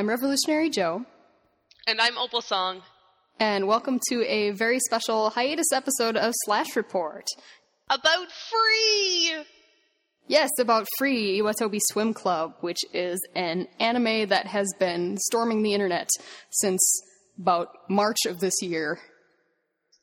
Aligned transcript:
I'm 0.00 0.08
Revolutionary 0.08 0.70
Joe, 0.70 1.04
And 1.86 2.00
I'm 2.00 2.16
Opal 2.16 2.40
Song. 2.40 2.80
and 3.38 3.68
welcome 3.68 4.00
to 4.08 4.24
a 4.26 4.48
very 4.52 4.80
special 4.80 5.28
hiatus 5.28 5.74
episode 5.74 6.16
of 6.16 6.32
Slash 6.46 6.74
Report. 6.74 7.26
About 7.90 8.32
free! 8.32 9.44
Yes, 10.26 10.48
about 10.58 10.86
Free 10.96 11.38
Iwatobi 11.42 11.80
Swim 11.90 12.14
Club, 12.14 12.54
which 12.62 12.78
is 12.94 13.20
an 13.34 13.68
anime 13.78 14.30
that 14.30 14.46
has 14.46 14.72
been 14.78 15.18
storming 15.18 15.62
the 15.62 15.74
internet 15.74 16.08
since 16.48 16.80
about 17.38 17.68
March 17.90 18.24
of 18.26 18.40
this 18.40 18.54
year. 18.62 18.98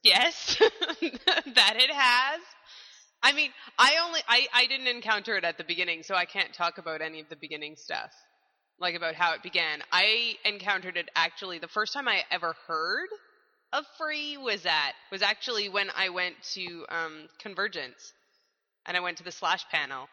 Yes, 0.04 0.58
that 1.02 1.74
it 1.76 1.92
has. 1.92 2.42
I 3.24 3.34
mean, 3.34 3.50
I 3.80 3.96
only 4.06 4.20
I, 4.28 4.46
I 4.54 4.68
didn't 4.68 4.96
encounter 4.96 5.36
it 5.38 5.44
at 5.44 5.58
the 5.58 5.64
beginning, 5.64 6.04
so 6.04 6.14
I 6.14 6.26
can't 6.26 6.54
talk 6.54 6.78
about 6.78 7.02
any 7.02 7.20
of 7.20 7.30
the 7.30 7.36
beginning 7.36 7.74
stuff. 7.76 8.12
Like 8.80 8.96
about 8.96 9.16
how 9.16 9.34
it 9.34 9.42
began. 9.42 9.82
I 9.92 10.36
encountered 10.46 10.98
it 10.98 11.10
actually 11.16 11.60
the 11.60 11.68
first 11.68 11.94
time 11.94 12.08
I 12.08 12.22
ever 12.30 12.56
heard 12.68 13.10
of 13.74 13.86
free 13.98 14.38
was 14.38 14.66
at 14.66 14.94
was 15.12 15.22
actually 15.22 15.70
when 15.70 15.90
I 15.96 16.10
went 16.10 16.36
to 16.54 16.86
um, 16.90 17.28
Convergence 17.40 18.14
and 18.86 18.96
I 18.96 19.00
went 19.02 19.18
to 19.18 19.24
the 19.24 19.32
slash 19.32 19.66
panel. 19.72 20.08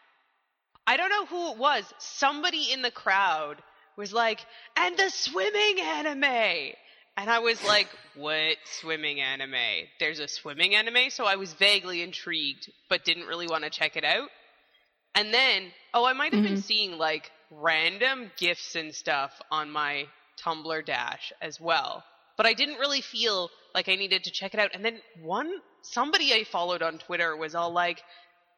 I 0.86 0.96
don't 0.96 1.10
know 1.10 1.27
who 1.27 1.52
it 1.52 1.58
was. 1.58 1.84
Somebody 1.98 2.72
in 2.72 2.82
the 2.82 2.91
crowd 2.91 3.56
was 3.96 4.12
like, 4.12 4.41
and 4.77 4.96
the 4.96 5.10
swimming 5.10 5.80
anime. 5.80 6.74
And 7.16 7.30
I 7.30 7.38
was 7.38 7.62
like, 7.64 7.88
what 8.16 8.56
swimming 8.81 9.20
anime? 9.20 9.86
There's 10.00 10.19
a 10.19 10.27
swimming 10.27 10.75
anime? 10.75 11.10
So 11.10 11.25
I 11.25 11.36
was 11.36 11.53
vaguely 11.55 12.03
intrigued, 12.03 12.70
but 12.91 13.05
didn't 13.05 13.27
really 13.27 13.47
want 13.47 13.64
to 13.64 13.70
check 13.70 13.97
it 13.97 14.05
out. 14.05 14.28
And 15.14 15.33
then, 15.33 15.70
oh, 15.94 16.05
I 16.05 16.12
might 16.12 16.34
have 16.34 16.42
been 16.42 16.60
seeing 16.60 16.98
like 16.98 17.31
random 17.60 18.30
gifs 18.36 18.74
and 18.74 18.94
stuff 18.94 19.33
on 19.50 19.70
my 19.70 20.06
Tumblr 20.44 20.84
dash 20.86 21.33
as 21.41 21.60
well. 21.60 22.05
But 22.36 22.47
I 22.47 22.55
didn't 22.55 22.78
really 22.78 23.00
feel 23.00 23.50
like 23.74 23.88
I 23.88 23.94
needed 23.94 24.24
to 24.24 24.30
check 24.30 24.55
it 24.55 24.60
out. 24.60 24.70
And 24.74 24.84
then 24.84 25.00
one, 25.22 25.52
somebody 25.82 26.32
I 26.32 26.44
followed 26.44 26.82
on 26.82 26.98
Twitter 26.98 27.36
was 27.36 27.55
all 27.55 27.72
like, 27.72 28.02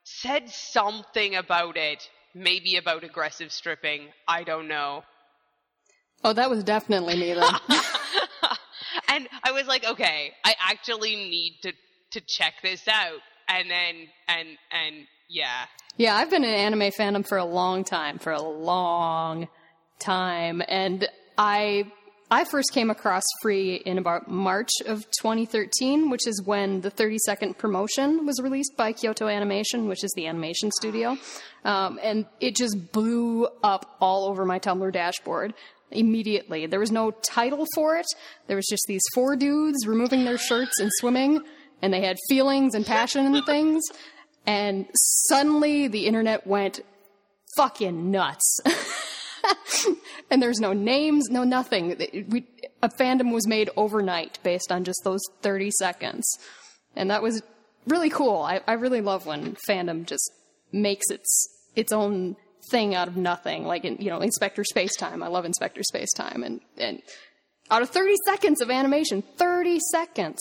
said 0.05 0.49
something 0.49 1.35
about 1.35 1.77
it. 1.77 2.09
Maybe 2.35 2.77
about 2.77 3.05
aggressive 3.05 3.53
stripping. 3.53 4.09
I 4.29 4.45
don't 4.45 4.69
know. 4.69 5.05
Oh, 6.25 6.33
that 6.33 6.51
was 6.51 6.65
definitely 6.65 7.17
me 7.17 7.35
then. 7.35 7.55
and 9.09 9.29
I 9.43 9.53
was 9.53 9.67
like, 9.67 9.85
okay, 9.85 10.33
I 10.45 10.55
actually 10.69 11.17
need 11.17 11.59
to 11.63 11.73
to 12.13 12.21
check 12.21 12.55
this 12.63 12.87
out. 12.89 13.21
And 13.49 13.71
then 13.71 14.09
and 14.29 14.49
and 14.71 15.07
yeah. 15.29 15.67
yeah, 15.97 16.17
I've 16.17 16.31
been 16.31 16.45
an 16.45 16.51
anime 16.51 16.91
fandom 16.93 17.27
for 17.27 17.39
a 17.39 17.45
long 17.45 17.85
time, 17.85 18.19
for 18.19 18.33
a 18.33 18.43
long 18.43 19.49
time, 19.99 20.63
and 20.69 21.09
I 21.39 21.91
I 22.29 22.45
first 22.45 22.73
came 22.73 22.91
across 22.91 23.23
Free 23.41 23.77
in 23.77 23.99
about 23.99 24.29
March 24.29 24.71
of 24.85 25.07
2013, 25.21 26.11
which 26.11 26.27
is 26.27 26.43
when 26.45 26.81
the 26.81 26.91
30 26.91 27.19
second 27.19 27.57
promotion 27.57 28.27
was 28.27 28.41
released 28.43 28.77
by 28.77 28.93
Kyoto 28.93 29.29
Animation, 29.29 29.87
which 29.87 30.03
is 30.03 30.13
the 30.17 30.27
animation 30.27 30.73
studio. 30.73 31.17
Um, 31.65 32.01
and 32.03 32.27
it 32.41 32.57
just 32.57 32.91
blew 32.91 33.47
up 33.63 33.97
all 34.01 34.29
over 34.29 34.45
my 34.45 34.59
Tumblr 34.59 34.93
dashboard 34.93 35.55
immediately. 35.93 36.67
There 36.67 36.81
was 36.81 36.91
no 36.91 37.13
title 37.13 37.65
for 37.77 37.97
it. 37.97 38.07
There 38.49 38.57
was 38.57 38.67
just 38.69 38.83
these 38.89 39.03
four 39.15 39.37
dudes 39.37 39.87
removing 39.87 40.25
their 40.25 40.39
shirts 40.39 40.81
and 40.81 40.91
swimming, 40.99 41.41
and 41.81 41.93
they 41.93 42.01
had 42.01 42.17
feelings 42.29 42.75
and 42.75 42.85
passion 42.85 43.27
and 43.27 43.45
things. 43.47 43.85
And 44.47 44.87
suddenly 44.95 45.89
the 45.89 46.07
internet 46.07 46.47
went 46.47 46.81
fucking 47.57 48.11
nuts. 48.11 48.61
and 50.31 50.43
there's 50.43 50.61
no 50.61 50.73
names, 50.73 51.29
no 51.31 51.45
nothing. 51.45 51.97
We, 52.29 52.47
a 52.83 52.89
fandom 52.89 53.33
was 53.33 53.47
made 53.47 53.71
overnight 53.77 54.39
based 54.43 54.71
on 54.71 54.85
just 54.85 55.01
those 55.05 55.23
30 55.43 55.71
seconds. 55.73 56.39
And 56.95 57.11
that 57.11 57.23
was 57.23 57.43
really 57.87 58.11
cool. 58.11 58.43
I, 58.43 58.61
I 58.67 58.75
really 58.75 59.01
love 59.01 59.27
when 59.27 59.57
fandom 59.69 60.07
just 60.07 60.31
makes 60.73 61.11
its 61.11 61.49
its 61.75 61.93
own 61.93 62.37
thing 62.71 62.95
out 62.95 63.09
of 63.09 63.17
nothing. 63.17 63.65
Like 63.65 63.85
in, 63.85 63.97
you 63.99 64.11
know, 64.11 64.21
Inspector 64.21 64.63
Spacetime. 64.75 65.23
I 65.23 65.29
love 65.29 65.45
Inspector 65.45 65.81
Spacetime. 65.93 66.45
And 66.45 66.61
and 66.77 67.03
out 67.71 67.83
of 67.83 67.91
30 67.91 68.15
seconds 68.25 68.61
of 68.61 68.71
animation, 68.71 69.23
30 69.37 69.79
seconds. 69.93 70.39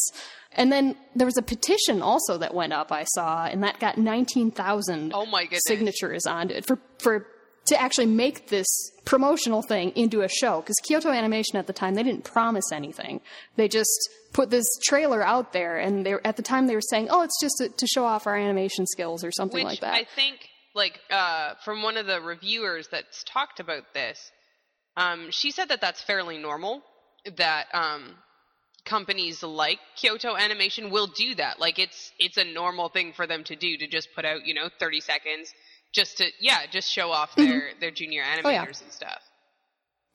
And 0.57 0.71
then 0.71 0.95
there 1.15 1.25
was 1.25 1.37
a 1.37 1.41
petition 1.41 2.01
also 2.01 2.37
that 2.37 2.53
went 2.53 2.71
up 2.73 2.91
I 2.91 3.03
saw, 3.03 3.45
and 3.45 3.63
that 3.63 3.79
got 3.79 3.97
19,000 3.97 5.11
Oh 5.13 5.25
my 5.25 5.43
goodness. 5.43 5.61
signatures 5.67 6.25
on 6.25 6.49
it 6.49 6.65
for 6.65 6.79
for 6.99 7.27
to 7.67 7.81
actually 7.81 8.05
make 8.05 8.49
this 8.49 8.67
promotional 9.05 9.63
thing 9.63 9.91
into 9.95 10.21
a 10.21 10.29
show 10.29 10.61
because 10.61 10.75
Kyoto 10.87 11.09
Animation 11.09 11.57
at 11.57 11.65
the 11.65 11.73
time 11.73 11.95
they 11.95 12.03
didn't 12.03 12.23
promise 12.23 12.71
anything. 12.71 13.21
They 13.55 13.67
just 13.67 13.89
put 14.33 14.49
this 14.51 14.65
trailer 14.87 15.25
out 15.25 15.51
there, 15.51 15.77
and 15.77 16.05
they 16.05 16.13
at 16.23 16.37
the 16.37 16.43
time 16.43 16.67
they 16.67 16.75
were 16.75 16.81
saying, 16.81 17.07
"Oh, 17.09 17.21
it's 17.23 17.41
just 17.41 17.55
to, 17.57 17.69
to 17.69 17.87
show 17.87 18.05
off 18.05 18.27
our 18.27 18.37
animation 18.37 18.85
skills 18.85 19.23
or 19.23 19.31
something 19.31 19.57
Which 19.65 19.65
like 19.65 19.79
that." 19.81 19.93
I 19.95 20.03
think, 20.03 20.47
like, 20.75 20.99
uh, 21.09 21.55
from 21.65 21.81
one 21.81 21.97
of 21.97 22.05
the 22.05 22.21
reviewers 22.21 22.87
that's 22.89 23.23
talked 23.23 23.59
about 23.59 23.93
this, 23.95 24.19
um, 24.95 25.31
she 25.31 25.49
said 25.51 25.69
that 25.69 25.81
that's 25.81 26.01
fairly 26.03 26.37
normal. 26.37 26.83
That 27.37 27.67
um, 27.73 28.15
companies 28.85 29.41
like 29.43 29.79
Kyoto 29.95 30.35
Animation 30.35 30.89
will 30.91 31.07
do 31.07 31.35
that. 31.35 31.59
Like, 31.59 31.79
it's 31.79 32.11
it's 32.19 32.37
a 32.37 32.43
normal 32.43 32.89
thing 32.89 33.13
for 33.13 33.25
them 33.27 33.43
to 33.45 33.55
do 33.55 33.77
to 33.77 33.87
just 33.87 34.09
put 34.15 34.25
out, 34.25 34.45
you 34.45 34.53
know, 34.53 34.69
thirty 34.79 35.01
seconds, 35.01 35.53
just 35.93 36.17
to 36.17 36.25
yeah, 36.39 36.65
just 36.71 36.91
show 36.91 37.11
off 37.11 37.35
their 37.35 37.69
their 37.79 37.91
junior 37.91 38.23
animators 38.23 38.45
Oh, 38.45 38.49
yeah. 38.49 38.63
and 38.65 38.91
stuff. 38.91 39.21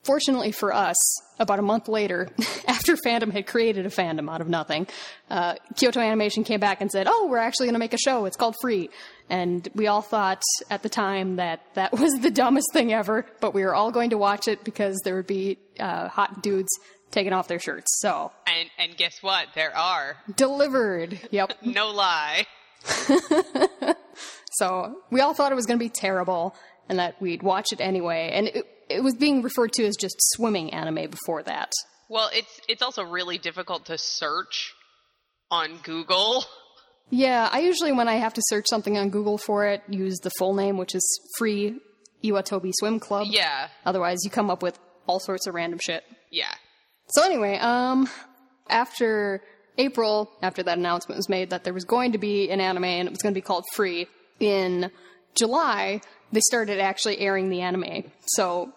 Fortunately 0.02 0.50
for 0.50 0.72
us, 0.72 0.96
about 1.38 1.58
a 1.58 1.62
month 1.62 1.86
later, 1.86 2.30
after 2.66 2.96
fandom 2.96 3.30
had 3.32 3.46
created 3.46 3.84
a 3.84 3.90
fandom 3.90 4.30
out 4.32 4.40
of 4.40 4.48
nothing, 4.48 4.86
uh, 5.28 5.56
Kyoto 5.76 6.00
Animation 6.00 6.42
came 6.42 6.58
back 6.58 6.80
and 6.80 6.90
said, 6.90 7.06
"Oh, 7.06 7.26
we're 7.30 7.36
actually 7.36 7.66
going 7.66 7.74
to 7.74 7.78
make 7.80 7.92
a 7.92 7.98
show. 7.98 8.24
It's 8.24 8.36
called 8.36 8.56
Free." 8.62 8.88
And 9.28 9.68
we 9.74 9.88
all 9.88 10.00
thought 10.00 10.42
at 10.70 10.82
the 10.82 10.88
time 10.88 11.36
that 11.36 11.60
that 11.74 11.92
was 12.00 12.14
the 12.14 12.30
dumbest 12.30 12.68
thing 12.72 12.94
ever, 12.94 13.26
but 13.40 13.52
we 13.52 13.62
were 13.62 13.74
all 13.74 13.90
going 13.90 14.10
to 14.10 14.16
watch 14.18 14.48
it 14.48 14.64
because 14.64 14.98
there 15.04 15.16
would 15.16 15.26
be 15.26 15.58
uh, 15.78 16.08
hot 16.08 16.42
dudes 16.42 16.70
taking 17.10 17.32
off 17.32 17.48
their 17.48 17.58
shirts. 17.58 17.98
So 18.00 18.32
And 18.46 18.68
and 18.78 18.96
guess 18.96 19.16
what? 19.22 19.48
There 19.54 19.76
are 19.76 20.16
delivered. 20.36 21.20
Yep. 21.30 21.54
no 21.64 21.88
lie. 21.90 22.46
So 24.52 24.96
we 25.10 25.20
all 25.20 25.32
thought 25.32 25.52
it 25.52 25.54
was 25.54 25.64
going 25.66 25.78
to 25.78 25.84
be 25.84 25.88
terrible 25.88 26.54
and 26.88 26.98
that 26.98 27.20
we'd 27.22 27.42
watch 27.42 27.72
it 27.72 27.80
anyway. 27.80 28.30
And 28.34 28.48
it, 28.48 28.64
it 28.88 29.02
was 29.02 29.14
being 29.14 29.42
referred 29.42 29.72
to 29.74 29.84
as 29.86 29.96
just 29.96 30.16
swimming 30.18 30.74
anime 30.74 31.08
before 31.08 31.42
that. 31.44 31.70
Well, 32.08 32.28
it's 32.34 32.60
it's 32.68 32.82
also 32.82 33.04
really 33.04 33.38
difficult 33.38 33.86
to 33.86 33.96
search 33.96 34.72
on 35.50 35.78
Google. 35.84 36.44
Yeah, 37.10 37.48
I 37.50 37.60
usually, 37.60 37.92
when 37.92 38.08
I 38.08 38.16
have 38.16 38.34
to 38.34 38.42
search 38.46 38.66
something 38.68 38.98
on 38.98 39.10
Google 39.10 39.38
for 39.38 39.66
it, 39.66 39.82
use 39.88 40.18
the 40.18 40.30
full 40.38 40.54
name, 40.54 40.76
which 40.76 40.94
is 40.94 41.20
Free 41.38 41.78
Iwatobi 42.22 42.72
Swim 42.74 43.00
Club. 43.00 43.26
Yeah, 43.30 43.68
Otherwise, 43.86 44.18
you 44.24 44.30
come 44.30 44.50
up 44.50 44.62
with 44.62 44.78
all 45.06 45.18
sorts 45.20 45.46
of 45.46 45.54
random 45.54 45.78
shit. 45.80 46.04
yeah. 46.30 46.52
So 47.12 47.24
anyway, 47.24 47.58
um, 47.58 48.08
after 48.68 49.42
April, 49.78 50.30
after 50.42 50.62
that 50.62 50.78
announcement 50.78 51.16
was 51.16 51.28
made 51.28 51.50
that 51.50 51.64
there 51.64 51.74
was 51.74 51.84
going 51.84 52.12
to 52.12 52.18
be 52.18 52.50
an 52.50 52.60
anime 52.60 52.84
and 52.84 53.08
it 53.08 53.10
was 53.10 53.22
going 53.22 53.34
to 53.34 53.38
be 53.38 53.44
called 53.44 53.64
Free, 53.74 54.06
in 54.40 54.90
July, 55.34 56.00
they 56.32 56.40
started 56.40 56.80
actually 56.80 57.18
airing 57.20 57.50
the 57.50 57.60
anime. 57.60 58.10
So, 58.26 58.72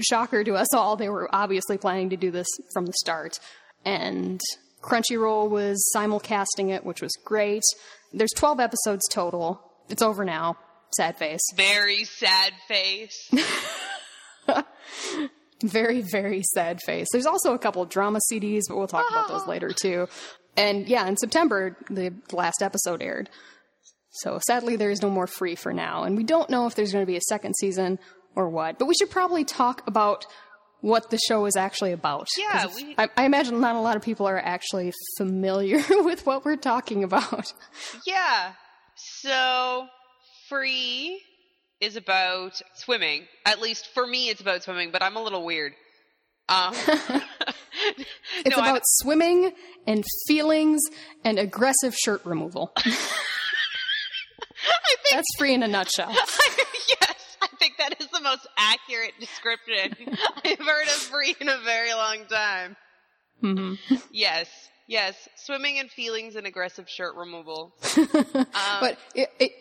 shocker 0.00 0.44
to 0.44 0.54
us 0.54 0.72
all, 0.74 0.96
they 0.96 1.08
were 1.08 1.28
obviously 1.34 1.78
planning 1.78 2.10
to 2.10 2.16
do 2.16 2.30
this 2.30 2.46
from 2.72 2.86
the 2.86 2.92
start. 2.92 3.40
And 3.84 4.40
Crunchyroll 4.82 5.48
was 5.50 5.82
simulcasting 5.94 6.70
it, 6.70 6.84
which 6.84 7.00
was 7.00 7.12
great. 7.24 7.62
There's 8.12 8.32
12 8.36 8.60
episodes 8.60 9.08
total. 9.10 9.60
It's 9.88 10.02
over 10.02 10.24
now. 10.24 10.58
Sad 10.96 11.16
face. 11.16 11.40
Very 11.54 12.04
sad 12.04 12.52
face. 12.68 13.30
Very, 15.62 16.02
very 16.02 16.42
sad 16.54 16.80
face. 16.82 17.06
There's 17.12 17.26
also 17.26 17.54
a 17.54 17.58
couple 17.58 17.80
of 17.82 17.88
drama 17.88 18.20
CDs, 18.30 18.62
but 18.68 18.76
we'll 18.76 18.86
talk 18.86 19.10
about 19.10 19.28
those 19.28 19.46
later 19.48 19.70
too. 19.70 20.06
And 20.56 20.88
yeah, 20.88 21.06
in 21.06 21.16
September, 21.16 21.76
the 21.90 22.12
last 22.32 22.62
episode 22.62 23.02
aired. 23.02 23.30
So 24.10 24.38
sadly, 24.46 24.76
there 24.76 24.90
is 24.90 25.02
no 25.02 25.10
more 25.10 25.26
free 25.26 25.54
for 25.54 25.72
now. 25.72 26.04
And 26.04 26.16
we 26.16 26.24
don't 26.24 26.48
know 26.50 26.66
if 26.66 26.74
there's 26.74 26.92
going 26.92 27.02
to 27.02 27.10
be 27.10 27.16
a 27.16 27.22
second 27.28 27.54
season 27.56 27.98
or 28.34 28.48
what. 28.48 28.78
But 28.78 28.86
we 28.86 28.94
should 28.94 29.10
probably 29.10 29.44
talk 29.44 29.86
about 29.86 30.26
what 30.80 31.10
the 31.10 31.18
show 31.26 31.46
is 31.46 31.56
actually 31.56 31.92
about. 31.92 32.28
Yeah, 32.38 32.66
we- 32.74 32.94
I, 32.98 33.08
I 33.16 33.24
imagine 33.24 33.60
not 33.60 33.76
a 33.76 33.80
lot 33.80 33.96
of 33.96 34.02
people 34.02 34.26
are 34.26 34.38
actually 34.38 34.92
familiar 35.18 35.82
with 35.90 36.24
what 36.26 36.44
we're 36.44 36.56
talking 36.56 37.02
about. 37.04 37.52
yeah. 38.06 38.52
So, 39.20 39.86
free 40.48 41.20
is 41.80 41.96
about 41.96 42.60
swimming. 42.74 43.24
At 43.44 43.60
least 43.60 43.88
for 43.94 44.06
me, 44.06 44.28
it's 44.28 44.40
about 44.40 44.62
swimming. 44.62 44.90
But 44.90 45.02
I'm 45.02 45.16
a 45.16 45.22
little 45.22 45.44
weird. 45.44 45.72
Um, 46.48 46.74
It's 48.44 48.56
no, 48.56 48.62
about 48.62 48.82
swimming 48.84 49.52
and 49.86 50.04
feelings 50.26 50.80
and 51.24 51.38
aggressive 51.38 51.94
shirt 51.94 52.24
removal. 52.24 52.72
I 52.76 52.82
think 52.90 52.98
That's 55.12 55.26
free 55.38 55.54
in 55.54 55.62
a 55.62 55.68
nutshell. 55.68 56.10
yes, 56.10 57.36
I 57.42 57.48
think 57.58 57.74
that 57.78 58.00
is 58.00 58.08
the 58.08 58.20
most 58.20 58.46
accurate 58.56 59.12
description 59.20 60.16
I've 60.44 60.58
heard 60.58 60.86
of 60.86 60.92
free 60.92 61.34
in 61.40 61.48
a 61.48 61.58
very 61.64 61.92
long 61.94 62.24
time. 62.28 62.76
Mm-hmm. 63.42 63.94
Yes, 64.10 64.48
yes, 64.88 65.28
swimming 65.36 65.78
and 65.78 65.90
feelings 65.90 66.36
and 66.36 66.46
aggressive 66.46 66.88
shirt 66.88 67.14
removal. 67.16 67.74
but 67.94 68.98
it, 69.14 69.30
it 69.38 69.52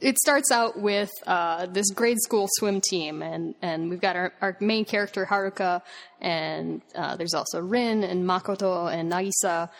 it 0.00 0.18
starts 0.18 0.50
out 0.50 0.78
with 0.78 1.10
uh, 1.26 1.66
this 1.66 1.90
grade 1.90 2.18
school 2.20 2.48
swim 2.58 2.80
team, 2.80 3.22
and, 3.22 3.54
and 3.62 3.88
we've 3.88 4.00
got 4.00 4.16
our, 4.16 4.32
our 4.42 4.56
main 4.60 4.84
character 4.84 5.26
Haruka, 5.26 5.82
and 6.20 6.82
uh, 6.94 7.16
there's 7.16 7.34
also 7.34 7.60
Rin 7.60 8.04
and 8.04 8.24
Makoto 8.24 8.92
and 8.92 9.10
Nagisa, 9.10 9.70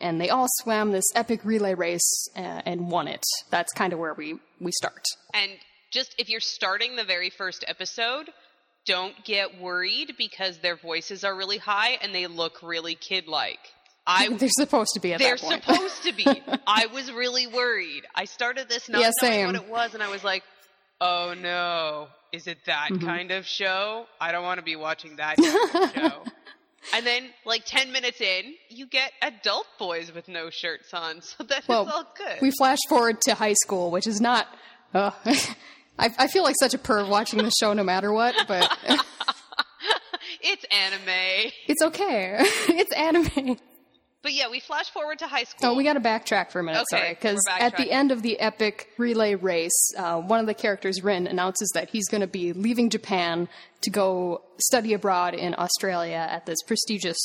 and 0.00 0.20
they 0.20 0.30
all 0.30 0.46
swam 0.62 0.92
this 0.92 1.04
epic 1.14 1.44
relay 1.44 1.74
race 1.74 2.28
and, 2.36 2.62
and 2.66 2.90
won 2.90 3.08
it. 3.08 3.24
That's 3.50 3.72
kind 3.72 3.92
of 3.92 3.98
where 3.98 4.14
we 4.14 4.38
we 4.60 4.70
start. 4.72 5.02
And 5.32 5.52
just 5.92 6.14
if 6.18 6.28
you're 6.28 6.40
starting 6.40 6.96
the 6.96 7.04
very 7.04 7.30
first 7.30 7.64
episode, 7.66 8.30
don't 8.86 9.24
get 9.24 9.60
worried 9.60 10.14
because 10.18 10.58
their 10.58 10.76
voices 10.76 11.24
are 11.24 11.34
really 11.36 11.58
high 11.58 11.98
and 12.02 12.14
they 12.14 12.26
look 12.26 12.62
really 12.62 12.94
kid-like. 12.94 13.60
I 14.06 14.28
They're 14.38 14.48
supposed 14.50 14.90
to 14.94 15.00
be 15.00 15.12
at 15.14 15.18
they're 15.20 15.36
that 15.36 15.40
point. 15.40 15.64
supposed 15.64 16.02
to 16.04 16.12
be. 16.12 16.26
I 16.66 16.86
was 16.86 17.10
really 17.12 17.46
worried. 17.46 18.02
I 18.14 18.24
started 18.26 18.68
this 18.68 18.88
not 18.88 19.00
Yeah, 19.00 19.10
knowing 19.22 19.32
same. 19.32 19.46
what 19.46 19.54
it 19.56 19.68
was, 19.68 19.94
and 19.94 20.02
I 20.02 20.10
was 20.10 20.22
like, 20.24 20.42
"Oh 21.00 21.34
no, 21.40 22.08
is 22.32 22.46
it 22.46 22.58
that 22.66 22.88
Mm-hmm. 22.92 23.06
kind 23.06 23.30
of 23.30 23.46
show? 23.46 24.06
I 24.20 24.32
don't 24.32 24.44
want 24.44 24.58
to 24.58 24.64
be 24.64 24.76
watching 24.76 25.16
that 25.16 25.36
kind 25.38 25.84
of 25.84 25.94
show." 25.94 26.22
And 26.94 27.06
then, 27.06 27.30
like 27.46 27.64
ten 27.64 27.92
minutes 27.92 28.20
in, 28.20 28.54
you 28.68 28.86
get 28.86 29.10
adult 29.22 29.66
boys 29.78 30.12
with 30.14 30.28
no 30.28 30.50
shirts 30.50 30.92
on, 30.92 31.22
so 31.22 31.42
that 31.44 31.60
is 31.62 31.68
Well, 31.68 31.88
all 31.90 32.06
good. 32.16 32.42
we 32.42 32.50
flash 32.50 32.78
forward 32.90 33.22
to 33.22 33.34
high 33.34 33.54
school, 33.54 33.90
which 33.90 34.06
is 34.06 34.20
not. 34.20 34.46
Uh, 34.92 35.10
I, 35.98 36.10
I 36.18 36.26
feel 36.26 36.42
like 36.42 36.56
such 36.60 36.74
a 36.74 36.78
perv 36.78 37.08
watching 37.08 37.38
the 37.42 37.50
show, 37.58 37.72
no 37.72 37.82
matter 37.84 38.12
what, 38.12 38.34
but 38.46 38.70
it's 40.42 40.64
anime, 40.70 41.50
it's 41.68 41.82
okay. 41.82 42.36
it's 42.68 42.92
anime. 42.92 43.56
But 44.24 44.32
yeah, 44.32 44.48
we 44.50 44.58
flash 44.58 44.90
forward 44.90 45.20
to 45.20 45.26
high 45.28 45.44
school. 45.44 45.70
Oh, 45.70 45.74
we 45.74 45.84
got 45.84 45.92
to 45.92 46.00
backtrack 46.00 46.50
for 46.50 46.58
a 46.58 46.64
minute, 46.64 46.84
Okay, 46.90 46.98
sorry, 46.98 47.14
because 47.14 47.44
at 47.60 47.76
the 47.76 47.92
end 47.92 48.10
of 48.10 48.22
the 48.22 48.40
epic 48.40 48.88
relay 48.98 49.36
race, 49.36 49.92
uh, 49.96 50.18
one 50.20 50.40
of 50.40 50.46
the 50.46 50.54
characters, 50.54 51.04
Rin, 51.04 51.26
announces 51.28 51.70
that 51.74 51.90
he's 51.90 52.08
going 52.08 52.22
to 52.22 52.26
be 52.26 52.52
leaving 52.54 52.88
Japan 52.90 53.48
to 53.82 53.90
go 53.90 54.42
study 54.58 54.94
abroad 54.94 55.34
in 55.34 55.54
Australia 55.56 56.26
at 56.28 56.46
this 56.46 56.60
prestigious 56.62 57.18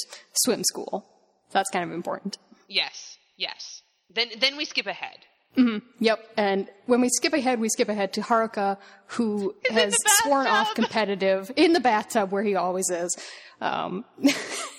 swim 0.43 0.63
school. 0.65 1.09
That's 1.51 1.69
kind 1.71 1.83
of 1.83 1.91
important. 1.95 2.37
yes, 2.67 3.17
yes. 3.37 3.81
Then 4.13 4.27
then 4.39 4.57
we 4.57 4.65
skip 4.65 4.85
ahead. 4.85 5.19
Yep, 5.99 6.29
and 6.37 6.69
when 6.85 7.01
we 7.01 7.09
skip 7.09 7.33
ahead, 7.33 7.59
we 7.59 7.67
skip 7.69 7.89
ahead 7.89 8.13
to 8.13 8.21
Haruka, 8.21 8.77
who 9.07 9.55
has 9.69 9.93
sworn 10.21 10.47
off 10.47 10.73
competitive 10.73 11.51
in 11.57 11.73
the 11.73 11.79
bathtub 11.81 12.31
where 12.31 12.43
he 12.43 12.55
always 12.55 12.89
is. 12.89 13.17
Um, 13.59 14.05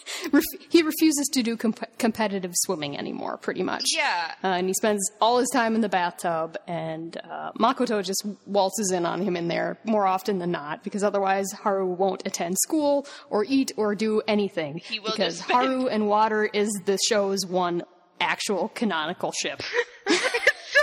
he 0.69 0.83
refuses 0.83 1.29
to 1.33 1.43
do 1.43 1.57
comp- 1.57 1.99
competitive 1.99 2.53
swimming 2.55 2.97
anymore, 2.97 3.37
pretty 3.37 3.63
much. 3.63 3.85
Yeah. 3.95 4.35
Uh, 4.43 4.49
and 4.49 4.67
he 4.67 4.75
spends 4.75 5.11
all 5.21 5.39
his 5.39 5.49
time 5.51 5.75
in 5.75 5.81
the 5.81 5.89
bathtub, 5.89 6.57
and 6.67 7.17
uh, 7.17 7.53
Makoto 7.53 8.05
just 8.05 8.25
waltzes 8.47 8.91
in 8.93 9.07
on 9.07 9.23
him 9.23 9.37
in 9.37 9.49
there 9.49 9.79
more 9.85 10.07
often 10.07 10.39
than 10.39 10.51
not, 10.51 10.85
because 10.85 11.03
otherwise 11.03 11.51
Haru 11.53 11.87
won't 11.87 12.27
attend 12.27 12.57
school 12.59 13.07
or 13.29 13.45
eat 13.49 13.73
or 13.77 13.95
do 13.95 14.23
anything. 14.27 14.79
He 14.79 15.01
will 15.01 15.11
because 15.11 15.39
just 15.39 15.51
Haru 15.51 15.89
and 15.89 16.09
water 16.09 16.45
is 16.45 16.71
the 16.85 16.99
show's 17.09 17.47
one 17.47 17.83
actual 18.21 18.69
canonical 18.69 19.33
ship. 19.33 19.63
so 20.09 20.81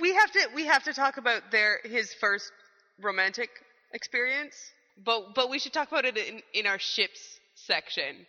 we 0.00 0.14
have 0.14 0.30
to 0.32 0.48
we 0.54 0.66
have 0.66 0.84
to 0.84 0.92
talk 0.92 1.16
about 1.16 1.50
their 1.50 1.80
his 1.84 2.12
first 2.20 2.50
romantic 3.00 3.50
experience, 3.92 4.54
but 5.04 5.34
but 5.34 5.50
we 5.50 5.58
should 5.58 5.72
talk 5.72 5.88
about 5.88 6.04
it 6.04 6.16
in 6.16 6.40
in 6.54 6.66
our 6.66 6.78
ships 6.78 7.20
section. 7.54 8.26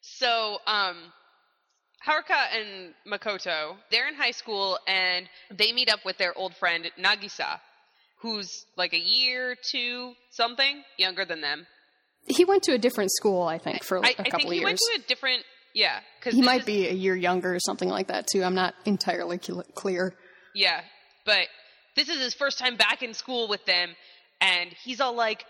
So 0.00 0.58
um. 0.66 0.96
Haruka 2.08 2.32
and 2.56 2.94
Makoto, 3.06 3.76
they're 3.90 4.08
in 4.08 4.14
high 4.14 4.30
school 4.30 4.78
and 4.86 5.28
they 5.50 5.70
meet 5.74 5.92
up 5.92 6.00
with 6.02 6.16
their 6.16 6.32
old 6.34 6.56
friend 6.56 6.90
Nagisa, 6.98 7.60
who's 8.22 8.64
like 8.74 8.94
a 8.94 8.98
year, 8.98 9.54
two, 9.70 10.14
something 10.30 10.82
younger 10.96 11.26
than 11.26 11.42
them. 11.42 11.66
He 12.26 12.46
went 12.46 12.62
to 12.62 12.72
a 12.72 12.78
different 12.78 13.12
school, 13.12 13.42
I 13.42 13.58
think, 13.58 13.84
for 13.84 13.98
I, 13.98 14.00
like 14.00 14.18
a 14.18 14.22
I 14.22 14.30
couple 14.30 14.38
think 14.38 14.44
of 14.48 14.52
he 14.52 14.58
years. 14.60 14.64
went 14.64 14.78
to 14.78 15.00
a 15.04 15.08
different, 15.08 15.44
yeah, 15.74 16.00
because 16.18 16.32
he 16.34 16.40
might 16.40 16.64
be 16.64 16.88
a 16.88 16.92
year 16.94 17.14
younger 17.14 17.54
or 17.54 17.60
something 17.60 17.90
like 17.90 18.06
that 18.06 18.26
too. 18.32 18.42
I'm 18.42 18.54
not 18.54 18.72
entirely 18.86 19.36
clear. 19.74 20.14
Yeah, 20.54 20.80
but 21.26 21.48
this 21.96 22.08
is 22.08 22.18
his 22.18 22.32
first 22.32 22.58
time 22.58 22.78
back 22.78 23.02
in 23.02 23.12
school 23.12 23.46
with 23.46 23.66
them, 23.66 23.90
and 24.40 24.70
he's 24.84 25.02
all 25.02 25.14
like, 25.14 25.44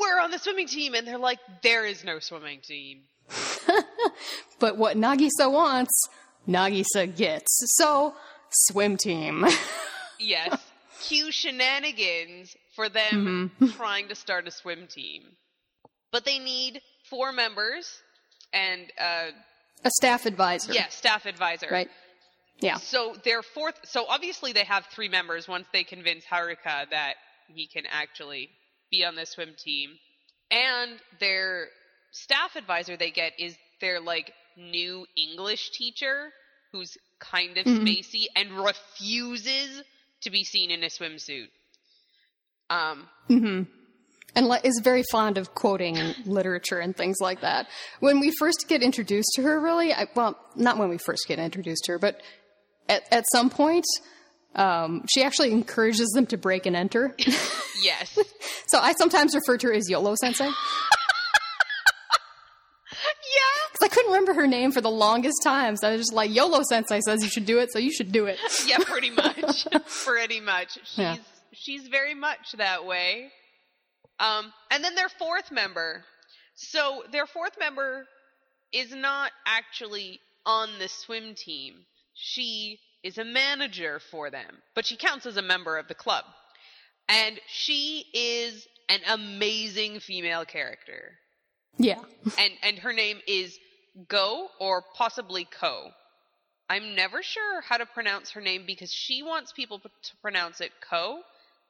"We're 0.00 0.18
on 0.20 0.30
the 0.30 0.38
swimming 0.38 0.68
team," 0.68 0.94
and 0.94 1.06
they're 1.06 1.18
like, 1.18 1.38
"There 1.62 1.84
is 1.84 2.02
no 2.02 2.18
swimming 2.18 2.62
team." 2.62 3.02
But 4.60 4.78
what 4.78 4.96
Nagisa 4.96 5.50
wants, 5.50 6.08
Nagisa 6.48 7.14
gets. 7.16 7.50
So, 7.76 8.14
swim 8.50 8.96
team. 8.96 9.44
Yes, 10.20 10.56
cue 11.00 11.32
shenanigans 11.32 12.54
for 12.76 12.88
them 12.88 13.50
trying 13.76 14.06
to 14.06 14.14
start 14.14 14.46
a 14.46 14.52
swim 14.52 14.86
team, 14.86 15.22
but 16.12 16.24
they 16.24 16.38
need 16.38 16.80
four 17.10 17.32
members 17.32 18.00
and 18.52 18.82
uh, 19.00 19.32
a 19.84 19.90
staff 19.96 20.26
advisor. 20.26 20.72
yeah, 20.72 20.86
staff 20.90 21.26
advisor. 21.26 21.66
Right? 21.72 21.88
Yeah. 22.60 22.76
So 22.76 23.16
their 23.24 23.42
fourth. 23.42 23.80
So 23.82 24.06
obviously 24.08 24.52
they 24.52 24.62
have 24.62 24.86
three 24.94 25.08
members 25.08 25.48
once 25.48 25.66
they 25.72 25.82
convince 25.82 26.24
Haruka 26.24 26.88
that 26.90 27.14
he 27.48 27.66
can 27.66 27.82
actually 27.90 28.48
be 28.92 29.04
on 29.04 29.16
the 29.16 29.26
swim 29.26 29.56
team, 29.58 29.90
and 30.52 31.00
their 31.18 31.66
staff 32.12 32.56
advisor 32.56 32.96
they 32.96 33.10
get 33.10 33.32
is 33.38 33.56
their 33.80 34.00
like 34.00 34.32
new 34.56 35.06
English 35.16 35.70
teacher 35.70 36.30
who's 36.70 36.96
kind 37.18 37.58
of 37.58 37.66
spacey 37.66 38.26
and 38.34 38.50
refuses 38.52 39.82
to 40.22 40.30
be 40.30 40.44
seen 40.44 40.70
in 40.70 40.82
a 40.82 40.86
swimsuit. 40.86 41.48
Um, 42.70 43.06
and 44.34 44.48
le- 44.48 44.60
is 44.64 44.80
very 44.82 45.02
fond 45.10 45.36
of 45.36 45.54
quoting 45.54 45.98
literature 46.24 46.78
and 46.78 46.96
things 46.96 47.18
like 47.20 47.42
that. 47.42 47.66
When 48.00 48.20
we 48.20 48.32
first 48.38 48.66
get 48.68 48.82
introduced 48.82 49.32
to 49.36 49.42
her, 49.42 49.60
really, 49.60 49.92
I, 49.92 50.06
well, 50.14 50.38
not 50.56 50.78
when 50.78 50.88
we 50.88 50.98
first 50.98 51.28
get 51.28 51.38
introduced 51.38 51.84
to 51.84 51.92
her, 51.92 51.98
but 51.98 52.22
at, 52.88 53.02
at 53.12 53.24
some 53.32 53.50
point, 53.50 53.84
um, 54.54 55.04
she 55.12 55.22
actually 55.22 55.52
encourages 55.52 56.08
them 56.10 56.26
to 56.26 56.36
break 56.36 56.66
and 56.66 56.76
enter. 56.76 57.14
yes. 57.82 58.18
so 58.68 58.78
I 58.78 58.94
sometimes 58.94 59.34
refer 59.34 59.58
to 59.58 59.66
her 59.68 59.72
as 59.74 59.88
YOLO 59.88 60.14
Sensei. 60.14 60.44
yeah. 60.46 60.52
I 63.82 63.88
couldn't 63.88 64.01
remember 64.12 64.34
her 64.34 64.46
name 64.46 64.72
for 64.72 64.80
the 64.80 64.90
longest 64.90 65.42
time, 65.42 65.76
so 65.76 65.88
I 65.88 65.92
was 65.92 66.00
just 66.02 66.12
like, 66.12 66.34
YOLO 66.34 66.62
Sensei 66.62 67.00
says 67.00 67.22
you 67.22 67.30
should 67.30 67.46
do 67.46 67.58
it, 67.58 67.72
so 67.72 67.78
you 67.78 67.92
should 67.92 68.12
do 68.12 68.26
it. 68.26 68.38
yeah, 68.66 68.78
pretty 68.78 69.10
much. 69.10 69.66
pretty 70.04 70.40
much. 70.40 70.74
She's 70.84 70.98
Yeah. 70.98 71.16
she's 71.52 71.88
very 71.88 72.14
much 72.14 72.52
that 72.58 72.84
way. 72.86 73.30
Um, 74.20 74.52
and 74.70 74.84
then 74.84 74.94
their 74.94 75.08
fourth 75.08 75.50
member. 75.50 76.04
So 76.54 77.02
their 77.10 77.26
fourth 77.26 77.58
member 77.58 78.06
is 78.72 78.94
not 78.94 79.32
actually 79.46 80.20
on 80.46 80.68
the 80.78 80.88
swim 80.88 81.34
team. 81.34 81.74
She 82.14 82.78
is 83.02 83.18
a 83.18 83.24
manager 83.24 83.98
for 84.10 84.30
them, 84.30 84.58
but 84.74 84.86
she 84.86 84.96
counts 84.96 85.26
as 85.26 85.36
a 85.36 85.42
member 85.42 85.76
of 85.78 85.88
the 85.88 85.94
club. 85.94 86.24
And 87.08 87.40
she 87.48 88.04
is 88.14 88.66
an 88.88 89.00
amazing 89.08 90.00
female 90.00 90.44
character. 90.44 91.18
Yeah. 91.78 91.98
And 92.38 92.52
and 92.62 92.78
her 92.78 92.92
name 92.92 93.18
is 93.26 93.58
Go 94.08 94.48
or 94.60 94.82
possibly 94.96 95.46
Ko. 95.60 95.90
I'm 96.68 96.94
never 96.94 97.22
sure 97.22 97.60
how 97.60 97.76
to 97.76 97.86
pronounce 97.86 98.30
her 98.32 98.40
name 98.40 98.64
because 98.66 98.90
she 98.92 99.22
wants 99.22 99.52
people 99.52 99.78
p- 99.78 99.88
to 99.88 100.16
pronounce 100.22 100.60
it 100.60 100.72
Ko, 100.88 101.20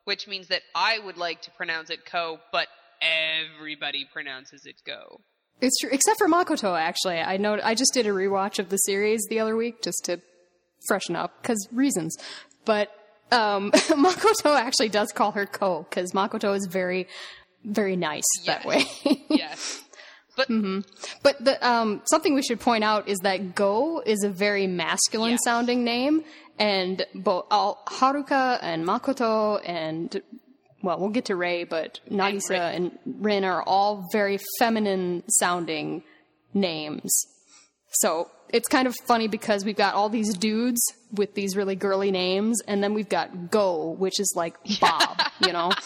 which 0.04 0.28
means 0.28 0.48
that 0.48 0.62
I 0.74 0.98
would 0.98 1.16
like 1.16 1.42
to 1.42 1.50
pronounce 1.52 1.90
it 1.90 2.06
Ko, 2.06 2.38
but 2.52 2.68
everybody 3.00 4.06
pronounces 4.12 4.64
it 4.64 4.76
Go. 4.86 5.20
It's 5.60 5.78
true, 5.80 5.90
except 5.92 6.18
for 6.18 6.28
Makoto. 6.28 6.78
Actually, 6.78 7.18
I 7.20 7.36
know 7.36 7.58
I 7.62 7.74
just 7.74 7.92
did 7.94 8.06
a 8.06 8.10
rewatch 8.10 8.58
of 8.58 8.68
the 8.68 8.76
series 8.78 9.22
the 9.28 9.40
other 9.40 9.56
week 9.56 9.82
just 9.82 10.04
to 10.04 10.20
freshen 10.86 11.16
up 11.16 11.40
because 11.40 11.68
reasons. 11.72 12.16
But 12.64 12.90
um, 13.32 13.70
Makoto 13.90 14.56
actually 14.56 14.88
does 14.88 15.12
call 15.12 15.32
her 15.32 15.46
Ko 15.46 15.86
because 15.88 16.12
Makoto 16.12 16.54
is 16.56 16.66
very, 16.66 17.08
very 17.64 17.96
nice 17.96 18.24
that 18.46 18.64
way. 18.64 18.84
Yes. 19.30 19.82
But 20.36 20.48
but 21.22 21.44
the, 21.44 21.68
um, 21.68 22.00
something 22.06 22.34
we 22.34 22.42
should 22.42 22.60
point 22.60 22.84
out 22.84 23.08
is 23.08 23.18
that 23.18 23.54
Go 23.54 24.02
is 24.04 24.24
a 24.24 24.30
very 24.30 24.66
masculine 24.66 25.32
Yes. 25.32 25.40
sounding 25.44 25.84
name, 25.84 26.24
and 26.58 27.04
both 27.14 27.48
Haruka 27.50 28.58
and 28.62 28.86
Makoto 28.86 29.60
and 29.64 30.22
well, 30.82 30.98
we'll 30.98 31.10
get 31.10 31.26
to 31.26 31.36
Rei, 31.36 31.64
but 31.64 32.00
Nagisa 32.10 32.50
Rin. 32.50 32.60
and 33.06 33.24
Rin 33.24 33.44
are 33.44 33.62
all 33.62 34.08
very 34.10 34.38
feminine 34.58 35.22
sounding 35.28 36.02
names. 36.54 37.12
So 37.92 38.30
it's 38.48 38.68
kind 38.68 38.88
of 38.88 38.96
funny 39.06 39.28
because 39.28 39.64
we've 39.64 39.76
got 39.76 39.94
all 39.94 40.08
these 40.08 40.34
dudes 40.36 40.80
with 41.12 41.34
these 41.34 41.56
really 41.56 41.76
girly 41.76 42.10
names, 42.10 42.60
and 42.66 42.82
then 42.82 42.94
we've 42.94 43.08
got 43.08 43.50
Go, 43.50 43.90
which 43.98 44.18
is 44.18 44.32
like 44.34 44.56
Bob, 44.80 45.20
you 45.46 45.52
know? 45.52 45.70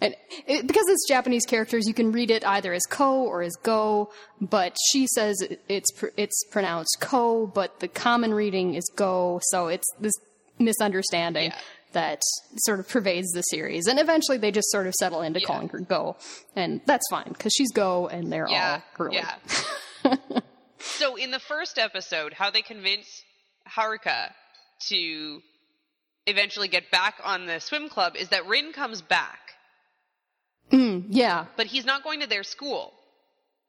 and 0.00 0.14
it, 0.46 0.66
because 0.66 0.86
it's 0.88 1.06
Japanese 1.08 1.44
characters, 1.46 1.86
you 1.86 1.94
can 1.94 2.12
read 2.12 2.30
it 2.30 2.44
either 2.46 2.72
as 2.72 2.84
ko 2.86 3.22
or 3.24 3.42
as 3.42 3.54
go, 3.62 4.10
but 4.40 4.76
she 4.90 5.06
says 5.08 5.36
it's 5.68 5.90
pr- 5.92 6.06
it's 6.16 6.42
pronounced 6.50 6.98
ko, 7.00 7.46
but 7.46 7.80
the 7.80 7.88
common 7.88 8.32
reading 8.34 8.74
is 8.74 8.84
go, 8.96 9.40
so 9.44 9.68
it's 9.68 9.86
this 10.00 10.14
misunderstanding 10.58 11.50
Yeah. 11.50 11.58
that 11.92 12.20
sort 12.58 12.80
of 12.80 12.88
pervades 12.88 13.30
the 13.32 13.42
series. 13.42 13.86
And 13.86 13.98
eventually 13.98 14.38
they 14.38 14.50
just 14.50 14.70
sort 14.70 14.86
of 14.86 14.94
settle 14.94 15.22
into 15.22 15.40
Yeah. 15.40 15.46
calling 15.46 15.68
her 15.70 15.80
go, 15.80 16.16
and 16.56 16.80
that's 16.86 17.06
fine 17.10 17.28
because 17.28 17.52
she's 17.56 17.72
go 17.72 18.08
and 18.08 18.32
they're 18.32 18.48
Yeah. 18.48 18.74
all 18.74 18.96
girly. 18.96 19.16
Yeah. 19.16 20.16
so 20.78 21.16
in 21.16 21.30
the 21.30 21.38
first 21.38 21.78
episode, 21.78 22.32
how 22.34 22.50
they 22.50 22.62
convince 22.62 23.06
Haruka 23.76 24.32
to 24.88 25.40
eventually 26.26 26.68
get 26.68 26.90
back 26.90 27.14
on 27.24 27.46
the 27.46 27.58
swim 27.60 27.88
club 27.88 28.16
is 28.16 28.28
that 28.28 28.46
Rin 28.46 28.72
comes 28.72 29.02
back, 29.02 29.38
Mm, 30.70 31.06
yeah. 31.08 31.46
but 31.56 31.66
he's 31.66 31.84
not 31.84 32.04
going 32.04 32.20
to 32.20 32.26
their 32.26 32.42
school. 32.42 32.92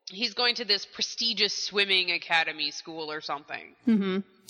He's 0.10 0.34
going 0.34 0.55
to 0.55 0.65
this 0.65 0.86
prestigious 0.86 1.65
swimming 1.65 2.12
academy 2.12 2.72
school 2.72 3.12
or 3.12 3.22
something. 3.22 3.75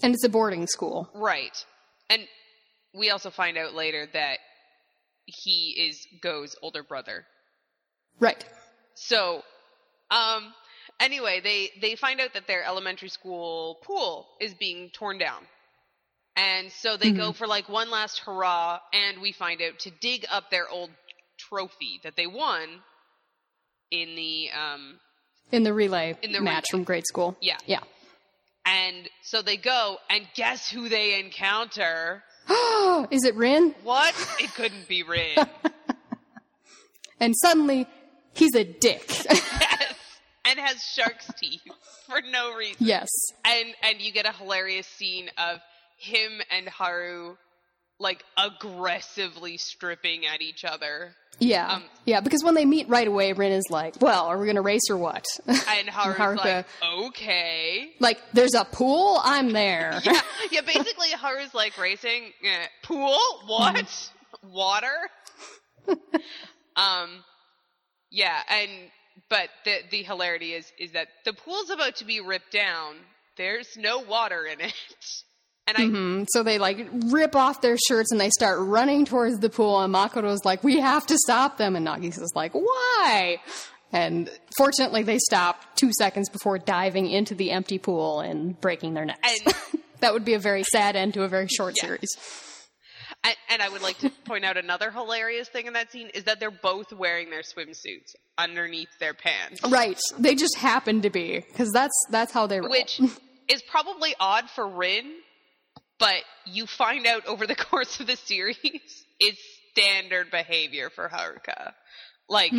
And 0.03 0.13
it's 0.15 0.24
a 0.24 0.29
boarding 0.29 0.65
school. 0.67 1.10
Right. 1.13 1.55
And 2.10 2.24
we 2.93 3.10
also 3.10 3.29
find 3.29 3.58
out 3.58 3.74
later 3.74 4.08
that 4.13 4.39
he 5.25 5.89
is 5.89 6.08
Go's 6.22 6.55
older 6.62 6.84
brother. 6.84 7.25
Right. 8.20 8.43
So, 8.96 9.43
um, 10.10 10.53
anyway, 11.00 11.41
they 11.43 11.70
they 11.79 11.96
find 11.96 12.20
out 12.20 12.34
that 12.34 12.48
their 12.48 12.63
elementary 12.63 13.10
school 13.10 13.79
pool 13.84 14.27
is 14.39 14.53
being 14.53 14.89
torn 14.93 15.17
down, 15.17 15.43
and 16.36 16.72
so 16.72 16.98
they 16.98 17.12
go 17.12 17.31
for 17.31 17.48
like 17.48 17.70
one 17.70 17.89
last 17.89 18.20
hurrah, 18.20 18.79
and 18.93 19.22
we 19.22 19.31
find 19.31 19.62
out 19.62 19.79
to 19.79 19.91
dig 20.01 20.25
up 20.31 20.50
their 20.51 20.70
old 20.70 20.89
trophy 21.50 22.00
that 22.03 22.15
they 22.15 22.27
won 22.27 22.67
in 23.91 24.15
the 24.15 24.50
um, 24.57 25.00
In 25.51 25.63
the 25.63 25.74
relay 25.74 26.15
In 26.21 26.31
the 26.31 26.41
match 26.41 26.65
relay. 26.71 26.79
from 26.79 26.83
grade 26.83 27.05
school. 27.07 27.36
Yeah. 27.41 27.57
Yeah. 27.65 27.79
and 28.65 29.10
so 29.24 29.41
they 29.41 29.57
go, 29.57 29.98
and 30.10 30.27
guess 30.36 30.69
who 30.69 30.88
they 30.89 31.19
encounter? 31.19 32.24
Is 33.12 33.24
it 33.25 33.36
Rin? 33.36 33.75
What? 33.83 34.13
It 34.39 34.53
couldn't 34.53 34.88
be 34.88 35.03
Rin. 35.03 35.36
And 37.19 37.36
suddenly 37.38 37.86
he's 38.33 38.55
a 38.55 38.63
dick. 38.63 39.05
yes, 39.29 39.93
and 40.43 40.57
has 40.60 40.81
shark's 40.81 41.29
teeth 41.39 41.62
for 42.07 42.19
no 42.31 42.55
reason. 42.55 42.77
yes. 42.79 43.07
and 43.45 43.67
and 43.83 44.01
you 44.01 44.12
get 44.12 44.25
a 44.25 44.31
hilarious 44.31 44.88
scene 44.88 45.29
of 45.38 45.60
him 46.00 46.41
and 46.50 46.67
Haru 46.67 47.36
like 48.01 48.24
aggressively 48.38 49.58
stripping 49.58 50.25
at 50.25 50.41
each 50.41 50.65
other, 50.65 51.15
Yeah. 51.39 51.72
Um, 51.75 51.84
yeah, 52.05 52.20
because 52.20 52.43
when 52.43 52.55
they 52.55 52.65
meet 52.65 52.89
right 52.89 53.08
away, 53.08 53.31
Rin 53.34 53.51
is 53.51 53.65
like, 53.70 53.96
well, 54.01 54.25
are 54.25 54.38
we 54.38 54.46
going 54.46 54.55
to 54.55 54.62
race 54.62 54.89
or 54.89 54.98
what? 54.98 55.25
and 55.48 55.88
Haru's 55.89 56.17
Haruka- 56.17 56.43
like, 56.46 56.65
"Okay." 56.84 57.91
like, 58.00 58.20
there's 58.34 58.55
a 58.55 58.65
pool? 58.65 59.20
I'm 59.24 59.51
there. 59.53 60.01
Yeah, 60.05 60.22
yeah. 60.51 60.62
Basically, 60.62 61.12
Haru's 61.12 61.53
like 61.53 61.77
racing 61.77 62.31
eh, 62.43 62.65
pool. 62.84 63.17
What? 63.46 64.10
Water? 64.43 64.98
um, 66.75 67.24
yeah, 68.10 68.39
and 68.50 68.70
but 69.29 69.50
the 69.65 69.77
the 69.91 70.03
hilarity 70.03 70.53
is 70.53 70.72
is 70.79 70.91
that 70.93 71.08
the 71.25 71.34
pool's 71.34 71.70
about 71.70 71.98
to 71.98 72.05
be 72.05 72.20
ripped 72.20 72.51
down. 72.51 72.96
There's 73.38 73.77
no 73.77 74.00
water 74.00 74.46
in 74.46 74.60
it, 74.60 74.74
and 75.67 75.77
I 75.77 75.81
Mhm. 75.81 76.27
So 76.31 76.43
they 76.43 76.57
like 76.57 76.87
rip 77.07 77.35
off 77.35 77.61
their 77.61 77.77
shirts 77.77 78.11
and 78.11 78.19
they 78.19 78.29
start 78.31 78.59
running 78.59 79.05
towards 79.05 79.39
the 79.39 79.49
pool. 79.49 79.79
And 79.81 79.93
Makoto's 79.93 80.43
like, 80.45 80.63
we 80.63 80.79
have 80.79 81.05
to 81.07 81.17
stop 81.17 81.57
them. 81.57 81.75
And 81.75 81.85
Nagisa's 81.87 82.31
like, 82.35 82.53
why? 82.53 83.37
And 83.93 84.29
fortunately, 84.57 85.03
they 85.03 85.17
stop 85.19 85.75
two 85.75 85.91
seconds 85.97 86.29
before 86.29 86.57
diving 86.57 87.09
into 87.09 87.35
the 87.35 87.51
empty 87.51 87.77
pool 87.77 88.21
and 88.21 88.59
breaking 88.59 88.93
their 88.93 89.05
necks. 89.05 89.39
And- 89.45 89.55
that 89.99 90.13
would 90.13 90.25
be 90.25 90.33
a 90.33 90.39
very 90.39 90.63
sad 90.71 90.95
end 90.95 91.13
to 91.15 91.23
a 91.23 91.27
very 91.27 91.47
short 91.47 91.75
Yeah. 91.77 91.85
series. 91.87 92.09
And, 93.23 93.35
and 93.49 93.61
I 93.61 93.69
would 93.69 93.83
like 93.83 93.99
to 93.99 94.09
point 94.09 94.45
out 94.45 94.57
another 94.57 94.89
hilarious 94.89 95.47
thing 95.49 95.67
in 95.67 95.73
that 95.73 95.91
scene 95.91 96.07
is 96.15 96.23
that 96.23 96.39
they're 96.39 96.49
both 96.49 96.91
wearing 96.91 97.29
their 97.29 97.41
swimsuits 97.43 98.15
underneath 98.37 98.87
their 98.99 99.13
pants, 99.13 99.61
Right. 99.69 99.99
They 100.17 100.33
just 100.33 100.57
happen 100.57 101.01
to 101.03 101.11
be 101.11 101.41
because 101.47 101.69
that's 101.71 101.93
that's 102.09 102.31
how 102.31 102.47
they 102.47 102.59
roll. 102.61 102.71
which 102.71 102.99
is 103.47 103.61
probably 103.69 104.15
odd 104.19 104.49
for 104.49 104.67
Rin, 104.67 105.11
but 106.01 106.24
you 106.46 106.65
find 106.65 107.05
out 107.05 107.25
over 107.27 107.48
the 107.48 107.55
course 107.70 108.01
of 108.01 108.08
the 108.08 108.17
series 108.17 109.05
it's 109.22 109.39
standard 109.72 110.31
behavior 110.31 110.89
for 110.89 111.08
Haruka. 111.08 111.74
Like 112.27 112.51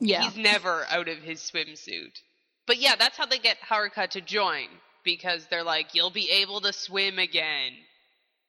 yeah. 0.00 0.22
he's 0.22 0.36
never 0.36 0.84
out 0.90 1.08
of 1.08 1.18
his 1.18 1.40
swimsuit. 1.40 2.18
But 2.66 2.78
yeah, 2.78 2.96
that's 2.98 3.16
how 3.16 3.26
they 3.26 3.38
get 3.38 3.58
Haruka 3.60 4.08
to 4.10 4.20
join 4.20 4.66
because 5.04 5.46
they're 5.50 5.62
like, 5.62 5.94
"You'll 5.94 6.10
be 6.10 6.30
able 6.30 6.62
to 6.62 6.72
swim 6.72 7.18
again." 7.18 7.72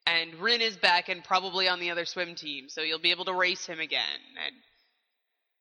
And 0.08 0.36
Rin 0.36 0.62
is 0.62 0.78
back 0.78 1.10
and 1.10 1.24
probably 1.24 1.68
on 1.68 1.80
the 1.80 1.92
other 1.92 2.06
swim 2.06 2.36
team, 2.36 2.70
so 2.70 2.82
you'll 2.82 3.00
be 3.00 3.12
able 3.12 3.26
to 3.26 3.34
race 3.34 3.66
him 3.66 3.80
again 3.80 4.22
and 4.46 4.56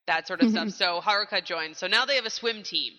that 0.07 0.27
sort 0.27 0.41
of 0.41 0.51
stuff. 0.51 0.69
So 0.69 1.01
Haruka 1.01 1.43
joins. 1.43 1.79
So 1.79 1.87
now 1.87 2.05
they 2.05 2.15
have 2.15 2.25
a 2.25 2.29
swim 2.29 2.63
team. 2.63 2.93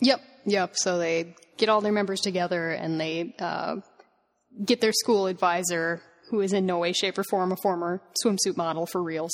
Yep, 0.00 0.20
yep. 0.44 0.76
So 0.76 0.98
they 0.98 1.34
get 1.56 1.68
all 1.68 1.80
their 1.80 1.92
members 1.92 2.20
together 2.20 2.70
and 2.70 3.00
they 3.00 3.34
uh, 3.38 3.76
get 4.64 4.80
their 4.80 4.92
school 4.92 5.26
advisor, 5.26 6.02
who 6.30 6.40
is 6.40 6.52
in 6.52 6.66
no 6.66 6.78
way, 6.78 6.92
shape, 6.92 7.18
or 7.18 7.24
form 7.24 7.52
a 7.52 7.56
former 7.62 8.00
swimsuit 8.24 8.56
model 8.56 8.86
for 8.86 9.02
reals. 9.02 9.32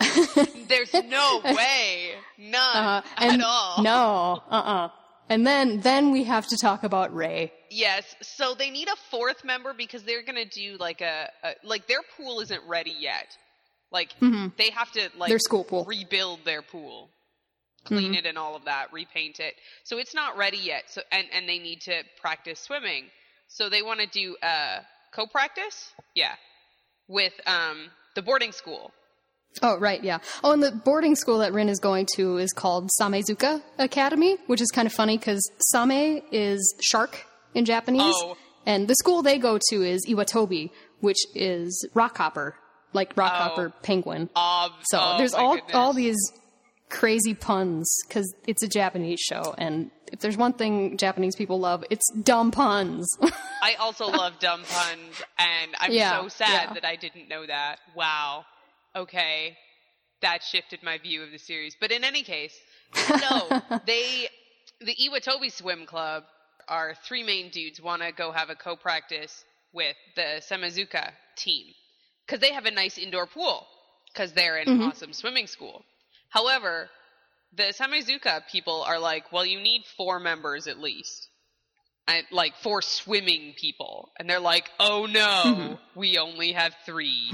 There's 0.68 0.92
no 0.94 1.40
way, 1.44 2.12
none 2.38 2.76
Uh, 2.76 3.02
at 3.16 3.40
all. 3.42 3.82
No, 3.82 4.42
uh, 4.50 4.54
uh 4.54 4.88
And 5.28 5.46
then, 5.46 5.80
then 5.80 6.10
we 6.10 6.24
have 6.24 6.46
to 6.48 6.56
talk 6.56 6.82
about 6.82 7.14
Rei. 7.14 7.52
Yes, 7.70 8.04
so 8.22 8.54
they 8.54 8.70
need 8.70 8.88
a 8.88 8.96
fourth 9.10 9.44
member 9.44 9.72
because 9.74 10.02
they're 10.02 10.22
gonna 10.24 10.44
do 10.46 10.76
like 10.80 11.00
a, 11.02 11.28
a 11.44 11.54
like 11.62 11.86
their 11.86 12.00
pool 12.16 12.40
isn't 12.40 12.62
ready 12.66 12.94
yet. 12.98 13.26
Like 13.92 14.10
they 14.20 14.70
have 14.70 14.90
to 14.92 15.00
like 15.00 15.10
Mm-hmm. 15.12 15.28
Their 15.28 15.38
school 15.38 15.64
pool. 15.64 15.82
Mm-hmm. 15.82 15.90
rebuild 15.90 16.44
their 16.44 16.62
pool, 16.62 17.10
clean 17.84 18.14
it 18.14 18.24
and 18.26 18.38
all 18.38 18.56
of 18.56 18.64
that, 18.64 18.92
repaint 18.92 19.38
it. 19.40 19.54
So 19.84 19.98
it's 19.98 20.14
not 20.14 20.36
ready 20.36 20.58
yet. 20.58 20.84
So 20.88 21.02
and 21.12 21.26
and 21.32 21.48
they 21.48 21.58
need 21.58 21.80
to 21.82 22.02
practice 22.20 22.60
swimming. 22.60 23.04
So 23.52 23.68
they 23.68 23.82
want 23.82 24.00
to 24.00 24.06
do 24.06 24.36
uh 24.42 24.78
co-practice, 25.12 25.92
yeah, 26.14 26.34
with 27.08 27.32
um 27.46 27.90
the 28.14 28.22
boarding 28.22 28.52
school. 28.52 28.92
Oh, 29.62 29.76
right, 29.78 30.02
yeah. 30.04 30.18
Oh, 30.44 30.52
and 30.52 30.62
the 30.62 30.70
boarding 30.70 31.16
school 31.16 31.38
that 31.38 31.52
Rin 31.52 31.68
is 31.68 31.80
going 31.80 32.06
to 32.14 32.36
is 32.38 32.52
called 32.52 32.88
Samezuka 33.00 33.60
Academy, 33.78 34.36
which 34.46 34.60
is 34.60 34.70
kind 34.70 34.86
of 34.86 34.92
funny 34.92 35.18
because 35.18 35.42
Same 35.58 36.22
is 36.30 36.60
shark 36.80 37.26
in 37.52 37.64
Japanese. 37.64 38.14
Oh. 38.16 38.36
And 38.64 38.86
the 38.86 38.94
school 38.94 39.22
they 39.22 39.38
go 39.38 39.58
to 39.70 39.82
is 39.82 40.06
Iwatobi, 40.06 40.70
which 41.00 41.18
is 41.34 41.84
rockhopper, 41.96 42.52
like 42.92 43.16
rockhopper 43.16 43.72
penguin. 43.82 44.30
Um, 44.36 44.70
So 44.84 44.98
oh 45.00 45.18
there's 45.18 45.34
all 45.34 45.56
goodness. 45.56 45.74
all 45.74 45.92
these 45.94 46.18
crazy 46.90 47.34
puns 47.34 47.88
because 48.06 48.32
it's 48.46 48.62
a 48.62 48.68
Japanese 48.68 49.20
show, 49.20 49.54
and 49.56 49.90
if 50.12 50.20
there's 50.20 50.36
one 50.36 50.52
thing 50.52 50.96
Japanese 50.96 51.36
people 51.36 51.58
love, 51.60 51.84
it's 51.90 52.04
dumb 52.22 52.50
puns. 52.50 53.06
I 53.62 53.74
also 53.78 54.06
love 54.06 54.38
dumb 54.40 54.62
puns, 54.68 55.22
and 55.38 55.70
I'm 55.78 55.92
Yeah, 55.92 56.20
so 56.20 56.28
sad 56.28 56.68
yeah. 56.68 56.72
that 56.74 56.84
I 56.84 56.96
didn't 56.96 57.28
know 57.28 57.46
that. 57.46 57.76
Wow. 57.94 58.44
Okay. 58.96 59.56
That 60.22 60.42
shifted 60.42 60.82
my 60.82 60.98
view 60.98 61.22
of 61.22 61.30
the 61.30 61.38
series. 61.38 61.76
But 61.80 61.92
in 61.92 62.04
any 62.04 62.22
case, 62.22 62.54
no, 63.08 63.62
they, 63.86 64.28
the 64.80 64.94
Iwatobi 65.08 65.50
Swim 65.52 65.86
Club, 65.86 66.24
our 66.68 66.94
three 67.06 67.22
main 67.22 67.50
dudes 67.50 67.80
want 67.80 68.02
to 68.02 68.12
go 68.12 68.30
have 68.32 68.50
a 68.50 68.54
co-practice 68.54 69.44
with 69.72 69.96
the 70.16 70.42
Samezuka 70.50 71.12
team. 71.36 71.66
Because 72.26 72.40
they 72.40 72.52
have 72.52 72.66
a 72.66 72.70
nice 72.70 72.98
indoor 72.98 73.26
pool. 73.26 73.66
Because 74.12 74.32
they're 74.32 74.56
an 74.56 74.66
Mm-hmm. 74.66 74.82
awesome 74.88 75.12
swimming 75.12 75.46
school. 75.46 75.84
However, 76.30 76.88
the 77.54 77.74
Samezuka 77.78 78.42
people 78.50 78.82
are 78.82 78.98
like, 78.98 79.32
well, 79.32 79.44
you 79.44 79.60
need 79.60 79.82
four 79.96 80.18
members 80.18 80.66
at 80.66 80.78
least 80.78 81.28
and 82.08 82.24
like 82.32 82.54
four 82.62 82.82
swimming 82.82 83.54
people 83.56 84.10
and 84.18 84.28
they're 84.28 84.40
like 84.40 84.70
oh 84.80 85.06
no 85.06 85.42
Mm-hmm. 85.44 85.74
we 85.94 86.18
only 86.18 86.52
have 86.52 86.74
three 86.86 87.30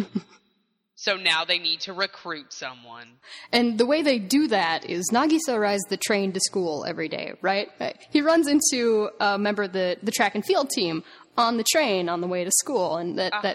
so 0.97 1.17
now 1.17 1.45
they 1.45 1.59
need 1.59 1.81
to 1.81 1.93
recruit 1.93 2.53
someone 2.53 3.07
And 3.53 3.79
the 3.79 3.87
way 3.87 4.03
they 4.03 4.19
do 4.19 4.49
that 4.49 4.85
is 4.89 5.09
Nagisa 5.13 5.59
rides 5.59 5.85
the 5.89 5.97
train 5.97 6.33
to 6.33 6.41
school 6.41 6.85
every 6.87 7.09
day, 7.09 7.35
right? 7.43 7.69
He 8.11 8.23
runs 8.23 8.49
into 8.49 9.11
a 9.21 9.39
member 9.39 9.65
of 9.65 9.73
the, 9.73 9.97
the 10.03 10.11
track 10.11 10.35
and 10.35 10.45
field 10.45 10.71
team 10.71 11.05
on 11.39 11.59
the 11.59 11.65
train 11.65 12.09
on 12.09 12.21
the 12.23 12.27
way 12.27 12.45
to 12.45 12.51
school, 12.51 12.97
and 12.97 13.19
that, 13.19 13.33
a 13.35 13.43
that 13.43 13.55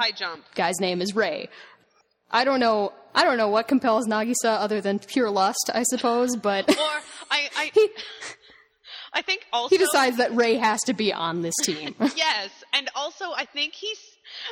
guy's 0.56 0.80
name 0.80 1.02
is 1.02 1.16
Rei. 1.16 1.50
I 2.32 2.44
don't 2.44 2.60
know. 2.60 2.94
I 3.14 3.24
don't 3.24 3.38
know 3.38 3.50
what 3.50 3.68
compels 3.68 4.08
Nagisa 4.08 4.46
other 4.46 4.80
than 4.80 5.00
pure 5.00 5.30
lust, 5.30 5.70
I 5.74 5.84
suppose, 5.84 6.36
but 6.36 6.70
or 6.70 6.76
i 7.30 7.50
i 7.58 7.72
he, 7.74 7.90
i 9.14 9.22
think 9.22 9.46
also 9.52 9.76
he 9.76 9.78
decides 9.78 10.18
that 10.18 10.34
Rei 10.34 10.56
has 10.56 10.80
to 10.84 10.94
be 10.94 11.12
on 11.12 11.42
this 11.42 11.56
team. 11.64 11.94
yes 12.16 12.50
and 12.74 12.90
also 12.96 13.26
i 13.36 13.46
think 13.46 13.74
he's 13.74 14.00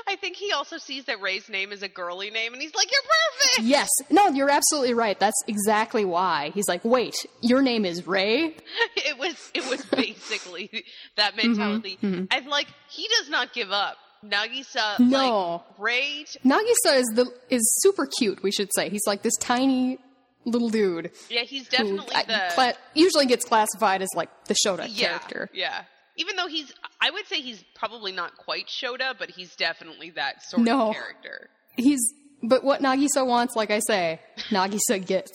I 0.08 0.16
think 0.16 0.36
he 0.36 0.52
also 0.52 0.78
sees 0.78 1.06
that 1.06 1.22
Rei's 1.22 1.50
name 1.50 1.72
is 1.72 1.84
a 1.84 1.88
girly 1.88 2.30
name, 2.30 2.54
and 2.54 2.62
he's 2.62 2.76
like, 2.76 2.92
"You're 2.92 3.02
perfect." 3.02 3.68
Yes. 3.68 3.88
No, 4.10 4.28
you're 4.30 4.50
absolutely 4.50 4.94
right. 4.94 5.20
That's 5.20 5.42
exactly 5.48 6.06
why. 6.06 6.52
He's 6.54 6.68
like, 6.68 6.84
wait, 6.84 7.16
your 7.42 7.62
name 7.62 7.86
is 7.86 8.06
Rei? 8.06 8.56
It 8.96 9.18
was 9.18 9.52
it 9.54 9.68
was 9.70 9.84
basically 9.86 10.84
that 11.16 11.36
mentality, 11.36 11.98
mm-hmm. 11.98 12.14
Mm-hmm. 12.14 12.26
and 12.32 12.48
like 12.48 12.68
he 12.90 13.08
does 13.20 13.30
not 13.30 13.54
give 13.54 13.72
up. 13.72 13.98
Nagisa, 14.26 15.00
No. 15.00 15.64
like 15.70 15.80
Rei, 15.80 16.26
t- 16.26 16.40
Nagisa 16.46 16.98
is 17.00 17.06
the 17.16 17.26
is 17.50 17.62
super 17.82 18.06
cute, 18.20 18.42
we 18.44 18.52
should 18.52 18.70
say. 18.76 18.90
He's 18.90 19.06
like 19.08 19.22
this 19.22 19.36
tiny 19.40 19.98
little 20.46 20.70
dude 20.70 21.12
yeah, 21.30 21.42
he's 21.42 21.66
who 21.68 21.78
definitely 21.78 22.16
I- 22.16 22.24
the 22.24 22.54
cla- 22.56 22.74
usually 22.94 23.26
gets 23.26 23.46
classified 23.46 24.02
as 24.02 24.10
like 24.16 24.30
the 24.46 24.56
Shota 24.66 24.88
yeah, 24.90 25.08
character. 25.20 25.50
Yeah. 25.54 25.84
Even 26.16 26.36
though 26.36 26.48
he's, 26.48 26.74
I 27.02 27.12
would 27.12 27.28
say 27.28 27.40
he's 27.42 27.64
probably 27.76 28.12
not 28.12 28.36
quite 28.36 28.68
Shota, 28.68 29.14
but 29.18 29.30
he's 29.30 29.56
definitely 29.56 30.10
that 30.12 30.44
sort 30.44 30.64
No. 30.64 30.90
of 30.90 30.96
character. 30.96 31.50
He's 31.78 32.00
but 32.42 32.64
what 32.64 32.82
Nagisa 32.82 33.26
wants, 33.26 33.56
like 33.56 33.70
I 33.72 33.80
say, 33.80 34.20
Nagisa 34.50 35.06
gets. 35.06 35.32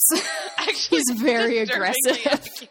Actually, 0.58 0.98
He's 0.98 1.10
very 1.20 1.58
aggressive. 1.66 2.48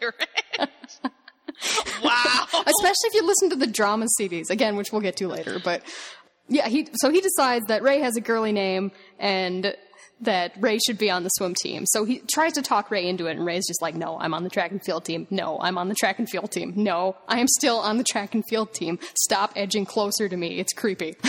wow. 2.02 2.46
Especially 2.52 3.08
if 3.08 3.14
you 3.14 3.26
listen 3.26 3.50
to 3.50 3.56
the 3.56 3.66
drama 3.66 4.06
CDs 4.18 4.50
again, 4.50 4.76
which 4.76 4.92
we'll 4.92 5.00
get 5.00 5.16
to 5.16 5.28
later. 5.28 5.60
But 5.62 5.82
yeah, 6.48 6.68
he 6.68 6.88
so 6.94 7.10
he 7.10 7.20
decides 7.20 7.66
that 7.66 7.82
Rei 7.82 8.00
has 8.00 8.16
a 8.16 8.20
girly 8.20 8.52
name 8.52 8.92
and 9.18 9.74
that 10.20 10.52
Rei 10.60 10.78
should 10.78 10.98
be 10.98 11.10
on 11.10 11.22
the 11.24 11.28
swim 11.30 11.54
team. 11.54 11.84
So 11.86 12.04
he 12.04 12.20
tries 12.32 12.52
to 12.54 12.62
talk 12.62 12.90
Rei 12.90 13.06
into 13.06 13.26
it, 13.26 13.36
and 13.36 13.44
Rei's 13.44 13.66
just 13.66 13.82
like, 13.82 13.94
"No, 13.94 14.18
I'm 14.18 14.34
on 14.34 14.44
the 14.44 14.50
track 14.50 14.70
and 14.70 14.82
field 14.82 15.04
team. 15.04 15.26
No, 15.30 15.58
I'm 15.60 15.78
on 15.78 15.88
the 15.88 15.94
track 15.94 16.18
and 16.18 16.28
field 16.28 16.52
team. 16.52 16.72
No, 16.76 17.16
I 17.28 17.40
am 17.40 17.48
still 17.48 17.78
on 17.78 17.98
the 17.98 18.04
track 18.04 18.34
and 18.34 18.44
field 18.48 18.72
team. 18.72 18.98
Stop 19.14 19.52
edging 19.56 19.84
closer 19.84 20.28
to 20.28 20.36
me. 20.36 20.58
It's 20.58 20.72
creepy." 20.72 21.16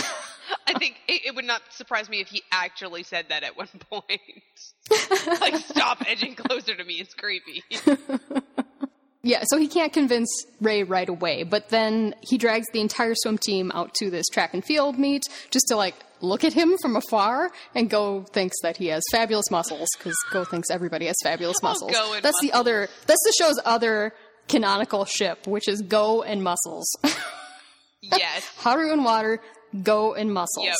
I 0.68 0.78
think 0.78 0.96
it, 1.08 1.26
it 1.26 1.34
would 1.34 1.44
not 1.44 1.62
surprise 1.70 2.08
me 2.08 2.20
if 2.20 2.28
he 2.28 2.42
actually 2.52 3.02
said 3.02 3.26
that 3.30 3.42
at 3.42 3.56
one 3.56 3.68
point. 3.90 4.20
like, 5.40 5.56
stop 5.56 6.08
edging 6.08 6.34
closer 6.34 6.74
to 6.74 6.84
me. 6.84 6.94
It's 6.94 7.14
creepy. 7.14 7.64
Yeah, 9.26 9.42
so 9.46 9.58
he 9.58 9.66
can't 9.66 9.92
convince 9.92 10.28
Rei 10.60 10.84
right 10.84 11.08
away, 11.08 11.42
but 11.42 11.70
then 11.70 12.14
he 12.20 12.38
drags 12.38 12.66
the 12.72 12.80
entire 12.80 13.14
swim 13.16 13.38
team 13.38 13.72
out 13.74 13.92
to 13.94 14.08
this 14.08 14.24
track 14.28 14.54
and 14.54 14.64
field 14.64 15.00
meet 15.00 15.24
just 15.50 15.66
to 15.66 15.76
like 15.76 15.96
look 16.20 16.44
at 16.44 16.52
him 16.52 16.76
from 16.80 16.94
afar 16.94 17.50
and 17.74 17.90
Go 17.90 18.22
thinks 18.22 18.54
that 18.62 18.76
he 18.76 18.86
has 18.86 19.02
fabulous 19.10 19.50
muscles 19.50 19.88
because 19.98 20.14
Go 20.32 20.44
thinks 20.44 20.70
everybody 20.70 21.06
has 21.06 21.16
fabulous 21.24 21.56
Oh, 21.64 21.66
muscles. 21.66 21.90
Go 21.90 22.14
and 22.14 22.22
that's 22.22 22.40
the 22.40 22.52
other 22.52 22.88
that's 23.08 23.20
the 23.24 23.34
show's 23.36 23.60
other 23.64 24.12
canonical 24.46 25.04
ship, 25.04 25.48
which 25.48 25.66
is 25.66 25.82
Go 25.82 26.22
and 26.22 26.44
Muscles. 26.44 26.88
yes. 28.00 28.46
Haru 28.58 28.92
and 28.92 29.04
Water, 29.04 29.40
Go 29.82 30.14
and 30.14 30.32
Muscles. 30.32 30.66
Yep. 30.66 30.76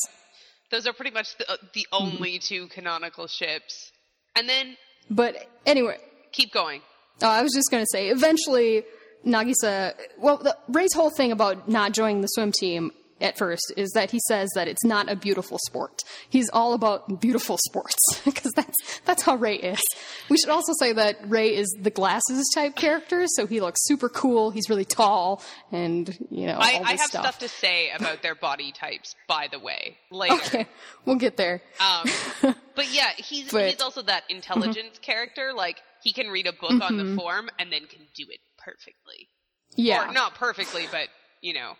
Those 0.70 0.86
are 0.86 0.92
pretty 0.92 1.10
much 1.10 1.36
the, 1.38 1.50
uh, 1.50 1.56
the 1.74 1.86
only 1.90 2.38
two 2.38 2.68
canonical 2.68 3.26
ships. 3.26 3.90
And 4.36 4.48
then 4.48 4.76
But 5.10 5.48
anyway, 5.66 5.98
keep 6.30 6.52
going. 6.52 6.82
Oh, 7.22 7.28
I 7.28 7.42
was 7.42 7.52
just 7.52 7.70
going 7.70 7.82
to 7.82 7.88
say, 7.92 8.08
eventually, 8.08 8.84
Nagisa. 9.24 9.94
Well, 10.18 10.36
the, 10.38 10.56
Rei's 10.68 10.92
whole 10.94 11.10
thing 11.10 11.32
about 11.32 11.68
not 11.68 11.92
joining 11.92 12.20
the 12.20 12.28
swim 12.28 12.52
team 12.52 12.92
at 13.18 13.38
first 13.38 13.72
is 13.78 13.90
that 13.92 14.10
he 14.10 14.20
says 14.28 14.50
that 14.54 14.68
it's 14.68 14.84
not 14.84 15.10
a 15.10 15.16
beautiful 15.16 15.56
sport. 15.66 16.02
He's 16.28 16.50
all 16.50 16.74
about 16.74 17.18
beautiful 17.18 17.56
sports 17.56 17.96
because 18.26 18.52
that's 18.52 19.00
that's 19.06 19.22
how 19.22 19.36
Rei 19.36 19.56
is. 19.56 19.80
We 20.28 20.36
should 20.36 20.50
also 20.50 20.74
say 20.78 20.92
that 20.92 21.16
Rei 21.26 21.54
is 21.56 21.66
the 21.80 21.88
glasses 21.88 22.46
type 22.54 22.76
character, 22.76 23.24
so 23.26 23.46
he 23.46 23.60
looks 23.62 23.80
super 23.86 24.10
cool. 24.10 24.50
He's 24.50 24.68
really 24.68 24.84
tall, 24.84 25.40
and 25.72 26.14
you 26.30 26.46
know 26.46 26.58
I, 26.60 26.82
I 26.84 26.90
have 26.90 27.00
stuff. 27.00 27.22
stuff 27.22 27.38
to 27.38 27.48
say 27.48 27.90
about 27.92 28.20
their 28.20 28.34
body 28.34 28.70
types, 28.72 29.14
by 29.26 29.48
the 29.50 29.58
way, 29.60 29.96
later. 30.10 30.34
okay, 30.34 30.66
we'll 31.06 31.16
get 31.16 31.38
there. 31.38 31.62
Um, 31.80 32.10
but 32.74 32.92
yeah, 32.92 33.12
he's 33.16 33.50
But- 33.50 33.70
he's 33.70 33.80
also 33.80 34.02
that 34.02 34.24
intelligence 34.28 34.98
character. 35.00 35.54
Like 35.54 35.78
he 36.06 36.12
can 36.12 36.28
read 36.28 36.46
a 36.46 36.52
book 36.52 36.80
on 36.80 36.96
the 36.96 37.02
mm-hmm. 37.02 37.16
form 37.16 37.50
and 37.58 37.72
then 37.72 37.80
can 37.80 38.06
do 38.14 38.26
it 38.30 38.38
perfectly, 38.58 39.28
yeah, 39.74 40.08
or 40.08 40.12
not 40.12 40.36
perfectly, 40.36 40.84
but 40.92 41.08
you 41.40 41.52
know, 41.52 41.72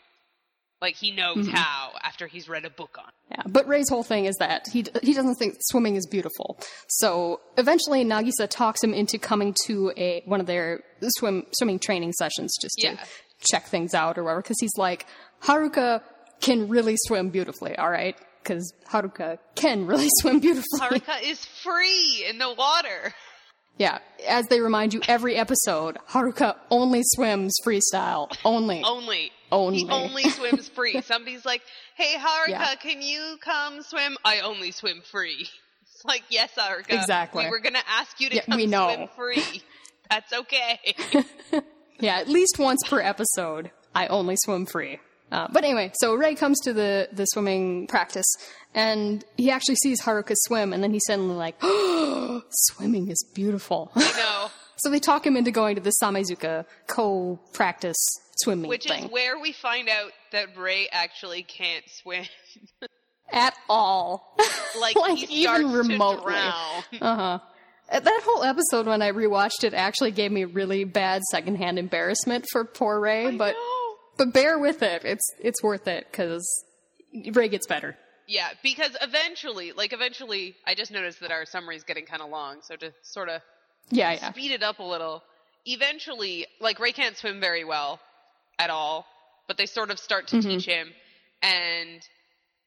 like 0.83 0.97
he 0.97 1.13
knows 1.13 1.37
mm-hmm. 1.37 1.55
how 1.55 1.93
after 2.03 2.27
he's 2.27 2.49
read 2.49 2.65
a 2.65 2.71
book 2.71 2.99
on. 2.99 3.05
it. 3.07 3.37
Yeah, 3.37 3.43
but 3.47 3.69
Rei's 3.69 3.89
whole 3.89 4.03
thing 4.03 4.25
is 4.25 4.35
that 4.41 4.67
he 4.67 4.85
he 5.01 5.15
doesn't 5.15 5.37
think 5.37 5.59
swimming 5.71 5.95
is 5.95 6.09
beautiful. 6.09 6.59
So 6.89 7.39
eventually, 7.57 8.05
Nagisa 8.05 8.49
talks 8.51 8.83
him 8.83 8.93
into 8.93 9.17
coming 9.17 9.55
to 9.67 9.93
a 9.97 10.23
one 10.25 10.41
of 10.41 10.47
their 10.47 10.83
swim 11.19 11.47
swimming 11.53 11.79
training 11.79 12.13
sessions 12.15 12.53
just 12.61 12.75
to 12.79 12.89
Yeah. 12.89 13.05
check 13.49 13.67
things 13.67 13.95
out 13.95 14.19
or 14.19 14.25
whatever. 14.25 14.43
Because 14.43 14.59
he's 14.59 14.77
like, 14.77 15.07
Haruka 15.45 16.03
can 16.41 16.67
really 16.69 16.97
swim 17.07 17.31
beautifully. 17.31 17.79
All 17.79 17.91
right, 17.91 18.17
because 18.43 18.73
Haruka 18.91 19.39
can 19.55 19.87
really 19.87 20.09
swim 20.21 20.41
beautifully. 20.41 20.81
Haruka 20.81 21.23
is 21.23 21.45
free 21.45 22.27
in 22.29 22.39
the 22.39 22.53
water. 22.53 23.15
Yeah, 23.79 23.99
as 24.29 24.47
they 24.49 24.61
remind 24.61 24.95
you 24.95 25.01
every 25.09 25.37
episode, 25.37 25.99
Haruka 26.11 26.57
only 26.71 27.03
swims 27.05 27.55
freestyle. 27.65 28.35
Only. 28.45 28.83
Only. 28.85 29.33
Only. 29.53 29.79
He 29.79 29.89
only 29.91 30.23
swims 30.31 30.69
free. 30.69 31.01
Somebody's 31.03 31.45
like, 31.45 31.63
"Hey 31.97 32.15
Haruka, 32.19 32.49
Yeah. 32.49 32.75
can 32.77 33.03
you 33.03 33.37
come 33.41 33.83
swim?" 33.83 34.17
I 34.25 34.41
only 34.41 34.73
swim 34.73 35.03
free. 35.11 35.49
It's 35.95 36.05
like, 36.05 36.25
"Yes, 36.29 36.51
Haruka. 36.59 36.91
Exactly. 36.93 37.45
We 37.45 37.51
were 37.51 37.61
gonna 37.61 37.79
ask 37.89 38.21
you 38.21 38.29
to 38.29 38.37
Yeah, 38.37 38.43
come 38.43 38.57
we 38.57 38.67
know. 38.67 38.93
swim 38.95 39.09
free. 39.17 39.63
That's 40.11 40.33
okay." 40.33 40.95
Yeah, 41.99 42.19
at 42.19 42.29
least 42.29 42.59
once 42.59 42.83
per 42.87 43.01
episode, 43.01 43.71
I 43.95 44.09
only 44.09 44.37
swim 44.45 44.67
free. 44.67 44.99
Uh, 45.33 45.49
but 45.53 45.65
anyway, 45.65 45.91
so 46.01 46.15
Rei 46.15 46.35
comes 46.35 46.59
to 46.61 46.73
the, 46.73 47.09
the 47.13 47.25
swimming 47.27 47.87
practice, 47.89 48.27
and 48.75 49.25
he 49.37 49.51
actually 49.51 49.75
sees 49.77 50.01
Haruka 50.03 50.35
swim, 50.47 50.73
and 50.73 50.83
then 50.83 50.93
he's 50.93 51.03
suddenly 51.07 51.35
like, 51.35 51.57
oh, 51.63 52.43
swimming 52.51 53.09
is 53.11 53.25
beautiful. 53.35 53.91
I 53.97 54.01
know. 54.17 54.51
so 54.77 54.91
they 54.91 55.01
talk 55.01 55.27
him 55.27 55.37
into 55.37 55.51
going 55.51 55.75
to 55.77 55.83
the 55.83 55.93
Samezuka 56.03 56.65
co-practice 56.87 57.97
swimming 58.39 58.69
Which 58.69 58.85
thing. 58.87 59.05
is 59.07 59.11
where 59.11 59.39
we 59.41 59.53
find 59.53 59.89
out 59.89 60.13
that 60.33 60.57
Rei 60.57 60.89
actually 60.93 61.43
can't 61.43 61.85
swim. 61.89 62.25
At 63.33 63.55
all. 63.69 64.37
Like, 64.81 64.95
Like, 64.95 65.17
he 65.17 65.45
even 65.45 65.73
remotely. 65.73 66.35
drown. 66.35 66.83
Uh, 67.01 67.39
That 67.91 68.21
whole 68.25 68.45
episode, 68.45 68.87
when 68.87 69.01
I 69.01 69.11
rewatched 69.11 69.65
it, 69.65 69.73
actually 69.73 70.11
gave 70.11 70.31
me 70.31 70.45
really 70.45 70.85
bad 70.85 71.23
secondhand 71.31 71.79
embarrassment 71.79 72.45
for 72.53 72.65
poor 72.67 73.01
Rei, 73.01 73.35
but 73.35 73.55
No. 73.55 73.86
But 74.17 74.33
bear 74.33 74.59
with 74.59 74.83
it. 74.83 75.05
It's 75.05 75.27
it's 75.41 75.63
worth 75.63 75.87
it 75.87 76.07
because 76.11 76.47
Rei 77.33 77.49
gets 77.49 77.67
better. 77.67 77.97
Yeah, 78.27 78.49
because 78.63 78.97
eventually, 79.01 79.73
like 79.73 79.93
eventually, 79.93 80.57
I 80.67 80.75
just 80.75 80.91
noticed 80.91 81.21
that 81.21 81.31
our 81.31 81.45
summary 81.47 81.77
is 81.77 81.85
getting 81.85 82.07
kind 82.07 82.23
of 82.23 82.31
long. 82.31 82.59
So 82.63 82.77
to 82.77 82.93
sort 83.03 83.29
of 83.29 83.41
Yeah, 83.91 84.13
yeah. 84.13 84.33
speed 84.33 84.51
it 84.51 84.63
up 84.63 84.79
a 84.81 84.83
little, 84.83 85.23
eventually, 85.65 86.47
like 86.61 86.81
Rei 86.81 86.93
can't 86.93 87.17
swim 87.17 87.41
very 87.41 87.65
well 87.65 88.01
at 88.59 88.71
all, 88.71 89.07
but 89.47 89.57
they 89.57 89.67
sort 89.67 89.91
of 89.91 89.99
start 89.99 90.29
to 90.29 90.37
mm-hmm. 90.37 90.49
teach 90.49 90.65
him, 90.65 90.89
and 91.43 92.01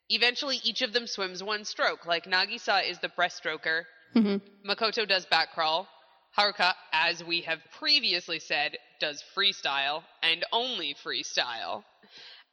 eventually 0.09 0.61
each 0.63 0.81
of 0.81 0.93
them 0.93 1.07
swims 1.07 1.43
one 1.43 1.65
stroke. 1.65 2.05
Like 2.05 2.25
Nagisa 2.25 2.89
is 2.89 2.99
the 2.99 3.09
breaststroker, 3.09 3.83
mm-hmm. 4.15 4.37
Makoto 4.69 5.07
does 5.07 5.25
back 5.25 5.53
crawl, 5.53 5.87
Haruka, 6.37 6.73
as 6.93 7.23
we 7.23 7.41
have 7.41 7.59
previously 7.79 8.39
said, 8.39 8.77
does 8.99 9.23
freestyle 9.35 10.03
and 10.23 10.45
only 10.51 10.95
freestyle, 11.03 11.83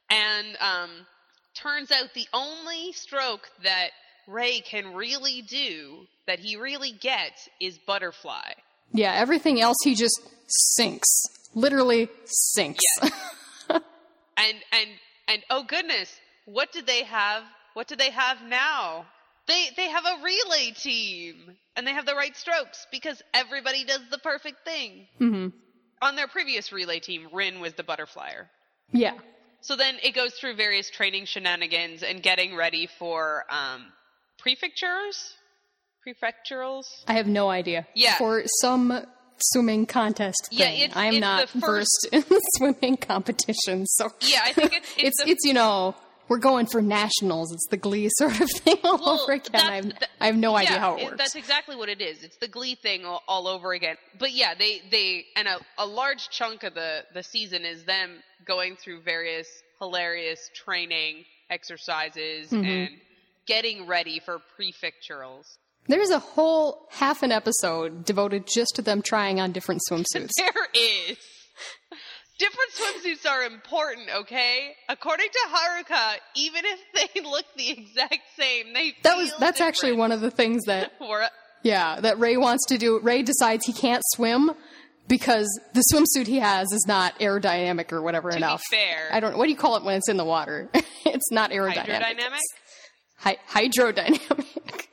and 0.09 0.57
um, 0.59 0.89
turns 1.53 1.91
out 1.91 2.13
the 2.13 2.27
only 2.33 2.91
stroke 2.93 3.49
that 3.63 3.89
Rei 4.27 4.59
can 4.61 4.93
really 4.93 5.41
do, 5.41 6.05
that 6.25 6.39
he 6.39 6.57
really 6.57 6.91
gets, 6.91 7.47
is 7.61 7.77
butterfly. 7.77 8.51
Yeah, 8.93 9.13
everything 9.13 9.61
else 9.61 9.77
he 9.83 9.95
just 9.95 10.19
sinks. 10.47 11.07
Literally 11.53 12.09
sinks. 12.25 12.83
Yes. 13.01 13.11
and 13.69 13.81
and 14.71 14.89
and 15.27 15.43
oh 15.49 15.63
goodness, 15.63 16.13
what 16.45 16.71
do 16.71 16.81
they 16.81 17.03
have? 17.03 17.43
What 17.73 17.87
do 17.87 17.95
they 17.95 18.11
have 18.11 18.41
now? 18.43 19.05
They 19.47 19.67
they 19.75 19.89
have 19.89 20.03
a 20.05 20.23
relay 20.23 20.71
team, 20.71 21.35
and 21.75 21.85
they 21.87 21.91
have 21.93 22.05
the 22.05 22.15
right 22.15 22.35
strokes 22.35 22.85
because 22.91 23.21
everybody 23.33 23.83
does 23.85 24.01
the 24.11 24.17
perfect 24.17 24.65
thing. 24.65 25.07
hmm 25.17 25.47
On 26.01 26.15
their 26.15 26.27
previous 26.27 26.71
relay 26.71 26.99
team, 26.99 27.27
Rin 27.31 27.59
was 27.59 27.73
the 27.73 27.83
butterflyer. 27.83 28.47
Yeah. 28.91 29.13
So 29.61 29.75
then 29.75 29.95
it 30.03 30.13
goes 30.13 30.33
through 30.35 30.55
various 30.55 30.89
training 30.89 31.25
shenanigans 31.25 32.03
and 32.03 32.21
getting 32.21 32.55
ready 32.55 32.87
for 32.99 33.43
um, 33.49 33.85
prefectures, 34.37 35.33
prefecturals. 36.05 36.85
I 37.07 37.13
have 37.13 37.27
no 37.27 37.49
idea. 37.49 37.87
Yeah. 37.95 38.15
For 38.15 38.43
some 38.61 39.05
swimming 39.39 39.85
contest 39.85 40.47
Yeah, 40.51 40.65
thing. 40.65 40.79
it's- 40.81 40.97
I 40.97 41.05
am 41.07 41.13
it's 41.15 41.21
not 41.21 41.47
the 41.49 41.59
first- 41.61 42.07
versed 42.13 42.29
in 42.31 42.39
swimming 42.57 42.97
competitions, 42.97 43.93
so 43.95 44.11
Yeah, 44.21 44.41
I 44.43 44.53
think 44.53 44.73
it's 44.73 44.89
it's 44.97 45.03
it's, 45.03 45.23
the 45.23 45.29
it's 45.31 45.45
you 45.45 45.53
know 45.53 45.95
we're 46.29 46.39
going 46.39 46.65
for 46.65 46.81
nationals. 46.81 47.51
It's 47.53 47.67
the 47.69 47.77
Glee 47.77 48.09
sort 48.17 48.39
of 48.39 48.49
thing 48.51 48.77
all 48.83 48.97
Well, 48.97 49.21
over 49.21 49.33
again. 49.33 49.61
I 49.61 49.75
have, 49.75 49.89
that- 49.89 50.09
I 50.19 50.25
have 50.27 50.37
no 50.37 50.55
idea 50.55 50.79
how 50.79 50.95
it 50.95 51.01
it- 51.01 51.05
works. 51.05 51.17
That's 51.17 51.35
exactly 51.35 51.75
what 51.75 51.89
it 51.89 52.01
is. 52.01 52.23
It's 52.23 52.37
the 52.37 52.47
Glee 52.47 52.75
thing 52.75 53.05
all, 53.05 53.23
all 53.27 53.47
over 53.47 53.73
again. 53.73 53.95
But 54.19 54.33
yeah, 54.33 54.53
they 54.55 54.81
they 54.91 55.25
and 55.35 55.47
a, 55.47 55.59
a 55.77 55.85
large 55.85 56.29
chunk 56.29 56.63
of 56.63 56.73
the 56.73 57.03
the 57.13 57.23
season 57.23 57.65
is 57.65 57.83
them 57.85 58.11
going 58.45 58.75
through 58.75 59.01
various 59.01 59.47
hilarious 59.79 60.39
training 60.55 61.25
exercises 61.49 62.49
mm-hmm. 62.49 62.65
and 62.65 62.89
getting 63.45 63.87
ready 63.87 64.19
for 64.19 64.39
prefecturals. 64.59 65.43
There's 65.87 66.09
a 66.09 66.19
whole 66.19 66.87
half 66.91 67.23
an 67.23 67.31
episode 67.31 68.03
devoted 68.03 68.45
just 68.45 68.75
to 68.75 68.81
them 68.81 69.01
trying 69.01 69.39
on 69.39 69.51
different 69.53 69.81
swimsuits. 69.89 70.31
There 70.37 70.67
is. 70.73 71.17
Different 72.39 72.71
swimsuits 72.73 73.29
are 73.29 73.43
important, 73.43 74.09
okay? 74.15 74.75
According 74.89 75.27
to 75.31 75.39
Haruka, 75.49 76.15
even 76.35 76.61
if 76.65 76.79
they 77.13 77.21
look 77.21 77.45
the 77.55 77.69
exact 77.71 78.19
same, 78.37 78.73
they 78.73 78.93
That 79.03 79.17
was 79.17 79.33
that's 79.39 79.59
actually 79.61 79.93
one 79.93 80.11
of 80.11 80.21
the 80.21 80.29
things 80.31 80.63
that 80.65 80.91
yeah, 81.63 81.99
that 81.99 82.19
Rei 82.19 82.37
wants 82.37 82.65
to 82.67 82.77
do. 82.77 82.99
Rei 82.99 83.23
decides 83.23 83.65
he 83.65 83.73
can't 83.73 84.03
swim 84.13 84.51
because 85.07 85.47
the 85.73 85.83
swimsuit 85.93 86.27
he 86.27 86.37
has 86.39 86.67
is 86.71 86.85
not 86.87 87.17
aerodynamic 87.19 87.91
or 87.91 88.01
whatever 88.01 88.29
to 88.29 88.37
enough. 88.37 88.61
be 88.69 88.77
fair, 88.77 89.09
I 89.11 89.19
don't 89.19 89.37
what 89.37 89.45
do 89.45 89.51
you 89.51 89.57
call 89.57 89.75
it 89.77 89.83
when 89.83 89.95
it's 89.95 90.09
in 90.09 90.17
the 90.17 90.25
water? 90.25 90.69
it's 91.05 91.31
not 91.31 91.49
aerodynamic. 91.51 92.01
hydrodynamic. 92.01 92.39
Hy- 93.17 93.37
hydrodynamic. 93.49 94.87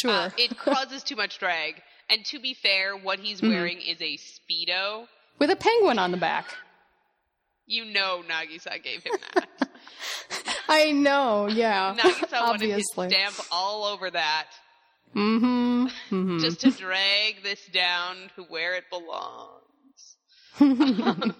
sure. 0.00 0.10
Uh, 0.10 0.30
it 0.38 0.56
causes 0.56 1.02
too 1.02 1.16
much 1.16 1.38
drag. 1.38 1.82
And 2.10 2.24
to 2.26 2.38
be 2.38 2.54
fair, 2.54 2.96
what 2.96 3.18
he's 3.18 3.40
Mm-hmm. 3.40 3.50
wearing 3.52 3.80
is 3.80 4.00
a 4.00 4.16
speedo. 4.18 5.06
With 5.40 5.50
a 5.50 5.56
penguin 5.56 5.98
on 5.98 6.10
the 6.12 6.16
back. 6.18 6.46
You 7.66 7.86
know, 7.86 8.22
Nagisa 8.28 8.82
gave 8.82 9.02
him 9.02 9.14
that. 9.34 9.48
I 10.68 10.92
know, 10.92 11.48
yeah. 11.48 11.94
Nagisa 11.98 12.32
wanted 12.40 12.70
his 12.70 12.90
Obviously. 12.96 13.10
stamp 13.10 13.34
all 13.50 13.84
over 13.84 14.10
that, 14.10 14.46
Mm-hmm. 15.14 15.86
mm-hmm. 15.86 16.38
just 16.38 16.60
to 16.62 16.70
drag 16.72 17.42
this 17.44 17.64
down 17.72 18.16
to 18.36 18.42
where 18.42 18.74
it 18.74 18.84
belongs. 18.90 19.54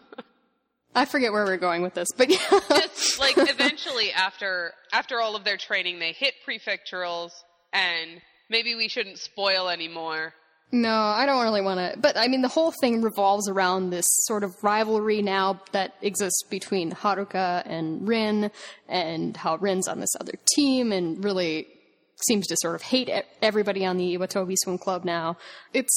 I 0.94 1.04
forget 1.06 1.32
where 1.32 1.44
we're 1.44 1.56
going 1.56 1.82
with 1.82 1.94
this, 1.94 2.08
but 2.16 2.30
yeah. 2.30 2.38
Just 2.68 3.18
like 3.18 3.34
eventually, 3.36 4.12
after 4.12 4.72
after 4.92 5.20
all 5.20 5.34
of 5.34 5.42
their 5.44 5.56
training, 5.56 5.98
they 5.98 6.12
hit 6.12 6.34
prefecturals, 6.48 7.32
and 7.72 8.20
maybe 8.48 8.76
we 8.76 8.86
shouldn't 8.88 9.18
spoil 9.18 9.68
anymore. 9.68 10.34
No, 10.74 10.90
I 10.90 11.24
don't 11.24 11.40
really 11.44 11.60
want 11.60 11.78
to. 11.78 11.96
But 11.96 12.16
I 12.16 12.26
mean, 12.26 12.42
the 12.42 12.48
whole 12.48 12.72
thing 12.80 13.00
revolves 13.00 13.48
around 13.48 13.90
this 13.90 14.06
sort 14.24 14.42
of 14.42 14.52
rivalry 14.60 15.22
now 15.22 15.60
that 15.70 15.94
exists 16.02 16.42
between 16.50 16.90
Haruka 16.90 17.62
and 17.64 18.08
Rin, 18.08 18.50
and 18.88 19.36
how 19.36 19.54
Rin's 19.56 19.86
on 19.86 20.00
this 20.00 20.10
other 20.18 20.32
team 20.56 20.90
and 20.90 21.22
really 21.22 21.68
seems 22.26 22.48
to 22.48 22.56
sort 22.58 22.74
of 22.74 22.82
hate 22.82 23.08
everybody 23.40 23.86
on 23.86 23.98
the 23.98 24.18
Iwatobi 24.18 24.56
Swim 24.64 24.78
Club 24.78 25.04
now. 25.04 25.36
It's. 25.72 25.96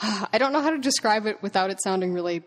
I 0.02 0.38
don't 0.38 0.52
know 0.52 0.60
how 0.60 0.70
to 0.70 0.78
describe 0.78 1.26
it 1.26 1.40
without 1.40 1.70
it 1.70 1.80
sounding 1.80 2.14
really 2.14 2.42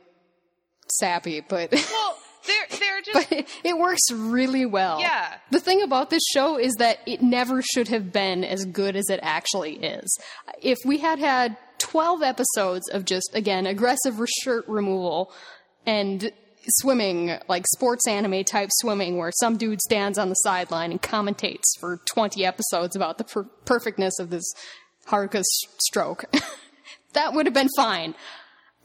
sappy, 1.00 1.40
but. 1.40 1.72
Well, 1.72 2.18
they're 2.48 2.80
they're 2.80 3.02
just 3.02 3.30
but 3.30 3.38
it, 3.38 3.48
it 3.64 3.78
works 3.78 4.12
really 4.12 4.66
well. 4.66 5.00
Yeah. 5.00 5.36
The 5.52 5.60
thing 5.60 5.82
about 5.82 6.10
this 6.10 6.24
show 6.34 6.58
is 6.58 6.74
that 6.76 7.00
it 7.06 7.22
never 7.22 7.62
should 7.62 7.88
have 7.90 8.12
been 8.12 8.44
as 8.44 8.66
good 8.66 8.96
as 8.96 9.10
it 9.10 9.20
actually 9.22 9.76
is. 9.76 10.18
If 10.62 10.78
we 10.86 10.98
had 10.98 11.20
had 11.20 11.58
12 11.80 12.24
episodes 12.24 12.90
of 12.90 13.06
just, 13.06 13.30
again, 13.34 13.66
aggressive 13.66 14.20
shirt 14.42 14.68
removal 14.68 15.32
and 15.86 16.32
swimming, 16.82 17.38
like 17.48 17.66
sports 17.68 18.08
anime 18.08 18.44
type 18.44 18.70
swimming, 18.82 19.18
where 19.18 19.32
some 19.40 19.58
dude 19.58 19.82
stands 19.82 20.18
on 20.18 20.30
the 20.30 20.36
sideline 20.36 20.92
and 20.92 21.02
commentates 21.02 21.64
for 21.80 22.02
20 22.12 22.46
episodes 22.46 22.96
about 22.96 23.18
the 23.18 23.24
per- 23.24 23.50
perfectness 23.66 24.20
of 24.20 24.30
this 24.30 24.46
Haruka's 25.08 25.48
stroke, 25.80 26.26
that 27.14 27.34
would 27.34 27.46
have 27.46 27.54
been 27.54 27.70
fine. 27.76 28.16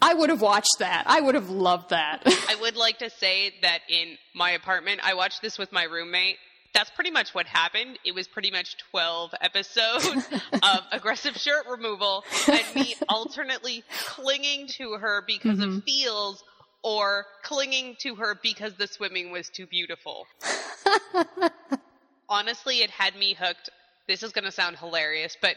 I 0.02 0.14
would 0.14 0.30
have 0.30 0.42
watched 0.42 0.80
that. 0.80 1.04
I 1.06 1.20
would 1.20 1.36
have 1.36 1.48
loved 1.48 1.90
that. 1.90 2.22
I 2.26 2.56
would 2.60 2.76
like 2.76 2.98
to 2.98 3.08
say 3.08 3.54
that 3.62 3.78
in 3.88 4.18
my 4.34 4.50
apartment, 4.50 5.00
I 5.04 5.14
watched 5.14 5.40
this 5.42 5.58
with 5.58 5.70
my 5.70 5.84
roommate. 5.84 6.38
That's 6.74 6.90
pretty 6.90 7.12
much 7.12 7.34
what 7.34 7.46
happened. 7.46 8.00
It 8.04 8.12
was 8.12 8.26
pretty 8.26 8.50
much 8.50 8.76
12 8.90 9.32
episodes 9.40 10.28
of 10.62 10.80
aggressive 10.90 11.36
shirt 11.36 11.66
removal 11.70 12.24
and 12.48 12.74
me 12.74 12.96
alternately 13.08 13.84
clinging 14.04 14.66
to 14.78 14.94
her 14.94 15.22
because 15.24 15.60
of 15.60 15.68
mm-hmm. 15.68 15.78
feels 15.80 16.42
or 16.82 17.24
clinging 17.44 17.94
to 18.00 18.16
her 18.16 18.36
because 18.42 18.74
the 18.74 18.88
swimming 18.88 19.30
was 19.30 19.48
too 19.50 19.66
beautiful. 19.66 20.26
Honestly, 22.28 22.78
it 22.78 22.90
had 22.90 23.14
me 23.14 23.34
hooked. 23.34 23.70
This 24.08 24.24
is 24.24 24.32
going 24.32 24.46
to 24.46 24.50
sound 24.50 24.78
hilarious, 24.78 25.36
but 25.40 25.54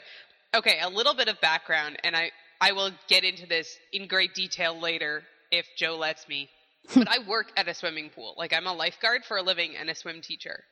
okay, 0.53 0.79
a 0.83 0.89
little 0.89 1.15
bit 1.15 1.29
of 1.29 1.41
background 1.41 1.97
and 2.03 2.15
I 2.15 2.29
I 2.65 2.71
will 2.71 2.89
get 3.07 3.23
into 3.23 3.45
this 3.45 3.77
in 3.93 4.07
great 4.07 4.33
detail 4.33 4.79
later 4.81 5.21
if 5.51 5.67
Joe 5.77 5.97
lets 5.97 6.27
me. 6.27 6.49
but 6.95 7.07
I 7.07 7.19
work 7.27 7.51
at 7.55 7.67
a 7.67 7.75
swimming 7.75 8.09
pool. 8.09 8.33
Like 8.39 8.53
I'm 8.53 8.65
a 8.65 8.73
lifeguard 8.73 9.23
for 9.23 9.37
a 9.37 9.43
living 9.43 9.75
and 9.79 9.87
a 9.87 9.93
swim 9.93 10.21
teacher. 10.21 10.63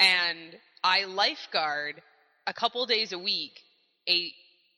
And 0.00 0.56
I 0.82 1.04
lifeguard 1.04 2.02
a 2.48 2.52
couple 2.52 2.84
days 2.86 3.12
a 3.12 3.18
week 3.20 3.52
a 4.08 4.32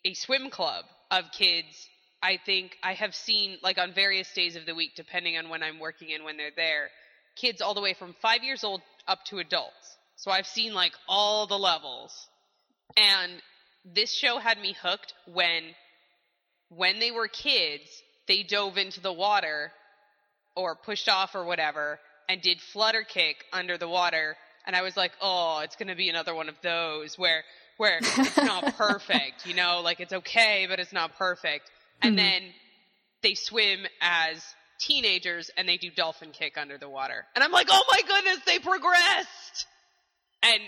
a 0.04 0.12
swim 0.12 0.50
club 0.50 0.84
of 1.10 1.24
kids. 1.32 1.88
I 2.22 2.38
think 2.44 2.72
I 2.82 2.92
have 2.92 3.14
seen 3.14 3.56
like 3.62 3.78
on 3.78 3.94
various 3.94 4.30
days 4.34 4.54
of 4.54 4.66
the 4.66 4.74
week 4.74 4.90
depending 4.96 5.38
on 5.38 5.48
when 5.48 5.62
I'm 5.62 5.80
working 5.80 6.12
and 6.12 6.24
when 6.24 6.36
they're 6.36 6.50
there, 6.54 6.90
kids 7.36 7.62
all 7.62 7.72
the 7.72 7.80
way 7.80 7.94
from 7.94 8.14
5 8.20 8.44
years 8.44 8.64
old 8.64 8.82
up 9.08 9.24
to 9.30 9.38
adults. 9.38 9.96
So 10.16 10.30
I've 10.30 10.46
seen 10.46 10.74
like 10.74 10.92
all 11.08 11.46
the 11.46 11.58
levels. 11.58 12.28
And 12.98 13.32
this 13.86 14.12
show 14.12 14.38
had 14.38 14.58
me 14.60 14.76
hooked 14.78 15.14
when 15.26 15.74
when 16.76 16.98
they 16.98 17.10
were 17.10 17.28
kids, 17.28 18.02
they 18.26 18.42
dove 18.42 18.78
into 18.78 19.00
the 19.00 19.12
water 19.12 19.72
or 20.56 20.76
pushed 20.76 21.08
off 21.08 21.34
or 21.34 21.44
whatever 21.44 21.98
and 22.28 22.40
did 22.40 22.60
flutter 22.60 23.02
kick 23.02 23.44
under 23.52 23.76
the 23.76 23.88
water 23.88 24.36
and 24.66 24.74
I 24.74 24.82
was 24.82 24.96
like, 24.96 25.12
"Oh, 25.20 25.60
it's 25.62 25.76
going 25.76 25.88
to 25.88 25.94
be 25.94 26.08
another 26.08 26.34
one 26.34 26.48
of 26.48 26.56
those 26.62 27.18
where 27.18 27.44
where 27.76 27.98
it's 28.00 28.36
not 28.36 28.76
perfect, 28.78 29.46
you 29.46 29.54
know, 29.54 29.80
like 29.82 30.00
it's 30.00 30.12
okay, 30.12 30.66
but 30.68 30.80
it's 30.80 30.92
not 30.92 31.16
perfect." 31.16 31.70
And 32.02 32.16
mm-hmm. 32.16 32.26
then 32.26 32.42
they 33.22 33.34
swim 33.34 33.80
as 34.00 34.42
teenagers 34.80 35.50
and 35.56 35.68
they 35.68 35.76
do 35.76 35.90
dolphin 35.90 36.30
kick 36.30 36.56
under 36.58 36.78
the 36.78 36.88
water. 36.88 37.26
And 37.34 37.44
I'm 37.44 37.52
like, 37.52 37.68
"Oh 37.70 37.84
my 37.90 38.00
goodness, 38.06 38.38
they 38.46 38.58
progressed." 38.58 39.66
And 40.42 40.60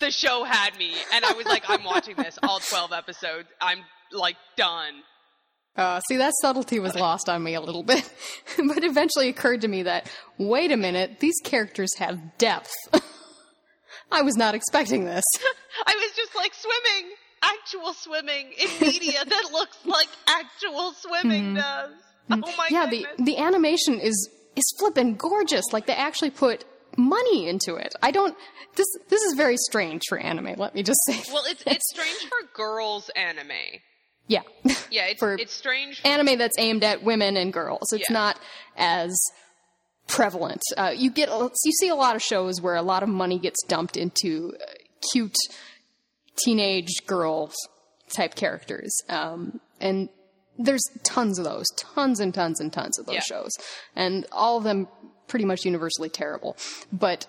the 0.00 0.10
show 0.10 0.44
had 0.44 0.76
me 0.76 0.92
and 1.12 1.24
I 1.24 1.32
was 1.32 1.46
like, 1.46 1.64
"I'm 1.68 1.84
watching 1.84 2.16
this 2.16 2.38
all 2.42 2.60
12 2.60 2.92
episodes. 2.92 3.48
I'm 3.60 3.78
like 4.12 4.36
done." 4.56 4.94
Uh, 5.76 6.00
see, 6.08 6.16
that 6.16 6.32
subtlety 6.40 6.78
was 6.78 6.94
lost 6.94 7.28
on 7.28 7.42
me 7.42 7.54
a 7.54 7.60
little 7.60 7.82
bit, 7.82 8.08
but 8.68 8.84
eventually 8.84 9.28
occurred 9.28 9.60
to 9.62 9.68
me 9.68 9.82
that, 9.82 10.08
wait 10.38 10.70
a 10.70 10.76
minute, 10.76 11.18
these 11.20 11.34
characters 11.42 11.90
have 11.98 12.38
depth. 12.38 12.72
I 14.12 14.22
was 14.22 14.36
not 14.36 14.54
expecting 14.54 15.04
this. 15.04 15.24
I 15.86 15.94
was 15.94 16.12
just 16.16 16.34
like 16.36 16.52
swimming, 16.54 17.12
actual 17.42 17.92
swimming 17.94 18.52
in 18.58 18.68
media 18.80 19.24
that 19.24 19.44
looks 19.52 19.78
like 19.84 20.08
actual 20.28 20.92
swimming 20.92 21.54
does. 21.54 21.90
Oh 22.30 22.36
my 22.36 22.36
Mm-hmm. 22.36 22.74
yeah, 22.74 22.86
goodness. 22.88 23.06
the 23.18 23.24
the 23.24 23.38
animation 23.38 24.00
is 24.00 24.30
is 24.56 24.74
flippin' 24.78 25.16
gorgeous. 25.16 25.64
Like 25.72 25.86
they 25.86 25.94
actually 25.94 26.30
put 26.30 26.64
money 26.96 27.48
into 27.48 27.74
it. 27.74 27.94
I 28.02 28.12
don't. 28.12 28.34
This 28.76 28.86
this 29.08 29.20
is 29.22 29.34
very 29.34 29.56
strange 29.58 30.02
for 30.08 30.16
anime. 30.18 30.54
Let 30.56 30.74
me 30.74 30.82
just 30.82 31.00
say. 31.08 31.20
well, 31.32 31.42
it's 31.48 31.62
it's 31.66 31.90
strange 31.90 32.18
for 32.30 32.48
girls 32.54 33.10
anime. 33.16 33.50
Yeah, 34.26 34.40
Yeah, 34.90 35.06
it's 35.06 35.18
For 35.20 35.34
it's 35.34 35.52
strange. 35.52 36.00
anime 36.04 36.38
that's 36.38 36.58
aimed 36.58 36.82
at 36.84 37.02
women 37.02 37.36
and 37.36 37.52
girls. 37.52 37.92
It's 37.92 38.08
Yeah. 38.08 38.14
not 38.14 38.38
as 38.76 39.14
prevalent. 40.06 40.62
Uh, 40.76 40.92
you 40.96 41.10
get 41.10 41.28
you 41.30 41.72
see 41.80 41.88
a 41.88 41.94
lot 41.94 42.16
of 42.16 42.22
shows 42.22 42.60
where 42.60 42.74
a 42.76 42.82
lot 42.82 43.02
of 43.02 43.08
money 43.08 43.38
gets 43.38 43.62
dumped 43.66 43.96
into 43.96 44.54
uh, 44.60 44.64
cute 45.12 45.36
teenage 46.36 47.06
girls 47.06 47.54
type 48.14 48.34
characters, 48.34 48.94
um, 49.08 49.60
and 49.80 50.08
there's 50.58 50.82
tons 51.02 51.38
of 51.38 51.44
those, 51.44 51.66
tons 51.76 52.20
and 52.20 52.32
tons 52.34 52.60
and 52.60 52.72
tons 52.72 52.98
of 52.98 53.06
those 53.06 53.14
Yeah. 53.16 53.20
shows, 53.22 53.50
and 53.96 54.26
all 54.32 54.56
of 54.58 54.64
them 54.64 54.88
pretty 55.26 55.44
much 55.44 55.64
universally 55.64 56.08
terrible. 56.08 56.56
But 56.92 57.26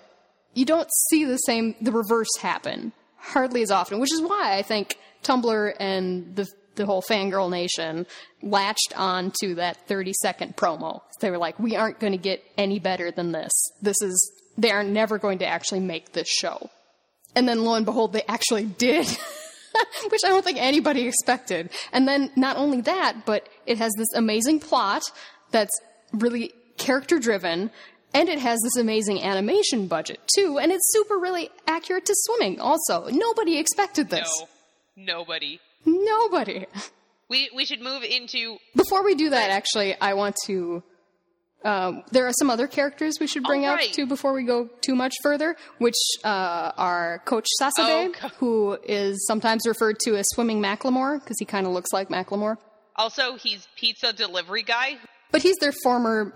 you 0.54 0.66
don't 0.66 0.90
see 1.10 1.24
the 1.24 1.38
same 1.38 1.76
the 1.82 1.92
reverse 1.92 2.30
happen 2.40 2.92
hardly 3.18 3.62
as 3.64 3.72
often, 3.72 4.00
which 4.00 4.14
is 4.14 4.22
why 4.22 4.58
I 4.58 4.62
think 4.62 4.98
Tumblr 5.24 5.74
and 5.80 6.36
the 6.36 6.48
the 6.76 6.86
whole 6.86 7.02
fangirl 7.02 7.50
nation 7.50 8.06
latched 8.42 8.94
on 8.96 9.32
to 9.42 9.56
that 9.56 9.88
30 9.88 10.14
second 10.22 10.56
promo. 10.56 11.02
They 11.22 11.32
were 11.32 11.38
like, 11.38 11.60
we 11.60 11.76
aren't 11.76 12.00
going 12.00 12.14
to 12.14 12.18
get 12.18 12.44
any 12.58 12.80
better 12.80 13.12
than 13.12 13.32
this. 13.32 13.52
This 13.82 14.02
is 14.02 14.32
they 14.58 14.72
are 14.72 14.84
never 14.84 15.18
going 15.18 15.40
to 15.40 15.46
actually 15.46 15.82
make 15.82 16.14
this 16.14 16.30
show. 16.30 16.70
And 17.36 17.48
then 17.48 17.64
lo 17.64 17.76
and 17.76 17.86
behold, 17.86 18.14
they 18.14 18.24
actually 18.28 18.66
did. 18.66 19.06
Which 20.10 20.22
I 20.24 20.30
don't 20.30 20.46
think 20.46 20.58
anybody 20.58 21.06
expected. 21.06 21.70
And 21.92 22.08
then 22.08 22.32
not 22.38 22.56
only 22.56 22.80
that, 22.82 23.26
but 23.26 23.50
it 23.66 23.78
has 23.78 23.92
this 23.98 24.14
amazing 24.14 24.62
plot 24.62 25.04
that's 25.52 25.82
really 26.14 26.54
character 26.78 27.20
driven 27.20 27.72
and 28.16 28.30
it 28.30 28.40
has 28.40 28.60
this 28.62 28.78
amazing 28.78 29.22
animation 29.22 29.88
budget 29.88 30.22
too, 30.34 30.58
and 30.58 30.72
it's 30.72 30.90
super 30.94 31.18
really 31.18 31.50
accurate 31.68 32.06
to 32.06 32.14
swimming 32.16 32.62
also. 32.62 33.10
Nobody 33.10 33.58
expected 33.58 34.10
this. 34.10 34.32
No, 34.96 35.18
nobody. 35.18 35.60
Nobody. 35.86 36.66
We 37.30 37.50
we 37.56 37.66
should 37.66 37.82
move 37.82 38.04
into 38.04 38.58
Before 38.76 39.04
we 39.04 39.16
do 39.16 39.30
that, 39.32 39.50
actually, 39.50 39.96
I 40.00 40.14
want 40.14 40.36
to 40.46 40.84
Um, 41.64 42.04
there 42.12 42.28
are 42.28 42.34
some 42.34 42.50
other 42.52 42.68
characters 42.68 43.16
we 43.20 43.26
should 43.28 43.44
bring 43.44 43.66
Oh, 43.66 43.74
up 43.74 43.80
too 43.92 44.06
before 44.06 44.34
we 44.34 44.44
go 44.44 44.70
too 44.82 44.94
much 44.96 45.14
further, 45.24 45.56
which 45.80 45.96
uh, 46.24 46.72
are 46.78 47.24
Coach 47.26 47.48
Sasabe, 47.60 48.10
Oh, 48.10 48.12
Co- 48.14 48.28
who 48.40 48.78
is 48.84 49.26
sometimes 49.26 49.68
referred 49.68 49.98
to 50.02 50.16
as 50.16 50.28
Swimming 50.30 50.62
Macklemore 50.62 51.20
because 51.20 51.38
he 51.40 51.46
kind 51.46 51.66
of 51.66 51.74
looks 51.74 51.92
like 51.92 52.10
Macklemore. 52.10 52.58
Also, 52.96 53.36
he's 53.36 53.68
pizza 53.76 54.14
delivery 54.14 54.62
guy. 54.64 54.98
But 55.32 55.42
he's 55.42 55.58
their 55.58 55.74
former 55.84 56.32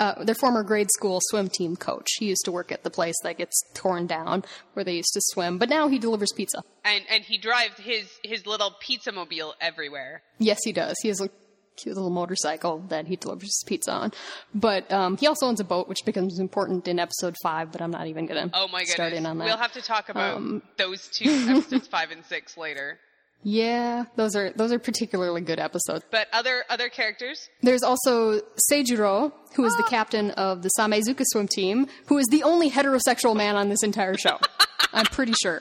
uh, 0.00 0.22
their 0.24 0.34
former 0.34 0.62
grade 0.62 0.88
school 0.92 1.18
swim 1.22 1.48
team 1.48 1.76
coach. 1.76 2.06
He 2.18 2.26
used 2.26 2.44
to 2.44 2.52
work 2.52 2.70
at 2.72 2.82
the 2.84 2.90
place 2.90 3.16
that 3.22 3.38
gets 3.38 3.60
torn 3.74 4.06
down 4.06 4.44
where 4.74 4.84
they 4.84 4.94
used 4.96 5.12
to 5.14 5.20
swim, 5.22 5.58
but 5.58 5.68
now 5.68 5.88
he 5.88 5.98
delivers 5.98 6.32
pizza. 6.36 6.62
And 6.84 7.04
and 7.10 7.24
he 7.24 7.38
drives 7.38 7.76
his 7.78 8.08
his 8.22 8.46
little 8.46 8.74
pizza 8.80 9.12
mobile 9.12 9.54
everywhere. 9.60 10.22
Yes, 10.38 10.58
he 10.64 10.72
does. 10.72 10.96
He 11.02 11.08
has 11.08 11.20
a 11.20 11.28
cute 11.76 11.94
little 11.94 12.10
motorcycle 12.10 12.80
that 12.88 13.06
he 13.06 13.14
delivers 13.14 13.44
his 13.44 13.64
pizza 13.66 13.92
on. 13.92 14.12
But 14.52 14.90
um, 14.92 15.16
he 15.16 15.28
also 15.28 15.46
owns 15.46 15.60
a 15.60 15.64
boat, 15.64 15.88
which 15.88 16.00
becomes 16.04 16.40
important 16.40 16.88
in 16.88 16.98
episode 16.98 17.36
five. 17.42 17.70
But 17.70 17.80
I'm 17.82 17.90
not 17.92 18.06
even 18.08 18.26
gonna 18.26 18.50
Oh 18.52 18.66
my 18.68 18.80
goodness. 18.80 18.92
start 18.94 19.12
in 19.12 19.26
on 19.26 19.38
that. 19.38 19.44
We'll 19.44 19.56
have 19.58 19.72
to 19.74 19.82
talk 19.82 20.08
about 20.08 20.36
Um, 20.36 20.62
those 20.76 21.08
two 21.08 21.30
episodes 21.30 21.86
five 21.90 22.10
and 22.10 22.24
six 22.24 22.56
later. 22.56 22.98
Yeah, 23.42 24.04
those 24.16 24.34
are 24.36 24.50
those 24.50 24.72
are 24.72 24.78
particularly 24.78 25.40
good 25.40 25.58
episodes. 25.58 26.04
But 26.10 26.28
other 26.32 26.64
other 26.68 26.88
characters. 26.88 27.48
There's 27.62 27.82
also 27.82 28.40
Seijiro, 28.70 29.32
who 29.54 29.64
is 29.64 29.74
the 29.76 29.84
Ah. 29.84 29.90
captain 29.90 30.30
of 30.32 30.62
the 30.62 30.70
Samezuka 30.78 31.22
swim 31.26 31.46
team, 31.48 31.86
who 32.06 32.18
is 32.18 32.26
the 32.30 32.42
only 32.42 32.70
heterosexual 32.70 33.36
man 33.36 33.56
on 33.56 33.68
this 33.68 33.82
entire 33.82 34.16
show. 34.16 34.38
I'm 34.92 35.06
pretty 35.06 35.34
sure. 35.42 35.60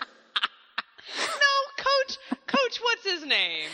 No, 1.17 1.83
coach. 1.83 2.17
Coach, 2.47 2.79
what's 2.81 3.03
his 3.03 3.25
name? 3.25 3.69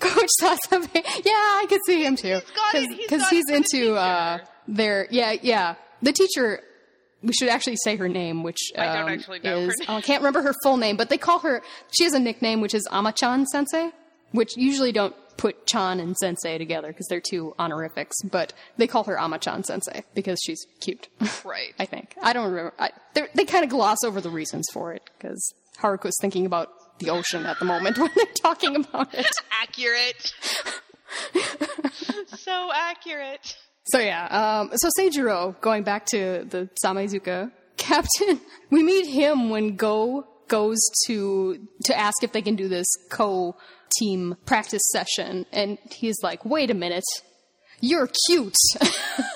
Coach 0.00 0.28
Sasabe. 0.42 0.94
Yeah, 0.94 1.32
I 1.32 1.66
could 1.68 1.80
see 1.86 2.04
him 2.04 2.16
too. 2.16 2.40
got 2.54 2.74
it. 2.74 2.90
He's 2.90 3.08
got 3.10 3.30
he's 3.30 3.44
the 3.46 3.54
into 3.54 3.94
uh, 3.94 4.38
their 4.68 5.06
yeah 5.10 5.36
yeah 5.42 5.74
the 6.02 6.12
teacher. 6.12 6.60
We 7.22 7.32
should 7.32 7.48
actually 7.48 7.76
say 7.82 7.96
her 7.96 8.08
name, 8.08 8.42
which 8.42 8.58
I 8.76 8.86
don't 8.86 9.04
um, 9.04 9.08
actually 9.08 9.40
know 9.40 9.58
is 9.60 9.74
oh, 9.88 9.96
I 9.96 10.00
can't 10.00 10.22
remember 10.22 10.42
her 10.42 10.54
full 10.62 10.76
name, 10.76 10.96
but 10.96 11.08
they 11.08 11.18
call 11.18 11.40
her. 11.40 11.62
She 11.90 12.04
has 12.04 12.12
a 12.12 12.18
nickname 12.20 12.60
which 12.60 12.74
is 12.74 12.86
Amachan 12.92 13.46
Sensei, 13.46 13.90
which 14.32 14.56
usually 14.56 14.92
don't 14.92 15.14
put 15.36 15.66
Chan 15.66 16.00
and 16.00 16.16
Sensei 16.16 16.58
together 16.58 16.88
because 16.88 17.06
they're 17.08 17.20
two 17.20 17.54
honorifics, 17.58 18.16
but 18.22 18.52
they 18.76 18.86
call 18.86 19.04
her 19.04 19.16
Amachan 19.16 19.64
Sensei 19.64 20.04
because 20.14 20.38
she's 20.44 20.66
cute. 20.80 21.08
Right. 21.44 21.74
I 21.78 21.84
think 21.84 22.14
I 22.22 22.32
don't 22.32 22.50
remember. 22.50 22.74
I, 22.78 22.90
they 23.34 23.44
kind 23.44 23.64
of 23.64 23.70
gloss 23.70 23.98
over 24.04 24.20
the 24.20 24.30
reasons 24.30 24.66
for 24.72 24.92
it 24.92 25.02
because 25.18 25.54
Haruko's 25.80 26.16
thinking 26.20 26.46
about 26.46 26.70
the 26.98 27.10
ocean 27.10 27.44
at 27.46 27.58
the 27.58 27.64
moment 27.64 27.98
when 27.98 28.10
they're 28.14 28.26
talking 28.34 28.76
about 28.76 29.14
it. 29.14 29.26
accurate. 29.50 30.32
so 32.28 32.70
accurate. 32.74 33.56
So 33.88 33.98
yeah, 33.98 34.26
um, 34.26 34.70
so 34.74 34.88
Seijiro, 34.98 35.60
going 35.60 35.84
back 35.84 36.06
to 36.06 36.44
the 36.48 36.68
Samezuka 36.84 37.52
captain, 37.76 38.40
we 38.70 38.82
meet 38.82 39.06
him 39.06 39.50
when 39.50 39.76
Go 39.76 40.26
goes 40.48 40.78
to 41.06 41.58
to 41.84 41.98
ask 41.98 42.22
if 42.22 42.32
they 42.32 42.42
can 42.42 42.56
do 42.56 42.68
this 42.68 42.86
co 43.10 43.56
team 43.98 44.36
practice 44.44 44.82
session, 44.92 45.46
and 45.52 45.78
he's 45.90 46.16
like, 46.22 46.44
"Wait 46.44 46.70
a 46.70 46.74
minute, 46.74 47.04
you're 47.80 48.08
cute." 48.26 48.54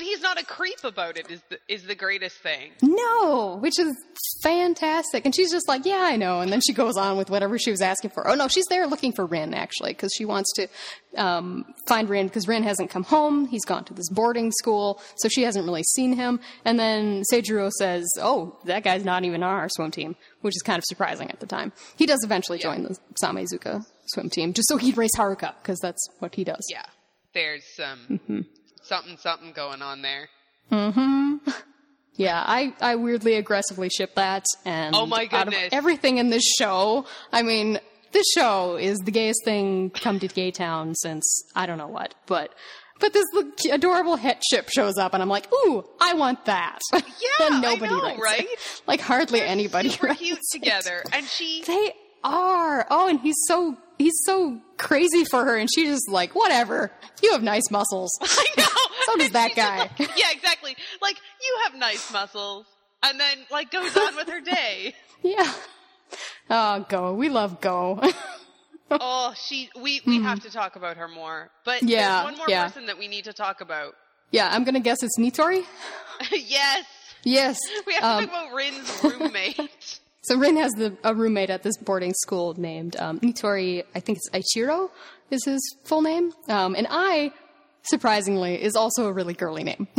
But 0.00 0.06
he's 0.06 0.22
not 0.22 0.40
a 0.40 0.44
creep 0.46 0.82
about 0.82 1.18
it. 1.18 1.30
Is 1.30 1.42
the 1.50 1.58
is 1.68 1.82
the 1.84 1.94
greatest 1.94 2.36
thing. 2.38 2.70
no, 2.80 3.58
which 3.60 3.78
is 3.78 3.94
fantastic. 4.42 5.26
And 5.26 5.34
she's 5.34 5.50
just 5.50 5.68
like, 5.68 5.84
"Yeah, 5.84 6.00
I 6.00 6.16
know." 6.16 6.40
And 6.40 6.50
then 6.50 6.62
she 6.62 6.72
goes 6.72 6.96
on 6.96 7.18
with 7.18 7.28
whatever 7.28 7.58
she 7.58 7.70
was 7.70 7.82
asking 7.82 8.10
for. 8.10 8.26
Oh 8.26 8.34
no, 8.34 8.48
she's 8.48 8.64
there 8.70 8.86
looking 8.86 9.12
for 9.12 9.26
Rin 9.26 9.52
actually 9.52 9.92
because 9.92 10.10
she 10.16 10.24
wants 10.24 10.50
to 10.54 10.68
um, 11.16 11.66
find 11.86 12.08
Rin 12.08 12.28
because 12.28 12.48
Rin 12.48 12.62
hasn't 12.62 12.88
come 12.88 13.02
home. 13.04 13.46
He's 13.48 13.66
gone 13.66 13.84
to 13.84 13.92
this 13.92 14.08
boarding 14.08 14.50
school, 14.52 15.02
so 15.16 15.28
she 15.28 15.42
hasn't 15.42 15.66
really 15.66 15.84
seen 15.94 16.14
him. 16.14 16.40
And 16.64 16.78
then 16.78 17.22
Seijiro 17.30 17.70
says, 17.78 18.08
"Oh, 18.18 18.56
that 18.64 18.82
guy's 18.82 19.04
not 19.04 19.24
even 19.26 19.42
on 19.42 19.52
our 19.54 19.68
swim 19.68 19.90
team," 19.90 20.16
which 20.40 20.56
is 20.56 20.62
kind 20.62 20.78
of 20.78 20.84
surprising 20.86 21.30
at 21.30 21.40
the 21.40 21.46
time. 21.46 21.72
He 21.96 22.06
does 22.06 22.24
eventually 22.24 22.58
join 22.58 22.84
the 22.84 22.96
Samezuka 23.22 23.84
swim 24.06 24.30
team 24.30 24.54
just 24.54 24.68
so 24.68 24.78
he'd 24.78 24.96
race 24.96 25.14
Haruka 25.14 25.52
because 25.62 25.78
that's 25.78 26.08
what 26.20 26.36
he 26.36 26.44
does. 26.44 26.66
Yeah. 26.70 26.86
There's 27.32 27.62
some 27.76 27.98
Mm-hmm. 28.10 28.40
Something 28.90 29.16
something 29.16 29.52
going 29.52 29.80
on 29.80 30.02
there. 30.02 30.28
Hmm 30.70 31.36
Yeah, 32.16 32.42
I, 32.46 32.74
I 32.82 32.96
weirdly 32.96 33.36
aggressively 33.36 33.88
ship 33.88 34.14
that, 34.16 34.44
and 34.66 34.94
Oh 34.94 35.06
my 35.06 35.26
out 35.32 35.46
of 35.48 35.54
goodness. 35.54 35.70
everything 35.72 36.18
in 36.18 36.28
this 36.28 36.44
show, 36.58 37.06
I 37.32 37.40
mean, 37.42 37.78
this 38.12 38.26
show 38.34 38.76
is 38.76 38.98
the 38.98 39.10
gayest 39.10 39.40
thing 39.42 39.88
come 39.88 40.18
to 40.18 40.28
Gay 40.28 40.50
Town 40.50 40.94
since 40.96 41.24
I 41.56 41.64
don't 41.64 41.78
know 41.78 41.86
what, 41.88 42.14
but 42.26 42.52
but 42.98 43.14
this 43.14 43.24
adorable 43.72 44.16
het 44.16 44.42
ship 44.50 44.68
shows 44.68 44.98
up, 44.98 45.14
and 45.14 45.22
I'm 45.22 45.30
like, 45.30 45.50
ooh, 45.50 45.82
I 45.98 46.12
want 46.12 46.44
that. 46.44 46.80
Yeah, 46.92 47.00
I 47.40 47.60
nobody 47.60 47.86
know, 47.94 48.02
writes 48.02 48.18
it. 48.18 48.22
right? 48.22 48.48
Like 48.86 49.00
hardly 49.00 49.40
anybody 49.40 49.88
Super 49.88 50.14
cute 50.14 50.36
it. 50.38 50.44
together, 50.52 51.02
and 51.14 51.24
she. 51.24 51.62
They 51.66 51.94
are. 52.22 52.86
Oh, 52.90 53.08
and 53.08 53.18
he's 53.20 53.38
so 53.46 53.78
he's 54.00 54.18
so 54.24 54.58
crazy 54.78 55.24
for 55.24 55.44
her, 55.44 55.56
and 55.56 55.68
she's 55.72 55.88
just 55.88 56.08
like, 56.10 56.34
whatever. 56.34 56.90
You 57.22 57.32
have 57.32 57.42
nice 57.42 57.70
muscles. 57.70 58.10
I 58.22 58.46
know. 58.56 58.64
So 59.06 59.16
does 59.16 59.30
that 59.30 59.54
guy. 59.56 59.78
like- 59.98 59.98
yeah, 60.16 60.30
exactly. 60.30 60.76
Like 61.02 61.16
you 61.40 61.58
have 61.64 61.74
nice 61.74 62.12
muscles, 62.12 62.66
and 63.02 63.18
then 63.18 63.38
like 63.50 63.70
goes 63.70 63.96
on 63.96 64.14
with 64.14 64.28
her 64.28 64.40
day. 64.40 64.94
yeah. 65.22 65.52
Oh, 66.50 66.84
go. 66.88 67.14
We 67.14 67.28
love 67.28 67.60
go. 67.60 68.00
Oh, 68.90 69.32
she. 69.48 69.70
We 69.80 70.00
we 70.06 70.20
have 70.22 70.40
to 70.40 70.50
talk 70.50 70.76
about 70.76 70.96
her 70.98 71.08
more. 71.08 71.50
But. 71.64 71.82
Yeah, 71.82 72.12
there's 72.12 72.24
one 72.24 72.36
more 72.36 72.46
yeah. 72.48 72.66
person 72.68 72.86
that 72.86 72.98
we 72.98 73.08
need 73.08 73.24
to 73.24 73.32
talk 73.32 73.60
about. 73.62 73.94
yeah, 74.32 74.50
I'm 74.52 74.64
gonna 74.64 74.80
guess 74.80 75.02
it's 75.02 75.18
Nitori. 75.18 75.64
yes, 76.30 76.84
Yes. 77.24 77.58
we 77.86 77.94
have 77.94 78.04
Um, 78.04 78.20
to 78.20 78.26
talk 78.26 78.36
about 78.48 78.54
Rin's 78.54 79.00
roommate. 79.04 80.00
So 80.30 80.38
Rin 80.38 80.56
has 80.58 80.70
the, 80.74 80.96
a 81.02 81.12
roommate 81.12 81.50
at 81.50 81.64
this 81.64 81.76
boarding 81.76 82.14
school 82.14 82.54
named 82.56 82.94
um, 83.00 83.18
Nitori. 83.18 83.82
I 83.96 83.98
think 83.98 84.18
it's 84.18 84.30
Aichiro 84.30 84.88
is 85.32 85.44
his 85.44 85.60
full 85.82 86.02
name, 86.02 86.32
um, 86.48 86.76
and 86.76 86.86
I, 86.88 87.32
surprisingly, 87.82 88.62
is 88.62 88.76
also 88.76 89.08
a 89.08 89.12
really 89.12 89.34
girly 89.34 89.64
name. 89.64 89.88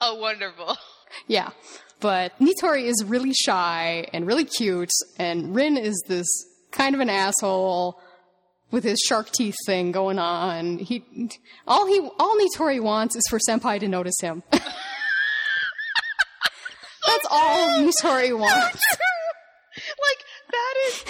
oh, 0.00 0.14
wonderful. 0.14 0.74
yeah, 1.26 1.50
but 2.00 2.32
Nitori 2.40 2.84
is 2.84 3.04
really 3.04 3.34
shy 3.34 4.06
and 4.14 4.26
really 4.26 4.46
cute, 4.46 4.88
and 5.18 5.54
Rin 5.54 5.76
is 5.76 6.02
this 6.08 6.26
kind 6.70 6.94
of 6.94 7.02
an 7.02 7.10
asshole 7.10 8.00
with 8.70 8.84
his 8.84 8.98
shark 9.06 9.32
teeth 9.32 9.56
thing 9.66 9.92
going 9.92 10.18
on. 10.18 10.78
He 10.78 11.04
all 11.66 11.86
he 11.86 12.08
all 12.18 12.38
Nitori 12.38 12.80
wants 12.80 13.16
is 13.16 13.24
for 13.28 13.38
Senpai 13.38 13.80
to 13.80 13.88
notice 13.88 14.18
him. 14.22 14.42
All 17.36 17.68
Nitori 17.80 18.38
wants. 18.38 18.82
like 19.76 20.20
that 20.50 20.74
is. 20.88 21.04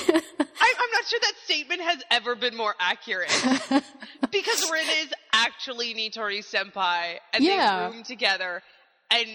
I, 0.60 0.74
I'm 0.80 0.90
not 0.92 1.04
sure 1.06 1.20
that 1.20 1.32
statement 1.44 1.80
has 1.82 2.02
ever 2.10 2.34
been 2.34 2.56
more 2.56 2.74
accurate 2.80 3.30
because 4.32 4.70
Rin 4.70 4.86
is 5.02 5.12
actually 5.32 5.94
Nitori 5.94 6.44
senpai, 6.44 7.16
and 7.32 7.44
Yeah. 7.44 7.88
they 7.88 7.94
room 7.96 8.04
together. 8.04 8.62
And 9.10 9.26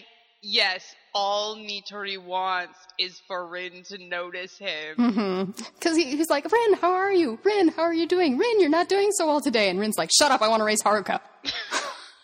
yes, 0.42 0.84
all 1.14 1.56
Nitori 1.56 2.18
wants 2.22 2.78
is 3.00 3.22
for 3.28 3.48
Rin 3.48 3.84
to 3.84 3.98
notice 3.98 4.58
him. 4.58 4.98
Mm-hmm. 4.98 5.52
Because 5.76 5.96
he, 5.96 6.16
he's 6.18 6.30
like, 6.30 6.52
Rin, 6.52 6.74
how 6.76 6.92
are 6.94 7.12
you? 7.12 7.40
Rin, 7.44 7.70
how 7.70 7.84
are 7.84 7.94
you 7.94 8.08
doing? 8.08 8.38
Rin, 8.38 8.60
you're 8.60 8.70
not 8.70 8.90
doing 8.90 9.12
so 9.12 9.28
well 9.28 9.40
today. 9.42 9.70
And 9.70 9.80
Rin's 9.80 9.98
like, 9.98 10.10
shut 10.18 10.32
up, 10.32 10.42
I 10.42 10.50
want 10.50 10.60
to 10.62 10.66
raise 10.66 10.82
Haruka. 10.84 11.20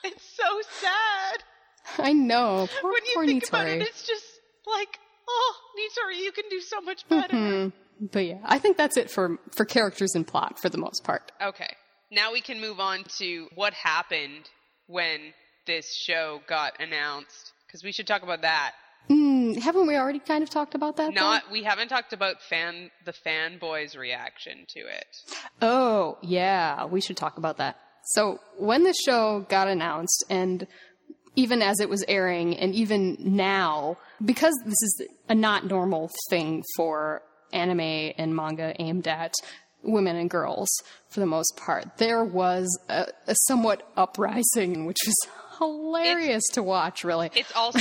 It's 0.04 0.24
so 0.38 0.62
sad 0.80 1.44
I 2.06 2.14
know. 2.14 2.70
Poor, 2.82 2.92
when 2.94 3.02
you 3.06 3.26
think 3.26 3.44
Nitori. 3.46 3.50
about 3.50 3.68
it. 3.68 3.82
It's 3.82 4.08
just 4.08 4.24
like, 4.68 5.00
oh, 5.28 5.54
Nitori, 5.78 6.24
you 6.24 6.32
can 6.32 6.46
do 6.50 6.62
so 6.62 6.82
much 6.82 7.08
better. 7.08 7.36
Mm-hmm. 7.36 8.08
But 8.12 8.26
yeah, 8.26 8.40
I 8.46 8.60
think 8.60 8.78
that's 8.78 8.98
it 8.98 9.10
for, 9.10 9.38
for 9.56 9.66
characters 9.66 10.14
and 10.16 10.26
plot 10.26 10.60
for 10.60 10.70
the 10.70 10.78
most 10.78 11.04
part. 11.04 11.32
Okay. 11.42 11.74
Now 12.12 12.32
we 12.32 12.42
can 12.42 12.62
move 12.62 12.80
on 12.80 13.04
to 13.18 13.48
what 13.56 13.74
happened 13.74 14.50
when 14.88 15.34
this 15.66 15.94
show 15.94 16.42
got 16.48 16.80
announced. 16.80 17.54
Because 17.66 17.84
we 17.84 17.92
should 17.92 18.08
talk 18.08 18.24
about 18.24 18.42
that. 18.42 18.74
Mm, 19.10 19.58
haven't 19.58 19.88
we 19.88 19.96
already 19.96 20.20
kind 20.20 20.44
of 20.44 20.50
talked 20.50 20.76
about 20.76 20.98
that? 20.98 21.14
though? 21.14 21.22
Not 21.22 21.52
we 21.52 21.64
haven't 21.64 21.88
talked 21.88 22.14
about 22.14 22.42
fan 22.42 22.92
the 23.06 23.14
fanboys' 23.14 23.98
reaction 23.98 24.66
to 24.70 24.80
it. 24.80 25.06
Oh, 25.62 26.18
yeah, 26.22 26.86
we 26.86 27.02
should 27.02 27.18
talk 27.18 27.38
about 27.38 27.58
that. 27.58 27.78
So, 28.14 28.40
when 28.58 28.84
the 28.84 28.94
show 29.06 29.46
got 29.50 29.68
announced, 29.68 30.24
and 30.30 30.66
even 31.38 31.62
as 31.62 31.80
it 31.80 31.88
was 31.88 32.04
airing, 32.08 32.58
and 32.58 32.74
even 32.74 33.16
now, 33.20 33.96
because 34.26 34.56
this 34.66 34.82
is 34.82 35.08
a 35.30 35.36
not 35.36 35.68
normal 35.68 36.12
thing 36.30 36.64
for 36.76 37.22
anime 37.54 38.12
and 38.18 38.36
manga 38.36 38.76
aimed 38.80 39.08
at 39.08 39.34
women 39.84 40.18
and 40.18 40.30
girls 40.30 40.68
for 41.10 41.22
the 41.22 41.26
most 41.26 41.56
part, 41.56 41.98
there 41.98 42.24
was 42.24 42.68
a, 42.90 43.08
a 43.28 43.36
somewhat 43.46 43.88
uprising, 43.96 44.86
which 44.86 44.98
was 45.06 45.16
hilarious 45.60 46.44
to 46.54 46.64
watch, 46.64 47.04
really. 47.04 47.30
It's 47.36 47.56
also 47.56 47.80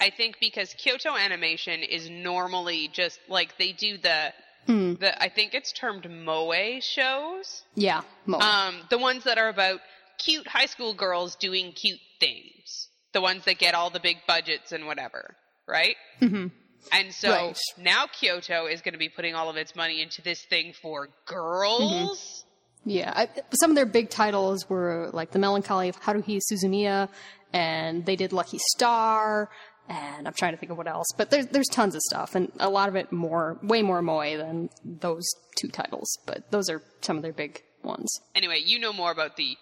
I 0.00 0.10
think 0.10 0.38
because 0.40 0.72
Kyoto 0.74 1.16
Animation 1.16 1.82
is 1.82 2.08
normally 2.08 2.88
just 2.92 3.18
like 3.28 3.58
they 3.58 3.72
do 3.72 3.98
the 3.98 4.32
the 4.66 5.20
I 5.20 5.28
think 5.28 5.54
it's 5.54 5.72
termed 5.72 6.08
moe 6.08 6.78
shows. 6.80 7.64
yeah, 7.74 8.02
moe. 8.26 8.38
Um 8.38 8.76
the 8.88 8.98
ones 8.98 9.24
that 9.24 9.38
are 9.38 9.48
about 9.48 9.80
cute 10.18 10.46
high 10.46 10.66
school 10.66 10.94
girls 10.94 11.34
doing 11.34 11.72
cute 11.72 11.98
things. 12.20 12.88
The 13.12 13.20
ones 13.20 13.44
that 13.46 13.58
get 13.58 13.74
all 13.74 13.90
the 13.90 13.98
big 14.00 14.18
budgets 14.28 14.70
and 14.72 14.86
whatever, 14.86 15.34
right? 15.66 15.96
hmm 16.20 16.46
And 16.92 17.12
so 17.12 17.30
Right. 17.30 17.56
now 17.76 18.06
Kyoto 18.06 18.66
is 18.66 18.80
going 18.82 18.92
to 18.92 18.98
be 18.98 19.08
putting 19.08 19.34
all 19.34 19.50
of 19.50 19.56
its 19.56 19.74
money 19.74 20.00
into 20.00 20.22
this 20.22 20.44
thing 20.48 20.72
for 20.80 21.08
girls. 21.26 22.44
Yeah, 22.84 23.12
I, 23.14 23.28
some 23.60 23.70
of 23.70 23.76
their 23.76 23.84
big 23.86 24.08
titles 24.10 24.68
were 24.70 25.10
like 25.12 25.32
The 25.32 25.38
Melancholy 25.38 25.88
of 25.88 26.00
Haruhi 26.00 26.40
Suzumiya, 26.50 27.08
and 27.52 28.06
they 28.06 28.16
did 28.16 28.32
Lucky 28.32 28.58
Star, 28.74 29.50
and 29.88 30.26
I'm 30.26 30.32
trying 30.32 30.52
to 30.52 30.56
think 30.58 30.72
of 30.72 30.78
what 30.78 30.86
else. 30.86 31.06
But 31.18 31.30
there's 31.30 31.46
there's 31.48 31.68
tons 31.68 31.94
of 31.94 32.00
stuff, 32.02 32.34
and 32.34 32.50
a 32.58 32.70
lot 32.70 32.88
of 32.88 32.96
it 32.96 33.12
more, 33.12 33.58
way 33.62 33.82
more 33.82 34.00
moe 34.00 34.36
than 34.38 34.70
those 34.82 35.24
two 35.58 35.68
titles. 35.68 36.08
But 36.26 36.50
those 36.50 36.70
are 36.70 36.80
some 37.02 37.16
of 37.18 37.22
their 37.22 37.34
big 37.34 37.62
ones. 37.82 38.08
Anyway, 38.34 38.62
you 38.64 38.78
know 38.78 38.92
more 38.94 39.10
about 39.10 39.36
the 39.36 39.56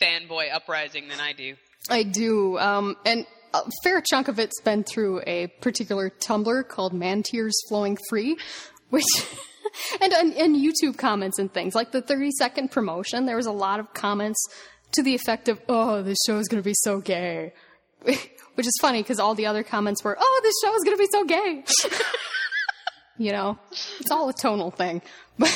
fanboy 0.00 0.52
uprising 0.52 1.06
than 1.08 1.20
I 1.20 1.32
do. 1.32 1.54
I 1.90 2.02
do, 2.02 2.58
um, 2.58 2.96
and 3.04 3.26
a 3.52 3.62
fair 3.82 4.00
chunk 4.00 4.28
of 4.28 4.38
it's 4.38 4.60
been 4.60 4.84
through 4.84 5.22
a 5.26 5.48
particular 5.60 6.10
Tumblr 6.10 6.68
called 6.68 6.92
Man 6.92 7.22
Tears 7.22 7.54
Flowing 7.68 7.98
Free, 8.08 8.36
which. 8.90 9.04
And, 10.00 10.12
and 10.12 10.32
and 10.34 10.54
YouTube 10.54 10.98
comments 10.98 11.40
and 11.40 11.52
things 11.52 11.74
like 11.74 11.90
the 11.90 12.00
30 12.00 12.30
second 12.38 12.70
promotion. 12.70 13.26
There 13.26 13.34
was 13.34 13.46
a 13.46 13.52
lot 13.52 13.80
of 13.80 13.92
comments 13.92 14.38
to 14.92 15.02
the 15.02 15.16
effect 15.16 15.48
of, 15.48 15.60
"Oh, 15.68 16.00
this 16.00 16.18
show 16.26 16.38
is 16.38 16.46
going 16.46 16.62
to 16.62 16.66
be 16.66 16.74
so 16.82 17.00
gay," 17.00 17.52
which 18.02 18.66
is 18.66 18.78
funny 18.80 19.02
because 19.02 19.18
all 19.18 19.34
the 19.34 19.46
other 19.46 19.64
comments 19.64 20.04
were, 20.04 20.16
"Oh, 20.20 20.40
this 20.44 20.54
show 20.62 20.72
is 20.76 20.84
going 20.84 20.96
to 20.96 21.02
be 21.02 21.08
so 21.10 21.24
gay." 21.24 21.64
you 23.18 23.32
know, 23.32 23.58
it's 23.98 24.12
all 24.12 24.28
a 24.28 24.32
tonal 24.32 24.70
thing, 24.70 25.02
but 25.38 25.50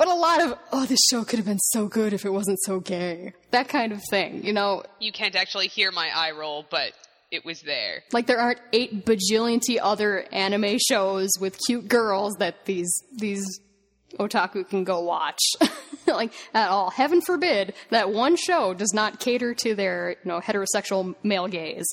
but 0.00 0.08
a 0.08 0.14
lot 0.14 0.42
of, 0.42 0.58
"Oh, 0.72 0.86
this 0.86 0.98
show 1.10 1.24
could 1.24 1.38
have 1.38 1.46
been 1.46 1.58
so 1.58 1.86
good 1.86 2.14
if 2.14 2.24
it 2.24 2.30
wasn't 2.30 2.58
so 2.64 2.80
gay." 2.80 3.34
That 3.50 3.68
kind 3.68 3.92
of 3.92 4.00
thing. 4.08 4.42
You 4.42 4.54
know, 4.54 4.82
You 4.98 5.12
can't 5.12 5.36
actually 5.36 5.68
hear 5.68 5.92
my 5.92 6.08
eye 6.14 6.30
roll, 6.30 6.64
but 6.70 6.92
it 7.30 7.44
was 7.44 7.60
there. 7.60 8.02
like 8.12 8.26
there 8.26 8.40
aren't 8.40 8.60
eight 8.72 9.04
bajillion 9.04 9.60
other 9.80 10.24
anime 10.32 10.78
shows 10.88 11.28
with 11.38 11.58
cute 11.66 11.86
girls 11.86 12.34
that 12.38 12.64
these 12.64 12.90
these 13.18 13.44
otaku 14.18 14.68
can 14.68 14.82
go 14.84 15.00
watch 15.00 15.38
like 16.06 16.32
at 16.54 16.68
all 16.68 16.90
heaven 16.90 17.20
forbid 17.20 17.72
that 17.90 18.10
one 18.10 18.34
show 18.34 18.74
does 18.74 18.92
not 18.92 19.20
cater 19.20 19.54
to 19.54 19.74
their 19.74 20.16
you 20.24 20.28
know 20.28 20.40
heterosexual 20.40 21.14
male 21.22 21.46
gaze 21.46 21.86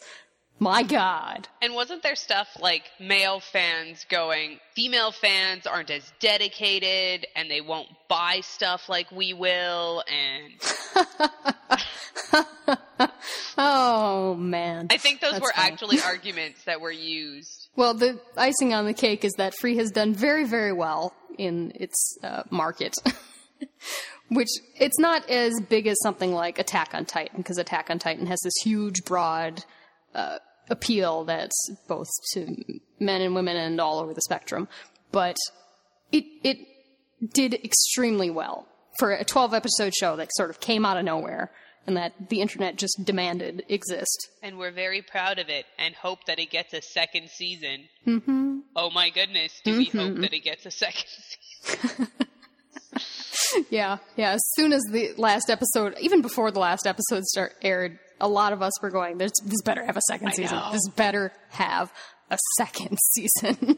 my 0.59 0.83
god 0.83 1.47
And 1.61 1.73
wasn't 1.75 2.03
there 2.03 2.15
stuff 2.15 2.47
like 2.59 2.83
male 2.99 3.39
fans 3.39 4.05
going, 4.09 4.59
female 4.75 5.11
fans 5.11 5.67
aren't 5.67 5.89
as 5.91 6.11
dedicated 6.19 7.27
and 7.35 7.49
they 7.49 7.61
won't 7.61 7.87
buy 8.09 8.41
stuff 8.41 8.89
like 8.89 9.11
we 9.11 9.33
will? 9.33 10.03
And 10.07 10.53
oh 13.57 14.35
man 14.35 14.87
I 14.89 14.97
think 14.97 15.21
those 15.21 15.33
That's 15.33 15.43
were 15.43 15.53
funny. 15.55 15.71
actually 15.71 16.01
arguments 16.01 16.63
that 16.65 16.81
were 16.81 16.91
used. 16.91 17.69
well 17.75 17.93
the 17.93 18.19
icing 18.35 18.73
on 18.73 18.85
the 18.85 18.93
cake 18.93 19.23
is 19.23 19.33
that 19.37 19.53
free 19.55 19.77
has 19.77 19.91
done 19.91 20.13
very 20.13 20.45
very 20.45 20.73
well 20.73 21.13
in 21.37 21.71
its 21.75 22.17
uh, 22.23 22.43
market 22.49 22.93
which 24.29 24.49
it's 24.79 24.99
not 24.99 25.29
as 25.29 25.53
big 25.69 25.85
as 25.87 25.95
something 26.01 26.33
like 26.33 26.57
attack 26.59 26.93
on 26.93 27.05
titan 27.05 27.37
because 27.37 27.57
attack 27.57 27.89
on 27.89 27.99
titan 27.99 28.25
has 28.25 28.39
this 28.43 28.55
huge 28.63 29.03
broad 29.05 29.63
uh, 30.15 30.39
appeal 30.69 31.23
that's 31.23 31.69
both 31.87 32.07
to 32.33 32.55
men 32.99 33.21
and 33.21 33.33
women 33.35 33.55
and 33.57 33.79
all 33.79 33.99
over 33.99 34.13
the 34.13 34.21
spectrum 34.21 34.67
but 35.11 35.35
it 36.11 36.25
it 36.43 36.57
did 37.33 37.53
extremely 37.53 38.29
well 38.29 38.67
for 38.99 39.11
a 39.11 39.23
12 39.23 39.53
episode 39.53 39.93
show 39.95 40.15
that 40.15 40.29
sort 40.33 40.49
of 40.49 40.59
came 40.59 40.85
out 40.85 40.97
of 40.97 41.05
nowhere 41.05 41.51
and 41.85 41.95
that 41.95 42.13
the 42.29 42.41
internet 42.41 42.75
just 42.75 42.97
demanded 43.05 43.63
exist 43.69 44.27
And 44.43 44.57
we're 44.57 44.71
very 44.71 45.01
proud 45.01 45.39
of 45.39 45.49
it 45.49 45.65
and 45.79 45.95
hope 45.95 46.25
that 46.25 46.37
it 46.37 46.49
gets 46.49 46.73
a 46.73 46.81
second 46.81 47.29
season. 47.29 47.85
Mm-hmm. 48.05 48.59
Oh 48.75 48.89
my 48.89 49.09
goodness, 49.09 49.61
do 49.63 49.77
we 49.77 49.85
hope 49.85 50.17
that 50.17 50.33
it 50.33 50.43
gets 50.43 50.65
a 50.65 50.71
second 50.71 51.05
season? 51.63 52.07
Yeah, 53.69 53.97
yeah. 54.17 54.31
As 54.31 54.41
soon 54.55 54.73
as 54.73 54.81
the 54.91 55.13
last 55.17 55.49
episode, 55.49 55.95
even 56.01 56.21
before 56.21 56.51
the 56.51 56.59
last 56.59 56.85
episode 56.85 57.23
start 57.23 57.53
aired, 57.61 57.97
a 58.19 58.27
lot 58.27 58.53
of 58.53 58.61
us 58.61 58.81
were 58.81 58.89
going, 58.89 59.17
"This, 59.17 59.31
this 59.45 59.61
better 59.63 59.85
have 59.85 59.97
a 59.97 60.01
second 60.07 60.33
season. 60.33 60.59
This 60.71 60.87
better 60.95 61.31
have 61.49 61.91
a 62.29 62.37
second 62.57 62.97
season." 63.13 63.77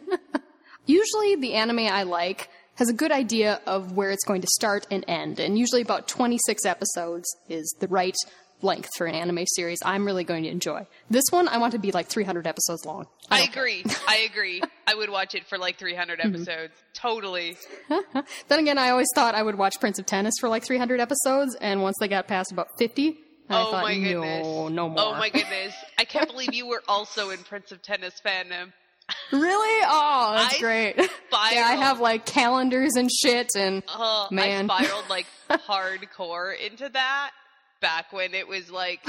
usually, 0.86 1.36
the 1.36 1.54
anime 1.56 1.80
I 1.80 2.04
like 2.04 2.50
has 2.76 2.90
a 2.90 2.94
good 2.94 3.12
idea 3.12 3.60
of 3.66 3.92
where 3.94 4.10
it's 4.12 4.24
going 4.24 4.42
to 4.42 4.48
start 4.48 4.88
and 4.90 5.04
end, 5.08 5.40
and 5.40 5.58
usually 5.58 5.82
about 5.82 6.08
twenty-six 6.08 6.66
episodes 6.66 7.28
is 7.50 7.74
the 7.80 7.88
right 7.88 8.16
length 8.62 8.90
for 8.98 9.08
an 9.08 9.16
anime 9.16 9.46
series. 9.56 9.80
I'm 9.86 10.06
really 10.06 10.26
going 10.26 10.44
to 10.44 10.50
enjoy 10.50 10.86
this 11.10 11.24
one. 11.30 11.48
I 11.48 11.60
want 11.60 11.72
to 11.72 11.80
be 11.80 11.94
like 11.94 12.08
300 12.10 12.46
episodes 12.46 12.84
long. 12.86 13.08
I 13.32 13.46
don't 13.46 13.56
agree. 13.56 13.86
I 14.06 14.28
agree. 14.30 14.62
I 14.86 14.96
would 14.96 15.10
watch 15.10 15.34
it 15.34 15.48
for 15.48 15.58
like 15.58 15.78
300 15.78 16.20
Mm-hmm. 16.24 16.36
episodes. 16.36 16.74
Totally. 16.94 17.56
Then 18.50 18.60
again, 18.60 18.78
I 18.78 18.90
always 18.90 19.08
thought 19.16 19.34
I 19.34 19.44
would 19.44 19.56
watch 19.56 19.80
Prince 19.80 19.98
of 19.98 20.06
Tennis 20.06 20.34
for 20.42 20.50
like 20.50 20.66
300 20.66 21.00
episodes, 21.00 21.56
and 21.62 21.82
once 21.82 21.96
they 22.02 22.10
got 22.10 22.28
past 22.28 22.52
about 22.52 22.68
50, 22.78 23.18
I 23.50 23.62
oh 23.62 23.72
thought, 23.72 23.84
my 23.84 23.96
goodness. 23.98 24.46
no, 24.46 24.68
no 24.70 24.90
more. 24.90 25.00
Oh 25.00 25.12
my 25.14 25.30
goodness. 25.34 25.74
I 25.98 26.06
can't 26.06 26.30
believe 26.30 26.54
you 26.54 26.68
were 26.68 26.84
also 26.88 27.30
in 27.32 27.40
Prince 27.40 27.72
of 27.72 27.82
Tennis 27.82 28.14
fandom. 28.26 28.72
Really? 29.32 29.86
Oh, 29.88 30.34
that's 30.38 30.56
I 30.56 30.60
great. 30.60 30.96
yeah, 30.98 31.08
I 31.32 31.76
have 31.78 32.00
like 32.00 32.26
calendars 32.28 32.96
and 32.96 33.10
shit, 33.12 33.50
and 33.58 33.82
Uh, 33.88 34.28
Man. 34.30 34.70
I 34.70 34.84
spiraled 34.84 35.06
like 35.10 35.26
hardcore 35.50 36.54
into 36.60 36.90
that 36.90 37.32
back 37.82 38.12
when 38.14 38.34
it 38.34 38.48
was 38.48 38.70
like 38.70 39.00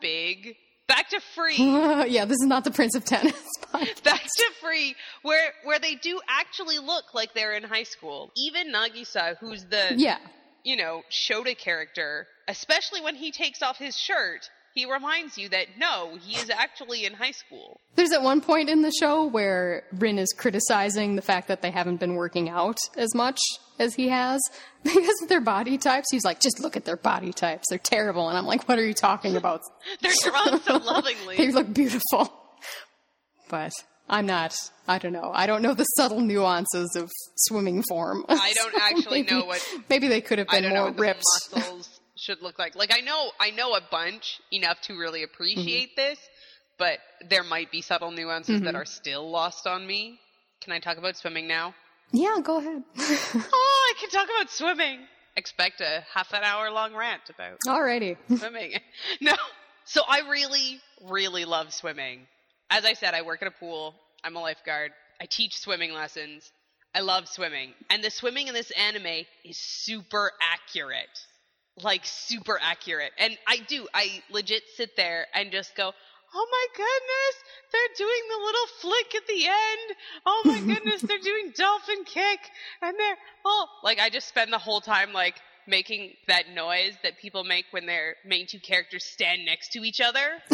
big. 0.00 0.56
Back 0.88 1.10
to 1.10 1.20
free. 1.20 1.54
yeah, 1.56 2.24
this 2.24 2.36
is 2.40 2.46
not 2.46 2.64
the 2.64 2.70
Prince 2.72 2.96
of 2.96 3.04
Tennis. 3.04 3.34
podcast. 3.72 4.02
Back 4.02 4.22
to 4.24 4.44
free, 4.60 4.96
where 5.22 5.52
where 5.64 5.78
they 5.78 5.94
do 5.94 6.20
actually 6.28 6.78
look 6.78 7.14
like 7.14 7.32
they're 7.34 7.52
in 7.54 7.62
high 7.62 7.84
school. 7.84 8.32
Even 8.36 8.72
Nagisa, 8.72 9.36
who's 9.38 9.64
the 9.66 9.92
yeah, 9.96 10.18
you 10.64 10.76
know 10.76 11.02
Shota 11.10 11.56
character, 11.56 12.26
especially 12.50 13.00
when 13.00 13.14
he 13.14 13.30
takes 13.30 13.62
off 13.62 13.78
his 13.78 13.96
shirt, 13.96 14.50
he 14.74 14.84
reminds 14.90 15.36
you 15.38 15.48
that 15.48 15.66
no, 15.78 16.16
he 16.20 16.36
is 16.36 16.48
actually 16.50 17.04
in 17.04 17.14
high 17.14 17.32
school. 17.32 17.80
there's 17.96 18.12
at 18.12 18.22
one 18.22 18.40
point 18.40 18.68
in 18.68 18.82
the 18.82 18.92
show 19.00 19.24
where 19.26 19.82
Rin 19.92 20.18
is 20.18 20.32
criticizing 20.36 21.16
the 21.16 21.22
fact 21.22 21.48
that 21.48 21.60
they 21.62 21.70
haven't 21.72 21.98
been 21.98 22.14
working 22.14 22.48
out 22.48 22.78
as 22.96 23.12
much 23.14 23.38
as 23.80 23.94
he 23.94 24.08
has 24.08 24.40
because 24.84 25.22
of 25.22 25.28
their 25.28 25.40
body 25.40 25.76
types. 25.78 26.06
He's 26.12 26.24
like, 26.24 26.40
just 26.40 26.60
look 26.60 26.76
at 26.76 26.84
their 26.84 26.96
body 26.96 27.32
types; 27.32 27.64
they're 27.68 27.78
terrible. 27.78 28.28
And 28.28 28.38
I'm 28.38 28.46
like, 28.46 28.68
what 28.68 28.78
are 28.78 28.86
you 28.86 28.94
talking 28.94 29.34
about? 29.36 29.62
They're 30.02 30.12
drawn 30.22 30.60
so 30.62 30.76
lovingly. 30.92 31.36
they 31.36 31.50
look 31.50 31.72
beautiful. 31.74 32.32
But 33.48 33.72
I'm 34.08 34.26
not, 34.26 34.54
I 34.86 34.98
don't 34.98 35.12
know. 35.12 35.32
I 35.34 35.46
don't 35.46 35.62
know 35.62 35.74
the 35.74 35.84
subtle 35.96 36.20
nuances 36.20 36.94
of 36.96 37.10
swimming 37.36 37.82
form. 37.88 38.24
I 38.28 38.52
don't 38.54 38.74
actually 38.80 39.22
maybe, 39.22 39.34
know 39.40 39.44
what 39.46 39.66
Maybe 39.88 40.06
they 40.06 40.20
could 40.20 40.38
have 40.38 40.46
been 40.48 40.68
more 40.68 40.92
ripped. 40.92 41.24
muscles 41.52 41.89
should 42.20 42.42
look 42.42 42.58
like. 42.58 42.74
Like 42.76 42.94
I 42.94 43.00
know 43.00 43.32
I 43.40 43.50
know 43.50 43.74
a 43.74 43.80
bunch 43.90 44.40
enough 44.52 44.80
to 44.82 44.94
really 44.94 45.20
mm-hmm. 45.20 45.34
appreciate 45.34 45.96
this, 45.96 46.18
but 46.78 46.98
there 47.28 47.42
might 47.42 47.70
be 47.70 47.82
subtle 47.82 48.10
nuances 48.10 48.60
that 48.60 48.68
mm-hmm. 48.68 48.76
are 48.76 48.84
still 48.84 49.30
lost 49.30 49.66
on 49.66 49.86
me. 49.86 50.20
Can 50.60 50.72
I 50.72 50.78
talk 50.78 50.98
about 50.98 51.16
swimming 51.16 51.48
now? 51.48 51.74
Yeah, 52.12 52.38
go 52.42 52.58
ahead. 52.58 52.82
Oh, 53.52 53.94
I 53.96 54.00
can 54.00 54.10
talk 54.10 54.28
about 54.36 54.50
swimming. 54.50 55.00
Expect 55.36 55.80
a 55.80 56.04
half 56.12 56.32
an 56.32 56.42
hour 56.42 56.70
long 56.70 56.94
rant 56.94 57.22
about 57.28 57.58
Alrighty. 57.66 58.16
swimming. 58.38 58.74
No. 59.20 59.34
So 59.84 60.02
I 60.08 60.20
really, 60.30 60.80
really 61.08 61.44
love 61.44 61.72
swimming. 61.72 62.26
As 62.68 62.84
I 62.84 62.92
said, 62.92 63.14
I 63.14 63.22
work 63.22 63.42
at 63.42 63.48
a 63.48 63.52
pool. 63.52 63.94
I'm 64.22 64.36
a 64.36 64.40
lifeguard. 64.40 64.92
I 65.20 65.26
teach 65.26 65.58
swimming 65.58 65.92
lessons. 65.92 66.52
I 66.94 67.00
love 67.00 67.26
swimming. 67.28 67.72
And 67.88 68.02
the 68.02 68.10
swimming 68.10 68.48
in 68.48 68.54
this 68.54 68.70
anime 68.72 69.24
is 69.44 69.56
super 69.56 70.30
accurate. 70.40 71.08
Like, 71.82 72.02
super 72.04 72.58
accurate. 72.62 73.12
And 73.18 73.36
I 73.46 73.58
do. 73.68 73.88
I 73.94 74.22
legit 74.30 74.62
sit 74.76 74.96
there 74.96 75.26
and 75.34 75.50
just 75.50 75.76
go, 75.76 75.92
Oh 76.32 76.46
my 76.50 76.66
goodness, 76.76 77.44
they're 77.72 78.06
doing 78.06 78.20
the 78.30 78.44
little 78.44 78.66
flick 78.80 79.14
at 79.16 79.26
the 79.26 79.46
end. 79.46 79.96
Oh 80.24 80.42
my 80.44 80.60
goodness, 80.60 81.02
they're 81.02 81.18
doing 81.18 81.52
dolphin 81.56 82.04
kick. 82.04 82.38
And 82.82 82.96
they're, 82.96 83.16
oh, 83.44 83.66
like 83.82 83.98
I 83.98 84.10
just 84.10 84.28
spend 84.28 84.52
the 84.52 84.58
whole 84.58 84.80
time 84.80 85.12
like 85.12 85.40
making 85.66 86.14
that 86.28 86.50
noise 86.54 86.94
that 87.02 87.18
people 87.18 87.42
make 87.42 87.64
when 87.72 87.86
their 87.86 88.14
main 88.24 88.46
two 88.46 88.60
characters 88.60 89.04
stand 89.04 89.44
next 89.44 89.72
to 89.72 89.84
each 89.84 90.00
other. 90.00 90.40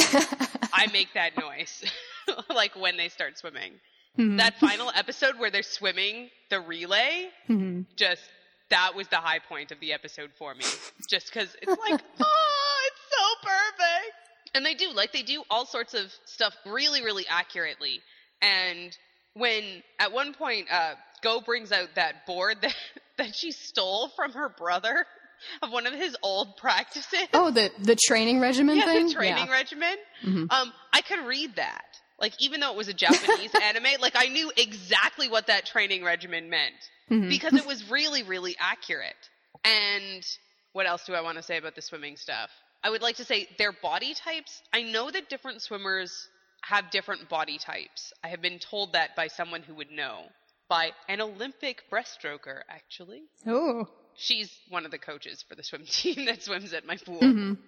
I 0.73 0.89
make 0.93 1.09
that 1.15 1.37
noise. 1.39 1.85
like 2.55 2.75
when 2.75 2.97
they 2.97 3.09
start 3.09 3.39
swimming. 3.39 3.73
Mm-hmm. 4.19 4.39
That 4.39 4.59
final 4.59 4.91
episode 4.95 5.39
where 5.39 5.51
they're 5.51 5.63
swimming 5.63 6.31
the 6.49 6.61
relay, 6.61 7.29
mm-hmm. 7.49 7.83
just, 7.97 8.23
that 8.71 8.95
was 8.95 9.09
the 9.09 9.17
high 9.17 9.39
point 9.39 9.71
of 9.73 9.81
the 9.81 9.93
episode 9.93 10.31
for 10.39 10.55
me. 10.55 10.65
Just 11.09 11.33
cause 11.33 11.55
it's 11.63 11.69
like, 11.91 12.01
oh, 12.21 12.79
it's 12.87 13.01
so 13.11 13.49
perfect. 13.49 14.15
And 14.55 14.65
they 14.65 14.75
do, 14.75 14.91
like, 14.93 15.13
they 15.13 15.23
do 15.23 15.43
all 15.51 15.67
sorts 15.67 15.95
of 15.95 16.13
stuff 16.25 16.55
really, 16.65 17.03
really 17.05 17.27
accurately. 17.29 18.01
And 18.41 18.97
when, 19.35 19.83
at 19.99 20.13
one 20.13 20.33
point, 20.35 20.69
uh, 20.71 20.95
Go 21.23 21.41
brings 21.41 21.73
out 21.73 21.89
that 21.97 22.27
board 22.27 22.59
that, 22.63 22.75
that 23.19 23.35
she 23.35 23.53
stole 23.53 24.09
from 24.15 24.33
her 24.33 24.49
brother 24.49 25.07
of 25.63 25.71
one 25.71 25.87
of 25.87 25.93
his 25.93 26.17
old 26.23 26.57
practices. 26.57 27.27
Oh, 27.35 27.51
the 27.51 27.71
the 27.83 27.97
training 27.97 28.41
regimen 28.41 28.77
yeah, 28.79 28.85
thing. 28.85 29.09
the 29.09 29.15
training 29.15 29.47
yeah. 29.47 29.53
regimen. 29.53 29.97
Mhm. 30.25 30.51
Um, 30.51 30.73
I 30.93 31.03
could 31.03 31.27
read 31.27 31.57
that. 31.57 31.85
Like 32.19 32.33
even 32.41 32.61
though 32.61 32.71
it 32.71 32.77
was 32.77 32.89
a 32.89 32.95
Japanese 32.95 33.51
anime, 33.63 34.01
like 34.01 34.15
I 34.17 34.27
knew 34.29 34.51
exactly 34.57 35.29
what 35.29 35.49
that 35.49 35.67
training 35.67 36.03
regimen 36.05 36.49
meant 36.51 36.75
Mhm. 37.11 37.29
because 37.29 37.55
it 37.55 37.67
was 37.67 37.89
really, 37.91 38.23
really 38.25 38.57
accurate. 38.59 39.15
And 39.65 40.27
what 40.73 40.87
else 40.87 41.05
do 41.07 41.15
I 41.15 41.21
want 41.21 41.37
to 41.39 41.43
say 41.43 41.57
about 41.57 41.75
the 41.75 41.83
swimming 41.83 42.17
stuff? 42.17 42.51
I 42.83 42.91
would 42.91 43.03
like 43.03 43.17
to 43.17 43.25
say 43.25 43.49
their 43.59 43.73
body 43.73 44.15
types. 44.15 44.63
I 44.73 44.83
know 44.83 45.11
that 45.11 45.29
different 45.29 45.63
swimmers 45.63 46.29
have 46.63 46.91
different 46.91 47.29
body 47.29 47.59
types. 47.59 48.13
I 48.25 48.29
have 48.29 48.43
been 48.43 48.59
told 48.59 48.93
that 48.95 49.15
by 49.17 49.29
someone 49.29 49.63
who 49.63 49.75
would 49.77 49.91
know. 49.91 50.25
By 50.69 50.91
an 51.09 51.21
Olympic 51.21 51.85
breaststroker, 51.93 52.63
actually. 52.69 53.23
Oh, 53.47 53.87
She's 54.19 54.51
one 54.71 54.85
of 54.85 54.91
the 54.91 54.99
coaches 54.99 55.45
for 55.49 55.55
the 55.55 55.63
swim 55.63 55.85
team 55.89 56.25
that 56.27 56.43
swims 56.43 56.73
at 56.73 56.87
my 56.87 56.97
pool. 56.97 57.21
Mhm. 57.21 57.59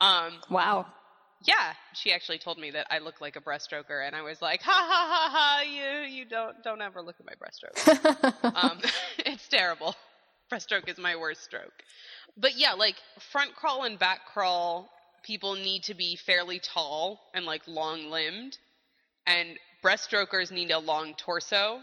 Um, 0.00 0.32
wow. 0.48 0.86
Yeah, 1.42 1.74
she 1.94 2.12
actually 2.12 2.38
told 2.38 2.58
me 2.58 2.70
that 2.72 2.86
I 2.90 2.98
look 2.98 3.20
like 3.20 3.36
a 3.36 3.40
breaststroker, 3.40 4.04
and 4.06 4.16
I 4.16 4.22
was 4.22 4.42
like, 4.42 4.62
ha 4.62 4.72
ha 4.72 5.08
ha 5.08 5.30
ha, 5.30 5.62
you 5.62 6.08
you 6.08 6.24
don't 6.24 6.62
don't 6.64 6.82
ever 6.82 7.00
look 7.00 7.16
at 7.20 7.26
my 7.26 7.34
breaststroke. 7.34 8.54
um, 8.54 8.80
it's 9.18 9.46
terrible. 9.48 9.94
Breaststroke 10.52 10.88
is 10.88 10.98
my 10.98 11.16
worst 11.16 11.44
stroke. 11.44 11.72
But 12.36 12.56
yeah, 12.56 12.72
like 12.72 12.96
front 13.32 13.54
crawl 13.54 13.84
and 13.84 13.98
back 13.98 14.20
crawl, 14.32 14.90
people 15.22 15.54
need 15.54 15.84
to 15.84 15.94
be 15.94 16.16
fairly 16.16 16.58
tall 16.60 17.20
and 17.34 17.44
like 17.44 17.62
long 17.68 18.10
limbed, 18.10 18.58
and 19.26 19.50
breaststrokers 19.84 20.50
need 20.50 20.70
a 20.70 20.78
long 20.78 21.14
torso. 21.14 21.80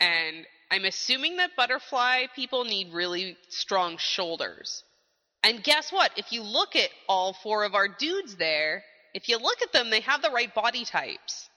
And 0.00 0.46
I'm 0.70 0.84
assuming 0.84 1.36
that 1.36 1.50
butterfly 1.56 2.26
people 2.34 2.64
need 2.64 2.92
really 2.92 3.36
strong 3.48 3.96
shoulders. 3.98 4.84
And 5.44 5.62
guess 5.62 5.92
what? 5.92 6.10
If 6.16 6.32
you 6.32 6.42
look 6.42 6.76
at 6.76 6.90
all 7.08 7.32
four 7.42 7.64
of 7.64 7.74
our 7.74 7.88
dudes 7.88 8.36
there, 8.36 8.82
if 9.14 9.28
you 9.28 9.38
look 9.38 9.60
at 9.62 9.72
them, 9.72 9.90
they 9.90 10.00
have 10.00 10.22
the 10.22 10.30
right 10.30 10.52
body 10.54 10.84
types. 10.84 11.48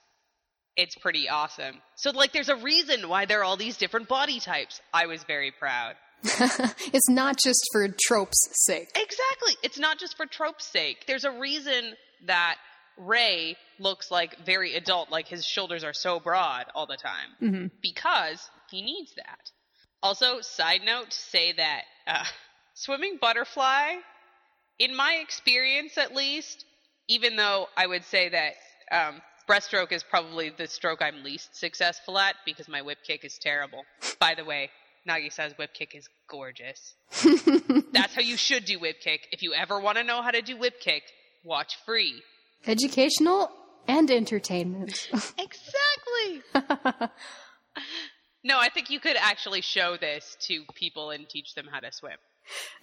It's 0.76 0.94
pretty 0.96 1.28
awesome. 1.28 1.80
So, 1.94 2.10
like, 2.10 2.32
there's 2.32 2.50
a 2.50 2.56
reason 2.56 3.08
why 3.08 3.24
there 3.24 3.40
are 3.40 3.44
all 3.44 3.56
these 3.56 3.78
different 3.78 4.08
body 4.08 4.40
types. 4.40 4.80
I 4.92 5.06
was 5.06 5.22
very 5.24 5.50
proud. 5.50 5.94
it's 6.22 7.08
not 7.08 7.36
just 7.42 7.64
for 7.72 7.88
tropes' 8.06 8.48
sake. 8.66 8.88
Exactly. 8.94 9.56
It's 9.62 9.78
not 9.78 9.98
just 9.98 10.16
for 10.16 10.26
trope's 10.26 10.66
sake. 10.66 11.04
There's 11.06 11.24
a 11.24 11.30
reason 11.30 11.94
that 12.26 12.56
Rei 12.98 13.56
looks 13.78 14.10
like 14.10 14.44
very 14.44 14.74
adult, 14.74 15.10
like 15.10 15.28
his 15.28 15.46
shoulders 15.46 15.84
are 15.84 15.92
so 15.94 16.18
broad 16.20 16.66
all 16.74 16.86
the 16.86 16.96
time. 16.96 17.28
Mhm. 17.42 17.70
Because 17.82 18.50
he 18.70 18.82
needs 18.82 19.14
that. 19.16 19.50
Also, 20.02 20.40
side 20.40 20.82
note, 20.84 21.12
say 21.12 21.52
that 21.52 21.82
uh, 22.06 22.24
swimming 22.76 23.18
butterfly, 23.20 23.94
in 24.78 24.94
my 24.94 25.14
experience 25.22 25.98
at 25.98 26.14
least, 26.14 26.64
even 27.08 27.36
though 27.36 27.66
I 27.76 27.86
would 27.86 28.04
say 28.04 28.28
that 28.28 28.52
um, 28.92 29.22
breaststroke 29.48 29.92
is 29.92 30.04
probably 30.04 30.50
the 30.50 30.68
stroke 30.68 31.00
I'm 31.02 31.24
least 31.24 31.56
successful 31.56 32.18
at 32.18 32.36
because 32.44 32.68
my 32.68 32.82
whip 32.82 32.98
kick 33.04 33.24
is 33.24 33.38
terrible. 33.40 33.82
By 34.20 34.34
the 34.34 34.44
way, 34.44 34.70
Nagisa's 35.08 35.56
whip 35.56 35.72
kick 35.72 35.94
is 35.94 36.08
gorgeous. 36.28 36.94
That's 37.92 38.14
how 38.14 38.20
you 38.20 38.36
should 38.36 38.66
do 38.66 38.78
whip 38.78 39.00
kick. 39.00 39.26
If 39.32 39.42
you 39.42 39.54
ever 39.54 39.80
want 39.80 39.98
to 39.98 40.04
know 40.04 40.20
how 40.22 40.30
to 40.30 40.42
do 40.42 40.56
whip 40.56 40.80
kick, 40.80 41.02
watch 41.42 41.76
free. 41.86 42.22
Educational 42.66 43.50
and 43.88 44.10
entertainment. 44.10 45.08
Exactly. 45.38 46.42
no, 48.44 48.58
I 48.58 48.68
think 48.68 48.90
you 48.90 49.00
could 49.00 49.16
actually 49.18 49.60
show 49.60 49.96
this 49.96 50.36
to 50.42 50.64
people 50.74 51.10
and 51.10 51.28
teach 51.28 51.54
them 51.54 51.66
how 51.70 51.80
to 51.80 51.90
swim. 51.92 52.16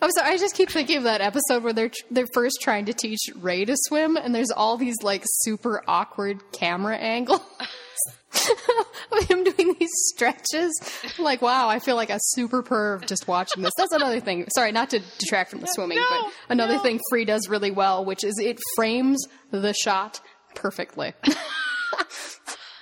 I'm 0.02 0.12
sorry, 0.12 0.32
I 0.34 0.38
just 0.38 0.56
keep 0.56 0.70
thinking 0.70 0.98
of 0.98 1.04
that 1.04 1.22
episode 1.22 1.64
where 1.64 1.74
they're 1.74 1.92
they're 2.12 2.28
first 2.34 2.58
trying 2.62 2.86
to 2.86 2.94
teach 2.94 3.20
Rei 3.36 3.66
to 3.66 3.76
swim, 3.88 4.18
and 4.18 4.34
there's 4.36 4.52
all 4.52 4.78
these 4.78 4.96
like 5.04 5.24
super 5.26 5.82
awkward 5.88 6.42
camera 6.52 6.98
angles 6.98 7.42
of 9.12 9.24
him 9.28 9.44
doing 9.44 9.76
these 9.80 9.90
stretches. 10.14 10.72
I'm 11.18 11.24
like, 11.24 11.42
wow, 11.42 11.70
I 11.70 11.80
feel 11.80 11.96
like 11.96 12.10
a 12.10 12.20
super 12.20 12.62
perv 12.64 13.06
just 13.08 13.28
watching 13.28 13.64
this. 13.64 13.72
That's 13.78 13.94
another 13.94 14.20
thing. 14.20 14.46
Sorry, 14.56 14.72
not 14.72 14.90
to 14.92 15.00
detract 15.20 15.52
from 15.52 15.62
the 15.62 15.68
swimming, 15.68 15.98
No, 15.98 16.06
but 16.10 16.32
another 16.50 16.76
no. 16.76 16.80
thing 16.84 17.00
Free 17.10 17.26
does 17.26 17.48
really 17.48 17.72
well, 17.72 18.04
which 18.06 18.24
is 18.24 18.38
it 18.40 18.60
frames 18.76 19.26
the 19.52 19.74
shot 19.74 20.20
perfectly. 20.56 21.14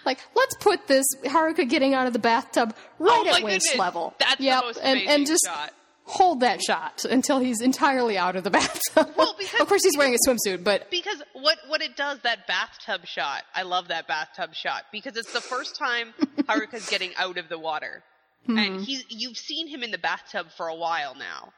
Like, 0.04 0.18
let's 0.36 0.56
put 0.56 0.88
this 0.88 1.06
Haruka 1.26 1.70
getting 1.70 1.94
out 1.94 2.08
of 2.08 2.14
the 2.14 2.18
bathtub 2.18 2.76
right 2.98 3.24
Oh 3.24 3.36
at 3.36 3.44
waist 3.44 3.66
goodness, 3.68 3.78
level. 3.78 4.16
that's 4.20 4.38
the 4.40 4.46
Yep, 4.46 4.64
most 4.64 4.78
and, 4.82 5.00
and 5.02 5.28
just 5.28 5.44
shot. 5.46 5.74
Hold 6.12 6.42
that 6.42 6.62
shot 6.62 7.06
until 7.06 7.40
he's 7.40 7.62
entirely 7.62 8.18
out 8.18 8.36
of 8.36 8.44
the 8.44 8.50
bathtub. 8.60 9.14
Well, 9.16 9.34
because- 9.38 9.62
of 9.62 9.68
course, 9.68 9.82
he's 9.84 9.98
wearing 9.98 10.14
a 10.14 10.18
swimsuit, 10.28 10.64
but 10.64 10.92
Because 10.92 11.22
what 11.34 11.58
what 11.68 11.82
it 11.82 11.96
does 11.96 12.20
that 12.24 12.48
bathtub 12.48 13.06
shot, 13.06 13.44
I 13.56 13.64
love 13.64 13.88
that 13.88 14.08
bathtub 14.08 14.54
shot 14.54 14.84
because 14.92 15.16
it's 15.16 15.32
the 15.32 15.42
first 15.42 15.78
time 15.78 16.14
Haruka's 16.50 16.90
getting 16.90 17.12
out 17.18 17.38
of 17.38 17.48
the 17.48 17.58
water, 17.58 18.04
mm-hmm. 18.48 18.58
and 18.58 18.82
he's 18.82 19.06
you've 19.10 19.38
seen 19.38 19.68
him 19.68 19.84
in 19.84 19.92
the 19.92 19.98
bathtub 19.98 20.48
for 20.58 20.68
a 20.68 20.76
while 20.76 21.16
now, 21.16 21.54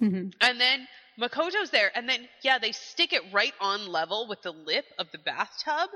mm-hmm. 0.00 0.28
and 0.40 0.60
then 0.60 0.86
Makoto's 1.20 1.70
there, 1.70 1.90
and 1.94 2.08
then 2.08 2.28
yeah, 2.42 2.58
they 2.58 2.72
stick 2.72 3.12
it 3.12 3.22
right 3.32 3.54
on 3.60 3.88
level 3.88 4.26
with 4.28 4.42
the 4.42 4.52
lip 4.52 4.84
of 4.98 5.10
the 5.10 5.18
bathtub. 5.18 5.90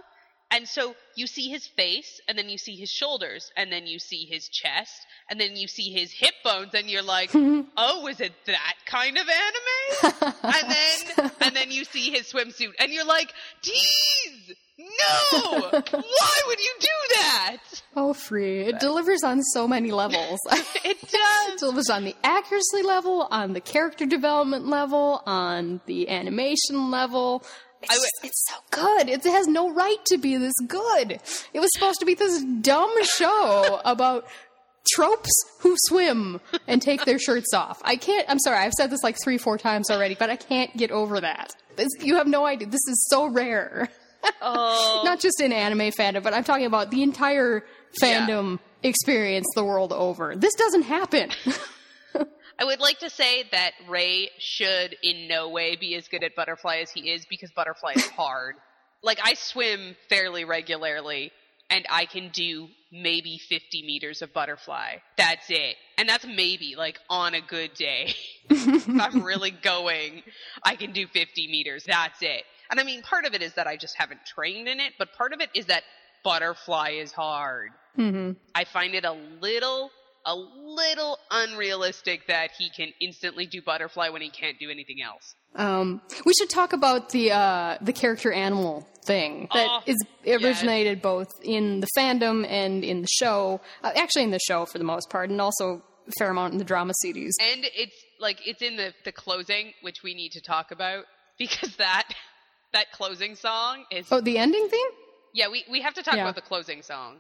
And 0.53 0.69
so 0.69 0.95
you 1.17 1.27
see 1.27 1.49
his 1.51 1.67
face, 1.67 2.21
and 2.29 2.39
then 2.39 2.49
you 2.49 2.57
see 2.57 2.77
his 2.77 2.89
shoulders, 2.91 3.51
and 3.57 3.73
then 3.73 3.87
you 3.87 3.99
see 3.99 4.27
his 4.31 4.49
chest, 4.49 4.93
and 5.29 5.41
then 5.41 5.57
you 5.57 5.67
see 5.67 5.93
his 5.93 6.13
hip 6.13 6.35
bones, 6.45 6.73
and 6.73 6.89
you're 6.89 7.03
like, 7.03 7.31
"Oh, 7.77 8.07
is 8.07 8.21
it 8.21 8.33
that 8.47 8.75
kind 8.87 9.19
of 9.19 9.27
anime?" 9.29 10.35
and 10.45 10.71
then 10.71 11.31
and 11.41 11.57
then 11.57 11.71
you 11.73 11.85
see 11.85 12.11
his 12.11 12.33
swimsuit 12.33 12.73
and 12.79 12.93
you're 12.93 13.05
like, 13.05 13.33
"Tease! 13.63 14.55
No! 14.79 15.61
Why 15.71 16.41
would 16.47 16.61
you 16.61 16.73
do 16.81 17.15
that?" 17.17 17.59
oh, 17.97 18.13
free! 18.13 18.61
It 18.61 18.79
delivers 18.79 19.25
on 19.25 19.43
so 19.43 19.67
many 19.67 19.91
levels. 19.91 20.39
It 20.53 20.67
It 20.85 21.01
does. 21.11 21.61
delivers 21.61 21.91
on 21.91 22.05
the 22.05 22.15
accuracy 22.23 22.83
level, 22.85 23.27
on 23.31 23.53
the 23.53 23.61
character 23.61 24.07
development 24.07 24.67
level, 24.69 25.23
on 25.27 25.81
the 25.87 26.09
animation 26.09 26.91
level. 26.91 27.43
It's, 27.83 27.91
I 27.91 27.95
just- 27.95 28.07
it's 28.25 28.47
so 28.49 28.55
good. 28.71 29.09
It 29.09 29.23
has 29.25 29.47
no 29.47 29.73
right 29.73 30.03
to 30.07 30.19
be 30.19 30.37
this 30.37 30.55
good. 30.67 31.21
It 31.53 31.61
was 31.61 31.71
supposed 31.75 32.01
to 32.01 32.07
be 32.07 32.15
this 32.15 32.43
dumb 32.61 32.93
show 33.05 33.81
about 33.85 34.27
tropes 34.95 35.31
who 35.61 35.75
swim 35.87 36.41
and 36.69 36.81
take 36.81 37.05
their 37.05 37.19
shirts 37.19 37.53
off. 37.55 37.81
I 37.85 37.97
can't, 37.97 38.29
I'm 38.31 38.39
sorry, 38.39 38.59
I've 38.59 38.73
said 38.73 38.91
this 38.91 39.03
like 39.03 39.17
three, 39.23 39.37
four 39.39 39.59
times 39.59 39.91
already, 39.91 40.15
but 40.19 40.31
I 40.31 40.37
can't 40.37 40.75
get 40.77 40.91
over 40.91 41.21
that. 41.21 41.55
This, 41.77 41.89
you 42.01 42.17
have 42.17 42.27
no 42.27 42.47
idea. 42.47 42.69
This 42.69 42.87
is 42.89 43.07
so 43.11 43.27
rare. 43.27 43.89
Oh, 44.41 45.03
Not 45.05 45.21
just 45.21 45.41
in 45.41 45.53
anime 45.53 45.91
fandom, 45.93 46.23
but 46.23 46.35
I'm 46.35 46.45
talking 46.45 46.67
about 46.67 46.91
the 46.91 47.03
entire 47.03 47.65
fandom 48.01 48.59
experience 48.83 49.47
the 49.55 49.65
world 49.65 49.93
over. 49.93 50.35
This 50.37 50.55
doesn't 50.55 50.83
happen. 50.83 51.31
I 52.59 52.65
would 52.65 52.81
like 52.81 53.01
to 53.01 53.11
say 53.11 53.45
that 53.53 53.73
Rei 53.89 54.31
should 54.39 54.97
in 55.03 55.29
no 55.29 55.49
way 55.51 55.77
be 55.77 55.95
as 55.95 56.09
good 56.09 56.25
at 56.25 56.35
butterfly 56.35 56.79
as 56.79 56.91
he 56.91 57.11
is 57.11 57.27
because 57.27 57.51
butterfly 57.53 57.93
is 57.97 58.07
hard. 58.17 58.57
like 59.03 59.19
I 59.23 59.35
swim 59.35 59.97
fairly 60.09 60.45
regularly 60.45 61.33
and 61.71 61.85
I 61.91 62.07
can 62.07 62.31
do 62.31 62.69
maybe 62.93 63.39
50 63.49 63.83
meters 63.83 64.23
of 64.23 64.33
butterfly. 64.33 64.97
That's 65.17 65.51
it. 65.51 65.77
And 65.99 66.09
that's 66.09 66.25
maybe 66.25 66.75
like 66.77 66.99
on 67.11 67.35
a 67.35 67.41
good 67.41 67.75
day. 67.75 68.15
if 68.51 68.89
I'm 68.89 69.23
really 69.23 69.51
going, 69.51 70.23
I 70.63 70.77
can 70.77 70.93
do 70.93 71.07
50 71.07 71.49
meters. 71.49 71.85
That's 71.85 72.23
it. 72.23 72.45
And 72.71 72.81
I 72.81 72.85
mean, 72.85 73.03
part 73.03 73.25
of 73.25 73.35
it 73.35 73.43
is 73.43 73.55
that 73.55 73.67
I 73.67 73.77
just 73.77 73.97
haven't 73.97 74.21
trained 74.25 74.69
in 74.69 74.81
it, 74.81 74.93
but 74.99 75.13
part 75.13 75.33
of 75.33 75.41
it 75.41 75.51
is 75.55 75.67
that 75.67 75.83
butterfly 76.25 76.91
is 77.01 77.13
hard. 77.13 77.71
Mm-hmm. 77.99 78.33
I 78.55 78.65
find 78.65 78.95
it 78.95 79.05
a 79.05 79.13
little, 79.41 79.91
a 80.27 80.35
little 80.35 81.19
unrealistic 81.31 82.27
that 82.27 82.51
he 82.59 82.69
can 82.71 82.93
instantly 83.01 83.47
do 83.47 83.63
butterfly 83.63 84.09
when 84.09 84.21
he 84.23 84.29
can't 84.31 84.59
do 84.59 84.69
anything 84.71 85.01
else. 85.03 85.35
Um, 85.55 86.03
we 86.25 86.33
should 86.39 86.51
talk 86.51 86.73
about 86.73 87.11
the 87.11 87.33
uh, 87.33 87.79
the 87.81 87.93
character 87.93 88.33
animal 88.33 88.87
thing 89.07 89.49
that 89.55 89.67
Oh, 89.71 89.81
is 89.87 89.97
originated 90.27 91.01
both 91.01 91.29
in 91.43 91.81
the 91.81 91.87
fandom 91.97 92.45
and 92.49 92.85
in 92.85 93.03
the 93.03 93.09
show. 93.09 93.61
Uh, 93.83 93.93
actually, 93.95 94.25
in 94.25 94.31
the 94.33 94.41
show 94.41 94.67
for 94.67 94.79
the 94.79 94.85
most 94.85 95.09
part, 95.09 95.31
and 95.31 95.41
also 95.41 95.83
a 96.09 96.11
fair 96.19 96.31
amount 96.31 96.53
in 96.53 96.59
the 96.59 96.65
drama 96.65 96.93
CDs. 97.05 97.31
And 97.41 97.65
it's 97.75 97.95
like 98.21 98.39
it's 98.47 98.61
in 98.63 98.77
the 98.77 98.93
the 99.05 99.13
closing, 99.13 99.73
which 99.83 100.03
we 100.03 100.13
need 100.15 100.33
to 100.33 100.41
talk 100.43 100.71
about 100.73 101.05
because 101.39 101.75
that 101.77 102.09
that 102.73 102.91
closing 102.93 103.37
song 103.37 103.85
is 103.91 104.07
Oh, 104.11 104.21
the 104.21 104.37
ending 104.39 104.69
theme? 104.69 104.91
yeah. 105.33 105.49
We 105.49 105.65
we 105.71 105.81
have 105.83 105.95
to 105.95 106.03
talk 106.03 106.15
Yeah. 106.17 106.23
about 106.23 106.35
the 106.35 106.43
closing 106.43 106.83
song 106.83 107.19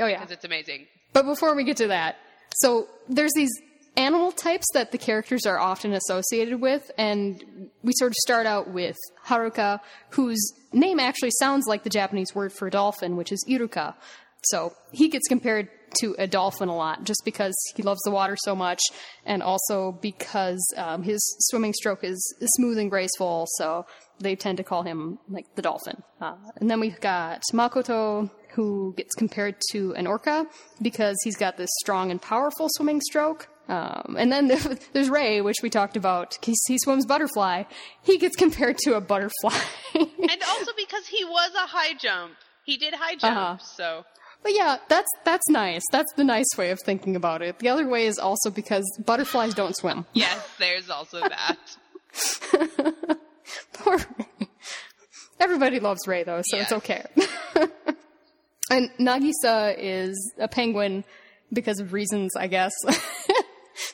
Oh 0.00 0.06
yeah. 0.06 0.18
because 0.20 0.30
it's 0.32 0.44
amazing. 0.44 0.86
But 1.12 1.26
before 1.26 1.54
we 1.54 1.64
get 1.64 1.76
to 1.78 1.88
that, 1.88 2.16
so 2.54 2.88
there's 3.08 3.32
these 3.34 3.50
animal 3.96 4.32
types 4.32 4.66
that 4.74 4.92
the 4.92 4.98
characters 4.98 5.46
are 5.46 5.58
often 5.58 5.92
associated 5.92 6.60
with, 6.60 6.90
and 6.98 7.70
we 7.82 7.92
sort 7.96 8.10
of 8.10 8.16
start 8.16 8.46
out 8.46 8.70
with 8.70 8.96
Haruka, 9.26 9.80
whose 10.10 10.40
name 10.72 10.98
actually 10.98 11.30
sounds 11.38 11.66
like 11.66 11.84
the 11.84 11.90
Japanese 11.90 12.34
word 12.34 12.52
for 12.52 12.68
dolphin, 12.70 13.16
which 13.16 13.30
is 13.32 13.44
Iruka. 13.48 13.94
So 14.44 14.72
he 14.92 15.08
gets 15.08 15.26
compared 15.28 15.68
to 16.00 16.14
a 16.18 16.26
dolphin 16.26 16.68
a 16.68 16.76
lot, 16.76 17.04
just 17.04 17.22
because 17.24 17.54
he 17.76 17.82
loves 17.82 18.00
the 18.04 18.10
water 18.10 18.36
so 18.44 18.54
much, 18.54 18.80
and 19.24 19.42
also 19.42 19.92
because 19.92 20.60
um, 20.76 21.02
his 21.02 21.20
swimming 21.48 21.72
stroke 21.72 22.02
is 22.02 22.20
smooth 22.56 22.78
and 22.78 22.90
graceful. 22.90 23.46
So 23.58 23.86
they 24.18 24.36
tend 24.36 24.58
to 24.58 24.64
call 24.64 24.82
him 24.82 25.18
like 25.28 25.46
the 25.54 25.62
dolphin. 25.62 26.02
Uh, 26.20 26.36
and 26.56 26.70
then 26.70 26.80
we've 26.80 27.00
got 27.00 27.42
Makoto, 27.52 28.30
who 28.54 28.94
gets 28.96 29.14
compared 29.14 29.56
to 29.72 29.94
an 29.94 30.06
orca 30.06 30.46
because 30.80 31.16
he's 31.24 31.36
got 31.36 31.56
this 31.56 31.70
strong 31.80 32.10
and 32.10 32.20
powerful 32.20 32.68
swimming 32.76 33.00
stroke. 33.00 33.48
Um, 33.68 34.16
and 34.18 34.30
then 34.30 34.48
there's 34.92 35.10
Rei, 35.10 35.40
which 35.40 35.56
we 35.62 35.70
talked 35.70 35.96
about. 35.96 36.38
He, 36.42 36.54
he 36.68 36.78
swims 36.78 37.06
butterfly. 37.06 37.64
He 38.02 38.18
gets 38.18 38.36
compared 38.36 38.78
to 38.78 38.94
a 38.94 39.00
butterfly. 39.00 39.58
and 39.94 40.42
also 40.48 40.72
because 40.76 41.06
he 41.06 41.24
was 41.24 41.52
a 41.54 41.66
high 41.66 41.94
jump. 41.94 42.34
He 42.64 42.76
did 42.76 42.94
high 42.94 43.16
jump, 43.16 43.36
uh-huh. 43.36 43.58
so. 43.58 44.04
But 44.42 44.52
yeah, 44.54 44.76
that's 44.88 45.08
that's 45.24 45.48
nice. 45.48 45.82
That's 45.90 46.12
the 46.16 46.24
nice 46.24 46.46
way 46.56 46.70
of 46.70 46.78
thinking 46.80 47.16
about 47.16 47.40
it. 47.40 47.58
The 47.58 47.70
other 47.70 47.88
way 47.88 48.06
is 48.06 48.18
also 48.18 48.50
because 48.50 48.84
butterflies 49.04 49.54
don't 49.54 49.74
swim. 49.74 50.04
Yes, 50.14 50.46
there's 50.58 50.90
also 50.90 51.20
that. 51.20 51.58
Poor 53.72 53.96
Rei. 53.96 54.48
Everybody 55.40 55.80
loves 55.80 56.06
Rei 56.06 56.24
though, 56.24 56.42
so 56.44 56.56
yes. 56.56 56.70
it's 56.70 56.72
okay. 56.72 57.04
And 58.70 58.90
Nagisa 58.98 59.74
is 59.78 60.32
a 60.38 60.48
penguin 60.48 61.04
because 61.52 61.80
of 61.80 61.92
reasons, 61.92 62.34
I 62.36 62.46
guess. 62.46 62.72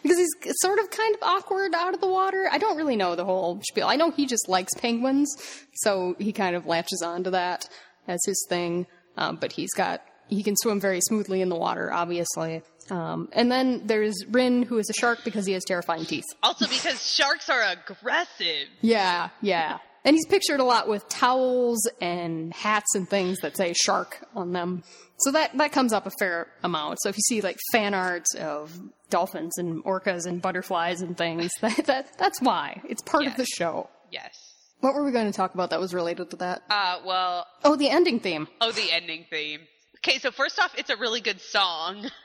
because 0.03 0.19
he's 0.19 0.55
sort 0.61 0.79
of 0.79 0.91
kind 0.91 1.15
of 1.15 1.23
awkward 1.23 1.75
out 1.75 1.95
of 1.95 2.01
the 2.01 2.09
water. 2.09 2.49
I 2.51 2.59
don't 2.59 2.77
really 2.77 2.97
know 2.97 3.17
the 3.17 3.25
whole 3.25 3.61
spiel. 3.69 3.87
I 3.87 3.97
know 3.97 4.11
he 4.11 4.27
just 4.27 4.49
likes 4.49 4.73
penguins, 4.75 5.35
so 5.75 6.17
he 6.19 6.33
kind 6.33 6.57
of 6.57 6.67
latches 6.67 7.03
onto 7.03 7.31
that 7.31 7.69
as 8.07 8.21
his 8.27 8.45
thing. 8.49 8.87
Um, 9.17 9.37
but 9.37 9.53
he's 9.53 9.73
got 9.73 10.03
he 10.29 10.43
can 10.43 10.57
swim 10.57 10.81
very 10.81 11.01
smoothly 11.01 11.43
in 11.43 11.49
the 11.49 11.57
water, 11.57 11.93
obviously. 11.93 12.63
Um, 12.89 13.29
and 13.33 13.51
then 13.51 13.87
there's 13.87 14.25
Rin, 14.31 14.63
who 14.63 14.79
is 14.79 14.89
a 14.89 14.93
shark 14.93 15.21
because 15.25 15.47
he 15.47 15.53
has 15.53 15.65
terrifying 15.65 16.05
teeth. 16.05 16.25
Also, 16.43 16.67
because 16.67 17.05
sharks 17.05 17.49
are 17.49 17.63
aggressive. 17.63 18.69
Yeah, 18.81 19.31
yeah. 19.41 19.79
And 20.05 20.17
he's 20.17 20.27
pictured 20.27 20.61
a 20.61 20.65
lot 20.65 20.89
with 20.89 21.09
towels 21.09 21.89
and 22.01 22.55
hats 22.55 22.95
and 22.95 23.09
things 23.09 23.39
that 23.41 23.57
say 23.57 23.75
shark 23.75 24.27
on 24.35 24.53
them. 24.53 24.83
So 25.19 25.33
that, 25.33 25.57
that 25.59 25.73
comes 25.73 25.93
up 25.93 26.07
a 26.07 26.11
fair 26.19 26.49
amount. 26.63 26.99
So 27.03 27.11
if 27.11 27.17
you 27.17 27.23
see 27.29 27.41
like 27.43 27.59
fan 27.73 27.93
art 27.93 28.25
of 28.39 28.73
dolphins 29.11 29.59
and 29.59 29.85
orcas 29.85 30.25
and 30.25 30.41
butterflies 30.41 31.03
and 31.03 31.17
things, 31.17 31.51
that, 31.61 31.85
that 31.87 32.19
that's 32.19 32.41
why. 32.41 32.81
It's 32.89 33.03
part 33.03 33.25
yes. 33.25 33.33
of 33.33 33.37
the 33.37 33.47
show. 33.47 33.91
Yes. 34.11 34.35
What 34.81 34.95
were 34.95 35.05
we 35.05 35.13
going 35.13 35.27
to 35.27 35.37
talk 35.37 35.53
about 35.53 35.71
that 35.71 35.81
was 35.81 35.93
related 35.93 36.31
to 36.31 36.37
that? 36.37 36.63
Uh, 36.71 37.01
well. 37.05 37.47
Oh, 37.65 37.77
the 37.77 37.91
ending 37.91 38.21
theme. 38.21 38.49
Oh, 38.63 38.73
the 38.73 38.91
ending 38.91 39.27
theme. 39.29 39.61
Okay, 39.99 40.19
so 40.19 40.31
first 40.31 40.59
off, 40.59 40.75
it's 40.79 40.89
a 40.89 40.97
really 40.97 41.21
good 41.21 41.41
song. 41.41 42.09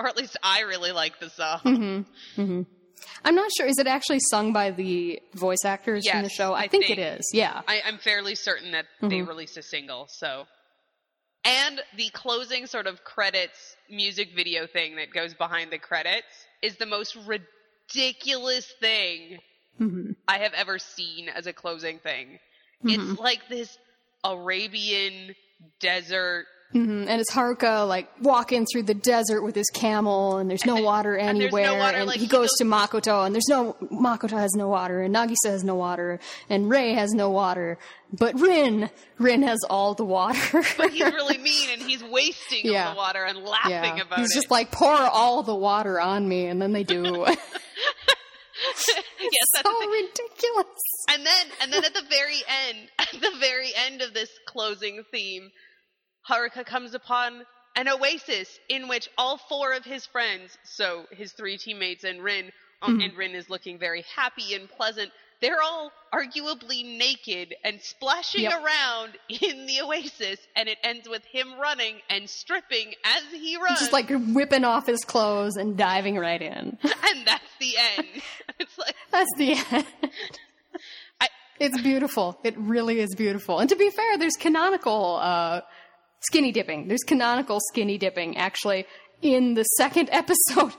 Or 0.00 0.06
at 0.06 0.16
least 0.16 0.38
I 0.42 0.60
really 0.62 0.92
like 0.92 1.20
the 1.20 1.28
song. 1.28 1.60
Mm-hmm. 1.62 2.40
Mm-hmm. 2.40 2.62
I'm 3.24 3.34
not 3.34 3.50
sure. 3.56 3.66
Is 3.66 3.78
it 3.78 3.86
actually 3.86 4.20
sung 4.20 4.52
by 4.52 4.70
the 4.70 5.20
voice 5.34 5.64
actors 5.64 6.04
yes, 6.04 6.16
in 6.16 6.22
the 6.22 6.28
show? 6.28 6.52
I, 6.52 6.60
I 6.60 6.68
think, 6.68 6.86
think, 6.86 6.98
it 6.98 7.18
is. 7.18 7.30
Yeah. 7.32 7.62
I, 7.66 7.82
am 7.86 7.98
fairly 7.98 8.34
certain 8.34 8.72
that 8.72 8.86
mm-hmm. 8.96 9.08
they 9.08 9.22
released 9.22 9.56
a 9.56 9.62
single, 9.62 10.06
so. 10.08 10.46
And 11.44 11.80
the 11.96 12.10
closing 12.10 12.66
sort 12.66 12.86
of 12.86 13.02
credits 13.04 13.76
music 13.88 14.30
video 14.36 14.66
thing 14.66 14.96
that 14.96 15.12
goes 15.12 15.34
behind 15.34 15.70
the 15.70 15.78
credits 15.78 16.26
is 16.62 16.76
the 16.76 16.86
most 16.86 17.16
ridiculous 17.26 18.70
thing 18.80 19.38
mm-hmm. 19.80 20.12
I 20.28 20.38
have 20.38 20.52
ever 20.54 20.78
seen 20.78 21.28
as 21.28 21.46
a 21.46 21.52
closing 21.52 21.98
thing. 21.98 22.38
Mm-hmm. 22.84 23.12
It's 23.12 23.20
like 23.20 23.48
this 23.48 23.76
Arabian 24.24 25.34
desert 25.80 26.46
Mm-hmm. 26.74 27.08
And 27.08 27.20
it's 27.20 27.32
Haruka 27.32 27.86
like 27.88 28.08
walking 28.22 28.64
through 28.64 28.84
the 28.84 28.94
desert 28.94 29.42
with 29.42 29.56
his 29.56 29.66
camel, 29.70 30.38
and 30.38 30.48
there's 30.48 30.64
no 30.64 30.76
water 30.76 31.16
anywhere. 31.18 31.64
And, 31.64 31.72
no 31.72 31.78
water, 31.78 31.96
and 31.98 32.06
like, 32.06 32.20
he, 32.20 32.28
goes, 32.28 32.50
goes, 32.50 32.58
to 32.58 32.64
Makoto, 32.64 33.26
and 33.26 33.34
there's 33.34 33.48
no 33.48 33.76
Makoto 33.90 34.38
has 34.38 34.52
no 34.54 34.68
water, 34.68 35.02
and 35.02 35.12
Nagisa 35.12 35.46
has 35.46 35.64
no 35.64 35.74
water, 35.74 36.20
and 36.48 36.70
Rei 36.70 36.94
has 36.94 37.12
no 37.12 37.28
water, 37.30 37.76
but 38.12 38.38
Rin, 38.38 38.88
Rin 39.18 39.42
has 39.42 39.58
all 39.68 39.94
the 39.94 40.04
water. 40.04 40.62
but 40.76 40.90
he's 40.90 41.02
really 41.02 41.38
mean, 41.42 41.70
and 41.72 41.82
he's 41.82 42.04
wasting 42.04 42.60
yeah. 42.64 42.86
all 42.86 42.94
the 42.94 42.98
water 42.98 43.24
and 43.24 43.38
laughing 43.38 43.72
yeah. 43.72 44.02
about 44.02 44.20
he's 44.20 44.30
it. 44.30 44.34
He's 44.34 44.34
just 44.34 44.50
like 44.52 44.70
pour 44.70 44.94
all 44.94 45.42
the 45.42 45.56
water 45.56 46.00
on 46.00 46.28
me, 46.28 46.46
and 46.46 46.62
then 46.62 46.72
they 46.72 46.84
do. 46.84 47.02
yes, 47.02 47.36
that's 49.54 49.68
so 49.68 49.90
ridiculous. 49.90 50.66
And 51.08 51.26
then, 51.26 51.46
and 51.62 51.72
then 51.72 51.84
at 51.84 51.94
the 51.94 52.04
very 52.08 52.42
end, 52.68 52.78
at 53.00 53.08
the 53.12 53.32
very 53.40 53.72
end 53.86 54.02
of 54.02 54.14
this 54.14 54.30
closing 54.46 55.02
theme 55.10 55.50
Haruka 56.28 56.64
comes 56.64 56.94
upon 56.94 57.44
an 57.76 57.88
oasis 57.88 58.58
in 58.68 58.88
which 58.88 59.08
all 59.16 59.38
four 59.38 59.72
of 59.72 59.84
his 59.84 60.06
friends, 60.06 60.56
so 60.64 61.04
his 61.10 61.32
three 61.32 61.56
teammates 61.56 62.04
and 62.04 62.22
Rin, 62.22 62.50
um, 62.82 62.94
mm-hmm. 62.94 63.02
and 63.02 63.16
Rin 63.16 63.34
is 63.34 63.48
looking 63.48 63.78
very 63.78 64.04
happy 64.16 64.54
and 64.54 64.68
pleasant. 64.68 65.10
They're 65.40 65.62
all 65.62 65.90
arguably 66.12 66.98
naked 66.98 67.54
and 67.64 67.80
splashing 67.80 68.42
yep. 68.42 68.62
around 68.62 69.12
in 69.28 69.66
the 69.66 69.80
oasis, 69.82 70.38
and 70.54 70.68
it 70.68 70.78
ends 70.82 71.08
with 71.08 71.24
him 71.24 71.58
running 71.58 71.96
and 72.10 72.28
stripping 72.28 72.94
as 73.04 73.22
he 73.32 73.56
runs. 73.56 73.78
Just 73.78 73.92
like 73.92 74.10
whipping 74.10 74.64
off 74.64 74.86
his 74.86 75.04
clothes 75.04 75.56
and 75.56 75.76
diving 75.76 76.16
right 76.16 76.42
in. 76.42 76.78
and 76.82 77.26
that's 77.26 77.56
the 77.58 77.74
end. 77.96 78.06
It's 78.58 78.76
like 78.76 78.94
That's 79.10 79.30
the 79.38 79.52
end. 79.52 79.86
I, 81.18 81.28
it's 81.58 81.80
beautiful. 81.80 82.38
It 82.44 82.58
really 82.58 83.00
is 83.00 83.14
beautiful. 83.14 83.58
And 83.58 83.70
to 83.70 83.76
be 83.76 83.88
fair, 83.88 84.18
there's 84.18 84.36
canonical 84.38 85.18
uh, 85.18 85.62
skinny 86.20 86.52
dipping. 86.52 86.88
There's 86.88 87.02
canonical 87.06 87.58
skinny 87.72 87.98
dipping 87.98 88.36
actually 88.36 88.86
in 89.22 89.54
the 89.54 89.64
second 89.64 90.08
episode. 90.12 90.74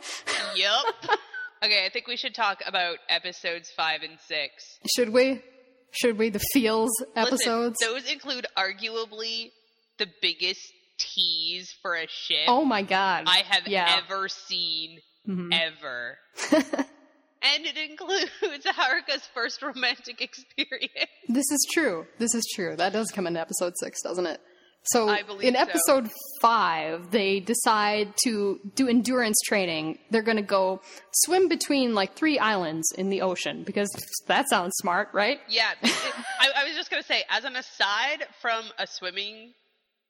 yep. 0.56 0.86
Okay, 1.64 1.86
I 1.86 1.90
think 1.90 2.08
we 2.08 2.18
should 2.18 2.34
talk 2.34 2.64
about 2.66 2.98
episodes 3.08 3.70
five 3.78 4.02
and 4.02 4.18
six. 4.20 4.80
Should 4.96 5.10
we? 5.10 5.44
Should 5.92 6.18
we? 6.18 6.32
The 6.32 6.42
feels 6.54 6.90
episodes? 7.16 7.78
Listen, 7.80 7.94
those 7.94 8.12
include 8.12 8.48
arguably 8.58 9.52
the 10.00 10.08
biggest 10.24 10.60
tease 10.98 11.72
for 11.84 11.96
a 11.96 12.08
ship. 12.08 12.46
Oh 12.48 12.66
my 12.66 12.82
god. 12.82 13.26
I 13.28 13.44
have 13.48 13.68
yeah. 13.68 14.00
ever 14.04 14.28
seen 14.28 15.02
mm-hmm. 15.28 15.54
ever. 15.54 16.18
and 16.52 17.66
it 17.66 17.78
includes 17.78 18.66
Haruka's 18.66 19.28
first 19.34 19.62
romantic 19.62 20.22
experience. 20.22 21.12
This 21.30 21.52
is 21.52 21.68
true. 21.72 22.08
This 22.18 22.34
is 22.34 22.44
true. 22.56 22.76
That 22.76 22.94
does 22.94 23.12
come 23.12 23.28
in 23.28 23.38
episode 23.38 23.74
six, 23.78 24.02
doesn't 24.02 24.26
it? 24.26 24.42
So 24.86 25.16
in 25.40 25.56
episode 25.56 26.08
so. 26.08 26.14
five, 26.42 27.12
they 27.12 27.40
decide 27.40 28.14
to 28.24 28.60
do 28.76 28.88
endurance 28.88 29.38
training. 29.46 30.00
They're 30.10 30.24
going 30.24 30.38
to 30.38 30.44
go 30.44 30.82
swim 31.14 31.48
between 31.48 31.94
like 31.94 32.16
three 32.16 32.40
islands 32.40 32.92
in 32.98 33.10
the 33.10 33.22
ocean 33.22 33.64
because 33.64 33.90
that 34.28 34.50
sounds 34.50 34.74
smart, 34.78 35.10
right? 35.14 35.40
Yeah. 35.48 35.72
It, 35.82 35.92
I, 36.40 36.50
I, 36.62 36.64
was 36.64 36.76
just 36.76 36.90
going 36.90 37.02
to 37.02 37.08
say, 37.08 37.24
as 37.30 37.44
an 37.44 37.56
aside 37.56 38.26
from 38.42 38.66
a 38.80 38.88
swimming 38.88 39.54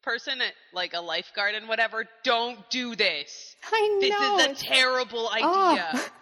person, 0.04 0.42
like 0.74 0.94
a 0.94 1.02
lifeguard 1.02 1.54
and 1.56 1.68
whatever, 1.68 2.06
don't 2.24 2.58
do 2.70 2.96
this. 2.96 3.56
I 3.72 4.00
know. 4.02 4.38
This 4.38 4.58
is 4.58 4.64
a 4.64 4.66
terrible 4.66 5.30
oh. 5.32 5.72
idea. 5.74 5.90
Oh. 5.94 6.10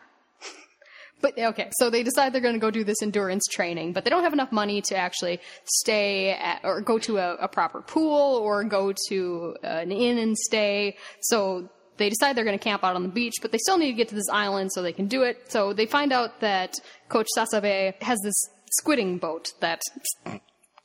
But 1.22 1.38
okay, 1.38 1.70
so 1.80 1.90
they 1.90 2.04
decide 2.04 2.34
they're 2.34 2.42
going 2.42 2.54
to 2.54 2.60
go 2.60 2.72
do 2.72 2.84
this 2.84 3.02
endurance 3.02 3.46
training, 3.52 3.94
but 3.94 4.04
they 4.04 4.10
don't 4.10 4.24
have 4.24 4.34
enough 4.34 4.52
money 4.52 4.82
to 4.84 4.96
actually 4.96 5.40
stay 5.66 6.32
at, 6.32 6.62
or 6.64 6.82
go 6.82 6.98
to 7.00 7.18
a, 7.18 7.36
a 7.36 7.48
proper 7.48 7.82
pool 7.82 8.38
or 8.38 8.64
go 8.64 8.94
to 9.10 9.56
uh, 9.64 9.68
an 9.68 9.92
inn 9.92 10.18
and 10.18 10.38
stay. 10.38 10.96
So 11.22 11.70
they 11.98 12.10
decide 12.10 12.36
they're 12.36 12.46
going 12.46 12.58
to 12.58 12.64
camp 12.64 12.84
out 12.84 12.96
on 12.96 13.04
the 13.04 13.10
beach, 13.10 13.36
but 13.42 13.52
they 13.52 13.58
still 13.58 13.78
need 13.78 13.92
to 13.92 13.98
get 13.98 14.08
to 14.10 14.16
this 14.16 14.30
island 14.30 14.72
so 14.72 14.82
they 14.82 14.94
can 14.94 15.08
do 15.08 15.24
it. 15.24 15.52
So 15.52 15.74
they 15.74 15.86
find 15.86 16.14
out 16.14 16.40
that 16.40 16.76
Coach 17.10 17.28
Sasabe 17.38 18.02
has 18.02 18.20
this 18.24 18.42
squidding 18.82 19.20
boat 19.20 19.50
that 19.60 19.82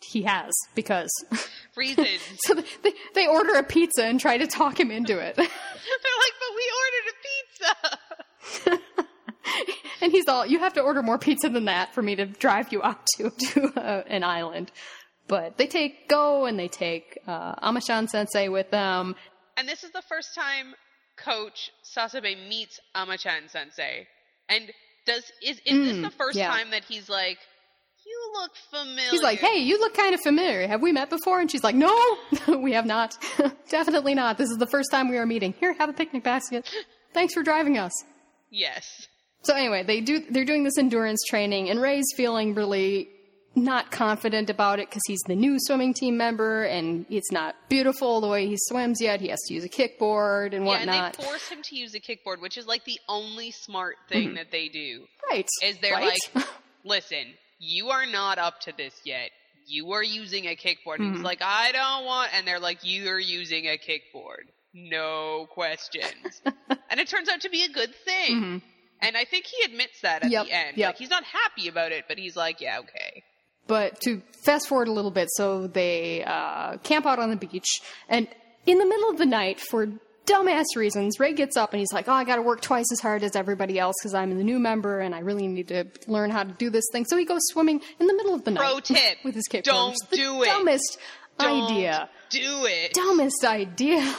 he 0.02 0.22
has 0.22 0.52
because 0.74 1.10
reasons. 1.76 2.20
so 2.38 2.54
they, 2.54 2.92
they 3.14 3.26
order 3.26 3.54
a 3.54 3.62
pizza 3.62 4.04
and 4.04 4.20
try 4.20 4.36
to 4.36 4.46
talk 4.46 4.78
him 4.78 4.90
into 4.90 5.18
it. 5.18 5.36
They're 5.36 5.46
like, 5.46 6.34
but 6.40 6.54
we 6.56 6.72
ordered 6.82 7.06
a 7.08 7.16
pizza. 8.66 8.80
and 10.04 10.12
he's 10.12 10.28
all, 10.28 10.44
you 10.44 10.58
have 10.58 10.74
to 10.74 10.82
order 10.82 11.02
more 11.02 11.16
pizza 11.16 11.48
than 11.48 11.64
that 11.64 11.94
for 11.94 12.02
me 12.02 12.14
to 12.14 12.26
drive 12.26 12.70
you 12.72 12.82
out 12.82 13.06
to, 13.16 13.30
to 13.38 13.72
uh, 13.80 14.02
an 14.06 14.22
island. 14.22 14.70
But 15.28 15.56
they 15.56 15.66
take 15.66 16.08
Go 16.08 16.44
and 16.44 16.58
they 16.58 16.68
take 16.68 17.18
uh, 17.26 17.54
Amachan 17.56 18.10
Sensei 18.10 18.48
with 18.48 18.70
them. 18.70 19.16
And 19.56 19.66
this 19.66 19.82
is 19.82 19.92
the 19.92 20.02
first 20.02 20.34
time 20.34 20.74
Coach 21.16 21.70
Sasabe 21.96 22.36
meets 22.48 22.78
Amachan 22.94 23.48
Sensei. 23.48 24.06
And 24.50 24.70
does 25.06 25.24
is 25.42 25.58
is 25.64 25.72
mm, 25.72 25.84
this 25.86 26.02
the 26.02 26.10
first 26.10 26.36
yeah. 26.36 26.50
time 26.50 26.70
that 26.72 26.84
he's 26.84 27.08
like, 27.08 27.38
you 28.04 28.30
look 28.34 28.50
familiar? 28.70 29.10
He's 29.10 29.22
like, 29.22 29.38
hey, 29.38 29.60
you 29.60 29.78
look 29.78 29.94
kind 29.94 30.14
of 30.14 30.20
familiar. 30.20 30.66
Have 30.66 30.82
we 30.82 30.92
met 30.92 31.08
before? 31.08 31.40
And 31.40 31.50
she's 31.50 31.64
like, 31.64 31.74
no, 31.74 32.18
we 32.58 32.72
have 32.72 32.84
not. 32.84 33.16
Definitely 33.70 34.14
not. 34.14 34.36
This 34.36 34.50
is 34.50 34.58
the 34.58 34.66
first 34.66 34.90
time 34.90 35.08
we 35.08 35.16
are 35.16 35.24
meeting. 35.24 35.54
Here, 35.58 35.72
have 35.78 35.88
a 35.88 35.94
picnic 35.94 36.22
basket. 36.22 36.70
Thanks 37.14 37.32
for 37.32 37.42
driving 37.42 37.78
us. 37.78 37.92
Yes. 38.50 39.08
So 39.44 39.54
anyway, 39.54 39.82
they 39.82 40.00
do 40.00 40.20
they're 40.30 40.44
doing 40.44 40.64
this 40.64 40.78
endurance 40.78 41.20
training, 41.28 41.70
and 41.70 41.80
Rei's 41.80 42.06
feeling 42.16 42.54
really 42.54 43.08
not 43.56 43.92
confident 43.92 44.50
about 44.50 44.80
it 44.80 44.88
because 44.88 45.02
he's 45.06 45.20
the 45.28 45.34
new 45.36 45.56
swimming 45.60 45.94
team 45.94 46.16
member 46.16 46.64
and 46.64 47.06
it's 47.08 47.30
not 47.30 47.54
beautiful 47.68 48.20
the 48.20 48.26
way 48.26 48.48
he 48.48 48.56
swims 48.58 49.00
yet. 49.00 49.20
He 49.20 49.28
has 49.28 49.38
to 49.46 49.54
use 49.54 49.62
a 49.64 49.68
kickboard 49.68 50.54
and 50.54 50.64
whatnot. 50.64 50.66
Yeah, 50.66 50.80
and 50.80 50.88
whatnot. 50.88 51.16
they 51.18 51.22
force 51.24 51.48
him 51.48 51.62
to 51.62 51.76
use 51.76 51.94
a 51.94 52.00
kickboard, 52.00 52.40
which 52.40 52.58
is 52.58 52.66
like 52.66 52.84
the 52.84 52.98
only 53.08 53.52
smart 53.52 53.94
thing 54.08 54.34
that 54.34 54.50
they 54.50 54.66
do. 54.68 55.04
right. 55.30 55.46
Is 55.62 55.78
they're 55.80 55.92
right? 55.92 56.18
like, 56.34 56.46
listen, 56.84 57.24
you 57.60 57.90
are 57.90 58.06
not 58.06 58.38
up 58.38 58.58
to 58.62 58.72
this 58.76 58.94
yet. 59.04 59.30
You 59.68 59.92
are 59.92 60.02
using 60.02 60.46
a 60.46 60.56
kickboard. 60.56 60.96
And 60.96 61.04
he's 61.10 61.14
Mm-hmm. 61.18 61.24
like, 61.24 61.40
I 61.42 61.70
don't 61.70 62.04
want. 62.06 62.30
And 62.36 62.46
they're 62.48 62.58
like, 62.58 62.82
you 62.82 63.08
are 63.08 63.20
using 63.20 63.66
a 63.66 63.78
kickboard. 63.78 64.50
No 64.74 65.46
questions. 65.52 66.42
and 66.90 66.98
it 66.98 67.06
turns 67.06 67.28
out 67.28 67.42
to 67.42 67.50
be 67.50 67.62
a 67.62 67.68
good 67.68 67.94
thing. 68.04 68.62
And 69.00 69.16
I 69.16 69.24
think 69.24 69.44
he 69.46 69.64
admits 69.64 70.00
that 70.02 70.24
at. 70.24 70.30
Yep, 70.30 70.46
the 70.46 70.52
end. 70.52 70.76
yep. 70.76 70.88
Like, 70.90 70.96
he's 70.98 71.10
not 71.10 71.24
happy 71.24 71.68
about 71.68 71.92
it, 71.92 72.04
but 72.08 72.18
he's 72.18 72.36
like, 72.36 72.60
yeah, 72.60 72.78
okay. 72.80 73.22
But 73.66 74.00
to 74.02 74.22
fast 74.44 74.68
forward 74.68 74.88
a 74.88 74.92
little 74.92 75.10
bit, 75.10 75.28
so 75.32 75.66
they 75.66 76.22
uh, 76.24 76.76
camp 76.78 77.06
out 77.06 77.18
on 77.18 77.30
the 77.30 77.36
beach, 77.36 77.66
and 78.08 78.28
in 78.66 78.78
the 78.78 78.84
middle 78.86 79.08
of 79.10 79.18
the 79.18 79.24
night, 79.26 79.58
for 79.60 79.88
dumbass 80.26 80.64
reasons, 80.76 81.18
Rei 81.20 81.32
gets 81.34 81.56
up 81.56 81.72
and 81.72 81.80
he's 81.80 81.92
like, 81.92 82.06
"Oh, 82.08 82.12
I 82.12 82.24
got 82.24 82.36
to 82.36 82.42
work 82.42 82.60
twice 82.60 82.90
as 82.92 83.00
hard 83.00 83.22
as 83.22 83.36
everybody 83.36 83.78
else 83.78 83.94
because 84.00 84.14
I'm 84.14 84.36
the 84.36 84.44
new 84.44 84.58
member 84.58 85.00
and 85.00 85.14
I 85.14 85.20
really 85.20 85.46
need 85.48 85.68
to 85.68 85.86
learn 86.06 86.30
how 86.30 86.44
to 86.44 86.52
do 86.52 86.68
this 86.70 86.84
thing." 86.92 87.04
So 87.06 87.16
he 87.16 87.24
goes 87.24 87.40
swimming 87.48 87.80
in 87.98 88.06
the 88.06 88.14
middle 88.14 88.34
of 88.34 88.44
the 88.44 88.52
Pro 88.52 88.74
night 88.74 88.84
tip. 88.84 89.18
with 89.24 89.34
his 89.34 89.44
kickboard. 89.50 89.64
Don't 89.64 89.96
the 90.10 90.16
do 90.16 90.42
it. 90.42 90.46
Dumbest 90.46 90.98
Don't 91.38 91.70
idea. 91.72 92.08
do 92.30 92.66
it. 92.66 92.92
Dumbest 92.94 93.44
idea. 93.44 94.14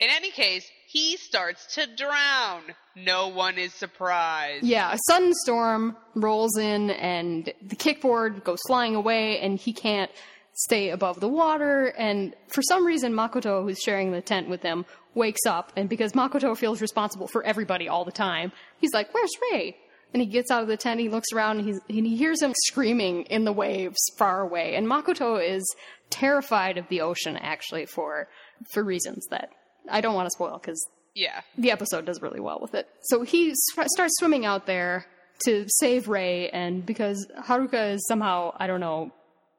In 0.00 0.08
any 0.10 0.30
case, 0.30 0.64
he 0.90 1.16
starts 1.16 1.74
to 1.74 1.86
drown. 1.86 2.62
No 2.96 3.28
one 3.28 3.58
is 3.58 3.72
surprised. 3.72 4.64
Yeah, 4.64 4.92
a 4.92 4.98
sudden 5.06 5.32
storm 5.34 5.96
rolls 6.16 6.58
in 6.58 6.90
and 6.90 7.52
the 7.62 7.76
kickboard 7.76 8.42
goes 8.42 8.58
flying 8.66 8.96
away 8.96 9.38
and 9.38 9.58
he 9.58 9.72
can't 9.72 10.10
stay 10.52 10.90
above 10.90 11.20
the 11.20 11.28
water 11.28 11.86
and 11.96 12.34
for 12.48 12.60
some 12.62 12.84
reason 12.84 13.12
Makoto 13.12 13.62
who's 13.62 13.78
sharing 13.78 14.10
the 14.10 14.20
tent 14.20 14.48
with 14.48 14.62
him 14.62 14.84
wakes 15.14 15.46
up 15.46 15.72
and 15.76 15.88
because 15.88 16.12
Makoto 16.12 16.56
feels 16.56 16.82
responsible 16.82 17.28
for 17.28 17.44
everybody 17.44 17.88
all 17.88 18.04
the 18.04 18.10
time, 18.10 18.50
he's 18.78 18.92
like, 18.92 19.14
"Where's 19.14 19.30
Rei?" 19.52 19.76
And 20.12 20.20
he 20.20 20.26
gets 20.26 20.50
out 20.50 20.62
of 20.62 20.68
the 20.68 20.76
tent, 20.76 20.98
he 20.98 21.08
looks 21.08 21.32
around 21.32 21.60
and, 21.60 21.68
and 21.88 22.06
he 22.06 22.16
hears 22.16 22.42
him 22.42 22.52
screaming 22.66 23.22
in 23.26 23.44
the 23.44 23.52
waves 23.52 24.00
far 24.18 24.40
away. 24.40 24.74
And 24.74 24.88
Makoto 24.88 25.36
is 25.36 25.64
terrified 26.10 26.78
of 26.78 26.88
the 26.88 27.00
ocean 27.00 27.36
actually 27.36 27.86
for 27.86 28.28
for 28.72 28.82
reasons 28.82 29.24
that 29.30 29.50
I 29.90 30.00
don't 30.00 30.14
want 30.14 30.26
to 30.26 30.30
spoil 30.30 30.58
because 30.58 30.84
Yeah. 31.14 31.40
the 31.56 31.70
episode 31.70 32.04
does 32.06 32.20
really 32.22 32.40
well 32.40 32.58
with 32.60 32.74
it. 32.74 32.88
So 33.02 33.22
he 33.22 33.50
s- 33.50 33.58
starts 33.86 34.14
swimming 34.18 34.44
out 34.44 34.66
there 34.66 35.06
to 35.46 35.64
save 35.68 36.08
Rei, 36.08 36.50
and 36.50 36.84
because 36.84 37.26
Haruka 37.46 37.94
is 37.94 38.06
somehow, 38.08 38.54
I 38.58 38.66
don't 38.66 38.80
know, 38.80 39.10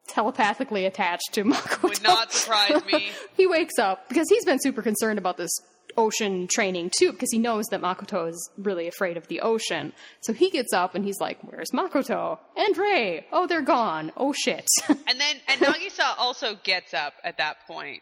telepathically 0.07 0.85
attached 0.85 1.29
to 1.33 1.43
Makoto. 1.45 1.83
Would 1.83 2.03
not 2.03 2.31
surprise 2.33 2.83
me. 2.85 3.09
he 3.37 3.47
wakes 3.47 3.77
up 3.79 4.07
because 4.09 4.27
he's 4.29 4.45
been 4.45 4.59
super 4.59 4.81
concerned 4.81 5.17
about 5.19 5.37
this 5.37 5.51
ocean 5.97 6.47
training 6.47 6.89
too, 6.97 7.11
because 7.11 7.29
he 7.31 7.37
knows 7.37 7.65
that 7.71 7.81
Makoto 7.81 8.29
is 8.29 8.49
really 8.57 8.87
afraid 8.87 9.17
of 9.17 9.27
the 9.27 9.41
ocean. 9.41 9.91
So 10.21 10.31
he 10.33 10.49
gets 10.49 10.71
up 10.73 10.95
and 10.95 11.03
he's 11.03 11.19
like, 11.19 11.37
Where's 11.43 11.71
Makoto? 11.73 12.39
And 12.55 12.77
Rei? 12.77 13.25
Oh, 13.31 13.45
they're 13.47 13.61
gone. 13.61 14.11
Oh 14.15 14.33
shit. 14.33 14.65
And 14.87 15.19
then, 15.19 15.35
and 15.49 15.59
Nagisa 15.59 16.13
also 16.17 16.55
gets 16.63 16.93
up 16.93 17.13
at 17.23 17.37
that 17.39 17.57
point. 17.67 18.01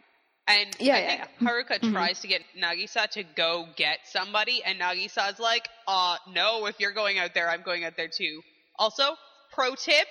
And 0.50 0.76
Yeah, 0.80 0.94
I 0.94 0.98
yeah, 0.98 1.24
think 1.38 1.50
Haruka 1.50 1.92
tries 1.92 2.20
to 2.20 2.28
get 2.28 2.42
Nagisa 2.60 3.08
to 3.10 3.22
go 3.22 3.66
get 3.76 3.98
somebody, 4.04 4.62
and 4.64 4.80
Nagisa's 4.80 5.38
like, 5.38 5.68
uh, 5.86 6.16
no, 6.32 6.66
if 6.66 6.80
you're 6.80 6.92
going 6.92 7.18
out 7.18 7.34
there, 7.34 7.48
I'm 7.48 7.62
going 7.62 7.84
out 7.84 7.96
there 7.96 8.08
too. 8.08 8.40
Also, 8.78 9.14
pro 9.52 9.74
tip, 9.76 10.06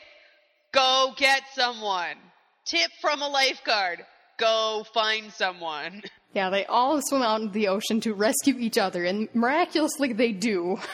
go 0.72 1.14
get 1.18 1.44
someone. 1.54 2.16
Tip 2.66 2.90
from 3.02 3.22
a 3.22 3.28
lifeguard, 3.28 4.06
go 4.38 4.86
find 4.94 5.32
someone. 5.34 6.04
Yeah, 6.34 6.52
they 6.52 6.66
all 6.68 7.02
swim 7.02 7.24
out 7.24 7.42
into 7.42 7.54
the 7.54 7.68
ocean 7.70 8.00
to 8.02 8.14
rescue 8.14 8.56
each 8.60 8.78
other, 8.78 9.04
and 9.04 9.28
miraculously 9.34 10.14
they 10.14 10.32
do. 10.32 10.78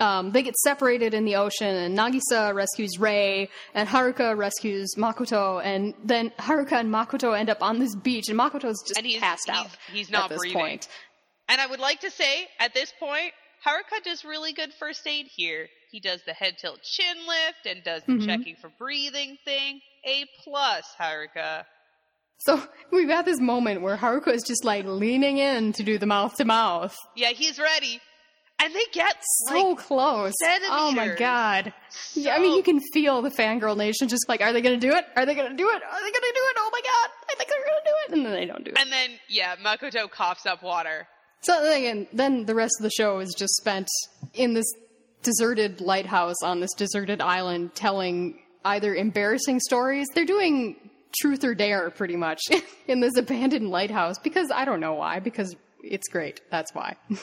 Um, 0.00 0.32
they 0.32 0.42
get 0.42 0.56
separated 0.56 1.12
in 1.14 1.24
the 1.26 1.36
ocean, 1.36 1.68
and 1.74 1.96
Nagisa 1.96 2.54
rescues 2.54 2.98
Rei, 2.98 3.48
and 3.74 3.88
Haruka 3.88 4.36
rescues 4.36 4.94
Makoto, 4.96 5.62
and 5.62 5.92
then 6.02 6.30
Haruka 6.38 6.72
and 6.72 6.90
Makoto 6.92 7.38
end 7.38 7.50
up 7.50 7.62
on 7.62 7.78
this 7.78 7.94
beach, 7.94 8.28
and 8.30 8.38
Makoto's 8.38 8.82
just 8.82 8.96
And 8.96 9.06
he's- 9.06 9.20
passed 9.20 9.42
he's- 9.46 9.58
out. 9.58 9.70
he's 9.92 10.10
not 10.10 10.24
at 10.24 10.28
this 10.30 10.38
breathing. 10.38 10.58
point. 10.58 10.88
And 11.48 11.60
I 11.60 11.66
would 11.66 11.80
like 11.80 12.00
to 12.00 12.10
say, 12.10 12.48
at 12.58 12.72
this 12.72 12.92
point, 12.98 13.32
Haruka 13.66 14.02
does 14.02 14.24
really 14.24 14.52
good 14.54 14.72
first 14.78 15.06
aid 15.06 15.26
here. 15.36 15.68
He 15.90 16.00
does 16.00 16.22
the 16.24 16.32
head 16.32 16.56
tilt 16.58 16.80
chin 16.82 17.16
lift 17.26 17.66
and 17.66 17.84
does 17.84 18.02
the 18.06 18.24
checking 18.24 18.56
for 18.56 18.70
breathing 18.78 19.36
thing. 19.44 19.80
A 20.06 20.24
plus, 20.44 20.84
Haruka. 20.98 21.64
So 22.38 22.62
we've 22.90 23.08
got 23.08 23.26
this 23.26 23.38
moment 23.40 23.82
where 23.82 23.96
Haruka 23.98 24.28
is 24.28 24.44
just 24.44 24.64
like 24.64 24.86
leaning 24.86 25.36
in 25.38 25.72
to 25.74 25.82
do 25.82 25.98
the 25.98 26.06
mouth 26.06 26.36
to 26.36 26.44
mouth. 26.46 26.96
Yeah, 27.16 27.30
he's 27.30 27.58
ready. 27.58 28.00
And 28.62 28.74
they 28.74 28.84
get 28.92 29.16
So 29.46 29.70
like 29.70 29.78
close. 29.78 30.34
Oh 30.68 30.92
my 30.92 31.14
god. 31.14 31.72
Yeah, 32.14 32.36
I 32.36 32.38
mean, 32.40 32.54
you 32.56 32.62
can 32.62 32.80
feel 32.92 33.22
the 33.22 33.30
fangirl 33.30 33.76
nation 33.76 34.08
just 34.08 34.28
like, 34.28 34.40
are 34.40 34.52
they 34.52 34.60
gonna 34.60 34.76
do 34.76 34.90
it? 34.90 35.06
Are 35.16 35.24
they 35.24 35.34
gonna 35.34 35.56
do 35.56 35.68
it? 35.68 35.82
Are 35.82 36.00
they 36.00 36.12
gonna 36.12 36.34
do 36.34 36.42
it? 36.50 36.56
Oh 36.58 36.70
my 36.72 36.80
god, 36.80 37.10
I 37.30 37.34
think 37.36 37.48
they're 37.48 37.58
gonna 37.58 37.80
do 37.84 37.92
it. 38.06 38.12
And 38.16 38.26
then 38.26 38.32
they 38.32 38.46
don't 38.46 38.64
do 38.64 38.70
it. 38.72 38.78
And 38.78 38.92
then, 38.92 39.10
yeah, 39.28 39.56
Makoto 39.56 40.10
coughs 40.10 40.44
up 40.46 40.62
water. 40.62 41.08
So 41.40 41.62
then 41.62 41.76
again, 41.78 42.06
then 42.12 42.44
the 42.44 42.54
rest 42.54 42.74
of 42.78 42.82
the 42.82 42.90
show 42.90 43.18
is 43.20 43.34
just 43.36 43.54
spent 43.56 43.88
in 44.34 44.52
this 44.52 44.66
deserted 45.22 45.80
lighthouse 45.80 46.42
on 46.42 46.60
this 46.60 46.72
deserted 46.74 47.20
island 47.20 47.74
telling 47.74 48.38
either 48.64 48.94
embarrassing 48.94 49.60
stories. 49.60 50.06
They're 50.14 50.26
doing 50.26 50.76
truth 51.18 51.44
or 51.44 51.54
dare 51.54 51.90
pretty 51.90 52.16
much 52.16 52.40
in 52.86 53.00
this 53.00 53.16
abandoned 53.16 53.70
lighthouse 53.70 54.18
because 54.18 54.50
I 54.54 54.64
don't 54.64 54.80
know 54.80 54.94
why, 54.94 55.20
because 55.20 55.56
it's 55.82 56.08
great. 56.08 56.40
That's 56.50 56.74
why. 56.74 56.96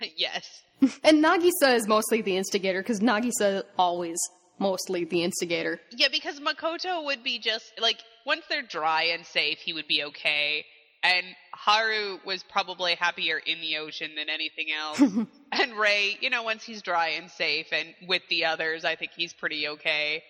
yes. 0.16 0.62
and 1.02 1.22
Nagisa 1.24 1.74
is 1.74 1.86
mostly 1.86 2.22
the 2.22 2.36
instigator 2.36 2.82
because 2.82 3.00
Nagisa 3.00 3.58
is 3.58 3.62
always 3.78 4.18
mostly 4.58 5.04
the 5.04 5.22
instigator. 5.22 5.80
Yeah, 5.90 6.08
because 6.10 6.40
Makoto 6.40 7.04
would 7.04 7.22
be 7.22 7.38
just 7.38 7.72
like 7.80 7.98
once 8.26 8.42
they're 8.48 8.62
dry 8.62 9.04
and 9.04 9.24
safe, 9.26 9.58
he 9.58 9.72
would 9.72 9.88
be 9.88 10.04
okay. 10.04 10.64
And 11.02 11.26
Haru 11.52 12.18
was 12.24 12.42
probably 12.44 12.94
happier 12.94 13.36
in 13.36 13.60
the 13.60 13.76
ocean 13.76 14.12
than 14.16 14.30
anything 14.30 14.68
else. 14.72 15.00
and 15.52 15.78
Rei, 15.78 16.16
you 16.20 16.30
know, 16.30 16.42
once 16.42 16.64
he's 16.64 16.80
dry 16.80 17.08
and 17.08 17.30
safe 17.30 17.66
and 17.72 17.88
with 18.08 18.22
the 18.30 18.46
others, 18.46 18.86
I 18.86 18.96
think 18.96 19.12
he's 19.14 19.34
pretty 19.34 19.68
okay. 19.68 20.22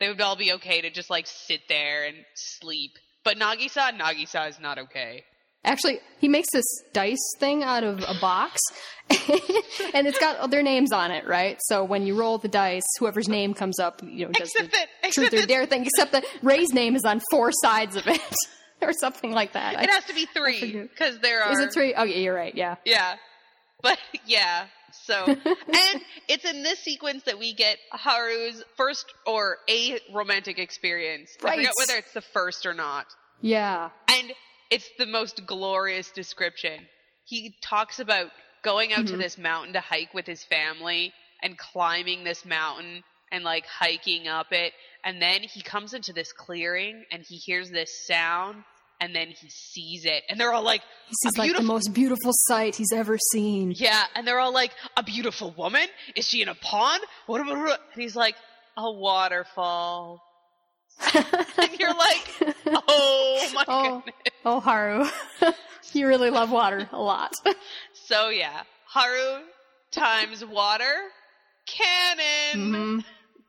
They 0.00 0.08
would 0.08 0.20
all 0.20 0.36
be 0.36 0.52
okay 0.54 0.82
to 0.82 0.90
just 0.90 1.08
like 1.08 1.26
sit 1.26 1.62
there 1.68 2.04
and 2.04 2.16
sleep. 2.34 2.92
But 3.24 3.38
Nagisa, 3.38 3.98
Nagisa 3.98 4.48
is 4.50 4.60
not 4.60 4.78
okay. 4.78 5.24
Actually, 5.64 6.00
he 6.20 6.28
makes 6.28 6.48
this 6.52 6.64
dice 6.92 7.18
thing 7.40 7.62
out 7.62 7.84
of 7.84 7.98
a 8.00 8.14
box, 8.20 8.60
and 9.10 10.06
it's 10.06 10.18
got 10.18 10.50
their 10.50 10.62
names 10.62 10.92
on 10.92 11.10
it, 11.10 11.26
right? 11.26 11.58
So 11.62 11.84
when 11.84 12.06
you 12.06 12.18
roll 12.18 12.38
the 12.38 12.48
dice, 12.48 12.84
whoever's 12.98 13.28
name 13.28 13.54
comes 13.54 13.78
up, 13.78 14.00
you 14.02 14.26
know, 14.26 14.32
does 14.32 14.50
Except 14.50 14.70
the 14.72 14.78
that- 15.02 15.12
truth 15.12 15.34
or 15.34 15.46
dare 15.46 15.66
thing. 15.66 15.84
Except 15.84 16.12
that 16.12 16.24
Rei's 16.42 16.72
name 16.72 16.94
is 16.96 17.04
on 17.04 17.20
four 17.30 17.50
sides 17.52 17.96
of 17.96 18.06
it, 18.06 18.20
or 18.82 18.92
something 18.92 19.32
like 19.32 19.52
that. 19.54 19.76
I- 19.76 19.82
It 19.82 19.90
has 19.90 20.04
to 20.04 20.14
be 20.14 20.26
three 20.26 20.72
because 20.82 21.18
there 21.20 21.42
are. 21.42 21.52
is 21.52 21.58
it 21.60 21.72
three? 21.72 21.94
Oh, 21.94 22.04
yeah, 22.04 22.16
you're 22.16 22.34
right. 22.34 22.54
Yeah. 22.54 22.76
Yeah. 22.84 23.16
But 23.82 23.98
yeah. 24.26 24.66
So, 25.04 25.24
and 25.26 26.00
it's 26.28 26.44
in 26.44 26.62
this 26.62 26.78
sequence 26.80 27.24
that 27.24 27.38
we 27.38 27.52
get 27.54 27.76
Haru's 27.92 28.62
first 28.76 29.06
or 29.26 29.58
a 29.68 29.98
romantic 30.14 30.58
experience. 30.58 31.30
I 31.44 31.56
forget 31.56 31.72
whether 31.78 31.96
it's 31.98 32.12
the 32.12 32.22
first 32.22 32.64
or 32.64 32.74
not. 32.74 33.06
Yeah. 33.40 33.90
And 34.08 34.32
it's 34.70 34.88
the 34.98 35.06
most 35.06 35.46
glorious 35.46 36.10
description. 36.10 36.86
He 37.24 37.54
talks 37.62 37.98
about 38.00 38.30
going 38.62 38.92
out 38.92 39.06
to 39.06 39.12
mm-hmm. 39.12 39.20
this 39.20 39.38
mountain 39.38 39.72
to 39.74 39.80
hike 39.80 40.12
with 40.14 40.26
his 40.26 40.44
family 40.44 41.12
and 41.42 41.56
climbing 41.56 42.24
this 42.24 42.44
mountain 42.44 43.02
and 43.30 43.44
like 43.44 43.64
hiking 43.66 44.28
up 44.28 44.48
it. 44.52 44.72
And 45.04 45.22
then 45.22 45.42
he 45.42 45.62
comes 45.62 45.94
into 45.94 46.12
this 46.12 46.32
clearing 46.32 47.04
and 47.12 47.22
he 47.26 47.36
hears 47.36 47.70
this 47.70 48.06
sound 48.06 48.64
and 49.00 49.14
then 49.14 49.28
he 49.28 49.48
sees 49.48 50.04
it. 50.04 50.24
And 50.28 50.40
they're 50.40 50.52
all 50.52 50.62
like, 50.64 50.82
He 51.06 51.14
sees 51.22 51.36
"A 51.38 51.40
like 51.40 51.56
the 51.56 51.62
most 51.62 51.94
beautiful 51.94 52.32
sight 52.32 52.74
he's 52.74 52.92
ever 52.92 53.16
seen. 53.32 53.72
yeah, 53.76 54.04
and 54.14 54.26
they're 54.26 54.40
all 54.40 54.52
like, 54.52 54.72
a 54.96 55.02
beautiful 55.02 55.54
woman? 55.56 55.86
Is 56.16 56.26
she 56.26 56.42
in 56.42 56.48
a 56.48 56.54
pond? 56.56 57.02
What? 57.26 57.40
And 57.46 57.78
he's 57.94 58.16
like, 58.16 58.34
a 58.76 58.90
waterfall. 58.90 60.22
and 61.14 61.78
you're 61.78 61.94
like, 61.94 62.56
oh 62.88 63.50
my 63.54 63.64
Oh, 63.68 64.02
goodness. 64.04 64.14
oh, 64.44 64.60
Haru, 64.60 65.06
you 65.92 66.06
really 66.06 66.30
love 66.30 66.50
water 66.50 66.88
a 66.92 67.00
lot. 67.00 67.32
So 67.92 68.28
yeah, 68.30 68.62
Haru 68.86 69.42
times 69.90 70.44
water, 70.44 70.94
canon, 71.66 73.02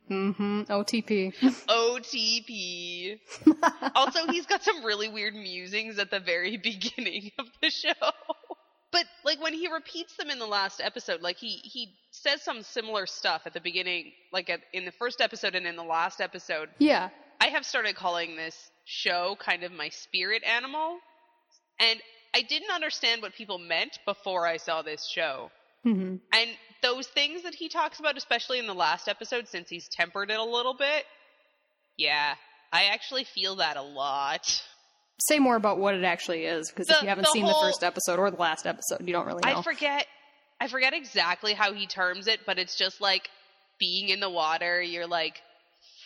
mm-hmm. 0.10 0.62
OTP. 0.72 1.34
OTP. 1.68 3.20
also, 3.96 4.28
he's 4.28 4.46
got 4.46 4.64
some 4.64 4.84
really 4.84 5.08
weird 5.08 5.34
musings 5.36 6.00
at 6.00 6.12
the 6.12 6.20
very 6.20 6.58
beginning 6.58 7.32
of 7.40 7.46
the 7.62 7.70
show. 7.70 7.94
but 8.92 9.06
like 9.24 9.42
when 9.42 9.54
he 9.54 9.72
repeats 9.72 10.16
them 10.18 10.30
in 10.30 10.40
the 10.40 10.48
last 10.48 10.82
episode, 10.84 11.22
like 11.22 11.38
he 11.38 11.50
he 11.64 11.94
says 12.12 12.42
some 12.42 12.64
similar 12.64 13.06
stuff 13.06 13.44
at 13.46 13.54
the 13.54 13.62
beginning, 13.62 14.12
like 14.34 14.50
at, 14.50 14.62
in 14.74 14.86
the 14.86 14.92
first 14.92 15.22
episode 15.22 15.56
and 15.56 15.66
in 15.68 15.76
the 15.76 15.84
last 15.84 16.22
episode. 16.22 16.70
Yeah. 16.80 17.10
I 17.40 17.48
have 17.48 17.66
started 17.66 17.96
calling 17.96 18.36
this 18.36 18.56
show 18.86 19.38
kind 19.40 19.64
of 19.64 19.72
my 19.72 19.90
spirit 19.90 20.44
animal, 20.44 20.98
and 21.80 22.00
I 22.34 22.42
didn't 22.42 22.72
understand 22.72 23.22
what 23.22 23.34
people 23.34 23.58
meant 23.60 23.98
before 24.06 24.46
I 24.48 24.58
saw 24.58 24.82
this 24.82 25.08
show. 25.08 25.52
hmm 25.84 26.16
And 26.34 26.50
those 26.82 27.08
things 27.08 27.44
that 27.44 27.56
he 27.56 27.70
talks 27.70 28.00
about, 28.00 28.18
especially 28.18 28.60
in 28.60 28.68
the 28.68 28.74
last 28.74 29.08
episode, 29.08 29.48
since 29.48 29.70
he's 29.70 29.88
tempered 29.88 30.32
it 30.32 30.40
a 30.40 30.44
little 30.44 30.74
bit, 30.74 31.06
yeah, 31.98 32.36
I 32.72 32.86
actually 32.86 33.24
feel 33.26 33.58
that 33.58 33.78
a 33.78 33.82
lot. 33.82 34.64
Say 35.22 35.40
more 35.40 35.56
about 35.56 35.80
what 35.80 35.96
it 35.96 36.04
actually 36.04 36.46
is, 36.46 36.70
because 36.70 36.90
if 36.90 37.02
you 37.02 37.10
haven't 37.10 37.26
the 37.26 37.32
seen 37.32 37.44
whole- 37.46 37.60
the 37.62 37.68
first 37.68 37.84
episode 37.84 38.20
or 38.20 38.32
the 38.32 38.38
last 38.38 38.66
episode, 38.66 39.06
you 39.06 39.12
don't 39.14 39.26
really 39.26 39.42
know. 39.46 39.60
I 39.60 39.62
forget, 39.62 40.08
I 40.62 40.68
forget 40.68 40.94
exactly 40.94 41.54
how 41.54 41.74
he 41.74 41.88
terms 41.88 42.28
it, 42.28 42.46
but 42.46 42.58
it's 42.58 42.76
just 42.76 43.02
like 43.02 43.30
being 43.80 44.10
in 44.10 44.20
the 44.22 44.30
water. 44.30 44.82
You're 44.82 45.08
like 45.08 45.42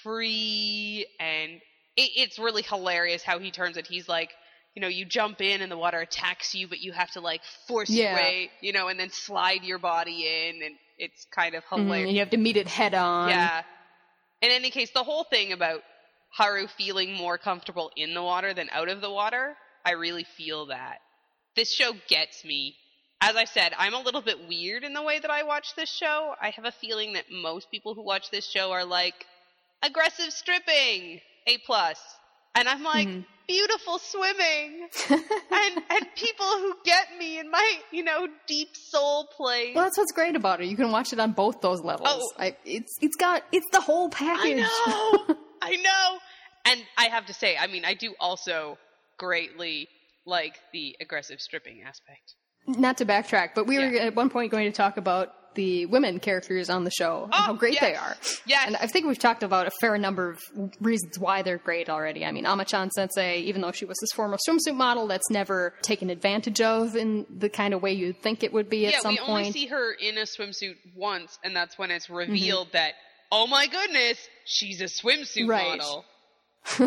free, 0.04 1.06
and 1.20 1.54
it, 1.98 2.10
it's 2.16 2.40
really 2.40 2.62
hilarious 2.62 3.24
how 3.24 3.40
he 3.40 3.52
turns 3.52 3.78
it. 3.78 3.88
He's 3.88 4.08
like, 4.08 4.30
you 4.76 4.82
know, 4.82 4.88
you 4.88 5.06
jump 5.06 5.42
in 5.42 5.62
and 5.62 5.72
the 5.72 5.78
water 5.78 6.00
attacks 6.00 6.54
you, 6.56 6.68
but 6.68 6.80
you 6.80 6.92
have 6.92 7.12
to 7.12 7.22
like 7.22 7.42
force 7.68 7.90
Yeah. 7.90 8.06
your 8.06 8.14
way, 8.16 8.52
you 8.62 8.74
know, 8.74 8.88
and 8.88 9.00
then 9.00 9.10
slide 9.10 9.64
your 9.64 9.80
body 9.80 10.26
in, 10.28 10.62
and 10.64 10.76
it's 10.98 11.26
kind 11.26 11.56
of 11.56 11.64
Mhm, 11.66 11.84
hilarious. 11.86 12.08
and 12.08 12.14
you 12.16 12.20
have 12.20 12.30
to 12.32 12.38
meet 12.38 12.58
it 12.58 12.68
head 12.68 12.94
on. 12.94 13.30
Yeah. 13.30 13.62
In 14.42 14.52
any 14.52 14.72
case, 14.72 14.90
the 14.92 15.04
whole 15.04 15.24
thing 15.24 15.54
about 15.54 15.84
Haru 16.32 16.68
feeling 16.68 17.14
more 17.14 17.38
comfortable 17.38 17.92
in 17.96 18.14
the 18.14 18.24
water 18.24 18.54
than 18.54 18.70
out 18.72 18.90
of 18.90 19.02
the 19.02 19.10
water, 19.12 19.56
I 19.86 19.92
really 19.92 20.24
feel 20.24 20.68
that. 20.68 21.00
This 21.56 21.72
show 21.74 21.94
gets 22.08 22.44
me. 22.44 22.76
As 23.22 23.36
I 23.36 23.46
said, 23.46 23.74
I'm 23.78 23.94
a 23.94 24.02
little 24.02 24.22
bit 24.22 24.48
weird 24.50 24.84
in 24.84 24.94
the 24.94 25.02
way 25.04 25.20
that 25.20 25.30
I 25.32 25.44
watch 25.44 25.76
this 25.76 25.90
show. 25.90 26.34
I 26.42 26.50
have 26.50 26.66
a 26.66 26.72
feeling 26.72 27.14
that 27.14 27.26
most 27.32 27.70
people 27.72 27.94
who 27.94 28.02
watch 28.02 28.32
this 28.32 28.46
show 28.50 28.72
are 28.72 28.84
like 28.84 29.26
aggressive 29.84 30.32
stripping, 30.34 31.20
A 31.48 31.58
plus. 31.66 32.00
And 32.56 32.68
I'm 32.70 32.84
like, 32.84 33.08
Mhm. 33.08 33.26
beautiful 33.48 33.98
swimming. 34.00 34.88
and 35.10 35.84
and 35.90 36.16
people 36.16 36.46
who 36.46 36.76
get 36.86 37.08
me 37.18 37.40
in 37.40 37.50
my, 37.50 37.80
you 37.92 38.04
know, 38.04 38.28
deep 38.48 38.76
soul 38.76 39.26
place. 39.36 39.76
Well, 39.76 39.84
that's 39.86 39.98
what's 39.98 40.12
great 40.12 40.36
about 40.36 40.62
it. 40.62 40.68
You 40.68 40.76
can 40.76 40.92
watch 40.92 41.14
it 41.14 41.20
on 41.20 41.32
both 41.32 41.62
those 41.62 41.82
levels. 41.82 42.08
Oh. 42.10 42.32
I, 42.38 42.56
it's 42.64 42.96
it's 43.02 43.16
got 43.16 43.44
it's 43.52 43.66
the 43.72 43.82
whole 43.82 44.10
package. 44.10 44.66
I 44.66 45.24
know. 45.28 45.36
I 45.62 45.76
know. 45.78 46.18
And 46.66 46.82
I 46.98 47.06
have 47.06 47.26
to 47.26 47.34
say, 47.34 47.58
I 47.58 47.68
mean, 47.68 47.84
I 47.86 47.94
do 47.94 48.14
also 48.20 48.78
greatly 49.18 49.90
like 50.26 50.60
the 50.72 50.96
aggressive 51.02 51.42
stripping 51.42 51.82
aspect. 51.82 52.36
Not 52.68 52.98
to 53.00 53.06
backtrack, 53.06 53.50
but 53.56 53.68
we 53.68 53.78
were 53.78 53.98
at 54.00 54.16
one 54.16 54.30
point 54.30 54.52
going 54.52 54.72
to 54.72 54.76
talk 54.76 54.96
about 54.98 55.34
the 55.56 55.86
women 55.88 56.20
characters 56.20 56.70
on 56.70 56.84
the 56.84 56.92
show 56.92 57.24
and 57.26 57.34
Oh, 57.34 57.38
how 57.38 57.54
great 57.54 57.80
they 57.80 57.96
are. 57.96 58.16
Yes. 58.46 58.68
And 58.68 58.76
I 58.78 58.88
think 58.88 59.06
we've 59.06 59.18
talked 59.20 59.44
about 59.44 59.68
a 59.68 59.72
fair 59.82 59.98
number 59.98 60.30
of 60.30 60.40
reasons 60.82 61.20
why 61.20 61.42
they're 61.42 61.58
great 61.58 61.90
already. 61.90 62.26
I 62.26 62.32
mean, 62.32 62.46
Amachan 62.46 62.90
Sensei, 62.92 63.40
even 63.42 63.62
though 63.62 63.72
she 63.72 63.86
was 63.86 63.98
this 64.02 64.12
former 64.16 64.38
swimsuit 64.48 64.76
model, 64.76 65.08
that's 65.08 65.30
never 65.30 65.74
taken 65.82 66.10
advantage 66.10 66.62
of 66.62 66.96
in 66.96 67.26
the 67.30 67.50
kind 67.50 67.74
of 67.74 67.82
way 67.82 67.94
you'd 67.94 68.22
think 68.22 68.44
it 68.44 68.52
would 68.54 68.70
be 68.70 68.86
at 68.88 68.94
yeah, 68.94 69.00
some 69.00 69.14
we 69.14 69.20
only 69.20 69.52
see 69.52 69.68
her 69.68 69.92
in 69.94 70.18
a 70.18 70.22
swimsuit 70.24 70.76
once, 70.96 71.38
and 71.44 71.56
that's 71.56 71.78
when 71.78 71.92
it's 71.92 72.08
Mm-hmm. 72.08 72.16
revealed 72.32 72.68
that, 72.74 72.94
oh 73.32 73.48
my 73.48 73.68
goodness, 73.68 74.18
she's 74.46 74.82
a 74.82 74.86
swimsuit 74.86 75.48
Right. 75.48 75.78
model. 75.80 76.06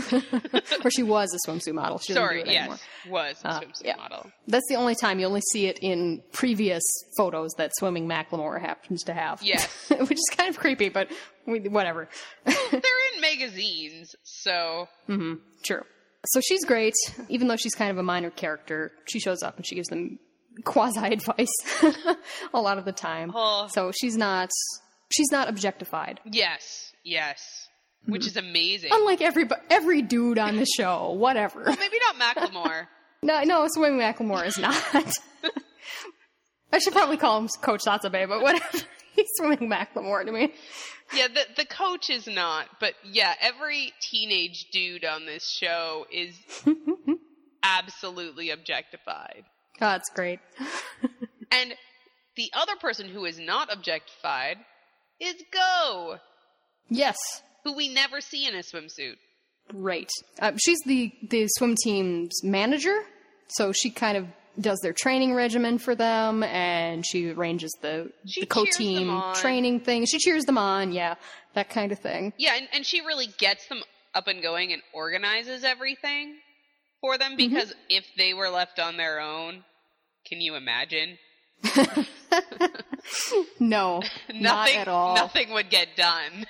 or 0.84 0.90
she 0.90 1.02
was 1.02 1.32
a 1.34 1.48
swimsuit 1.50 1.74
model. 1.74 1.98
She 1.98 2.12
Sorry, 2.12 2.42
do 2.42 2.50
it 2.50 2.56
anymore. 2.56 2.78
yes, 3.04 3.10
was 3.12 3.36
a 3.44 3.48
Uh, 3.48 3.60
swimsuit 3.60 3.84
yeah. 3.84 3.96
model. 3.96 4.30
That's 4.48 4.64
the 4.68 4.76
only 4.76 4.94
time 4.94 5.18
you 5.18 5.26
only 5.26 5.42
see 5.52 5.66
it 5.66 5.78
in 5.80 6.22
previous 6.32 6.82
photos 7.16 7.52
that 7.58 7.72
Swimming 7.78 8.08
Macklemore 8.08 8.60
happens 8.60 9.02
to 9.04 9.12
have. 9.14 9.42
Yes. 9.42 9.68
Which 9.90 10.12
is 10.18 10.28
kind 10.36 10.48
of 10.48 10.58
creepy, 10.58 10.88
but 10.88 11.10
we, 11.46 11.60
whatever. 11.60 12.08
They're 12.44 13.14
in 13.14 13.20
magazines, 13.20 14.14
so 14.22 14.88
Hmm. 15.06 15.34
True. 15.62 15.82
So 16.28 16.40
she's 16.40 16.64
great, 16.64 16.94
even 17.28 17.46
though 17.46 17.56
she's 17.56 17.74
kind 17.74 17.90
of 17.90 17.98
a 17.98 18.02
minor 18.02 18.30
character. 18.30 18.90
She 19.08 19.20
shows 19.20 19.42
up 19.44 19.56
and 19.56 19.66
she 19.66 19.74
gives 19.76 19.88
them 19.88 20.18
quasi 20.64 20.98
advice 21.12 21.48
a 22.52 22.60
lot 22.60 22.78
of 22.78 22.84
the 22.84 22.92
time. 22.92 23.30
Oh. 23.34 23.68
So 23.70 23.92
she's 23.92 24.16
not 24.16 24.50
she's 25.12 25.30
not 25.30 25.48
objectified. 25.48 26.18
yes, 26.24 26.92
yes, 27.04 27.65
which 28.06 28.22
Mm-hmm. 28.22 28.28
is 28.28 28.36
amazing. 28.36 28.90
Unlike 28.92 29.20
every 29.22 29.48
every 29.70 30.02
dude 30.02 30.38
on 30.38 30.56
the 30.56 30.66
show, 30.66 31.12
whatever. 31.12 31.64
Maybe 31.64 31.98
not 32.06 32.16
Macklemore. 32.36 32.86
No, 33.22 33.42
no, 33.42 33.66
Swimming 33.68 33.98
Macklemore 33.98 34.46
is 34.46 34.56
not. 34.58 34.80
I 36.72 36.78
should 36.78 36.92
probably 36.92 37.16
call 37.16 37.38
him 37.38 37.48
Coach 37.62 37.80
Sasabe, 37.84 38.28
but 38.28 38.40
whatever. 38.42 38.64
He's 39.14 39.26
Swimming 39.36 39.70
Macklemore 39.70 40.24
to 40.24 40.30
me. 40.30 40.52
Yeah, 41.14 41.26
the 41.28 41.40
the 41.56 41.64
coach 41.64 42.10
is 42.10 42.26
not, 42.28 42.66
but 42.78 42.92
yeah, 43.04 43.32
every 43.40 43.92
teenage 44.00 44.66
dude 44.70 45.04
on 45.04 45.24
this 45.26 45.48
show 45.50 46.06
is 46.12 46.36
absolutely 47.62 48.50
objectified. 48.50 49.44
Oh, 49.80 49.86
that's 49.86 50.10
great. 50.14 50.40
And 51.50 51.74
the 52.36 52.50
other 52.54 52.76
person 52.76 53.08
who 53.08 53.24
is 53.24 53.38
not 53.38 53.72
objectified 53.72 54.58
is 55.20 55.34
Go, 55.52 56.16
Yes, 56.88 57.16
who 57.66 57.72
we 57.72 57.88
never 57.88 58.20
see 58.20 58.46
in 58.46 58.54
a 58.54 58.60
swimsuit. 58.60 59.16
Right. 59.74 60.08
Uh, 60.40 60.52
she's 60.56 60.78
the 60.86 61.12
the 61.28 61.48
swim 61.58 61.74
team's 61.82 62.44
manager, 62.44 62.96
so 63.48 63.72
she 63.72 63.90
kind 63.90 64.16
of 64.16 64.26
does 64.60 64.78
their 64.82 64.92
training 64.92 65.34
regimen 65.34 65.78
for 65.78 65.96
them, 65.96 66.44
and 66.44 67.04
she 67.04 67.30
arranges 67.32 67.76
the, 67.82 68.10
She 68.24 68.42
the 68.42 68.46
co-team 68.46 69.20
training 69.34 69.80
thing. 69.80 70.06
She 70.06 70.18
cheers 70.18 70.44
them 70.44 70.56
on, 70.56 70.92
yeah, 70.92 71.16
that 71.54 71.68
kind 71.68 71.90
of 71.90 71.98
thing. 71.98 72.32
Yeah, 72.38 72.54
and, 72.56 72.68
and 72.72 72.86
she 72.86 73.00
really 73.00 73.26
gets 73.38 73.66
them 73.66 73.82
up 74.14 74.28
and 74.28 74.40
going 74.40 74.72
and 74.72 74.80
organizes 74.94 75.64
everything 75.64 76.36
for 77.00 77.18
them 77.18 77.36
because 77.36 77.74
if 77.90 78.06
they 78.16 78.32
were 78.32 78.48
left 78.48 78.78
on 78.78 78.96
their 78.96 79.20
own, 79.20 79.64
can 80.24 80.40
you 80.40 80.54
imagine? 80.54 81.18
No, 83.58 84.02
not 84.28 84.66
Nothing, 84.66 84.76
at 84.76 84.88
all. 84.88 85.14
Nothing 85.14 85.50
would 85.52 85.70
get 85.70 85.96
done. 85.96 86.46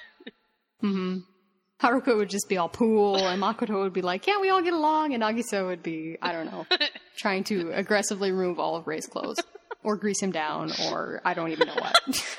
Haruka 0.83 2.17
would 2.17 2.31
just 2.31 2.49
be 2.49 2.57
all 2.57 2.69
pool, 2.69 3.17
and 3.17 3.43
Makoto 3.43 3.83
would 3.83 3.93
be 3.93 4.03
like, 4.03 4.27
"Yeah, 4.27 4.41
we 4.41 4.49
all 4.51 4.63
get 4.63 4.73
along," 4.73 5.13
and 5.13 5.23
Nagisa 5.23 5.67
would 5.67 5.83
be, 5.83 6.17
I 6.23 6.33
don't 6.33 6.47
know, 6.47 6.67
trying 7.19 7.45
to 7.45 7.71
aggressively 7.73 8.33
remove 8.33 8.59
all 8.59 8.77
of 8.77 8.87
Rei's 8.87 9.07
clothes, 9.07 9.37
or 9.83 9.97
grease 9.97 10.23
him 10.23 10.31
down, 10.31 10.73
or 10.91 11.21
I 11.25 11.35
don't 11.35 11.51
even 11.53 11.69
know 11.69 11.75
what. 11.75 12.37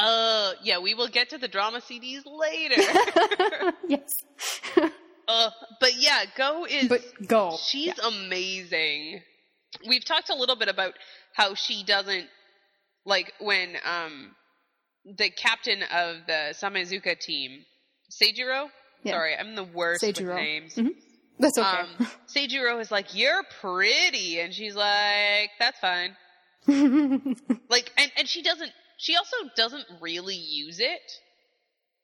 Uh, 0.00 0.52
yeah, 0.62 0.78
we 0.78 0.94
will 0.94 1.08
get 1.08 1.30
to 1.30 1.38
the 1.38 1.48
drama 1.48 1.80
CDs 1.80 2.22
later. 2.24 2.80
yes, 3.88 4.08
uh, 5.26 5.50
but 5.80 5.90
yeah, 5.96 6.22
Go 6.36 6.64
is. 6.66 6.86
but 6.88 7.00
go. 7.26 7.56
she's 7.60 7.98
amazing. 7.98 9.20
We've 9.88 10.04
talked 10.04 10.30
a 10.30 10.36
little 10.36 10.54
bit 10.54 10.68
about 10.68 10.92
how 11.34 11.54
she 11.54 11.82
doesn't 11.82 12.28
like 13.04 13.32
when 13.40 13.74
um 13.84 14.36
the 15.16 15.30
captain 15.30 15.82
of 15.82 16.16
the 16.26 16.54
Samezuka 16.60 17.18
team, 17.18 17.64
Seijiro. 18.10 18.68
Yeah. 19.04 19.12
Sorry, 19.12 19.36
I'm 19.36 19.54
the 19.54 19.64
worst 19.64 20.02
with 20.02 20.16
Seijiro. 20.16 20.34
names. 20.34 20.74
Mhm. 20.74 20.90
That's 21.38 21.56
okay. 21.56 21.68
Um, 21.68 21.88
Seijiro 22.34 22.80
is 22.80 22.90
like, 22.90 23.14
"You're 23.14 23.44
pretty," 23.60 24.40
and 24.40 24.52
she's 24.52 24.74
like, 24.74 25.50
"That's 25.58 25.78
fine." 25.78 26.16
like, 27.68 27.92
and 27.96 28.10
and 28.16 28.28
she 28.28 28.42
doesn't. 28.42 28.72
She 28.98 29.16
also 29.16 29.36
doesn't 29.56 29.84
really 30.00 30.34
use 30.36 30.80
it. 30.80 31.12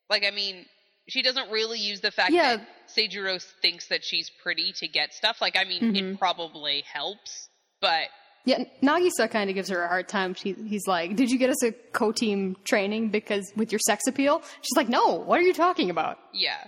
Like, 0.08 0.24
I 0.24 0.30
mean, 0.30 0.64
she 1.08 1.22
doesn't 1.22 1.50
really 1.50 1.78
use 1.80 2.00
the 2.00 2.10
fact 2.12 2.30
Yeah. 2.32 2.56
that 2.56 2.68
Seijiro 2.96 3.42
thinks 3.62 3.88
that 3.88 4.04
she's 4.04 4.30
pretty 4.42 4.72
to 4.78 4.86
get 4.88 5.12
stuff. 5.12 5.40
Like, 5.40 5.56
I 5.56 5.64
mean, 5.64 5.82
Mm-hmm. 5.82 5.96
it 6.12 6.18
probably 6.18 6.82
helps, 6.82 7.48
but 7.80 8.08
Yeah, 8.46 8.64
Nagisa 8.82 9.30
kind 9.30 9.48
of 9.48 9.54
gives 9.54 9.70
her 9.70 9.82
a 9.82 9.88
hard 9.88 10.06
time. 10.08 10.34
She, 10.34 10.52
he's 10.52 10.86
like, 10.86 11.16
"Did 11.16 11.30
you 11.30 11.38
get 11.38 11.48
us 11.50 11.62
a 11.62 11.72
co-team 11.72 12.56
training 12.64 13.08
because 13.10 13.50
with 13.56 13.72
your 13.72 13.78
sex 13.86 14.06
appeal?" 14.06 14.42
She's 14.60 14.76
like, 14.76 14.88
"No. 14.88 15.14
What 15.14 15.38
are 15.40 15.42
you 15.42 15.54
talking 15.54 15.90
about?" 15.90 16.18
yeah. 16.32 16.58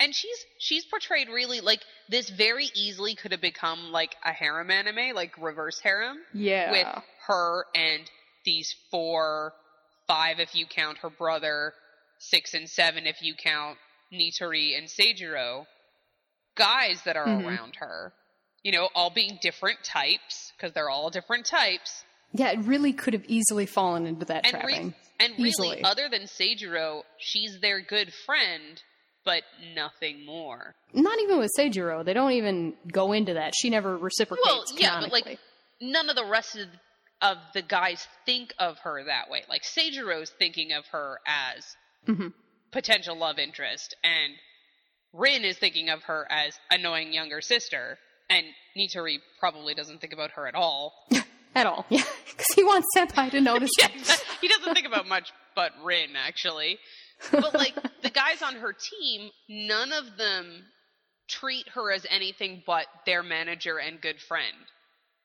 And 0.00 0.14
she's 0.14 0.36
she's 0.60 0.84
portrayed 0.84 1.28
really 1.28 1.60
like 1.60 1.80
this. 2.08 2.30
Very 2.30 2.70
easily 2.74 3.16
could 3.16 3.32
have 3.32 3.40
become 3.40 3.90
like 3.90 4.14
a 4.24 4.32
harem 4.32 4.70
anime, 4.70 5.12
like 5.12 5.36
reverse 5.38 5.80
harem. 5.80 6.18
Yeah, 6.32 6.70
with 6.70 6.86
her 7.26 7.64
and 7.74 8.08
these 8.44 8.72
four, 8.92 9.54
five 10.06 10.38
if 10.38 10.54
you 10.54 10.66
count 10.66 10.98
her 10.98 11.10
brother, 11.10 11.72
six 12.20 12.54
and 12.54 12.68
seven 12.70 13.06
if 13.08 13.20
you 13.22 13.34
count 13.34 13.76
Nitori 14.14 14.78
and 14.78 14.86
Seijiro, 14.86 15.66
guys 16.56 17.02
that 17.04 17.16
are 17.16 17.26
Mhm. 17.26 17.44
around 17.46 17.74
her. 17.80 18.12
You 18.62 18.70
know, 18.72 18.88
all 18.94 19.10
being 19.10 19.38
different 19.42 19.82
types, 19.82 20.47
because 20.58 20.72
they're 20.74 20.90
all 20.90 21.08
different 21.10 21.46
types. 21.46 22.04
yeah, 22.32 22.50
it 22.50 22.58
really 22.60 22.92
could 22.92 23.14
have 23.14 23.24
easily 23.28 23.64
fallen 23.66 24.06
into 24.06 24.24
that 24.26 24.44
And, 24.44 24.54
re- 24.54 24.60
trapping. 24.74 24.94
and 25.20 25.32
really, 25.38 25.48
Easily. 25.48 25.82
other 25.84 26.08
than 26.10 26.22
Seijiro, 26.24 27.02
she's 27.18 27.58
their 27.60 27.80
good 27.80 28.12
friend, 28.26 28.82
but 29.24 29.42
nothing 29.74 30.26
more. 30.26 30.74
Not 30.92 31.18
even 31.20 31.38
with 31.38 31.50
Seijiro. 31.58 32.04
They 32.04 32.12
don't 32.12 32.32
even 32.32 32.74
go 32.92 33.12
into 33.12 33.34
that. 33.34 33.54
She 33.56 33.70
never 33.70 33.96
reciprocates. 33.96 34.44
Well, 34.46 34.64
yeah, 34.76 35.00
but 35.00 35.12
like 35.12 35.38
none 35.80 36.10
of 36.10 36.16
the 36.16 36.24
rest 36.26 36.56
of 36.56 36.68
of 37.20 37.36
the 37.52 37.62
guys 37.62 38.06
think 38.26 38.54
of 38.60 38.78
her 38.84 39.02
that 39.04 39.28
way. 39.28 39.42
Like 39.48 39.62
Seijiro's 39.64 40.30
thinking 40.38 40.72
of 40.72 40.84
her 40.92 41.18
as 41.26 41.76
Mhm. 42.06 42.32
potential 42.70 43.16
love 43.16 43.38
interest, 43.40 43.96
and 44.04 44.34
Rin 45.12 45.44
is 45.44 45.58
thinking 45.58 45.88
of 45.90 46.02
her 46.04 46.26
as 46.30 46.56
annoying 46.70 47.12
younger 47.12 47.40
sister, 47.40 47.98
and 48.30 48.44
Nitori 48.76 49.18
probably 49.40 49.74
doesn't 49.74 50.00
think 50.00 50.12
about 50.12 50.32
her 50.32 50.46
at 50.46 50.54
all. 50.54 50.94
At 51.54 51.66
all. 51.66 51.86
Yeah. 51.88 52.02
Because 52.30 52.46
he 52.54 52.62
wants 52.62 52.86
Senpai 52.94 53.30
to 53.30 53.40
notice 53.40 53.70
Yeah, 53.80 53.88
he 54.40 54.48
doesn't 54.48 54.74
think 54.74 54.86
about 54.86 55.08
much 55.08 55.32
but 55.56 55.72
Rin, 55.82 56.10
actually. 56.14 56.78
But 57.32 57.54
like 57.54 57.74
the 58.02 58.10
guys 58.10 58.42
on 58.42 58.56
her 58.56 58.72
team, 58.74 59.30
none 59.48 59.92
of 59.92 60.04
them 60.18 60.66
treat 61.28 61.66
her 61.70 61.90
as 61.90 62.06
anything 62.10 62.62
but 62.66 62.84
their 63.06 63.22
manager 63.22 63.78
and 63.78 64.00
good 64.00 64.20
friend. 64.20 64.54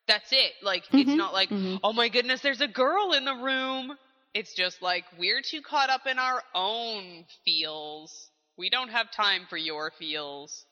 That's 0.07 0.31
it. 0.31 0.53
Like 0.63 0.85
it's 0.93 1.09
Mhm, 1.11 1.17
not 1.17 1.33
like, 1.33 1.49
mhm. 1.49 1.79
oh 1.83 1.93
my 1.93 2.07
goodness, 2.09 2.41
there's 2.41 2.61
a 2.61 2.67
girl 2.69 3.11
in 3.13 3.25
the 3.25 3.35
room. 3.35 3.95
It's 4.33 4.55
just 4.55 4.81
like 4.81 5.03
we're 5.19 5.41
too 5.41 5.61
caught 5.61 5.89
up 5.89 6.07
in 6.07 6.17
our 6.19 6.41
own 6.55 7.25
feels. 7.45 8.29
We 8.57 8.69
don't 8.69 8.89
have 8.89 9.11
time 9.11 9.41
for 9.49 9.57
your 9.57 9.91
feels. 9.99 10.65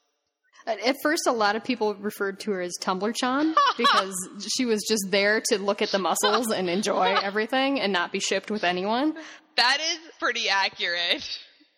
At 0.68 0.80
at 0.80 0.96
first, 1.02 1.24
a 1.28 1.32
lot 1.32 1.56
of 1.56 1.64
people 1.64 1.96
referred 1.96 2.40
to 2.42 2.52
her 2.52 2.62
as 2.62 2.74
Tumblr-chan 2.82 3.56
because 3.78 4.16
she 4.56 4.66
was 4.66 4.84
just 4.88 5.08
there 5.10 5.42
to 5.50 5.58
look 5.58 5.82
at 5.82 5.90
the 5.90 6.00
muscles 6.00 6.52
and 6.52 6.70
enjoy 6.70 7.16
everything 7.24 7.80
and 7.80 7.92
not 7.92 8.12
be 8.12 8.20
shipped 8.20 8.52
with 8.52 8.64
anyone. 8.64 9.16
That 9.58 9.80
is 9.82 10.00
pretty 10.20 10.50
accurate. 10.50 11.28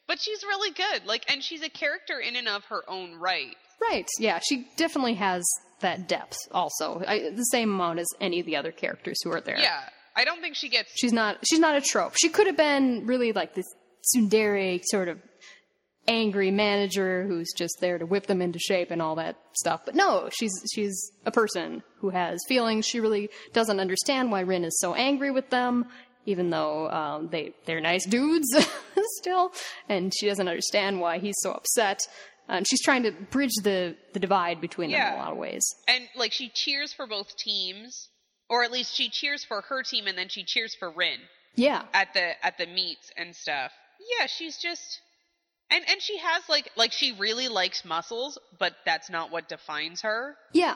But 0.08 0.20
she's 0.20 0.44
really 0.44 0.72
good. 0.72 1.06
Like 1.06 1.32
and 1.32 1.44
she's 1.44 1.64
a 1.64 1.70
character 1.70 2.20
in 2.20 2.36
and 2.36 2.48
of 2.48 2.66
her 2.66 2.82
own 2.88 3.16
right. 3.16 3.56
Right. 3.82 4.08
Yeah, 4.20 4.40
she 4.48 4.68
definitely 4.78 5.16
has 5.16 5.44
that 5.82 6.08
depth 6.08 6.38
also. 6.52 7.02
I, 7.06 7.30
the 7.30 7.44
same 7.44 7.74
amount 7.74 8.00
as 8.00 8.08
any 8.22 8.40
of 8.40 8.46
the 8.46 8.56
other 8.56 8.72
characters 8.72 9.18
who 9.24 9.32
are 9.32 9.42
there. 9.42 9.60
Yeah. 9.60 9.82
I 10.16 10.26
don't 10.26 10.42
think 10.42 10.56
she 10.56 10.70
gets 10.70 10.92
She's 10.96 11.14
not 11.14 11.38
she's 11.46 11.60
not 11.60 11.76
a 11.76 11.82
trope. 11.82 12.14
She 12.22 12.30
could 12.30 12.48
have 12.48 12.58
been 12.58 13.06
really 13.06 13.32
like 13.32 13.56
this 13.56 13.66
tsundere 14.16 14.82
sort 14.84 15.08
of 15.08 15.20
angry 16.08 16.52
manager 16.52 17.26
who's 17.28 17.52
just 17.56 17.78
there 17.80 17.98
to 17.98 18.06
whip 18.06 18.28
them 18.28 18.42
into 18.42 18.60
shape 18.60 18.92
and 18.92 19.02
all 19.02 19.16
that 19.16 19.38
stuff. 19.54 19.82
But 19.86 19.96
no, 19.96 20.30
she's 20.38 20.52
she's 20.74 21.12
a 21.26 21.32
person 21.32 21.84
who 22.00 22.10
has 22.10 22.40
feelings. 22.48 22.86
She 22.86 23.00
really 23.00 23.30
doesn't 23.54 23.80
understand 23.80 24.32
why 24.32 24.42
Rin 24.42 24.66
is 24.66 24.78
so 24.80 24.94
angry 24.96 25.32
with 25.32 25.50
them, 25.50 25.86
even 26.26 26.50
though 26.50 26.90
um, 26.90 27.30
they 27.30 27.54
they're 27.66 27.82
nice 27.82 28.06
dudes 28.06 28.48
still, 29.20 29.54
and 29.90 30.12
she 30.18 30.28
doesn't 30.28 30.48
understand 30.48 31.00
why 31.00 31.20
he's 31.20 31.36
so 31.40 31.52
upset. 31.52 32.00
And 32.50 32.68
she's 32.68 32.82
trying 32.84 33.04
to 33.04 33.12
bridge 33.12 33.54
the 33.64 33.96
the 34.12 34.20
divide 34.20 34.60
between 34.60 34.92
them 34.92 35.00
in 35.00 35.14
a 35.14 35.18
lot 35.18 35.32
of 35.32 35.38
ways. 35.38 35.64
and 35.88 36.10
like 36.18 36.34
she 36.34 36.52
cheers 36.54 36.94
for 36.94 37.08
both 37.08 37.38
teams, 37.38 38.10
or 38.50 38.64
at 38.66 38.72
least 38.72 38.94
she 38.96 39.10
cheers 39.10 39.46
for 39.46 39.62
her 39.70 39.82
team, 39.84 40.08
and 40.08 40.18
then 40.18 40.28
she 40.28 40.44
cheers 40.44 40.76
for 40.78 40.92
Rin 40.92 41.20
Yeah, 41.56 41.84
at 41.94 42.14
the 42.14 42.46
at 42.46 42.58
the 42.58 42.66
meets 42.68 43.10
and 43.16 43.34
stuff. 43.34 43.72
Yeah, 44.20 44.26
she's 44.28 44.58
just, 44.62 45.00
and 45.74 45.84
and 45.90 46.02
she 46.02 46.18
has 46.20 46.44
like 46.48 46.70
like 46.78 46.92
she 46.94 47.14
really 47.20 47.48
likes 47.50 47.84
muscles, 47.84 48.38
but 48.60 48.74
that's 48.86 49.10
not 49.10 49.32
what 49.32 49.50
defines 49.50 50.02
her. 50.04 50.36
yeah, 50.54 50.76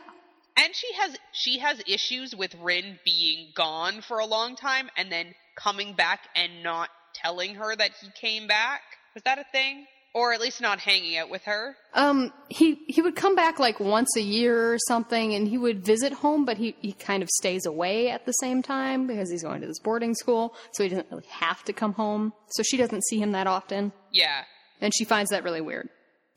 And 0.57 0.75
she 0.75 0.87
has 0.99 1.15
she 1.33 1.59
has 1.59 1.81
issues 1.87 2.35
with 2.35 2.53
Rin 2.55 2.99
being 3.05 3.49
gone 3.55 4.01
for 4.01 4.19
a 4.19 4.25
long 4.25 4.55
time 4.55 4.89
and 4.97 5.11
then 5.11 5.33
coming 5.55 5.93
back 5.93 6.21
and 6.35 6.63
not 6.63 6.89
telling 7.13 7.55
her 7.55 7.75
that 7.75 7.91
he 8.01 8.09
came 8.19 8.47
back. 8.47 8.81
Was 9.13 9.23
that 9.23 9.39
a 9.39 9.45
thing? 9.51 9.85
Or 10.13 10.33
at 10.33 10.41
least 10.41 10.61
not 10.61 10.79
hanging 10.79 11.15
out 11.17 11.29
with 11.29 11.43
her. 11.43 11.75
Um, 11.93 12.31
he 12.49 12.75
he 12.87 13.03
would 13.03 13.15
come 13.15 13.35
back 13.35 13.59
like 13.59 13.79
once 13.79 14.15
a 14.17 14.21
year 14.21 14.73
or 14.73 14.79
something, 14.87 15.35
and 15.35 15.47
he 15.47 15.59
would 15.59 15.85
visit 15.85 16.11
home, 16.11 16.43
but 16.43 16.57
he 16.57 16.75
he 16.81 16.93
kind 16.93 17.21
of 17.21 17.29
stays 17.29 17.67
away 17.67 18.09
at 18.09 18.25
the 18.25 18.31
same 18.33 18.63
time 18.63 19.05
because 19.05 19.29
he's 19.29 19.43
going 19.43 19.61
to 19.61 19.67
this 19.67 19.79
boarding 19.79 20.15
school, 20.15 20.55
so 20.73 20.81
he 20.81 20.89
doesn't 20.89 21.07
really 21.11 21.27
have 21.29 21.63
to 21.65 21.73
come 21.73 21.93
home. 21.93 22.33
So 22.49 22.63
she 22.63 22.77
doesn't 22.77 23.03
see 23.05 23.19
him 23.19 23.31
that 23.33 23.45
often, 23.45 23.91
Yeah. 24.11 24.43
And 24.81 24.93
she 24.95 25.03
finds 25.05 25.29
that 25.31 25.43
really 25.43 25.61
weird. 25.61 25.89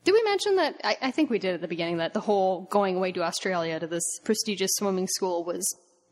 Did 0.03 0.13
we 0.13 0.23
mention 0.23 0.55
that? 0.55 0.79
I, 0.83 0.97
I 1.01 1.11
think 1.11 1.29
we 1.29 1.37
did 1.39 1.53
at 1.53 1.61
the 1.61 1.67
beginning 1.67 1.97
that 1.97 2.13
the 2.13 2.21
whole 2.21 2.67
going 2.71 2.95
away 2.95 3.11
to 3.11 3.23
Australia 3.23 3.79
to 3.79 3.87
this 3.87 4.03
prestigious 4.23 4.71
swimming 4.75 5.07
school 5.07 5.43
was 5.43 5.63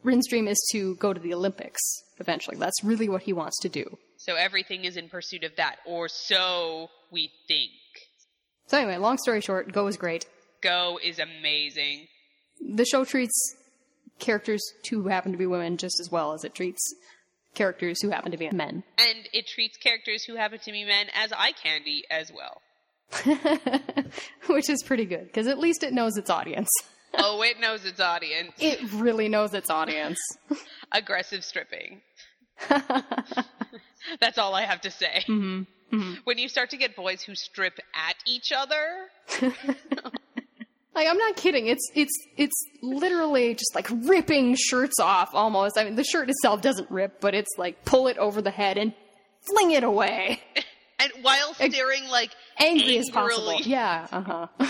Rin's 0.04 0.28
dream 0.30 0.48
is 0.48 0.60
to 0.72 0.96
go 0.98 1.12
to 1.14 1.20
the 1.20 1.34
Olympics 1.34 1.82
eventually. 2.20 2.58
That's 2.58 2.84
really 2.84 3.10
what 3.10 3.24
he 3.24 3.34
wants 3.34 3.58
to 3.62 3.70
do. 3.70 3.98
So 4.18 4.36
everything 4.36 4.86
is 4.86 4.96
in 4.98 5.10
pursuit 5.10 5.44
of 5.44 5.56
that, 5.56 5.78
or 5.86 6.08
so 6.08 6.90
we 7.12 7.32
think. 7.48 7.72
So 8.68 8.78
anyway, 8.78 8.98
long 8.98 9.18
story 9.18 9.42
short, 9.42 9.72
Go 9.72 9.88
is 9.88 9.98
great. 9.98 10.26
Go 10.62 11.00
is 11.04 11.18
amazing. 11.20 12.08
the 12.62 12.86
show 12.86 13.06
treats 13.06 13.56
characters 14.20 14.62
who 14.90 15.08
happen 15.08 15.32
to 15.32 15.38
be 15.38 15.48
women 15.48 15.78
just 15.78 16.00
as 16.02 16.12
well 16.12 16.34
as 16.34 16.44
it 16.44 16.54
treats 16.54 16.82
characters 17.60 18.01
who 18.01 18.10
happen 18.10 18.32
to 18.32 18.38
be 18.38 18.49
men. 18.51 18.84
And 18.97 19.30
it 19.34 19.45
treats 19.45 19.76
characters 19.78 20.24
who 20.24 20.38
happen 20.38 20.60
to 20.60 20.72
be 20.72 20.86
men 20.86 21.07
as 21.14 21.34
eye 21.34 21.51
candy 21.51 22.03
as 22.10 22.32
well. 22.34 22.62
Which 24.47 24.70
is 24.70 24.82
pretty 24.82 25.05
good, 25.05 25.26
because 25.26 25.47
at 25.47 25.60
least 25.60 25.84
it 25.84 25.91
knows 25.91 26.16
its 26.16 26.30
audience. 26.30 26.70
oh, 27.18 27.41
it 27.41 27.60
knows 27.60 27.84
its 27.84 27.99
audience. 27.99 28.53
It 28.60 28.80
really 28.93 29.28
knows 29.28 29.53
its 29.53 29.70
audience. 29.70 30.18
Aggressive 30.93 31.43
stripping. 31.43 32.01
That's 34.22 34.38
all 34.38 34.55
I 34.55 34.62
have 34.62 34.82
to 34.82 34.91
say. 34.91 35.24
Mm-hmm. 35.28 35.95
Mm-hmm. 35.95 36.14
When 36.24 36.38
you 36.38 36.47
start 36.47 36.70
to 36.70 36.78
get 36.78 36.95
boys 36.95 37.24
who 37.24 37.36
strip 37.36 37.78
at 37.93 38.16
each 38.26 38.51
other, 38.55 39.10
Like 40.96 41.08
I'm 41.08 41.18
not 41.18 41.36
kidding. 41.36 41.68
It's 41.68 41.90
it's 41.96 42.14
it's 42.38 42.56
literally 42.82 43.54
just 43.54 43.74
like 43.76 43.88
ripping 43.92 44.56
shirts 44.56 45.00
off 45.00 45.30
almost. 45.34 45.78
I 45.78 45.84
mean 45.86 45.96
the 45.96 46.04
shirt 46.04 46.30
itself 46.30 46.62
doesn't 46.62 46.90
rip, 46.90 47.22
but 47.22 47.36
it's 47.36 47.52
like 47.58 47.86
pull 47.86 48.08
it 48.08 48.18
over 48.18 48.42
the 48.42 48.52
head 48.52 48.78
and 48.78 48.94
fling 49.42 49.72
it 49.72 49.84
away. 49.84 50.42
and 51.00 51.12
while 51.22 51.54
staring 51.54 52.08
like 52.10 52.32
Angry 52.60 52.98
as 52.98 53.10
possible. 53.10 53.62
Yeah, 53.62 54.08
uh-huh. 54.12 54.48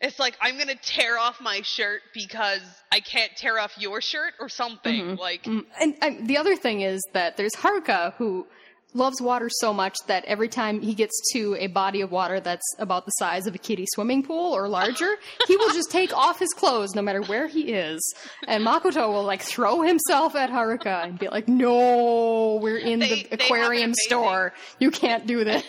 It's 0.00 0.18
like 0.18 0.36
I'm 0.42 0.58
gonna 0.58 0.74
tear 0.74 1.18
off 1.18 1.40
my 1.40 1.62
shirt 1.62 2.02
because 2.12 2.60
I 2.92 3.00
can't 3.00 3.34
tear 3.34 3.58
off 3.58 3.78
your 3.78 4.00
shirt 4.02 4.34
or 4.38 4.48
something. 4.48 5.16
Like 5.16 5.46
And, 5.46 5.64
and 5.80 6.28
the 6.28 6.36
other 6.36 6.54
thing 6.54 6.82
is 6.82 7.02
that 7.14 7.36
there's 7.38 7.54
Haruka 7.54 8.12
who 8.14 8.46
loves 8.94 9.20
water 9.20 9.48
so 9.50 9.72
much 9.74 9.94
that 10.06 10.24
every 10.24 10.48
time 10.48 10.80
he 10.80 10.94
gets 10.94 11.12
to 11.32 11.54
a 11.58 11.66
body 11.66 12.00
of 12.00 12.10
water 12.10 12.40
that's 12.40 12.64
about 12.78 13.04
the 13.04 13.10
size 13.12 13.46
of 13.46 13.54
a 13.54 13.58
kiddie 13.58 13.84
swimming 13.94 14.22
pool 14.22 14.54
or 14.54 14.68
larger, 14.68 15.16
he 15.46 15.56
will 15.56 15.70
just 15.72 15.90
take 15.90 16.16
off 16.16 16.38
his 16.38 16.48
clothes 16.54 16.94
no 16.94 17.02
matter 17.02 17.20
where 17.22 17.46
he 17.46 17.72
is. 17.72 18.00
And 18.48 18.64
Makoto 18.64 19.08
will 19.12 19.24
like 19.24 19.42
throw 19.42 19.82
himself 19.82 20.34
at 20.34 20.50
Haruka 20.50 21.04
and 21.04 21.18
be 21.18 21.28
like, 21.28 21.46
"No, 21.46 22.58
we're 22.62 22.78
in 22.78 23.00
They- 23.00 23.08
the 23.08 23.14
they 23.14 23.22
have 23.22 23.32
an 23.32 23.40
aquarium 23.40 23.94
store. 23.94 24.52
You 24.78 24.90
can't 24.90 25.26
do 25.26 25.44
this." 25.44 25.64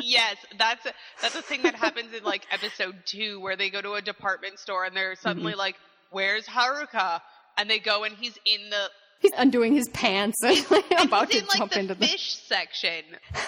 yes, 0.00 0.36
that's 0.58 0.84
a, 0.86 0.92
that's 1.22 1.36
a 1.36 1.42
thing 1.42 1.62
that 1.62 1.76
happens 1.76 2.12
in 2.12 2.24
like 2.24 2.44
episode 2.50 2.96
two 3.04 3.40
where 3.40 3.54
they 3.56 3.70
go 3.70 3.80
to 3.80 3.92
a 3.92 4.02
department 4.02 4.58
store 4.58 4.84
and 4.84 4.96
they're 4.96 5.14
suddenly 5.14 5.52
Mm-hmm. 5.52 5.58
like, 5.60 5.76
"Where's 6.10 6.46
Haruka?" 6.46 7.20
And 7.56 7.70
they 7.70 7.78
go 7.78 8.02
and 8.02 8.16
he's 8.16 8.36
in 8.44 8.70
the 8.70 8.88
He's 9.24 9.32
undoing 9.38 9.74
his 9.74 9.88
pants 9.88 10.36
and 10.44 10.70
like, 10.70 10.84
about 11.02 11.30
to 11.30 11.38
in 11.38 11.46
like 11.46 11.56
jump 11.56 11.72
the 11.72 11.80
into 11.80 11.94
the 11.94 12.06
fish 12.06 12.36
section 12.46 13.02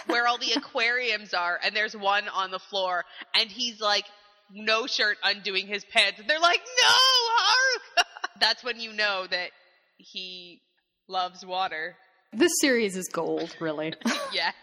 where 0.07 0.27
all 0.27 0.39
the 0.39 0.53
aquariums 0.57 1.35
are, 1.35 1.61
and 1.63 1.77
there's 1.77 1.95
one 1.95 2.29
on 2.29 2.51
the 2.51 2.59
floor, 2.59 3.05
and 3.39 3.51
he's 3.51 3.79
like 3.79 4.07
no 4.51 4.87
shirt, 4.87 5.19
undoing 5.23 5.67
his 5.67 5.85
pants, 5.93 6.19
and 6.19 6.27
they're 6.31 6.41
like, 6.41 6.61
"No, 6.61 6.95
Haruka!" 7.37 8.05
That's 8.41 8.65
when 8.65 8.81
you 8.81 8.95
know 8.95 9.27
that 9.31 9.51
he 9.99 10.63
loves 11.09 11.45
water. 11.45 11.95
This 12.33 12.53
series 12.63 12.97
is 12.97 13.09
gold, 13.13 13.55
really. 13.61 13.93
yes. 14.33 14.55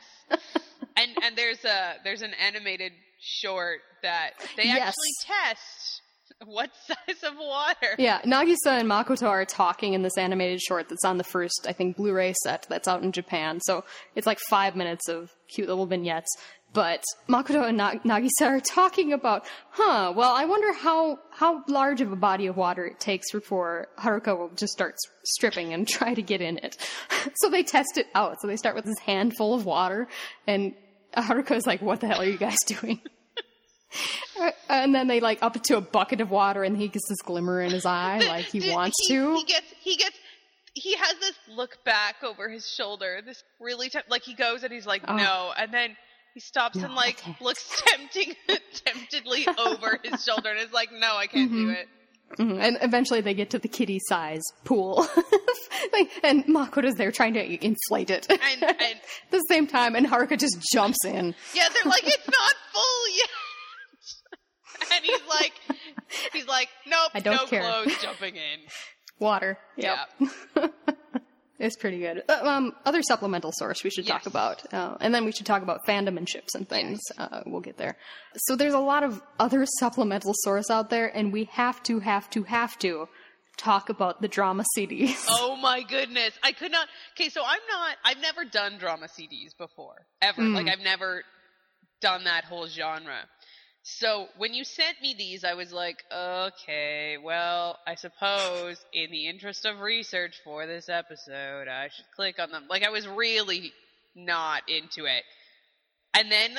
and 0.97 1.11
and 1.23 1.35
there's 1.35 1.63
a 1.63 1.93
there's 2.03 2.23
an 2.23 2.33
animated 2.43 2.91
short 3.21 3.81
that 4.01 4.31
they 4.57 4.63
Yes. 4.65 4.79
actually 4.89 5.13
test 5.27 5.92
what 6.47 6.71
size 6.85 7.23
of 7.23 7.37
water. 7.37 7.95
Yeah, 7.97 8.21
Nagisa 8.21 8.67
and 8.67 8.89
Makoto 8.89 9.27
are 9.27 9.45
talking 9.45 9.93
in 9.93 10.01
this 10.01 10.17
animated 10.17 10.61
short 10.61 10.89
that's 10.89 11.05
on 11.05 11.17
the 11.17 11.23
first, 11.23 11.65
I 11.67 11.73
think, 11.73 11.97
Blu-ray 11.97 12.33
set 12.43 12.65
that's 12.69 12.87
out 12.87 13.03
in 13.03 13.11
Japan. 13.11 13.59
So 13.61 13.83
it's 14.15 14.27
like 14.27 14.39
five 14.49 14.75
minutes 14.75 15.07
of 15.09 15.31
cute 15.53 15.67
little 15.67 15.85
vignettes. 15.85 16.29
But 16.73 17.03
Makoto 17.29 17.67
and 17.67 17.77
Na- 17.77 17.99
Nagisa 18.03 18.47
are 18.47 18.59
talking 18.59 19.13
about, 19.13 19.45
huh, 19.69 20.11
well, 20.15 20.33
I 20.33 20.45
wonder 20.45 20.73
how, 20.73 21.19
how 21.29 21.63
large 21.67 22.01
of 22.01 22.11
a 22.11 22.15
body 22.15 22.47
of 22.47 22.57
water 22.57 22.85
it 22.85 22.99
takes 22.99 23.31
before 23.31 23.89
Haruka 23.99 24.37
will 24.37 24.49
just 24.55 24.73
start 24.73 24.95
stripping 25.23 25.71
and 25.71 25.87
try 25.87 26.15
to 26.15 26.21
get 26.21 26.41
in 26.41 26.57
it. 26.57 26.77
so 27.35 27.49
they 27.49 27.61
test 27.61 27.97
it 27.97 28.07
out. 28.15 28.41
So 28.41 28.47
they 28.47 28.57
start 28.57 28.75
with 28.75 28.85
this 28.85 28.99
handful 28.99 29.53
of 29.53 29.65
water 29.65 30.07
and 30.47 30.73
Haruka's 31.15 31.67
like, 31.67 31.81
what 31.83 31.99
the 31.99 32.07
hell 32.07 32.21
are 32.21 32.25
you 32.25 32.39
guys 32.39 32.57
doing? 32.65 32.99
And 34.69 34.93
then 34.95 35.07
they 35.07 35.19
like 35.19 35.41
up 35.43 35.55
it 35.55 35.63
to 35.65 35.77
a 35.77 35.81
bucket 35.81 36.19
of 36.19 36.31
water, 36.31 36.63
and 36.63 36.75
he 36.75 36.87
gets 36.87 37.07
this 37.07 37.21
glimmer 37.21 37.61
in 37.61 37.71
his 37.71 37.85
eye, 37.85 38.19
like 38.27 38.45
he 38.45 38.71
wants 38.71 38.95
he, 39.07 39.13
to. 39.15 39.35
He 39.35 39.43
gets 39.43 39.65
he 39.81 39.95
gets 39.95 40.17
he 40.73 40.95
has 40.95 41.15
this 41.19 41.33
look 41.49 41.77
back 41.85 42.15
over 42.23 42.49
his 42.49 42.67
shoulder. 42.67 43.19
This 43.25 43.43
really 43.61 43.89
temp- 43.89 44.09
like 44.09 44.23
he 44.23 44.33
goes 44.33 44.63
and 44.63 44.73
he's 44.73 44.85
like 44.87 45.03
Oh. 45.07 45.15
no, 45.15 45.53
and 45.57 45.71
then 45.73 45.95
he 46.33 46.39
stops 46.39 46.77
No, 46.77 46.85
and 46.85 46.95
like 46.95 47.23
looks 47.39 47.81
tempting 47.85 48.33
temptedly 48.83 49.45
over 49.59 49.99
his 50.03 50.23
shoulder 50.25 50.49
and 50.49 50.59
is 50.59 50.73
like 50.73 50.89
no, 50.91 51.15
I 51.15 51.27
can't 51.27 51.51
do 51.51 51.67
Mm-hmm. 51.67 51.69
it. 51.71 51.87
Mhm. 52.39 52.59
And 52.59 52.77
eventually 52.81 53.21
they 53.21 53.35
get 53.35 53.51
to 53.51 53.59
the 53.59 53.67
kitty 53.67 53.99
size 54.07 54.41
pool. 54.65 55.05
Like, 55.91 56.09
and 56.23 56.45
Makoto's 56.45 56.95
there 56.95 57.11
trying 57.11 57.33
to 57.33 57.65
inflate 57.65 58.09
it. 58.09 58.25
And, 58.29 58.63
and 58.63 58.63
At 58.81 58.97
the 59.31 59.39
same 59.49 59.67
time, 59.67 59.95
and 59.95 60.07
Haruka 60.07 60.39
just 60.39 60.57
jumps 60.71 60.97
in. 61.03 61.35
yeah, 61.53 61.67
they're 61.73 61.91
like, 61.91 62.03
it's 62.07 62.25
not 62.27 62.53
full 62.71 63.09
yet. 63.17 63.29
and 64.95 65.03
he's 65.05 65.21
like, 65.29 65.53
he's 66.33 66.47
like, 66.47 66.69
nope, 66.87 67.11
I 67.13 67.19
don't 67.19 67.35
no 67.35 67.45
care." 67.45 67.61
clothes, 67.61 67.95
jumping 68.01 68.35
in. 68.35 68.59
Water. 69.19 69.57
Yep. 69.77 69.97
Yeah. 70.55 70.67
It's 71.59 71.77
pretty 71.77 71.99
good. 71.99 72.23
Uh, 72.27 72.41
Um, 72.43 72.73
other 72.83 73.01
supplemental 73.01 73.51
source 73.53 73.85
we 73.85 73.89
should 73.89 74.05
talk 74.05 74.25
about, 74.25 74.61
uh, 74.73 74.97
and 74.99 75.15
then 75.15 75.23
we 75.23 75.31
should 75.31 75.45
talk 75.45 75.61
about 75.61 75.85
fandom 75.87 76.17
and 76.17 76.27
ships 76.27 76.55
and 76.55 76.67
things. 76.67 76.99
Uh, 77.17 77.41
we'll 77.45 77.61
get 77.61 77.77
there. 77.77 77.95
So 78.35 78.57
there's 78.57 78.73
a 78.73 78.79
lot 78.79 79.03
of 79.03 79.21
other 79.39 79.65
supplemental 79.79 80.33
source 80.39 80.69
out 80.69 80.89
there, 80.89 81.07
and 81.15 81.31
we 81.31 81.45
have 81.53 81.81
to, 81.83 81.99
have 81.99 82.29
to, 82.31 82.43
have 82.43 82.77
to 82.79 83.07
talk 83.55 83.87
about 83.87 84.21
the 84.21 84.27
drama 84.27 84.65
CDs. 84.77 85.23
Oh 85.29 85.55
my 85.55 85.83
goodness. 85.83 86.31
I 86.43 86.51
could 86.51 86.71
not. 86.71 86.87
Okay, 87.15 87.29
so 87.29 87.41
I'm 87.45 87.61
not, 87.69 87.95
I've 88.03 88.19
never 88.19 88.43
done 88.43 88.77
drama 88.77 89.07
CDs 89.07 89.55
before. 89.57 90.05
Ever. 90.21 90.41
Mm. 90.41 90.55
Like, 90.55 90.67
I've 90.67 90.83
never 90.83 91.23
done 92.01 92.25
that 92.25 92.43
whole 92.43 92.67
genre. 92.67 93.21
So 93.85 94.27
when 94.37 94.53
you 94.53 94.63
sent 94.63 95.01
me 95.01 95.13
these, 95.17 95.43
I 95.43 95.55
was 95.55 95.73
like, 95.73 95.97
okay, 96.09 97.17
well, 97.21 97.77
I 97.85 97.95
suppose 97.95 98.83
in 98.93 99.11
the 99.11 99.27
interest 99.27 99.65
of 99.65 99.81
research 99.81 100.39
for 100.45 100.65
this 100.65 100.87
episode, 100.87 101.67
I 101.67 101.89
should 101.89 102.05
click 102.15 102.39
on 102.39 102.49
them. 102.49 102.63
Like, 102.69 102.83
I 102.83 102.91
was 102.91 103.05
really 103.05 103.73
not 104.15 104.61
into 104.69 105.05
it. 105.05 105.23
And 106.13 106.31
then 106.31 106.51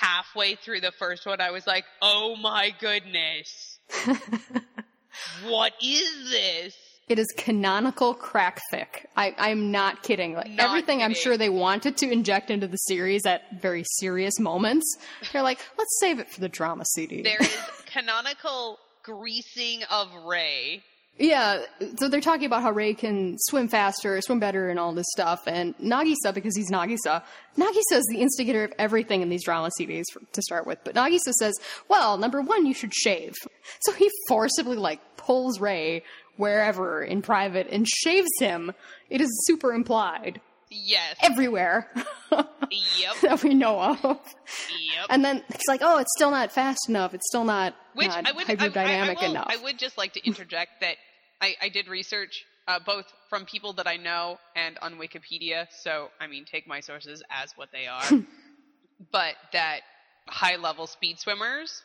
halfway 0.00 0.56
through 0.56 0.80
the 0.80 0.90
first 0.98 1.24
one, 1.26 1.40
I 1.40 1.52
was 1.52 1.64
like, 1.64 1.84
oh 2.02 2.34
my 2.34 2.74
goodness. 2.80 3.78
what 5.46 5.74
is 5.80 6.30
this? 6.30 6.76
It 7.08 7.18
is 7.18 7.26
canonical 7.36 8.14
crack 8.14 8.62
fic. 8.72 9.04
I, 9.14 9.34
I'm 9.36 9.70
not 9.70 10.02
kidding. 10.02 10.34
Like 10.34 10.50
Not 10.50 10.66
everything 10.66 11.02
I'm 11.02 11.12
sure 11.12 11.36
they 11.36 11.50
wanted 11.50 11.98
to 11.98 12.10
inject 12.10 12.50
into 12.50 12.66
the 12.66 12.78
series 12.78 13.26
at 13.26 13.60
very 13.60 13.84
serious 13.98 14.40
moments. 14.40 14.96
They're 15.32 15.42
like, 15.42 15.58
let's 15.76 15.98
save 16.00 16.18
it 16.18 16.30
for 16.30 16.40
the 16.40 16.48
drama 16.48 16.84
CD. 16.94 17.22
There 17.22 17.40
is 17.40 17.56
canonical 17.86 18.78
greasing 19.02 19.82
of 19.90 20.08
Rei. 20.24 20.82
Yeah, 21.16 21.62
so 21.96 22.08
they're 22.08 22.20
talking 22.20 22.46
about 22.46 22.62
how 22.62 22.72
Rei 22.72 22.92
can 22.92 23.36
swim 23.38 23.68
faster, 23.68 24.20
swim 24.20 24.40
better, 24.40 24.68
and 24.68 24.80
all 24.80 24.92
this 24.92 25.06
stuff. 25.12 25.42
And 25.46 25.76
Nagisa, 25.78 26.34
because 26.34 26.56
he's 26.56 26.72
Nagisa, 26.72 27.22
Nagisa 27.56 27.98
is 27.98 28.04
the 28.10 28.18
instigator 28.20 28.64
of 28.64 28.72
everything 28.80 29.22
in 29.22 29.28
these 29.28 29.44
drama 29.44 29.70
CDs 29.78 30.04
for, 30.12 30.22
to 30.32 30.42
start 30.42 30.66
with. 30.66 30.80
But 30.82 30.96
Nagisa 30.96 31.32
says, 31.38 31.54
well, 31.88 32.18
number 32.18 32.40
one, 32.40 32.66
you 32.66 32.74
should 32.74 32.92
shave. 32.92 33.34
So 33.82 33.92
he 33.92 34.10
forcibly, 34.26 34.76
like, 34.76 34.98
pulls 35.16 35.60
Rei 35.60 36.02
wherever 36.36 37.02
in 37.02 37.22
private 37.22 37.68
and 37.70 37.86
shaves 37.88 38.30
him. 38.38 38.72
It 39.10 39.20
is 39.20 39.28
super 39.46 39.72
implied. 39.72 40.40
Yes. 40.70 41.16
Everywhere 41.22 41.88
yep. 42.32 43.14
that 43.22 43.42
we 43.42 43.54
know 43.54 43.80
of. 43.80 43.98
Yep. 44.02 45.06
And 45.08 45.24
then 45.24 45.42
it's 45.50 45.68
like, 45.68 45.80
oh, 45.82 45.98
it's 45.98 46.10
still 46.16 46.30
not 46.30 46.50
fast 46.50 46.88
enough. 46.88 47.14
It's 47.14 47.26
still 47.28 47.44
not, 47.44 47.74
Which 47.94 48.08
not 48.08 48.26
I 48.26 48.32
would, 48.32 48.50
I, 48.50 48.52
I, 48.54 48.56
hydrodynamic 48.56 49.20
will- 49.20 49.30
enough. 49.30 49.46
I 49.48 49.62
would 49.62 49.78
just 49.78 49.96
like 49.96 50.14
to 50.14 50.26
interject 50.26 50.80
that 50.80 50.96
I, 51.40 51.54
I 51.62 51.68
did 51.68 51.88
research 51.88 52.44
uh, 52.66 52.80
both 52.84 53.04
from 53.28 53.44
people 53.44 53.74
that 53.74 53.86
I 53.86 53.96
know 53.96 54.38
and 54.56 54.78
on 54.80 54.94
Wikipedia. 54.94 55.66
So 55.82 56.08
I 56.20 56.26
mean, 56.26 56.44
take 56.44 56.66
my 56.66 56.80
sources 56.80 57.22
as 57.30 57.52
what 57.56 57.68
they 57.72 57.86
are. 57.86 58.24
but 59.12 59.34
that 59.52 59.80
high 60.28 60.56
level 60.56 60.86
speed 60.86 61.18
swimmers, 61.18 61.82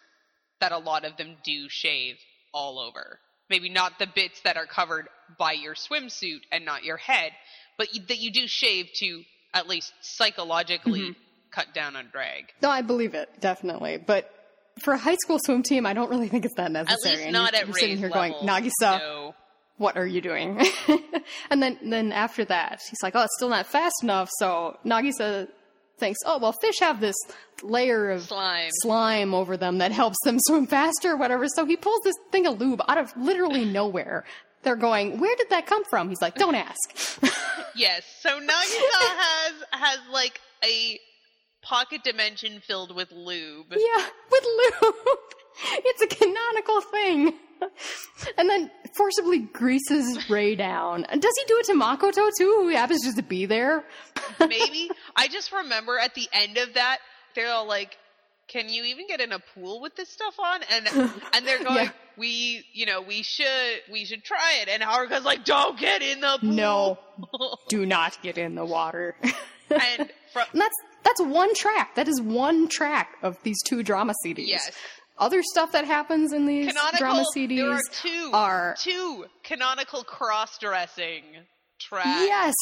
that 0.61 0.71
a 0.71 0.77
lot 0.77 1.05
of 1.05 1.17
them 1.17 1.35
do 1.43 1.67
shave 1.69 2.15
all 2.53 2.79
over. 2.79 3.19
Maybe 3.49 3.69
not 3.69 3.97
the 3.99 4.07
bits 4.07 4.41
that 4.41 4.57
are 4.57 4.65
covered 4.65 5.07
by 5.37 5.53
your 5.53 5.73
swimsuit 5.75 6.41
and 6.51 6.65
not 6.65 6.83
your 6.83 6.97
head, 6.97 7.31
but 7.77 7.93
you, 7.95 8.01
that 8.07 8.17
you 8.19 8.31
do 8.31 8.47
shave 8.47 8.87
to 8.99 9.23
at 9.53 9.67
least 9.67 9.91
psychologically 10.01 10.99
Mm-hmm. 11.01 11.19
cut 11.51 11.73
down 11.73 11.95
on 11.95 12.09
drag. 12.11 12.45
No, 12.61 12.69
I 12.69 12.81
believe 12.83 13.15
it 13.15 13.29
definitely, 13.39 13.97
but 13.97 14.31
for 14.83 14.93
a 14.93 14.97
high 14.97 15.15
school 15.15 15.39
swim 15.43 15.63
team, 15.63 15.85
I 15.85 15.93
don't 15.93 16.09
really 16.09 16.27
think 16.27 16.45
it's 16.45 16.53
that 16.55 16.71
necessary. 16.71 16.93
At 16.93 16.97
necessary. 17.03 17.15
least 17.17 17.25
And 17.25 17.33
not 17.33 17.51
you're, 17.53 17.61
at 17.61 17.67
you're 17.67 17.75
sitting 17.75 17.97
here 17.97 18.09
level. 18.09 18.39
going, 18.39 18.47
Nagisa, 18.47 18.99
No. 18.99 19.35
what 19.77 19.97
are 19.97 20.05
you 20.05 20.21
doing? 20.21 20.61
and 21.49 21.61
then, 21.61 21.79
then 21.83 22.11
after 22.11 22.45
that, 22.45 22.79
he's 22.89 22.99
like, 23.01 23.15
oh, 23.15 23.23
it's 23.23 23.35
still 23.37 23.49
not 23.49 23.65
fast 23.65 23.95
enough. 24.03 24.29
So 24.37 24.77
Nagisa 24.85 25.47
thinks, 25.99 26.19
oh, 26.25 26.37
well, 26.39 26.53
fish 26.53 26.79
have 26.79 26.99
this 26.99 27.15
layer 27.61 28.09
of 28.11 28.23
Slime. 28.23 28.69
slime 28.81 29.33
over 29.33 29.57
them 29.57 29.77
that 29.79 29.91
helps 29.91 30.17
them 30.23 30.37
swim 30.47 30.65
faster 30.67 31.11
or 31.11 31.17
whatever. 31.17 31.47
So 31.47 31.65
he 31.65 31.75
pulls 31.75 32.01
this 32.03 32.15
thing 32.31 32.47
of 32.47 32.59
lube 32.59 32.81
out 32.87 32.97
of 32.97 33.15
literally 33.17 33.65
nowhere. 33.65 34.23
They're 34.63 34.75
going, 34.75 35.19
where 35.19 35.35
did 35.37 35.49
that 35.51 35.67
come 35.67 35.83
from? 35.85 36.09
He's 36.09 36.21
like, 36.21 36.35
don't 36.35 36.55
ask. 36.55 37.21
Yes. 37.75 38.03
So 38.19 38.29
Nagisa 38.41 38.49
has 38.49 39.53
has 39.71 39.99
like 40.11 40.41
a 40.65 40.99
pocket 41.61 42.03
dimension 42.03 42.59
filled 42.67 42.93
with 42.93 43.09
lube. 43.11 43.67
Yeah, 43.71 44.05
with 44.31 44.43
lube. 44.43 44.95
It's 45.63 46.01
a 46.01 46.07
canonical 46.07 46.81
thing. 46.81 47.33
And 48.38 48.49
then 48.49 48.70
forcibly 48.93 49.39
greases 49.39 50.30
Rei 50.30 50.55
down. 50.55 51.05
And 51.05 51.22
does 51.22 51.34
he 51.38 51.43
do 51.45 51.57
it 51.60 51.66
to 51.68 51.74
Makoto 51.74 52.30
too, 52.38 52.55
who 52.62 52.70
happens 52.70 53.03
just 53.03 53.18
to 53.18 53.24
be 53.24 53.45
there? 53.45 53.84
Maybe. 54.39 54.89
I 55.16 55.28
just 55.28 55.51
remember 55.51 55.97
at 55.99 56.16
the 56.16 56.28
end 56.34 56.57
of 56.57 56.74
that, 56.76 56.99
they're 57.36 57.51
all 57.51 57.68
like, 57.68 57.97
"Can 58.47 58.70
you 58.70 58.84
even 58.86 59.07
get 59.07 59.22
in 59.22 59.32
a 59.32 59.39
pool 59.53 59.82
with 59.82 59.95
this 59.95 60.10
stuff 60.10 60.36
on?" 60.39 60.62
And 60.72 60.88
and 61.34 61.45
they're 61.47 61.64
going, 61.64 61.86
Yeah. 61.86 61.91
"We, 62.18 62.66
you 62.74 62.86
know, 62.86 63.01
we 63.01 63.24
should 63.24 63.82
we 63.91 64.05
should 64.05 64.24
try 64.24 64.60
it." 64.62 64.70
And 64.70 64.82
Haruka's 64.84 65.24
like, 65.26 65.45
"Don't 65.45 65.80
get 65.80 66.01
in 66.01 66.22
the 66.22 66.38
pool." 66.41 66.49
No. 66.53 66.99
Do 67.70 67.86
not 67.86 68.18
get 68.22 68.38
in 68.38 68.55
the 68.55 68.66
water. 68.66 69.16
and 69.70 70.10
from 70.34 70.45
And 70.51 70.62
that's 70.62 70.76
that's 71.03 71.22
one 71.22 71.53
track. 71.55 71.95
That 71.95 72.07
is 72.07 72.20
one 72.22 72.68
track 72.68 73.16
of 73.22 73.38
these 73.43 73.57
two 73.66 73.84
drama 73.84 74.14
CDs. 74.26 74.47
Yes. 74.47 74.72
Other 75.20 75.43
stuff 75.43 75.74
that 75.74 75.86
happens 75.86 76.32
in 76.34 76.45
these 76.45 76.67
canonical, 76.67 76.97
drama 76.97 77.26
CDs 77.36 77.57
there 77.57 77.72
are 77.72 77.82
two 77.91 78.32
are 78.34 78.76
two 78.80 79.26
canonical 79.43 80.03
cross-dressing 80.03 81.24
tracks. 81.80 82.07
yes. 82.07 82.53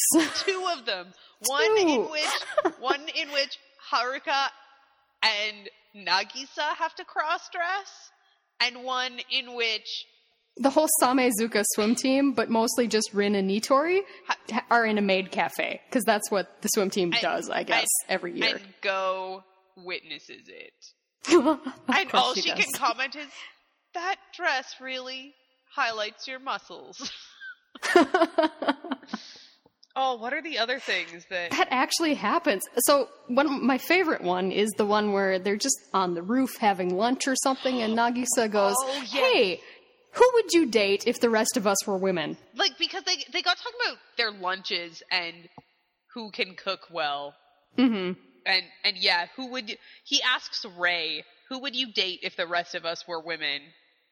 two 0.44 0.66
of 0.76 0.84
them. 0.84 1.06
One 1.46 1.78
in 1.78 2.00
which 2.10 2.74
one 2.80 3.00
in 3.14 3.28
which 3.30 3.58
Haruka 3.92 4.48
and 5.22 5.70
Nagisa 5.96 6.74
have 6.78 6.94
to 6.96 7.04
cross 7.04 7.48
dress, 7.50 8.10
and 8.60 8.82
one 8.84 9.20
in 9.30 9.54
which 9.54 10.04
the 10.56 10.70
whole 10.70 10.88
Samezuka 11.00 11.62
swim 11.74 11.94
team, 11.94 12.32
but 12.32 12.50
mostly 12.50 12.88
just 12.88 13.14
Rin 13.14 13.36
and 13.36 13.48
Nitori, 13.48 14.00
ha- 14.26 14.64
are 14.68 14.84
in 14.84 14.98
a 14.98 15.00
maid 15.00 15.30
cafe 15.30 15.80
because 15.88 16.02
that's 16.02 16.28
what 16.32 16.60
the 16.62 16.68
swim 16.68 16.90
team 16.90 17.12
and- 17.12 17.22
does, 17.22 17.48
I 17.48 17.62
guess, 17.62 17.86
and- 18.08 18.14
every 18.14 18.32
year. 18.36 18.56
and 18.56 18.74
Go 18.80 19.44
witnesses 19.76 20.48
it. 20.48 20.72
And 21.88 22.10
all 22.14 22.34
she 22.34 22.50
does. 22.50 22.64
can 22.64 22.72
comment 22.74 23.16
is 23.16 23.28
that 23.94 24.16
dress 24.34 24.74
really 24.80 25.34
highlights 25.74 26.26
your 26.28 26.38
muscles. 26.38 27.10
oh, 29.96 30.16
what 30.16 30.32
are 30.32 30.42
the 30.42 30.58
other 30.58 30.78
things 30.78 31.24
that 31.30 31.50
That 31.52 31.68
actually 31.70 32.14
happens. 32.14 32.64
So 32.80 33.08
one, 33.28 33.64
my 33.64 33.78
favorite 33.78 34.22
one 34.22 34.52
is 34.52 34.70
the 34.76 34.86
one 34.86 35.12
where 35.12 35.38
they're 35.38 35.56
just 35.56 35.78
on 35.92 36.14
the 36.14 36.22
roof 36.22 36.56
having 36.58 36.96
lunch 36.96 37.26
or 37.28 37.34
something, 37.42 37.82
and 37.82 37.96
Nagisa 37.98 38.50
goes, 38.50 38.74
Oh. 38.78 39.04
"Hey, 39.10 39.60
who 40.12 40.30
would 40.34 40.52
you 40.52 40.66
date 40.66 41.04
if 41.06 41.20
the 41.20 41.30
rest 41.30 41.56
of 41.56 41.66
us 41.66 41.86
were 41.86 41.96
women?" 41.98 42.36
like 42.56 42.78
because 42.78 43.02
they 43.04 43.16
they 43.32 43.42
got 43.42 43.56
talking 43.58 43.78
about 43.86 43.98
their 44.16 44.30
lunches 44.30 45.02
and 45.10 45.48
who 46.14 46.30
can 46.30 46.54
cook 46.54 46.80
well 46.90 47.34
hmm 47.76 48.12
and 48.46 48.62
and 48.84 48.96
yeah 48.98 49.26
who 49.36 49.50
would 49.52 49.76
he 50.04 50.22
asks 50.22 50.64
Rei 50.78 51.24
who 51.48 51.60
would 51.60 51.74
you 51.74 51.92
date 51.92 52.20
if 52.22 52.36
the 52.36 52.46
rest 52.46 52.74
of 52.74 52.84
us 52.84 53.06
were 53.08 53.20
women? 53.20 53.62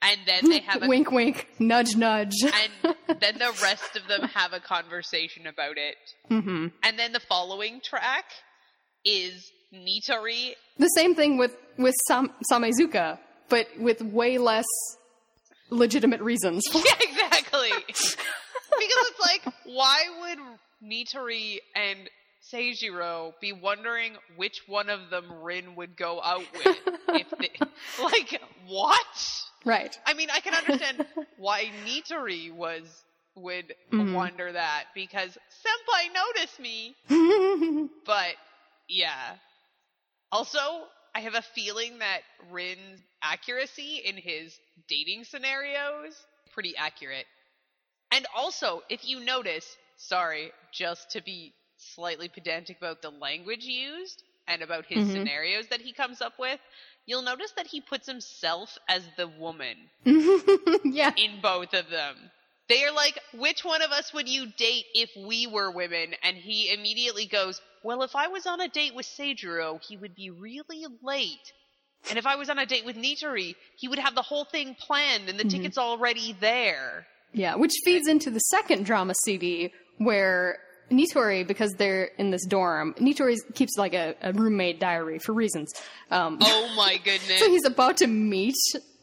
And 0.02 0.20
then 0.26 0.48
they 0.48 0.60
have 0.60 0.82
a 0.82 0.86
wink, 0.88 1.10
wink, 1.10 1.48
nudge, 1.58 1.96
nudge. 1.96 2.34
and 2.44 2.94
then 3.20 3.38
the 3.38 3.52
rest 3.62 3.96
of 3.96 4.06
them 4.08 4.28
have 4.28 4.52
a 4.52 4.60
conversation 4.60 5.46
about 5.46 5.76
it. 5.78 5.96
Hmm 6.28 6.68
and 6.82 6.98
then 6.98 7.12
the 7.12 7.20
following 7.20 7.80
track 7.84 8.24
is 9.04 9.50
nitori. 9.74 10.52
The 10.78 10.88
same 10.88 11.14
thing 11.14 11.36
with 11.38 11.56
with 11.78 11.94
Sam- 12.08 12.32
Samezuka, 12.50 13.18
but 13.48 13.66
with 13.78 14.00
way 14.02 14.38
less 14.38 14.66
legitimate 15.70 16.20
reasons. 16.20 16.62
yeah 16.74 16.80
exactly. 17.00 17.70
Because 17.86 19.04
it's 19.10 19.20
like 19.20 19.54
why 19.64 20.04
would 20.20 20.38
nitori 20.82 21.58
and 21.74 22.08
Seijiro 22.52 23.34
be 23.40 23.52
wondering 23.52 24.16
which 24.36 24.62
one 24.66 24.88
of 24.88 25.10
them 25.10 25.42
Rin 25.42 25.74
would 25.76 25.96
go 25.96 26.20
out 26.22 26.46
with 26.56 26.78
if 27.12 27.26
they, 27.40 27.50
like 28.02 28.40
what 28.66 29.42
right. 29.64 29.96
I 30.06 30.14
mean, 30.14 30.28
I 30.32 30.40
can 30.40 30.54
understand 30.54 30.98
why 31.38 31.64
Nitori 31.84 32.52
was 32.52 33.04
would 33.34 33.74
Mhm. 33.92 34.14
wonder 34.14 34.52
that 34.52 34.84
because 34.94 35.36
senpai 35.64 36.12
noticed 36.14 36.58
me, 36.60 36.96
but 38.06 38.34
yeah. 38.88 39.36
Also, 40.32 40.58
I 41.14 41.20
have 41.20 41.34
a 41.34 41.42
feeling 41.42 41.98
that 41.98 42.20
Rin's 42.50 43.00
accuracy 43.22 44.02
in 44.04 44.16
his 44.16 44.58
dating 44.88 45.24
scenarios 45.24 46.14
pretty 46.52 46.76
accurate. 46.76 47.26
And 48.10 48.26
also, 48.34 48.82
if 48.88 49.06
you 49.06 49.20
notice, 49.20 49.66
sorry, 49.96 50.52
just 50.72 51.10
to 51.12 51.22
be 51.22 51.52
slightly 51.94 52.28
pedantic 52.28 52.78
about 52.78 53.02
the 53.02 53.10
language 53.10 53.64
used 53.64 54.22
and 54.48 54.62
about 54.62 54.86
his 54.86 55.08
Mhm. 55.08 55.12
scenarios 55.12 55.66
that 55.68 55.80
he 55.80 55.92
comes 55.92 56.20
up 56.20 56.38
with, 56.38 56.60
you'll 57.06 57.22
notice 57.22 57.52
that 57.52 57.66
he 57.66 57.80
puts 57.80 58.06
himself 58.06 58.76
as 58.88 59.02
the 59.16 59.26
woman 59.28 59.76
yeah. 60.84 61.12
in 61.16 61.40
both 61.40 61.74
of 61.74 61.88
them. 61.90 62.30
They 62.68 62.84
are 62.84 62.92
like, 62.92 63.18
which 63.32 63.64
one 63.64 63.82
of 63.82 63.92
us 63.92 64.12
would 64.12 64.28
you 64.28 64.46
date 64.56 64.86
if 64.94 65.10
we 65.16 65.46
were 65.46 65.70
women? 65.70 66.14
And 66.22 66.36
he 66.36 66.72
immediately 66.72 67.26
goes, 67.26 67.60
well, 67.84 68.02
if 68.02 68.16
I 68.16 68.26
was 68.28 68.44
on 68.46 68.60
a 68.60 68.68
date 68.68 68.94
with 68.94 69.06
Seijiro, 69.06 69.80
he 69.84 69.96
would 69.96 70.16
be 70.16 70.30
really 70.30 70.84
late. 71.02 71.52
And 72.10 72.18
if 72.18 72.26
I 72.26 72.34
was 72.36 72.50
on 72.50 72.58
a 72.58 72.66
date 72.66 72.84
with 72.84 72.96
Nitori, 72.96 73.54
he 73.76 73.86
would 73.88 73.98
have 74.00 74.14
the 74.16 74.22
whole 74.22 74.44
thing 74.44 74.74
planned 74.74 75.28
and 75.28 75.38
the 75.38 75.44
Mhm. 75.44 75.50
ticket's 75.50 75.78
already 75.78 76.32
there. 76.40 77.06
Yeah, 77.32 77.54
which 77.54 77.72
feeds 77.84 78.08
into 78.08 78.30
the 78.30 78.40
second 78.40 78.84
drama 78.84 79.14
CD 79.24 79.72
where 79.98 80.58
Nitori, 80.90 81.46
because 81.46 81.72
they're 81.74 82.04
in 82.18 82.30
this 82.30 82.44
dorm, 82.46 82.94
Nitori 82.94 83.36
keeps 83.54 83.76
like 83.76 83.94
a, 83.94 84.14
a 84.22 84.32
roommate 84.32 84.78
diary 84.80 85.18
for 85.18 85.32
reasons. 85.32 85.72
Um, 86.10 86.38
Oh 86.40 86.74
my 86.76 86.96
goodness. 87.04 87.38
so 87.40 87.48
he's 87.50 87.64
about 87.64 87.96
to 87.98 88.06
meet 88.06 88.54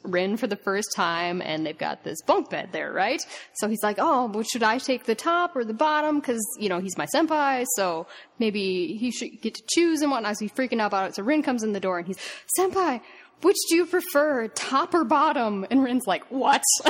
Rin 0.04 0.36
for 0.36 0.48
the 0.48 0.58
first 0.58 0.90
time, 0.96 1.42
and 1.42 1.66
they've 1.66 1.78
got 1.78 2.04
this 2.04 2.22
bunk 2.24 2.50
bed 2.50 2.70
there, 2.74 2.92
right? 2.92 3.22
So 3.54 3.70
he's 3.70 3.82
like, 3.82 3.96
"Oh, 4.00 4.26
well, 4.26 4.44
should 4.44 4.62
I 4.62 4.78
take 4.78 5.06
the 5.06 5.16
top 5.16 5.56
or 5.56 5.64
the 5.64 5.74
bottom? 5.74 6.20
Because 6.20 6.42
you 6.60 6.68
know 6.68 6.80
he's 6.80 6.98
my 6.98 7.06
senpai, 7.16 7.66
so 7.78 8.06
maybe 8.38 8.98
he 8.98 9.12
should 9.12 9.42
get 9.42 9.56
to 9.56 9.64
choose 9.70 10.02
and 10.02 10.12
whatnot." 10.12 10.36
So 10.38 10.44
he's 10.44 10.52
freaking 10.52 10.82
out 10.82 10.88
about 10.88 11.08
it. 11.12 11.16
So 11.16 11.24
Rin 11.24 11.42
comes 11.42 11.64
in 11.64 11.72
the 11.72 11.80
door 11.80 12.00
and 12.00 12.06
he's, 12.08 12.18
"Senpai, 12.60 13.00
which 13.44 13.56
do 13.70 13.78
you 13.78 13.86
prefer, 13.86 14.50
top 14.50 14.94
or 14.94 15.06
bottom?" 15.06 15.66
And 15.72 15.82
Rin's 15.82 16.06
like, 16.06 16.26
"What?" 16.30 16.62
I 16.86 16.90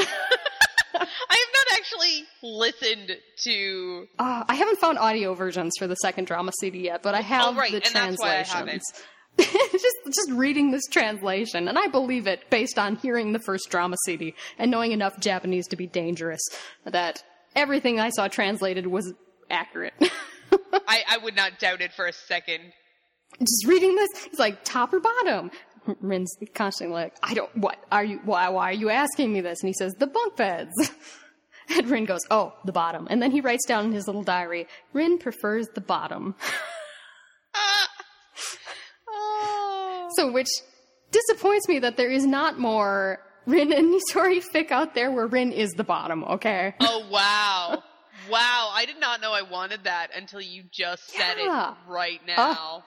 have 0.95 0.99
not 0.99 1.52
actually 1.83 2.23
listened 2.41 3.17
to. 3.43 4.07
Uh, 4.19 4.43
I 4.47 4.55
haven't 4.55 4.79
found 4.79 4.97
audio 4.97 5.33
versions 5.33 5.73
for 5.77 5.87
the 5.87 5.95
second 5.95 6.27
drama 6.27 6.51
CD 6.59 6.79
yet, 6.85 7.03
but 7.03 7.15
I 7.15 7.21
have 7.21 7.47
Oh, 7.47 7.53
right, 7.55 7.71
the 7.71 7.85
and 7.85 7.95
that's 7.95 8.19
why 8.19 8.39
I 8.39 8.43
translations. 8.43 8.83
just 9.37 9.97
just 10.05 10.31
reading 10.31 10.71
this 10.71 10.85
translation, 10.87 11.67
and 11.67 11.77
I 11.77 11.87
believe 11.87 12.27
it 12.27 12.49
based 12.49 12.77
on 12.77 12.95
hearing 12.97 13.33
the 13.33 13.39
first 13.39 13.69
drama 13.69 13.97
CD 14.05 14.35
and 14.57 14.69
knowing 14.69 14.91
enough 14.91 15.19
Japanese 15.19 15.67
to 15.69 15.75
be 15.75 15.87
dangerous 15.87 16.41
that 16.85 17.23
everything 17.55 17.99
I 17.99 18.09
saw 18.09 18.27
translated 18.27 18.87
was 18.87 19.11
accurate. 19.49 19.93
I, 20.87 21.03
I 21.09 21.17
would 21.17 21.35
not 21.35 21.59
doubt 21.59 21.81
it 21.81 21.93
for 21.93 22.05
a 22.05 22.13
second. 22.13 22.61
just 23.39 23.65
reading 23.67 23.95
this, 23.95 24.09
he's 24.29 24.39
like 24.39 24.63
top 24.63 24.93
or 24.93 24.99
bottom. 24.99 25.51
Rin's 25.99 26.33
constantly 26.53 26.95
like, 26.95 27.15
I 27.23 27.33
don't. 27.33 27.55
What 27.57 27.83
are 27.91 28.05
you? 28.05 28.21
Why? 28.23 28.47
Why 28.49 28.69
are 28.69 28.73
you 28.73 28.89
asking 28.89 29.33
me 29.33 29.41
this? 29.41 29.61
And 29.61 29.67
he 29.67 29.73
says 29.73 29.93
the 29.95 30.07
bunk 30.07 30.37
beds. 30.37 30.71
And 31.77 31.89
Rin 31.89 32.05
goes, 32.05 32.21
oh, 32.29 32.53
the 32.65 32.71
bottom. 32.71 33.07
And 33.09 33.21
then 33.21 33.31
he 33.31 33.41
writes 33.41 33.65
down 33.65 33.85
in 33.85 33.91
his 33.93 34.05
little 34.07 34.23
diary, 34.23 34.67
Rin 34.93 35.17
prefers 35.17 35.67
the 35.75 35.81
bottom. 35.81 36.35
Ah. 37.55 37.87
Oh. 39.15 40.09
So, 40.15 40.31
which 40.31 40.47
disappoints 41.11 41.67
me 41.67 41.79
that 41.79 41.97
there 41.97 42.09
is 42.09 42.25
not 42.25 42.59
more 42.59 43.19
Rin 43.45 43.71
and 43.71 43.93
Nitori 43.93 44.41
fic 44.53 44.71
out 44.71 44.95
there 44.95 45.11
where 45.11 45.27
Rin 45.27 45.51
is 45.51 45.71
the 45.71 45.83
bottom, 45.83 46.23
okay? 46.23 46.73
Oh 46.81 47.07
wow. 47.11 47.83
Wow, 48.29 48.71
I 48.73 48.85
did 48.85 48.99
not 48.99 49.21
know 49.21 49.33
I 49.33 49.41
wanted 49.41 49.83
that 49.83 50.07
until 50.15 50.39
you 50.41 50.63
just 50.71 51.09
said 51.09 51.35
Yeah. 51.37 51.71
it 51.71 51.77
right 51.91 52.21
now. 52.25 52.83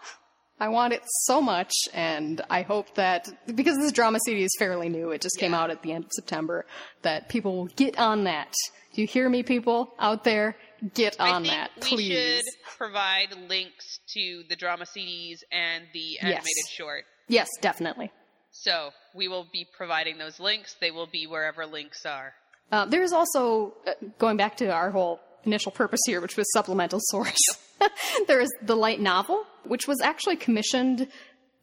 I 0.58 0.68
want 0.68 0.94
it 0.94 1.02
so 1.24 1.42
much, 1.42 1.72
and 1.92 2.40
I 2.48 2.62
hope 2.62 2.94
that, 2.94 3.28
because 3.54 3.76
this 3.76 3.92
drama 3.92 4.18
CD 4.24 4.42
is 4.42 4.54
fairly 4.58 4.88
new, 4.88 5.10
it 5.10 5.20
just 5.20 5.38
came 5.38 5.52
Yeah. 5.52 5.60
out 5.60 5.70
at 5.70 5.82
the 5.82 5.92
end 5.92 6.04
of 6.04 6.10
September, 6.12 6.64
that 7.02 7.28
people 7.28 7.56
will 7.56 7.66
get 7.66 7.98
on 7.98 8.24
that. 8.24 8.54
Do 8.94 9.02
you 9.02 9.06
hear 9.06 9.28
me, 9.28 9.42
people 9.42 9.92
out 9.98 10.24
there? 10.24 10.56
Get 10.94 11.16
I 11.20 11.30
on 11.32 11.42
think 11.42 11.54
that, 11.54 11.70
we 11.76 11.80
please. 11.82 12.36
should 12.36 12.44
provide 12.78 13.34
links 13.48 13.98
to 14.14 14.44
the 14.48 14.56
drama 14.56 14.84
CDs 14.86 15.40
and 15.52 15.84
the 15.92 16.18
animated 16.20 16.46
short. 16.70 17.04
Yes, 17.28 17.48
definitely. 17.60 18.10
So 18.52 18.90
we 19.14 19.28
will 19.28 19.46
be 19.52 19.66
providing 19.76 20.16
those 20.16 20.40
links. 20.40 20.76
They 20.80 20.90
will 20.90 21.06
be 21.06 21.26
wherever 21.26 21.66
links 21.66 22.06
are. 22.06 22.32
Uh, 22.72 22.84
there 22.86 23.02
is 23.02 23.12
also, 23.12 23.74
uh, 23.86 23.92
going 24.18 24.36
back 24.38 24.56
to 24.58 24.68
our 24.72 24.90
whole 24.90 25.20
initial 25.46 25.72
purpose 25.72 26.00
here, 26.06 26.20
which 26.20 26.36
was 26.36 26.50
supplemental 26.52 27.00
source, 27.02 27.38
there 28.28 28.40
is 28.40 28.50
the 28.62 28.76
light 28.76 29.00
novel, 29.00 29.44
which 29.64 29.86
was 29.86 30.00
actually 30.02 30.36
commissioned 30.36 31.08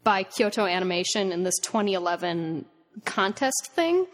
by 0.04 0.24
Kyoto 0.24 0.66
Animation 0.66 1.32
in 1.32 1.44
this 1.44 1.58
2011 1.62 2.66
contest 3.06 3.70
thing. 3.74 4.06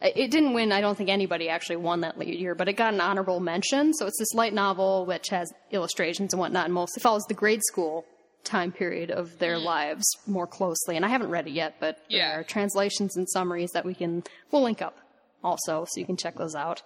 It 0.00 0.32
didn't 0.32 0.54
win, 0.54 0.72
I 0.72 0.80
don't 0.80 0.98
think 0.98 1.10
anybody 1.10 1.48
actually 1.48 1.76
won 1.76 2.00
that 2.00 2.20
year, 2.26 2.56
but 2.56 2.68
it 2.68 2.72
got 2.72 2.92
an 2.92 3.00
honorable 3.00 3.38
mention. 3.38 3.94
So 3.94 4.06
it's 4.06 4.18
this 4.18 4.34
light 4.34 4.52
novel 4.52 5.06
which 5.06 5.28
has 5.28 5.52
illustrations 5.70 6.32
and 6.32 6.40
whatnot, 6.40 6.64
and 6.64 6.74
mostly 6.74 7.00
follows 7.00 7.22
the 7.28 7.34
grade 7.34 7.62
school 7.62 8.04
time 8.42 8.72
period 8.72 9.12
of 9.12 9.38
their 9.38 9.56
mm. 9.56 9.64
lives 9.64 10.04
more 10.26 10.48
closely. 10.48 10.96
And 10.96 11.04
I 11.04 11.08
haven't 11.08 11.30
read 11.30 11.46
it 11.46 11.52
yet, 11.52 11.76
but 11.78 11.98
Yeah. 12.08 12.30
there 12.30 12.40
are 12.40 12.44
translations 12.44 13.16
and 13.16 13.28
summaries 13.30 13.70
that 13.72 13.84
we 13.84 13.94
can, 13.94 14.24
we'll 14.50 14.62
link 14.62 14.82
up 14.82 14.98
also, 15.44 15.86
so 15.88 16.00
you 16.00 16.06
can 16.06 16.16
check 16.16 16.34
those 16.36 16.56
out. 16.56 16.82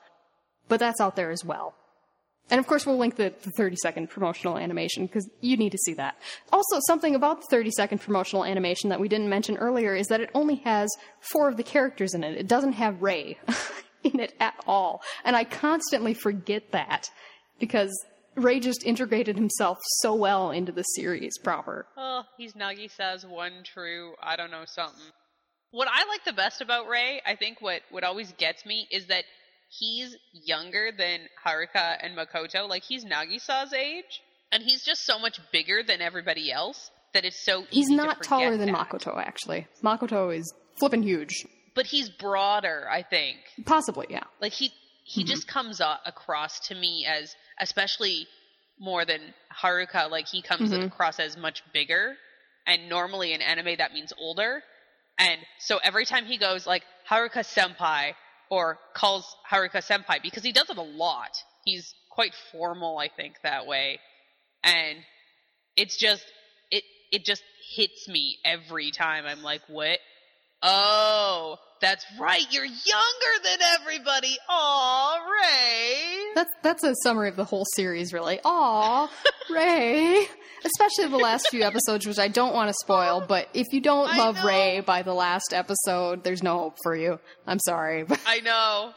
But 0.68 0.80
that's 0.80 1.00
out 1.00 1.16
there 1.16 1.30
as 1.30 1.44
well. 1.44 1.74
And 2.50 2.60
of 2.60 2.66
course, 2.66 2.86
we'll 2.86 2.98
link 2.98 3.16
the, 3.16 3.34
the 3.42 3.50
30 3.50 3.76
second 3.76 4.08
promotional 4.08 4.56
animation 4.56 5.06
because 5.06 5.28
you 5.40 5.56
need 5.56 5.72
to 5.72 5.78
see 5.78 5.94
that. 5.94 6.16
Also, 6.52 6.78
something 6.86 7.14
about 7.14 7.40
the 7.40 7.46
30 7.50 7.70
second 7.72 8.00
promotional 8.00 8.44
animation 8.44 8.90
that 8.90 9.00
we 9.00 9.08
didn't 9.08 9.28
mention 9.28 9.56
earlier 9.56 9.94
is 9.94 10.06
that 10.08 10.20
it 10.20 10.30
only 10.34 10.56
has 10.56 10.88
four 11.20 11.48
of 11.48 11.56
the 11.56 11.64
characters 11.64 12.14
in 12.14 12.22
it. 12.22 12.36
It 12.36 12.46
doesn't 12.46 12.74
have 12.74 13.02
Rei 13.02 13.38
in 14.04 14.20
it 14.20 14.34
at 14.38 14.54
all. 14.66 15.02
And 15.24 15.34
I 15.34 15.44
constantly 15.44 16.14
forget 16.14 16.70
that 16.70 17.10
because 17.58 17.92
Rei 18.36 18.60
just 18.60 18.84
integrated 18.84 19.36
himself 19.36 19.78
so 20.00 20.14
well 20.14 20.50
into 20.50 20.70
the 20.70 20.82
series 20.82 21.38
proper. 21.38 21.86
Oh, 21.96 22.22
he's 22.36 22.52
Nagisa's 22.52 23.26
one 23.26 23.62
true, 23.64 24.12
I 24.22 24.36
don't 24.36 24.50
know, 24.50 24.64
something. 24.66 25.02
What 25.72 25.88
I 25.90 26.06
like 26.08 26.24
the 26.24 26.32
best 26.32 26.60
about 26.60 26.86
Rei, 26.86 27.20
I 27.26 27.34
think 27.34 27.60
what, 27.60 27.80
what 27.90 28.04
always 28.04 28.32
gets 28.32 28.64
me 28.64 28.86
is 28.90 29.06
that 29.06 29.24
he's 29.68 30.16
younger 30.32 30.90
than 30.96 31.20
Haruka 31.44 31.96
and 32.02 32.16
Makoto. 32.16 32.68
Like, 32.68 32.82
he's 32.82 33.04
Nagisa's 33.04 33.72
age, 33.72 34.20
and 34.52 34.62
he's 34.62 34.84
just 34.84 35.04
so 35.04 35.18
much 35.18 35.38
bigger 35.52 35.82
than 35.82 36.00
everybody 36.00 36.50
else 36.52 36.90
that 37.14 37.24
it's 37.24 37.44
so 37.44 37.62
He's 37.70 37.86
easy 37.86 37.96
to 37.96 38.04
not 38.04 38.22
taller 38.22 38.56
than 38.56 38.72
that. 38.72 38.88
Makoto, 38.90 39.16
actually. 39.18 39.66
Makoto 39.82 40.36
is 40.36 40.52
flippin' 40.78 41.02
huge. 41.02 41.44
But 41.74 41.86
he's 41.86 42.08
broader, 42.08 42.86
I 42.90 43.02
think. 43.02 43.38
Possibly, 43.64 44.06
yeah. 44.10 44.24
Like, 44.40 44.52
he, 44.52 44.72
he 45.04 45.22
Mm-hmm. 45.22 45.28
just 45.30 45.46
comes 45.48 45.80
a- 45.80 46.00
across 46.06 46.58
to 46.68 46.74
me 46.74 47.06
as, 47.08 47.34
especially 47.60 48.26
more 48.78 49.04
than 49.04 49.20
Haruka, 49.62 50.10
like, 50.10 50.26
he 50.28 50.42
comes 50.42 50.70
Mhm. 50.72 50.86
across 50.86 51.18
as 51.20 51.36
much 51.36 51.62
bigger. 51.72 52.16
And 52.66 52.88
normally 52.88 53.32
in 53.32 53.40
anime 53.42 53.76
that 53.78 53.92
means 53.92 54.12
older. 54.18 54.62
And 55.18 55.38
so 55.60 55.78
every 55.82 56.04
time 56.04 56.24
he 56.26 56.36
goes 56.36 56.66
like 56.66 56.82
Haruka 57.08 57.44
senpai 57.46 58.14
or 58.50 58.78
calls 58.94 59.36
Haruka 59.50 59.84
senpai 59.84 60.22
because 60.22 60.42
he 60.42 60.52
does 60.52 60.70
it 60.70 60.76
a 60.76 60.82
lot. 60.82 61.30
He's 61.64 61.94
quite 62.10 62.32
formal, 62.52 62.98
I 62.98 63.08
think, 63.08 63.34
that 63.42 63.66
way. 63.66 63.98
And 64.62 64.98
it's 65.76 65.96
just 65.96 66.24
it 66.70 66.84
it 67.12 67.24
just 67.24 67.42
hits 67.74 68.08
me 68.08 68.38
every 68.44 68.90
time. 68.90 69.24
I'm 69.26 69.42
like, 69.42 69.62
what? 69.68 69.98
Oh, 70.62 71.58
that's 71.80 72.04
right. 72.18 72.44
You're 72.50 72.64
younger 72.64 73.42
than 73.44 73.58
everybody. 73.80 74.36
Aw, 74.48 75.18
Rei. 75.30 76.32
That's 76.34 76.50
that's 76.62 76.84
a 76.84 76.94
summary 77.02 77.28
of 77.28 77.36
the 77.36 77.44
whole 77.44 77.66
series, 77.74 78.12
really. 78.12 78.40
Aw, 78.44 79.10
Rei. 79.50 80.26
Especially 80.66 81.08
the 81.10 81.16
last 81.22 81.48
few 81.50 81.62
episodes, 81.62 82.06
which 82.06 82.18
I 82.18 82.28
don't 82.28 82.52
want 82.54 82.68
to 82.68 82.74
spoil. 82.74 83.24
But 83.26 83.48
if 83.54 83.66
you 83.72 83.80
don't 83.80 84.08
I 84.08 84.16
love 84.18 84.36
know. 84.36 84.46
Rei 84.46 84.80
by 84.80 85.02
the 85.02 85.14
last 85.14 85.52
episode, 85.52 86.24
there's 86.24 86.42
no 86.42 86.58
hope 86.58 86.76
for 86.82 86.94
you. 86.96 87.18
I'm 87.46 87.58
sorry, 87.60 88.04
I 88.26 88.40
know. 88.40 88.92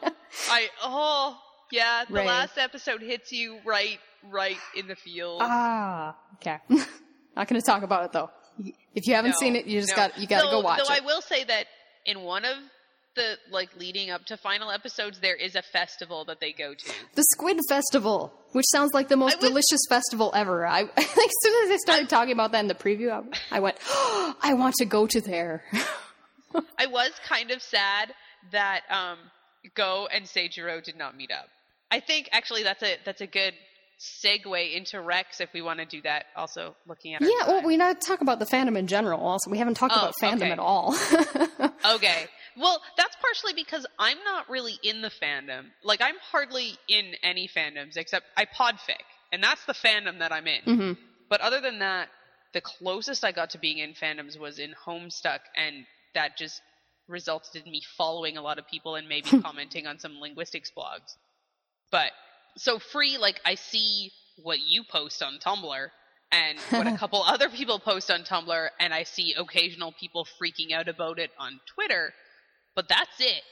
I 0.48 0.68
oh 0.82 1.38
yeah. 1.72 2.04
The 2.08 2.14
Rei. 2.14 2.26
last 2.26 2.58
episode 2.58 3.00
hits 3.02 3.32
you 3.32 3.58
right, 3.64 3.98
right 4.24 4.56
in 4.76 4.86
the 4.88 4.96
field. 4.96 5.40
ah, 5.42 6.16
okay. 6.36 6.58
Not 7.36 7.48
going 7.48 7.60
to 7.60 7.66
talk 7.66 7.82
about 7.82 8.04
it 8.04 8.12
though. 8.12 8.30
If 8.94 9.06
you 9.06 9.14
haven't 9.14 9.30
No, 9.32 9.36
seen 9.38 9.56
it, 9.56 9.66
you 9.66 9.80
just 9.80 9.90
no. 9.92 9.96
got 9.96 10.18
you 10.18 10.26
got 10.26 10.42
to 10.42 10.50
go 10.50 10.60
watch 10.60 10.80
Though 10.86 10.92
it. 10.92 11.02
I 11.02 11.04
will 11.06 11.22
say 11.22 11.44
that 11.44 11.66
in 12.04 12.20
one 12.22 12.44
of 12.44 12.56
the 13.14 13.36
like 13.50 13.70
leading 13.76 14.10
up 14.10 14.24
to 14.26 14.36
final 14.36 14.70
episodes, 14.70 15.20
there 15.20 15.34
is 15.34 15.54
a 15.56 15.62
festival 15.62 16.24
that 16.26 16.40
they 16.40 16.52
go 16.52 16.74
to. 16.74 16.92
The 17.14 17.24
Squid 17.32 17.58
Festival, 17.68 18.32
which 18.52 18.66
sounds 18.70 18.92
like 18.92 19.08
the 19.08 19.16
most 19.16 19.40
was- 19.40 19.48
delicious 19.48 19.80
festival 19.88 20.30
ever. 20.34 20.66
I 20.66 20.82
like, 20.96 20.98
as 20.98 21.30
soon 21.42 21.64
as 21.64 21.70
I 21.70 21.76
started 21.78 22.08
talking 22.08 22.32
about 22.32 22.52
that 22.52 22.60
in 22.60 22.68
the 22.68 22.74
preview, 22.74 23.10
I, 23.10 23.56
I 23.56 23.60
went, 23.60 23.76
oh, 23.88 24.36
I 24.42 24.54
want 24.54 24.76
to 24.76 24.84
go 24.84 25.06
to 25.06 25.20
there. 25.20 25.64
I 26.78 26.86
was 26.86 27.10
kind 27.28 27.50
of 27.50 27.62
sad 27.62 28.12
that 28.52 28.82
um, 28.90 29.18
Go 29.74 30.08
and 30.12 30.24
Seijiro 30.24 30.82
did 30.82 30.96
not 30.96 31.16
meet 31.16 31.30
up. 31.30 31.48
I 31.90 32.00
think 32.00 32.28
actually 32.32 32.62
that's 32.62 32.82
a 32.82 32.96
that's 33.04 33.20
a 33.20 33.26
good 33.26 33.54
segue 34.00 34.74
into 34.74 35.00
Rex 35.00 35.40
if 35.40 35.52
we 35.52 35.60
want 35.60 35.78
to 35.78 35.84
do 35.84 36.00
that. 36.02 36.24
Also 36.34 36.74
looking 36.86 37.14
at 37.14 37.22
our 37.22 37.28
yeah, 37.28 37.46
well, 37.46 37.62
we 37.62 37.76
not 37.76 38.00
talk 38.00 38.22
about 38.22 38.38
the 38.38 38.46
fandom 38.46 38.76
in 38.78 38.86
general. 38.86 39.20
Also, 39.20 39.50
we 39.50 39.58
haven't 39.58 39.74
talked 39.74 39.92
Oh, 39.94 40.00
about 40.00 40.14
fandom 40.20 40.36
okay. 40.42 40.50
at 40.52 40.58
all. 40.58 40.96
Okay. 41.94 42.26
Well, 42.58 42.80
that's 42.98 43.16
partially 43.22 43.54
because 43.54 43.86
I'm 43.98 44.18
not 44.24 44.50
really 44.50 44.74
in 44.82 45.00
the 45.00 45.08
fandom. 45.10 45.66
Like 45.82 46.02
I'm 46.02 46.16
hardly 46.30 46.74
in 46.88 47.14
any 47.22 47.48
fandoms 47.48 47.96
except 47.96 48.26
I 48.36 48.44
podfic, 48.44 49.00
and 49.32 49.42
that's 49.42 49.64
the 49.64 49.72
fandom 49.72 50.18
that 50.18 50.30
I'm 50.30 50.46
in. 50.46 50.62
Mhm. 50.64 50.96
But 51.30 51.40
other 51.40 51.60
than 51.60 51.78
that, 51.78 52.08
the 52.52 52.60
closest 52.60 53.24
I 53.24 53.32
got 53.32 53.50
to 53.50 53.58
being 53.58 53.78
in 53.78 53.94
fandoms 53.94 54.38
was 54.38 54.58
in 54.58 54.74
Homestuck, 54.86 55.40
and 55.56 55.86
that 56.14 56.36
just 56.36 56.60
resulted 57.08 57.64
in 57.64 57.72
me 57.72 57.82
following 57.96 58.36
a 58.36 58.42
lot 58.42 58.58
of 58.58 58.66
people 58.68 58.94
and 58.96 59.08
maybe 59.08 59.30
commenting 59.42 59.86
on 59.86 59.98
some 59.98 60.20
linguistics 60.20 60.70
blogs. 60.76 61.14
But 61.90 62.10
so 62.56 62.78
free, 62.78 63.18
like 63.18 63.40
I 63.44 63.54
see 63.54 64.12
what 64.42 64.60
you 64.60 64.84
post 64.84 65.22
on 65.22 65.38
Tumblr 65.44 65.88
and 66.32 66.58
what 66.70 66.86
a 66.86 66.96
couple 66.96 67.22
other 67.22 67.48
people 67.48 67.78
post 67.78 68.10
on 68.10 68.22
Tumblr, 68.22 68.68
and 68.78 68.94
I 68.94 69.04
see 69.04 69.34
occasional 69.36 69.92
people 69.92 70.26
freaking 70.40 70.72
out 70.72 70.88
about 70.88 71.18
it 71.18 71.30
on 71.38 71.60
Twitter. 71.74 72.12
But 72.76 72.88
that's 72.88 73.20
it. 73.20 73.42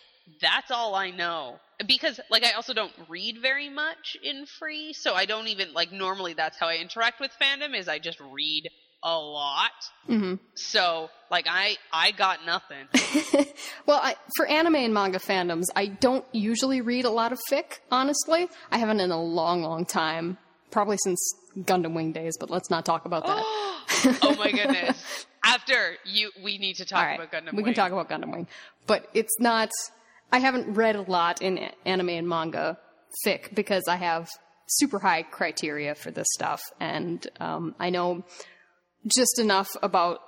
That's 0.40 0.70
all 0.70 0.94
I 0.94 1.10
know. 1.10 1.56
Because, 1.86 2.20
like, 2.30 2.44
I 2.44 2.52
also 2.52 2.74
don't 2.74 2.92
read 3.08 3.38
very 3.40 3.68
much 3.68 4.16
in 4.22 4.46
free, 4.46 4.92
so 4.92 5.14
I 5.14 5.26
don't 5.26 5.48
even, 5.48 5.72
like, 5.72 5.90
normally 5.92 6.34
that's 6.34 6.58
how 6.58 6.68
I 6.68 6.76
interact 6.76 7.20
with 7.20 7.30
fandom, 7.40 7.76
is 7.76 7.88
I 7.88 7.98
just 7.98 8.20
read 8.20 8.68
a 9.02 9.16
lot. 9.16 9.70
hmm 10.06 10.34
So, 10.54 11.10
like, 11.30 11.46
I, 11.48 11.76
I 11.92 12.10
got 12.12 12.44
nothing. 12.44 12.86
well, 13.86 14.00
I, 14.02 14.16
for 14.36 14.46
anime 14.46 14.76
and 14.76 14.94
manga 14.94 15.18
fandoms, 15.18 15.66
I 15.76 15.86
don't 15.86 16.24
usually 16.32 16.80
read 16.80 17.04
a 17.04 17.10
lot 17.10 17.32
of 17.32 17.38
fic, 17.50 17.78
honestly. 17.90 18.48
I 18.70 18.78
haven't 18.78 19.00
in 19.00 19.10
a 19.10 19.22
long, 19.22 19.62
long 19.62 19.84
time. 19.84 20.38
Probably 20.70 20.98
since 21.02 21.18
Gundam 21.60 21.94
Wing 21.94 22.12
days, 22.12 22.36
but 22.38 22.50
let's 22.50 22.68
not 22.70 22.84
talk 22.84 23.06
about 23.06 23.24
that. 23.26 23.42
oh 24.22 24.34
my 24.38 24.50
goodness. 24.50 25.26
After 25.44 25.96
you, 26.04 26.30
we 26.42 26.58
need 26.58 26.74
to 26.74 26.84
talk 26.84 27.02
right, 27.02 27.14
about 27.14 27.32
Gundam 27.32 27.52
Wing. 27.52 27.56
we 27.56 27.62
Wing. 27.62 27.74
can 27.74 27.74
talk 27.74 27.92
about 27.92 28.10
Gundam 28.10 28.32
Wing. 28.32 28.46
But 28.86 29.08
it's 29.14 29.38
not, 29.40 29.70
I 30.30 30.40
haven't 30.40 30.74
read 30.74 30.96
a 30.96 31.02
lot 31.02 31.40
in 31.40 31.70
anime 31.86 32.10
and 32.10 32.28
manga 32.28 32.78
fic 33.24 33.54
because 33.54 33.84
I 33.88 33.96
have 33.96 34.28
super 34.66 34.98
high 34.98 35.22
criteria 35.22 35.94
for 35.94 36.10
this 36.10 36.26
stuff. 36.32 36.60
And 36.80 37.26
um, 37.40 37.74
I 37.80 37.90
know 37.90 38.24
just 39.06 39.38
enough 39.38 39.68
about 39.82 40.20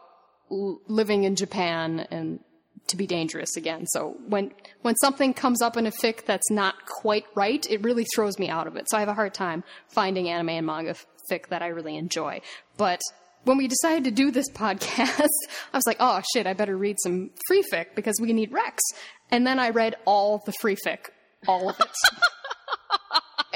living 0.50 1.24
in 1.24 1.36
Japan 1.36 2.06
and 2.10 2.40
to 2.88 2.96
be 2.96 3.06
dangerous 3.06 3.56
again. 3.56 3.86
So 3.86 4.16
when 4.26 4.52
when 4.82 4.96
something 4.96 5.32
comes 5.32 5.62
up 5.62 5.76
in 5.76 5.86
a 5.86 5.90
fic 5.90 6.24
that's 6.26 6.50
not 6.50 6.74
quite 6.86 7.24
right, 7.34 7.64
it 7.70 7.82
really 7.82 8.04
throws 8.14 8.38
me 8.38 8.48
out 8.48 8.66
of 8.66 8.76
it. 8.76 8.88
So 8.90 8.96
I 8.96 9.00
have 9.00 9.08
a 9.08 9.14
hard 9.14 9.32
time 9.32 9.64
finding 9.88 10.28
anime 10.28 10.50
and 10.50 10.66
manga 10.66 10.96
fic 11.30 11.48
that 11.48 11.62
I 11.62 11.68
really 11.68 11.96
enjoy. 11.96 12.40
But 12.76 13.00
when 13.44 13.56
we 13.56 13.68
decided 13.68 14.04
to 14.04 14.10
do 14.10 14.30
this 14.30 14.50
podcast, 14.54 15.28
I 15.72 15.76
was 15.76 15.86
like, 15.86 15.98
"Oh 16.00 16.20
shit, 16.34 16.46
I 16.46 16.52
better 16.52 16.76
read 16.76 16.96
some 17.02 17.30
free 17.46 17.62
fic 17.62 17.94
because 17.94 18.16
we 18.20 18.32
need 18.32 18.52
Rex." 18.52 18.82
And 19.30 19.46
then 19.46 19.60
I 19.60 19.70
read 19.70 19.94
all 20.04 20.42
the 20.44 20.52
free 20.60 20.76
fic, 20.84 21.10
all 21.46 21.68
of 21.70 21.78
it. 21.78 21.86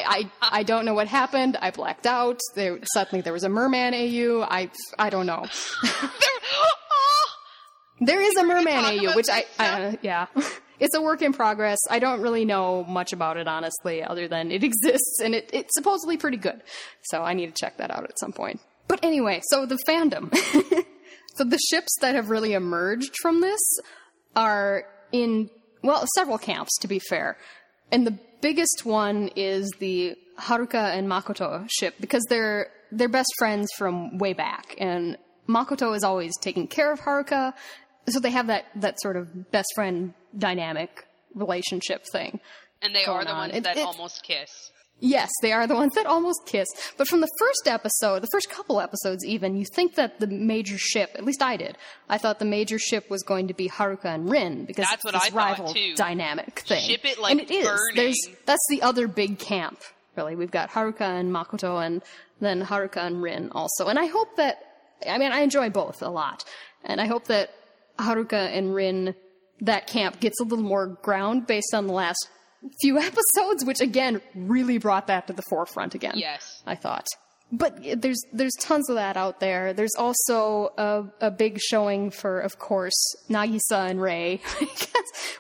I 0.07 0.31
I 0.41 0.63
don't 0.63 0.85
know 0.85 0.95
what 0.95 1.09
happened. 1.09 1.57
I 1.61 1.71
blacked 1.71 2.07
out. 2.07 2.41
There 2.55 2.79
suddenly 2.93 3.23
there 3.23 3.33
was 3.33 3.45
a 3.45 3.49
merman 3.49 3.95
AU. 3.95 4.43
I 4.43 4.71
I 4.99 5.11
don't 5.11 5.27
know. 5.27 5.47
oh, 5.85 6.11
There 8.01 8.21
is 8.21 8.37
a 8.37 8.45
merman 8.45 8.85
AU, 8.85 9.15
which 9.15 9.29
I, 9.31 9.45
I 9.59 9.67
uh, 9.67 9.93
yeah. 10.03 10.27
It's 10.81 10.95
a 10.97 11.01
work 11.01 11.23
in 11.23 11.33
progress. 11.33 11.79
I 11.89 12.01
don't 12.01 12.21
really 12.21 12.45
know 12.45 12.83
much 12.85 13.13
about 13.13 13.37
it, 13.37 13.47
honestly, 13.47 14.03
other 14.03 14.27
than 14.27 14.51
it 14.51 14.65
exists 14.71 15.21
and 15.23 15.33
it, 15.35 15.49
it's 15.53 15.73
supposedly 15.73 16.17
pretty 16.17 16.37
good. 16.37 16.63
So 17.05 17.23
I 17.23 17.33
need 17.33 17.47
to 17.47 17.53
check 17.53 17.77
that 17.77 17.93
out 17.93 18.05
at 18.05 18.19
some 18.19 18.33
point. 18.33 18.61
But 18.89 19.05
anyway, 19.05 19.41
so 19.51 19.67
the 19.67 19.79
fandom. 19.89 20.35
so 21.37 21.45
the 21.45 21.61
ships 21.71 21.95
that 22.01 22.17
have 22.17 22.29
really 22.29 22.55
emerged 22.55 23.15
from 23.23 23.41
this 23.41 23.61
are 24.35 24.85
in, 25.13 25.49
well, 25.83 26.05
several 26.17 26.39
camps, 26.39 26.77
to 26.81 26.89
be 26.89 26.99
fair. 26.99 27.39
And 27.93 28.05
the 28.07 28.19
biggest 28.49 28.85
one 28.85 29.31
is 29.37 29.65
the 29.79 30.17
Haruka 30.39 30.85
and 30.97 31.09
Makoto 31.09 31.67
ship 31.79 31.95
because 31.99 32.23
they're, 32.29 32.69
they're 32.93 33.09
best 33.09 33.33
friends 33.39 33.69
from 33.79 34.19
way 34.19 34.35
back. 34.35 34.75
And 34.79 35.17
Makoto 35.49 35.97
is 35.97 36.05
always 36.05 36.33
taking 36.41 36.67
care 36.69 36.93
of 36.93 37.01
Haruka. 37.01 37.55
So 38.09 38.21
they 38.21 38.31
have 38.31 38.49
that, 38.49 38.67
that 38.77 39.01
sort 39.01 39.17
of 39.17 39.51
best 39.51 39.69
friend 39.75 40.13
dynamic 40.37 40.91
relationship 41.35 42.05
thing. 42.13 42.39
and 42.83 42.95
they 42.95 43.05
are 43.07 43.25
the 43.25 43.31
on. 43.31 43.39
ones 43.39 43.55
It- 43.57 43.65
that 43.65 43.77
it- 43.79 43.87
almost 43.87 44.23
kiss. 44.23 44.51
Yes, 45.01 45.31
they 45.43 45.53
are 45.53 45.67
the 45.67 45.75
ones 45.83 45.95
that 45.95 46.07
almost 46.07 46.47
kiss. 46.47 46.69
But 46.97 47.09
from 47.09 47.21
the 47.21 47.29
first 47.39 47.67
episode, 47.67 48.23
the 48.23 48.29
first 48.33 48.49
couple 48.49 48.81
episodes 48.81 49.25
even, 49.25 49.57
you 49.57 49.65
think 49.65 49.97
that 49.97 50.21
the 50.21 50.27
major 50.27 50.79
ship, 50.79 51.11
at 51.15 51.25
least 51.25 51.43
I 51.43 51.57
did, 51.57 51.77
I 52.09 52.19
thought 52.19 52.39
the 52.39 52.45
major 52.45 52.79
ship 52.79 53.11
was 53.11 53.23
going 53.23 53.49
to 53.49 53.55
be 53.55 53.69
Haruka 53.69 54.07
and 54.07 54.31
Rin 54.31 54.65
because 54.65 54.87
That's 54.89 55.05
what 55.05 55.15
this 55.15 55.31
I 55.33 55.35
rival 55.35 55.73
too. 55.75 55.95
dynamic 55.97 56.61
thing. 56.61 56.83
Ship 56.83 57.05
it 57.05 57.19
like 57.19 57.33
and 57.33 57.41
it 57.41 57.51
is. 57.51 57.65
burning. 57.67 57.97
There's 57.97 58.29
that's 58.47 58.67
the 58.71 58.83
other 58.83 59.07
big 59.09 59.39
camp. 59.39 59.81
Really, 60.17 60.37
we've 60.37 60.51
got 60.53 60.71
Haruka 60.71 61.01
and 61.01 61.33
Makoto, 61.33 61.85
and 61.85 62.01
then 62.41 62.65
Haruka 62.65 62.99
and 62.99 63.21
Rin 63.21 63.51
also. 63.51 63.89
And 63.89 63.99
I 63.99 64.07
hope 64.07 64.37
that 64.37 64.59
I 65.09 65.19
mean 65.19 65.33
I 65.33 65.41
enjoy 65.41 65.71
both 65.71 66.03
a 66.03 66.09
lot, 66.09 66.45
and 66.85 67.01
I 67.01 67.07
hope 67.07 67.27
that 67.27 67.51
Haruka 67.99 68.57
and 68.57 68.75
Rin 68.75 69.17
that 69.61 69.87
camp 69.89 70.21
gets 70.21 70.41
a 70.41 70.45
little 70.45 70.65
more 70.65 70.87
ground 70.87 71.47
based 71.49 71.75
on 71.75 71.87
the 71.89 71.93
last 71.93 72.29
few 72.81 72.99
episodes, 72.99 73.65
which 73.65 73.81
again 73.81 74.21
really 74.35 74.79
brought 74.79 75.07
that 75.09 75.27
to 75.27 75.33
the 75.33 75.43
forefront 75.49 75.95
again. 75.95 76.15
Yes. 76.17 76.63
I 76.67 76.75
thought. 76.75 77.07
But 77.53 77.79
there's 78.01 78.21
there's 78.33 78.55
tons 78.61 78.89
of 78.89 78.97
that 78.97 79.17
out 79.17 79.39
there. 79.39 79.73
There's 79.75 79.95
also 79.97 80.73
a, 80.77 81.05
a 81.21 81.31
big 81.31 81.61
showing 81.61 82.11
for, 82.11 82.41
of 82.41 82.59
course, 82.59 82.95
Nagisa 83.29 83.91
and 83.91 84.01
Ray. 84.01 84.41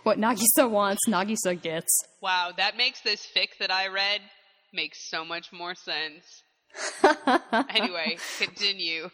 What 0.05 0.19
Nagisa 0.19 0.69
wants, 0.69 1.01
Nagisa 1.09 1.61
gets. 1.61 1.99
Wow, 2.21 2.53
that 2.59 2.77
makes 2.77 3.01
this 3.01 3.27
fic 3.35 3.49
that 3.59 3.71
I 3.71 3.89
read 3.89 4.21
make 4.75 4.93
so 4.95 5.25
much 5.25 5.51
more 5.51 5.75
sense. 5.75 6.43
anyway, 7.71 8.19
continue. 8.39 9.09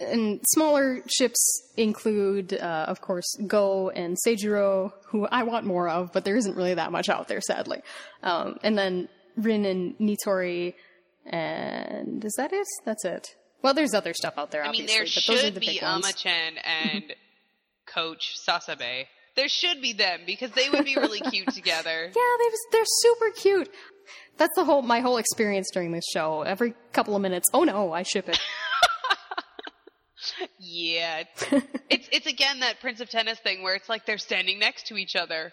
And 0.00 0.40
smaller 0.48 1.02
ships 1.08 1.62
include, 1.76 2.52
uh, 2.54 2.86
of 2.88 3.00
course, 3.00 3.26
Go 3.46 3.90
and 3.90 4.16
Seijiro, 4.26 4.92
who 5.06 5.26
I 5.26 5.42
want 5.42 5.66
more 5.66 5.88
of, 5.88 6.12
but 6.12 6.24
there 6.24 6.36
isn't 6.36 6.56
really 6.56 6.74
that 6.74 6.92
much 6.92 7.08
out 7.08 7.28
there, 7.28 7.40
sadly. 7.40 7.80
Um, 8.22 8.58
and 8.62 8.78
then 8.78 9.08
Rin 9.36 9.64
and 9.64 9.98
Nitori, 9.98 10.74
and 11.26 12.24
is 12.24 12.34
that 12.36 12.52
it? 12.52 12.66
That's 12.84 13.04
it. 13.04 13.34
Well, 13.62 13.74
there's 13.74 13.94
other 13.94 14.14
stuff 14.14 14.34
out 14.38 14.50
there, 14.50 14.62
I 14.62 14.70
mean, 14.72 14.82
obviously, 14.82 14.94
there 14.94 15.04
but 15.04 15.24
those 15.26 15.36
are 15.36 15.46
should 15.46 15.54
the 15.54 15.60
be. 15.60 15.80
Ama-chan 15.80 16.54
and 16.64 17.14
Coach 17.86 18.36
Sasabe. 18.46 19.06
There 19.34 19.48
should 19.48 19.80
be 19.80 19.94
them 19.94 20.20
because 20.26 20.50
they 20.50 20.68
would 20.68 20.84
be 20.84 20.94
really 20.96 21.20
cute 21.30 21.48
together. 21.54 22.04
Yeah, 22.04 22.36
they 22.38 22.44
they're 22.70 22.84
super 22.84 23.30
cute. 23.30 23.70
That's 24.36 24.54
the 24.56 24.64
whole 24.64 24.82
my 24.82 25.00
whole 25.00 25.16
experience 25.16 25.70
during 25.72 25.92
this 25.92 26.04
show. 26.12 26.42
Every 26.42 26.74
couple 26.92 27.16
of 27.16 27.22
minutes, 27.22 27.48
oh 27.54 27.64
no, 27.64 27.92
I 27.92 28.02
ship 28.02 28.28
it. 28.28 28.38
Yeah, 30.58 31.24
it's 31.90 32.08
it's 32.12 32.26
again 32.26 32.60
that 32.60 32.80
Prince 32.80 33.00
of 33.00 33.10
Tennis 33.10 33.38
thing 33.40 33.62
where 33.62 33.74
it's 33.74 33.88
like 33.88 34.06
they're 34.06 34.18
standing 34.18 34.58
next 34.58 34.86
to 34.88 34.96
each 34.96 35.16
other. 35.16 35.52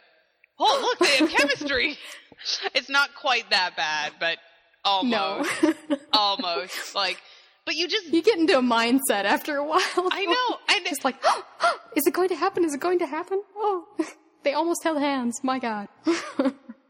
Oh, 0.59 0.79
look, 0.81 0.99
they 1.09 1.17
have 1.17 1.29
chemistry. 1.29 1.97
it's 2.75 2.89
not 2.89 3.15
quite 3.15 3.49
that 3.49 3.75
bad, 3.77 4.13
but 4.19 4.37
No, 4.85 5.43
almost, 5.43 5.63
almost 6.13 6.95
like. 6.95 7.17
But 7.65 7.75
you 7.75 7.87
just, 7.87 8.07
you 8.07 8.23
get 8.23 8.37
into 8.39 8.57
a 8.57 8.61
mindset 8.61 9.25
after 9.25 9.57
a 9.57 9.63
while. 9.63 9.79
I 9.95 10.25
know, 10.25 10.57
and 10.75 10.87
It's 10.87 11.05
like, 11.05 11.17
oh, 11.23 11.43
oh, 11.61 11.75
is 11.95 12.07
it 12.07 12.13
going 12.13 12.29
to 12.29 12.35
happen? 12.35 12.65
Is 12.65 12.73
it 12.73 12.79
going 12.79 12.97
to 12.99 13.05
happen? 13.05 13.43
Oh, 13.55 13.85
they 14.43 14.53
almost 14.53 14.83
held 14.83 14.97
hands. 14.99 15.41
My 15.43 15.59
God. 15.59 15.87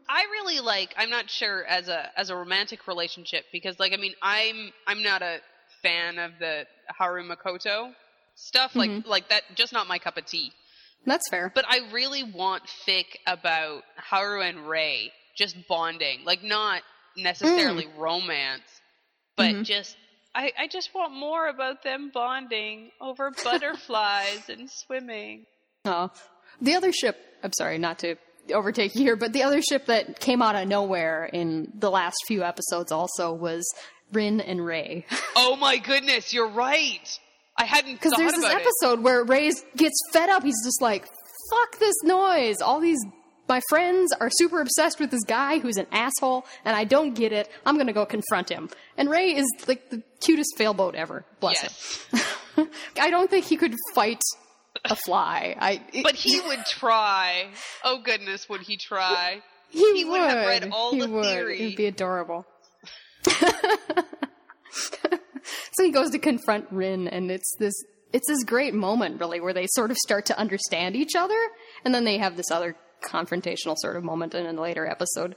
I 0.08 0.22
really 0.32 0.60
like. 0.60 0.94
I'm 0.96 1.10
not 1.10 1.28
sure 1.30 1.64
as 1.66 1.88
a 1.88 2.10
as 2.18 2.30
a 2.30 2.36
romantic 2.36 2.86
relationship 2.88 3.44
because, 3.52 3.78
like, 3.78 3.92
I 3.92 3.96
mean, 3.96 4.14
I'm 4.22 4.72
I'm 4.86 5.02
not 5.02 5.22
a 5.22 5.38
fan 5.82 6.18
of 6.18 6.32
the 6.38 6.66
Haru 6.88 7.22
Makoto 7.28 7.92
stuff. 8.34 8.74
Like 8.74 8.90
Mm-hmm. 8.90 9.08
like 9.08 9.28
that, 9.30 9.42
just 9.54 9.72
not 9.72 9.86
my 9.86 9.98
cup 9.98 10.16
of 10.16 10.26
tea. 10.26 10.52
That's 11.06 11.28
fair. 11.30 11.50
But 11.54 11.64
I 11.68 11.90
really 11.92 12.22
want 12.24 12.62
fic 12.86 13.06
about 13.26 13.82
Haru 13.96 14.42
and 14.42 14.68
Rei 14.68 15.12
just 15.36 15.56
bonding, 15.68 16.24
like 16.24 16.42
not 16.42 16.82
necessarily 17.16 17.84
Mm. 17.86 17.98
romance, 17.98 18.80
but 19.36 19.54
Mhm. 19.54 19.64
just. 19.64 19.96
I, 20.32 20.52
I 20.56 20.68
just 20.68 20.94
want 20.94 21.12
more 21.12 21.48
about 21.48 21.82
them 21.82 22.10
bonding 22.14 22.92
over 23.00 23.32
butterflies 23.44 24.48
and 24.48 24.70
swimming. 24.70 25.44
Uh, 25.84 26.06
the 26.60 26.76
other 26.76 26.92
ship, 26.92 27.16
I'm 27.42 27.52
sorry, 27.52 27.78
not 27.78 27.98
to 28.00 28.14
overtake 28.54 28.94
you 28.94 29.00
here, 29.02 29.16
but 29.16 29.32
the 29.32 29.42
other 29.42 29.60
ship 29.60 29.86
that 29.86 30.20
came 30.20 30.40
out 30.40 30.54
of 30.54 30.68
nowhere 30.68 31.24
in 31.24 31.72
the 31.74 31.90
last 31.90 32.16
few 32.28 32.44
episodes 32.44 32.92
also 32.92 33.32
was 33.32 33.64
Rin 34.12 34.40
and 34.40 34.64
Rei. 34.64 35.06
Oh 35.42 35.56
my 35.56 35.78
goodness, 35.78 36.32
you're 36.34 36.48
right. 36.50 37.18
I 37.56 37.64
hadn't 37.64 37.94
Because 37.94 38.12
there's 38.16 38.32
this 38.32 38.44
about 38.44 38.60
it. 38.60 38.66
episode 38.66 39.00
where 39.02 39.24
Rei 39.24 39.50
gets 39.76 39.94
fed 40.12 40.28
up. 40.28 40.42
He's 40.42 40.62
just 40.64 40.82
like, 40.82 41.06
fuck 41.50 41.78
this 41.78 41.94
noise. 42.02 42.60
All 42.60 42.78
these, 42.78 42.98
my 43.48 43.60
friends 43.70 44.12
are 44.20 44.28
super 44.30 44.60
obsessed 44.60 45.00
with 45.00 45.10
this 45.10 45.24
guy 45.24 45.58
who's 45.60 45.76
an 45.78 45.86
asshole, 45.92 46.44
and 46.64 46.76
I 46.76 46.84
don't 46.84 47.14
get 47.14 47.32
it. 47.32 47.48
I'm 47.64 47.78
gonna 47.78 47.92
go 47.94 48.04
confront 48.04 48.50
him. 48.50 48.68
And 48.98 49.08
Rei 49.08 49.34
is 49.34 49.46
like 49.66 49.88
the 49.90 50.02
cutest 50.20 50.56
failboat 50.58 50.94
ever. 50.94 51.24
Bless 51.40 51.62
Yes. 51.62 52.06
him. 52.56 52.68
I 53.00 53.10
don't 53.10 53.30
think 53.30 53.46
he 53.46 53.56
could 53.56 53.74
fight 53.94 54.20
a 54.84 54.94
fly. 54.96 55.56
I 55.58 55.80
But 56.02 56.14
he 56.16 56.40
would 56.40 56.64
try. 56.66 57.48
Oh 57.82 58.00
goodness, 58.02 58.48
would 58.48 58.60
he 58.60 58.76
try? 58.76 59.40
he, 59.70 59.94
he 59.96 60.04
would 60.04 60.20
have 60.20 60.46
read 60.46 60.68
all 60.70 60.92
he 60.92 61.00
the 61.00 61.08
would. 61.08 61.24
theory. 61.24 61.60
It'd 61.62 61.76
be 61.76 61.86
adorable. 61.86 62.44
so 65.72 65.84
he 65.84 65.90
goes 65.90 66.10
to 66.10 66.18
confront 66.18 66.66
Rin, 66.70 67.08
and 67.08 67.30
it's 67.30 67.54
this 67.58 67.74
it's 68.12 68.26
this 68.26 68.42
great 68.44 68.74
moment, 68.74 69.20
really, 69.20 69.40
where 69.40 69.52
they 69.52 69.66
sort 69.68 69.90
of 69.90 69.96
start 69.98 70.26
to 70.26 70.38
understand 70.38 70.96
each 70.96 71.14
other, 71.16 71.38
and 71.84 71.94
then 71.94 72.04
they 72.04 72.18
have 72.18 72.36
this 72.36 72.50
other 72.50 72.76
confrontational 73.02 73.76
sort 73.78 73.96
of 73.96 74.04
moment 74.04 74.34
in 74.34 74.46
a 74.46 74.60
later 74.60 74.86
episode. 74.86 75.36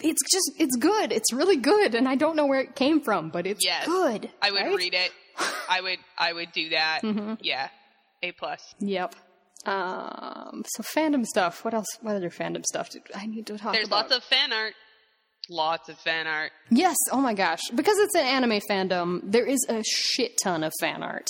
It's 0.00 0.22
just 0.32 0.52
it's 0.58 0.76
good. 0.76 1.12
It's 1.12 1.32
really 1.32 1.56
good, 1.56 1.94
and 1.94 2.08
I 2.08 2.16
don't 2.16 2.36
know 2.36 2.46
where 2.46 2.60
it 2.60 2.74
came 2.74 3.00
from, 3.02 3.30
but 3.30 3.46
it's 3.46 3.64
Yes. 3.64 3.86
good. 3.86 4.30
I 4.40 4.50
would 4.50 4.60
right? 4.62 4.76
read 4.76 4.94
it. 4.94 5.10
I 5.68 5.80
would 5.80 5.98
I 6.18 6.32
would 6.32 6.52
do 6.52 6.70
that. 6.70 7.00
Mm-hmm. 7.04 7.34
Yeah. 7.40 7.68
A 8.22 8.32
plus. 8.32 8.60
Yep. 8.78 9.16
Um, 9.64 10.64
so 10.74 10.82
fandom 10.82 11.24
stuff. 11.24 11.64
What 11.64 11.72
else? 11.74 11.86
What 12.00 12.16
other 12.16 12.30
fandom 12.30 12.64
stuff 12.64 12.90
do 12.90 13.00
I 13.14 13.26
need 13.26 13.46
to 13.46 13.58
talk 13.58 13.72
There's 13.74 13.86
about? 13.86 14.08
There's 14.08 14.20
lots 14.20 14.24
of 14.24 14.24
fan 14.24 14.52
art. 14.52 14.74
Lots 15.50 15.88
of 15.88 15.98
fan 15.98 16.26
art. 16.26 16.52
Yes, 16.70 16.96
oh 17.10 17.20
my 17.20 17.34
gosh. 17.34 17.60
Because 17.74 17.98
it's 17.98 18.14
an 18.14 18.24
anime 18.24 18.60
fandom, 18.70 19.20
there 19.24 19.44
is 19.44 19.64
a 19.68 19.82
shit 19.84 20.38
ton 20.42 20.62
of 20.62 20.72
fan 20.80 21.02
art. 21.02 21.26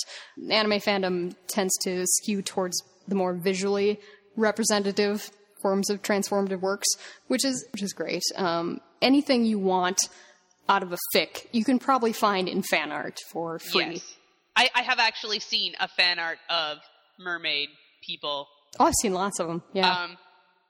Anime 0.49 0.79
fandom 0.79 1.35
tends 1.47 1.75
to 1.83 2.05
skew 2.05 2.41
towards 2.41 2.81
the 3.07 3.15
more 3.15 3.33
visually 3.33 3.99
representative 4.35 5.29
forms 5.61 5.89
of 5.89 6.01
transformative 6.01 6.61
works, 6.61 6.87
which 7.27 7.43
is 7.43 7.65
which 7.71 7.81
is 7.81 7.93
great. 7.93 8.21
Um, 8.35 8.81
anything 9.01 9.45
you 9.45 9.59
want 9.59 9.99
out 10.69 10.83
of 10.83 10.93
a 10.93 10.97
fic, 11.15 11.47
you 11.51 11.63
can 11.63 11.79
probably 11.79 12.13
find 12.13 12.47
in 12.47 12.63
fan 12.63 12.91
art 12.91 13.19
for 13.31 13.59
free. 13.59 13.93
Yes. 13.93 14.15
I, 14.55 14.69
I 14.75 14.81
have 14.83 14.99
actually 14.99 15.39
seen 15.39 15.73
a 15.79 15.87
fan 15.87 16.19
art 16.19 16.37
of 16.49 16.77
mermaid 17.19 17.69
people. 18.05 18.47
Oh, 18.79 18.85
I've 18.85 18.93
seen 19.01 19.13
lots 19.13 19.39
of 19.39 19.47
them. 19.47 19.63
Yeah. 19.73 19.91
Um, 19.91 20.17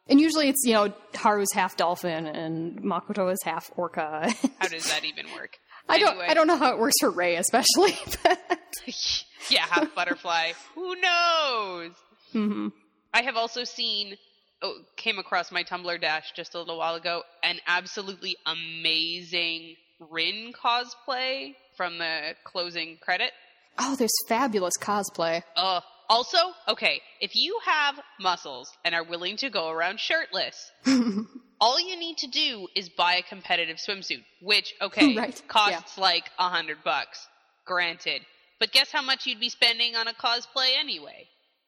and 0.07 0.19
usually 0.19 0.49
it's, 0.49 0.63
you 0.65 0.73
know, 0.73 0.93
Haru's 1.15 1.51
half 1.53 1.77
dolphin 1.77 2.25
and 2.25 2.81
Makoto 2.83 3.31
is 3.31 3.41
half 3.43 3.71
orca. 3.75 4.33
how 4.59 4.67
does 4.67 4.89
that 4.89 5.05
even 5.05 5.25
work? 5.35 5.57
I 5.87 5.99
don't 5.99 6.11
Anyway. 6.11 6.27
I 6.29 6.33
don't 6.33 6.47
know 6.47 6.57
how 6.57 6.71
it 6.73 6.79
works 6.79 6.95
for 6.99 7.09
Rei 7.11 7.35
especially. 7.35 7.97
yeah, 9.49 9.65
half 9.69 9.93
butterfly. 9.95 10.53
Who 10.75 10.95
knows? 10.95 11.91
Mm-hmm. 12.33 12.67
I 13.13 13.21
have 13.21 13.35
also 13.35 13.63
seen, 13.63 14.15
oh, 14.61 14.79
came 14.97 15.19
across 15.19 15.51
my 15.51 15.63
Tumblr 15.63 16.01
dash 16.01 16.31
just 16.35 16.55
a 16.55 16.59
little 16.59 16.77
while 16.77 16.95
ago, 16.95 17.23
an 17.43 17.59
absolutely 17.67 18.35
amazing 18.45 19.75
Rin 20.11 20.51
cosplay 20.53 21.55
from 21.77 21.97
the 21.97 22.35
closing 22.43 22.97
credit. 23.01 23.31
Oh, 23.79 23.95
there's 23.95 24.11
fabulous 24.27 24.73
cosplay. 24.79 25.43
Uh, 25.55 25.81
also, 26.09 26.37
okay, 26.67 27.01
if 27.21 27.35
you 27.35 27.59
have 27.65 27.99
muscles 28.19 28.71
and 28.85 28.93
are 28.95 29.03
willing 29.03 29.37
to 29.37 29.49
go 29.49 29.69
around 29.69 29.99
shirtless, 29.99 30.71
all 31.59 31.79
you 31.79 31.97
need 31.97 32.17
to 32.19 32.27
do 32.27 32.67
is 32.75 32.89
buy 32.89 33.15
a 33.15 33.23
competitive 33.23 33.77
swimsuit, 33.77 34.23
which, 34.41 34.73
okay, 34.81 35.15
Right, 35.17 35.41
costs 35.47 35.97
like 35.97 36.25
a 36.39 36.49
hundred 36.49 36.83
bucks. 36.83 37.27
Granted. 37.65 38.21
But 38.59 38.71
guess 38.71 38.91
how 38.91 39.01
much 39.01 39.25
you'd 39.25 39.39
be 39.39 39.49
spending 39.49 39.95
on 39.95 40.07
a 40.07 40.13
cosplay 40.13 40.77
anyway? 40.79 41.27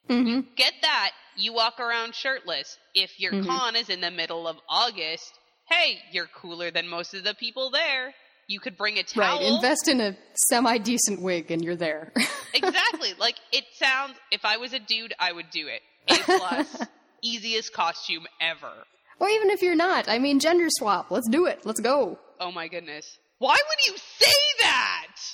hmm 0.09 0.41
Get 0.55 0.73
that, 0.81 1.11
you 1.35 1.53
walk 1.53 1.79
around 1.79 2.13
shirtless. 2.15 2.77
If 2.93 3.19
your 3.19 3.33
Mhm. 3.33 3.47
con 3.47 3.75
is 3.75 3.89
in 3.89 4.01
the 4.01 4.11
middle 4.11 4.47
of 4.47 4.57
August, 4.69 5.33
hey, 5.69 6.01
you're 6.11 6.27
cooler 6.27 6.71
than 6.71 6.87
most 6.87 7.13
of 7.13 7.23
the 7.23 7.33
people 7.33 7.69
there. 7.71 8.13
You 8.47 8.59
could 8.59 8.77
bring 8.77 8.97
a 8.99 9.03
towel. 9.03 9.39
Right. 9.39 9.53
Invest 9.53 9.87
in 9.87 9.99
a 10.01 10.15
semi 10.35 10.77
decent 10.77 11.21
wig 11.21 11.49
and 11.51 11.63
you're 11.63 11.75
there. 11.75 12.13
exactly. 12.53 13.13
Like 13.19 13.35
it 13.51 13.63
sounds. 13.73 14.13
If 14.31 14.45
I 14.45 14.57
was 14.57 14.73
a 14.73 14.79
dude, 14.79 15.13
I 15.19 15.31
would 15.31 15.49
do 15.49 15.67
it. 15.67 15.81
A 16.07 16.15
plus, 16.37 16.83
easiest 17.23 17.73
costume 17.73 18.27
ever. 18.39 18.71
or 19.19 19.27
even 19.29 19.49
if 19.49 19.61
you're 19.63 19.75
not. 19.75 20.07
I 20.07 20.19
mean, 20.19 20.39
gender 20.39 20.67
swap. 20.69 21.09
Let's 21.09 21.27
do 21.29 21.45
it. 21.47 21.65
Let's 21.65 21.79
go. 21.79 22.19
Oh 22.39 22.51
my 22.51 22.67
goodness. 22.67 23.17
Why 23.39 23.53
would 23.55 23.85
you 23.91 23.97
say 23.97 24.31
that? 24.61 24.64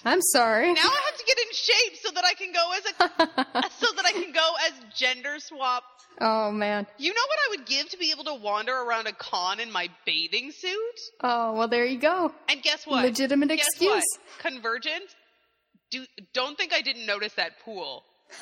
I'm 0.05 0.21
sorry. 0.21 0.73
Now 0.73 0.81
I 0.81 1.01
have 1.09 1.17
to 1.17 1.25
get 1.25 1.37
in 1.37 1.45
shape 1.53 1.97
so 2.03 2.11
that 2.11 2.25
I 2.25 2.33
can 2.33 2.51
go 2.51 2.71
as 2.75 2.85
a 2.85 3.69
so 3.85 3.87
that 3.95 4.05
I 4.05 4.11
can 4.13 4.31
go 4.31 4.53
as 4.65 4.73
gender 4.95 5.35
swap. 5.39 5.83
oh, 6.19 6.51
man. 6.51 6.87
You 6.97 7.13
know 7.13 7.21
what 7.27 7.37
I 7.45 7.49
would 7.57 7.65
give 7.67 7.89
to 7.89 7.97
be 7.97 8.11
able 8.11 8.23
to 8.25 8.33
wander 8.35 8.73
around 8.75 9.07
a 9.07 9.13
con 9.13 9.59
in 9.59 9.71
my 9.71 9.89
bathing 10.05 10.51
suit? 10.51 10.99
Oh, 11.21 11.53
well, 11.53 11.67
there 11.67 11.85
you 11.85 11.99
go. 11.99 12.31
And 12.49 12.61
guess 12.63 12.85
what? 12.87 13.03
Legitimate 13.05 13.49
Guess 13.49 13.67
excuse. 13.67 13.91
what? 13.91 14.03
Convergent. 14.39 15.03
Do 15.91 16.05
don't 16.33 16.57
think 16.57 16.73
I 16.73 16.81
didn't 16.81 17.05
notice 17.05 17.33
that 17.33 17.59
pool. 17.63 18.03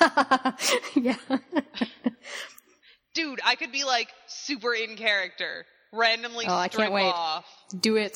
yeah. 0.94 1.16
Dude, 3.14 3.40
I 3.44 3.56
could 3.56 3.72
be 3.72 3.84
like 3.84 4.08
super 4.28 4.72
in 4.72 4.96
character, 4.96 5.66
randomly 5.92 6.46
Oh, 6.48 6.54
I 6.54 6.68
can't 6.68 6.92
wait. 6.92 7.10
off. 7.12 7.44
do 7.80 7.96
it. 7.96 8.12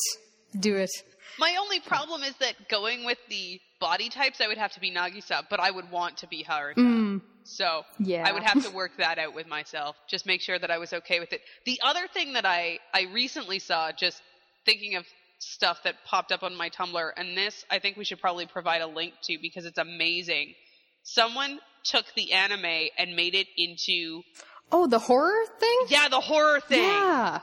Do 0.58 0.76
it. 0.76 0.90
My 1.38 1.56
only 1.60 1.80
problem 1.80 2.22
is 2.22 2.34
that 2.36 2.68
going 2.68 3.04
with 3.04 3.18
the 3.28 3.60
body 3.80 4.08
types, 4.08 4.40
I 4.40 4.46
would 4.48 4.58
have 4.58 4.72
to 4.72 4.80
be 4.80 4.90
Nagisa, 4.92 5.42
but 5.50 5.60
I 5.60 5.70
would 5.70 5.90
want 5.90 6.18
to 6.18 6.26
be 6.28 6.44
Haruka. 6.44 6.76
Mm, 6.76 7.20
So 7.44 7.82
yeah. 7.98 8.24
I 8.26 8.32
would 8.32 8.42
have 8.44 8.64
to 8.64 8.70
work 8.70 8.92
that 8.98 9.18
out 9.18 9.34
with 9.34 9.46
myself. 9.46 9.96
Just 10.08 10.26
make 10.26 10.40
sure 10.40 10.58
that 10.58 10.70
I 10.70 10.78
was 10.78 10.92
okay 10.92 11.20
with 11.20 11.32
it. 11.32 11.40
The 11.66 11.80
other 11.84 12.06
thing 12.12 12.34
that 12.34 12.46
I 12.46 12.78
I 12.92 13.02
recently 13.12 13.58
saw, 13.58 13.90
just 13.92 14.22
thinking 14.64 14.96
of 14.96 15.04
stuff 15.38 15.82
that 15.84 15.96
popped 16.06 16.32
up 16.32 16.42
on 16.42 16.54
my 16.56 16.70
Tumblr, 16.70 17.10
and 17.16 17.36
this 17.36 17.64
I 17.70 17.78
think 17.80 17.96
we 17.96 18.04
should 18.04 18.20
probably 18.20 18.46
provide 18.46 18.80
a 18.80 18.86
link 18.86 19.14
to 19.24 19.36
because 19.42 19.66
it's 19.66 19.78
amazing. 19.78 20.54
Someone 21.02 21.58
took 21.82 22.06
the 22.16 22.32
anime 22.32 22.88
and 22.96 23.14
made 23.16 23.34
it 23.34 23.48
into 23.58 24.22
Oh, 24.72 24.86
the 24.86 24.98
horror 24.98 25.44
thing? 25.60 25.78
yeah 25.88 26.08
the 26.08 26.20
horror 26.20 26.60
thing. 26.60 26.80
Yeah. 26.80 27.40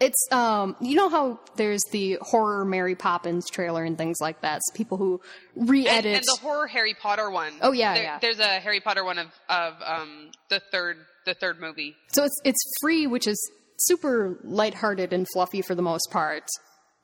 It's 0.00 0.26
um 0.32 0.76
you 0.80 0.94
know 0.96 1.08
how 1.08 1.40
there's 1.56 1.82
the 1.92 2.18
horror 2.22 2.64
Mary 2.64 2.94
Poppins 2.94 3.48
trailer 3.50 3.84
and 3.84 3.96
things 3.98 4.18
like 4.20 4.40
that. 4.42 4.56
It's 4.58 4.70
people 4.76 4.96
who 4.98 5.20
re-edit 5.56 6.16
and 6.16 6.24
the 6.24 6.38
horror 6.40 6.66
Harry 6.66 6.94
Potter 6.94 7.30
one. 7.30 7.52
Oh, 7.60 7.72
yeah, 7.72 7.94
There- 7.94 8.02
yeah. 8.02 8.18
There's 8.20 8.38
a 8.40 8.60
Harry 8.60 8.80
Potter 8.80 9.04
one 9.04 9.18
of 9.18 9.28
of 9.48 9.74
um 9.84 10.30
the 10.50 10.60
third 10.72 10.96
the 11.26 11.34
third 11.34 11.60
movie. 11.60 11.96
So 12.12 12.24
it's 12.24 12.36
it's 12.44 12.72
free, 12.80 13.06
which 13.06 13.26
is 13.26 13.38
super 13.80 14.38
lighthearted 14.44 15.12
and 15.12 15.26
fluffy 15.32 15.62
for 15.62 15.74
the 15.74 15.82
most 15.82 16.08
part. 16.10 16.44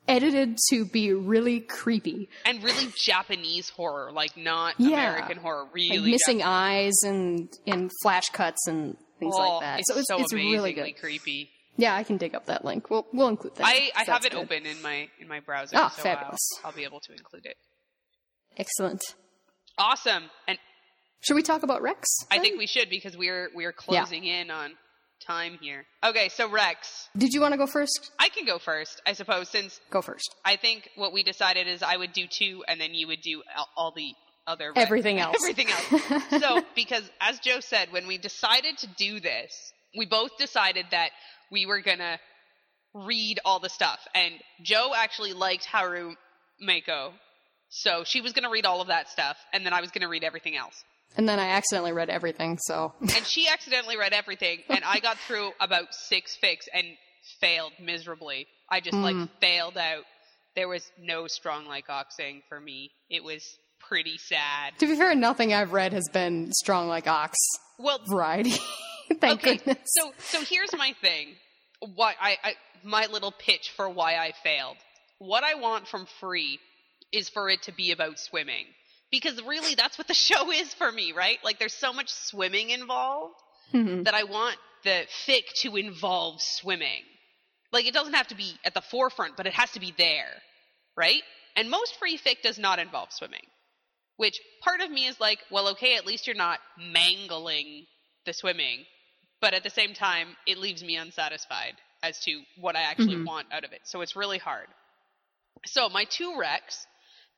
Edited 0.07 0.59
to 0.69 0.85
be 0.85 1.13
really 1.13 1.61
creepy. 1.61 2.29
And 2.45 2.61
really 2.63 2.93
Japanese 3.03 3.69
horror, 3.69 4.11
like 4.11 4.37
not 4.37 4.75
Yeah. 4.77 4.89
American 5.13 5.37
horror, 5.37 5.67
really 5.73 5.97
Like 5.97 6.11
missing 6.11 6.39
Japanese. 6.39 6.45
eyes 6.45 6.93
and 7.03 7.49
and 7.65 7.89
flash 8.03 8.29
cuts 8.29 8.67
and 8.67 8.97
things 9.19 9.33
Oh, 9.35 9.39
like 9.57 9.61
that. 9.61 9.79
It's 9.79 9.91
so 9.91 9.97
it's, 9.99 10.07
so 10.07 10.19
it's 10.19 10.31
really 10.33 10.73
good. 10.73 10.95
creepy. 10.99 11.49
Yeah, 11.77 11.93
I 11.95 12.03
can 12.03 12.17
dig 12.17 12.35
up 12.35 12.45
that 12.45 12.63
link. 12.63 12.89
We'll 12.89 13.05
we'll 13.13 13.27
include 13.27 13.55
that. 13.55 13.65
I, 13.67 13.91
I 13.95 14.03
have 14.05 14.25
it 14.25 14.31
good. 14.31 14.41
open 14.41 14.65
in 14.65 14.81
my 14.81 15.09
in 15.19 15.27
my 15.27 15.39
browser, 15.41 15.75
Ah, 15.77 15.89
so 15.89 16.03
fabulous. 16.03 16.39
I'll, 16.63 16.69
I'll 16.71 16.75
be 16.75 16.83
able 16.83 16.99
to 17.01 17.11
include 17.11 17.45
it. 17.45 17.57
Excellent. 18.57 19.03
Awesome, 19.77 20.23
and 20.47 20.57
Should 21.21 21.35
we 21.35 21.41
talk 21.41 21.63
about 21.63 21.81
Rex? 21.81 22.07
I 22.31 22.39
think 22.39 22.57
we 22.57 22.67
should 22.67 22.89
because 22.89 23.17
we're 23.17 23.49
we're 23.53 23.73
closing 23.73 24.23
in 24.23 24.49
on 24.51 24.71
time 25.27 25.57
here. 25.61 25.85
Okay, 26.03 26.29
so 26.29 26.49
Rex, 26.49 27.09
Did 27.17 27.33
you 27.33 27.41
want 27.41 27.53
to 27.53 27.57
go 27.57 27.67
first? 27.67 28.11
I 28.19 28.29
can 28.29 28.45
go 28.45 28.57
first, 28.59 29.01
I 29.05 29.13
suppose, 29.13 29.49
since 29.49 29.79
Go 29.89 30.01
first. 30.01 30.33
I 30.45 30.55
think 30.55 30.89
what 30.95 31.11
we 31.13 31.23
decided 31.23 31.67
is 31.67 31.81
I 31.83 31.97
would 31.97 32.13
do 32.13 32.25
two, 32.29 32.63
and 32.67 32.79
then 32.79 32.93
you 32.93 33.07
would 33.07 33.21
do 33.21 33.41
all, 33.57 33.67
all 33.75 33.93
the 33.95 34.13
other 34.47 34.69
Rex. 34.69 34.79
Everything 34.81 35.19
else. 35.19 35.35
Everything 35.41 35.67
else. 35.69 36.23
so, 36.41 36.61
because 36.75 37.09
as 37.19 37.39
Joe 37.39 37.59
said, 37.59 37.91
when 37.91 38.07
we 38.07 38.17
decided 38.17 38.77
to 38.79 38.87
do 38.97 39.19
this, 39.19 39.51
we 39.97 40.05
both 40.05 40.31
decided 40.37 40.85
that 40.91 41.09
we 41.55 41.65
were 41.65 41.79
gonna 41.79 42.19
read 42.93 43.39
all 43.45 43.59
the 43.59 43.69
stuff. 43.69 43.99
And 44.13 44.33
Joe 44.61 44.91
actually 44.95 45.31
liked 45.33 45.63
Haru 45.65 46.15
Mako. 46.59 47.13
So 47.69 48.03
she 48.03 48.19
was 48.19 48.33
gonna 48.33 48.49
read 48.49 48.65
all 48.65 48.81
of 48.81 48.87
that 48.87 49.09
stuff, 49.09 49.37
and 49.53 49.65
then 49.65 49.71
I 49.73 49.79
was 49.79 49.89
gonna 49.91 50.09
read 50.09 50.23
everything 50.25 50.57
else. 50.57 50.83
And 51.17 51.29
then 51.29 51.39
I 51.39 51.47
accidentally 51.51 51.93
read 51.93 52.09
everything, 52.09 52.57
so 52.61 52.93
And 53.01 53.25
she 53.25 53.47
accidentally 53.47 53.95
read 53.97 54.11
everything, 54.11 54.59
and 54.69 54.83
I 54.83 54.99
got 54.99 55.17
through 55.27 55.51
about 55.61 55.93
six 55.93 56.37
fics 56.43 56.67
and 56.73 56.85
failed 57.39 57.71
miserably. 57.79 58.47
I 58.69 58.81
just 58.81 58.97
like 58.97 59.15
Mm. 59.15 59.29
failed 59.39 59.77
out. 59.77 60.03
There 60.55 60.67
was 60.67 60.83
no 60.99 61.27
strong 61.27 61.65
like 61.67 61.89
oxing 61.89 62.43
for 62.49 62.59
me. 62.59 62.91
It 63.09 63.23
was 63.23 63.41
pretty 63.79 64.17
sad. 64.17 64.77
to 64.79 64.87
be 64.87 64.95
fair, 64.97 65.15
nothing 65.15 65.53
I've 65.53 65.71
read 65.73 65.93
has 65.93 66.07
been 66.11 66.51
strong 66.53 66.87
like 66.89 67.07
ox 67.07 67.37
Well, 67.77 67.99
variety. 68.07 68.55
Thank 69.21 69.41
okay, 69.43 69.57
goodness. 69.57 69.77
so 69.99 70.11
so 70.19 70.41
here's 70.43 70.73
my 70.73 70.93
thing. 71.01 71.35
Why 71.93 72.13
I, 72.19 72.37
I 72.43 72.53
my 72.83 73.05
little 73.07 73.31
pitch 73.31 73.71
for 73.75 73.89
why 73.89 74.15
I 74.17 74.33
failed. 74.43 74.77
What 75.19 75.43
I 75.43 75.55
want 75.55 75.87
from 75.87 76.07
free 76.19 76.59
is 77.11 77.29
for 77.29 77.49
it 77.49 77.63
to 77.63 77.71
be 77.71 77.91
about 77.91 78.19
swimming. 78.19 78.65
Because 79.11 79.41
really 79.43 79.75
that's 79.75 79.97
what 79.97 80.07
the 80.07 80.13
show 80.29 80.51
is 80.51 80.73
for 80.73 80.91
me, 80.91 81.11
right? 81.13 81.37
Like 81.43 81.59
there's 81.59 81.73
so 81.73 81.93
much 81.93 82.09
swimming 82.11 82.69
involved 82.71 83.35
Mhm. 83.73 84.03
that 84.05 84.13
I 84.13 84.25
want 84.25 84.57
the 84.83 85.07
fic 85.25 85.41
to 85.61 85.75
involve 85.75 86.39
swimming. 86.39 87.01
Like 87.71 87.87
it 87.87 87.93
doesn't 87.95 88.13
have 88.13 88.27
to 88.27 88.35
be 88.35 88.53
at 88.63 88.75
the 88.75 88.81
forefront, 88.81 89.35
but 89.37 89.47
it 89.47 89.53
has 89.53 89.71
to 89.71 89.79
be 89.79 89.91
there, 89.97 90.29
right? 90.95 91.23
And 91.55 91.71
most 91.71 91.95
free 91.97 92.15
fic 92.17 92.41
does 92.43 92.59
not 92.59 92.77
involve 92.77 93.11
swimming. 93.11 93.41
Which 94.17 94.39
part 94.63 94.81
of 94.81 94.91
me 94.91 95.07
is 95.07 95.19
like, 95.19 95.39
well, 95.49 95.69
okay, 95.69 95.95
at 95.97 96.05
least 96.05 96.27
you're 96.27 96.35
not 96.35 96.59
mangling 96.77 97.85
the 98.25 98.33
swimming, 98.33 98.85
but 99.41 99.53
at 99.53 99.63
the 99.63 99.69
same 99.69 99.93
time, 99.93 100.35
it 100.47 100.57
leaves 100.57 100.83
me 100.83 100.95
unsatisfied 100.97 101.73
as 102.03 102.19
to 102.21 102.41
what 102.57 102.75
I 102.75 102.81
actually 102.81 103.15
Mhm. 103.17 103.25
want 103.25 103.47
out 103.51 103.63
of 103.63 103.71
it. 103.73 103.81
So 103.85 104.01
it's 104.01 104.15
really 104.15 104.37
hard. 104.37 104.67
So 105.65 105.89
my 105.89 106.03
two 106.05 106.33
recs, 106.33 106.85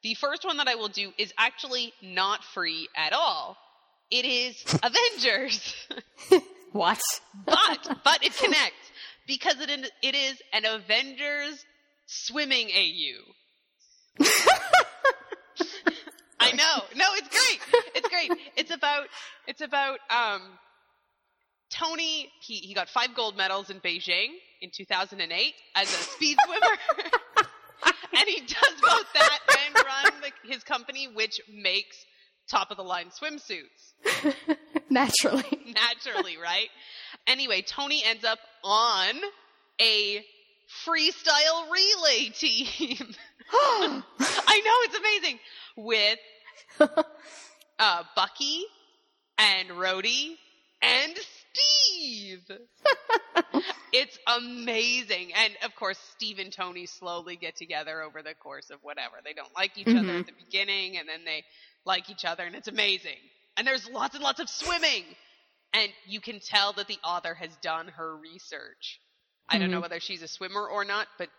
the 0.03 0.13
first 0.15 0.43
one 0.45 0.57
that 0.57 0.67
I 0.67 0.75
will 0.75 0.89
do 0.89 1.13
is 1.17 1.33
actually 1.37 1.93
not 2.01 2.43
free 2.43 2.89
at 2.95 3.13
all. 3.13 3.57
It 4.11 4.25
is 4.25 4.63
Avengers. 4.83 5.75
What? 6.73 7.01
but 7.45 7.97
but 8.03 8.23
it 8.23 8.35
connects 8.43 8.91
because 9.25 9.55
it 9.61 9.69
it 10.03 10.15
is 10.15 10.39
an 10.53 10.65
Avengers 10.65 11.65
swimming 12.05 12.69
AU. 12.69 13.23
I 16.39 16.51
know. 16.51 16.83
No, 16.95 17.05
it's 17.15 17.29
great. 17.29 17.59
It's 17.95 18.07
great. 18.09 18.31
It's 18.55 18.71
about 18.71 19.07
it's 19.47 19.61
about 19.61 19.99
um 20.09 20.41
Tony 21.69 22.31
he 22.39 22.55
he 22.55 22.73
got 22.73 22.89
5 22.89 23.15
gold 23.15 23.37
medals 23.37 23.69
in 23.69 23.79
Beijing 23.79 24.29
in 24.61 24.71
2008 24.75 25.53
as 25.75 25.87
a 25.87 25.93
speed 25.93 26.37
swimmer. 26.45 26.77
and 28.17 28.27
he 28.27 28.39
does 28.41 28.81
both 28.81 29.13
that 29.13 29.39
and 29.65 29.75
run 29.75 30.13
the, 30.21 30.51
his 30.51 30.63
company 30.63 31.07
which 31.13 31.39
makes 31.53 32.05
top 32.49 32.71
of 32.71 32.77
the 32.77 32.83
line 32.83 33.09
swimsuits 33.09 33.93
Naturally. 34.89 35.43
naturally, 35.65 36.37
right? 36.37 36.69
Anyway, 37.27 37.61
Tony 37.61 38.03
ends 38.05 38.23
up 38.23 38.39
on 38.63 39.15
a 39.81 40.23
freestyle 40.85 41.69
relay 41.71 42.29
team. 42.33 43.13
I 43.51 44.61
know 44.63 44.77
it's 44.83 44.97
amazing 44.97 45.39
with 45.75 46.19
uh, 47.79 48.03
Bucky 48.15 48.63
and 49.37 49.69
Rhodey 49.71 50.35
and 50.81 51.15
Steve. 51.97 52.43
it's 53.93 54.17
amazing, 54.27 55.33
and 55.33 55.53
of 55.63 55.75
course, 55.75 55.97
Steve 56.15 56.39
and 56.39 56.51
Tony 56.51 56.85
slowly 56.85 57.35
get 57.35 57.55
together 57.55 58.01
over 58.01 58.21
the 58.21 58.35
course 58.35 58.69
of 58.69 58.79
whatever. 58.83 59.17
They 59.23 59.33
don't 59.33 59.53
like 59.55 59.77
each 59.77 59.87
other 59.95 59.97
Mhm. 59.97 60.19
at 60.19 60.25
the 60.27 60.33
beginning, 60.45 60.97
and 60.97 61.07
then 61.09 61.25
they 61.25 61.43
like 61.85 62.09
each 62.09 62.25
other, 62.25 62.43
and 62.45 62.55
it's 62.55 62.67
amazing. 62.67 63.17
And 63.57 63.65
there's 63.67 63.87
lots 63.89 64.15
and 64.15 64.23
lots 64.23 64.39
of 64.39 64.49
swimming, 64.49 65.03
and 65.73 65.91
you 66.05 66.21
can 66.21 66.39
tell 66.39 66.73
that 66.73 66.87
the 66.87 66.99
author 67.03 67.33
has 67.35 67.55
done 67.57 67.87
her 67.89 68.15
research. 68.17 68.99
I 69.49 69.57
don't 69.57 69.71
know 69.71 69.79
Mhm. 69.79 69.81
whether 69.81 69.99
she's 69.99 70.21
a 70.21 70.27
swimmer 70.27 70.67
or 70.67 70.85
not, 70.85 71.07
but 71.17 71.29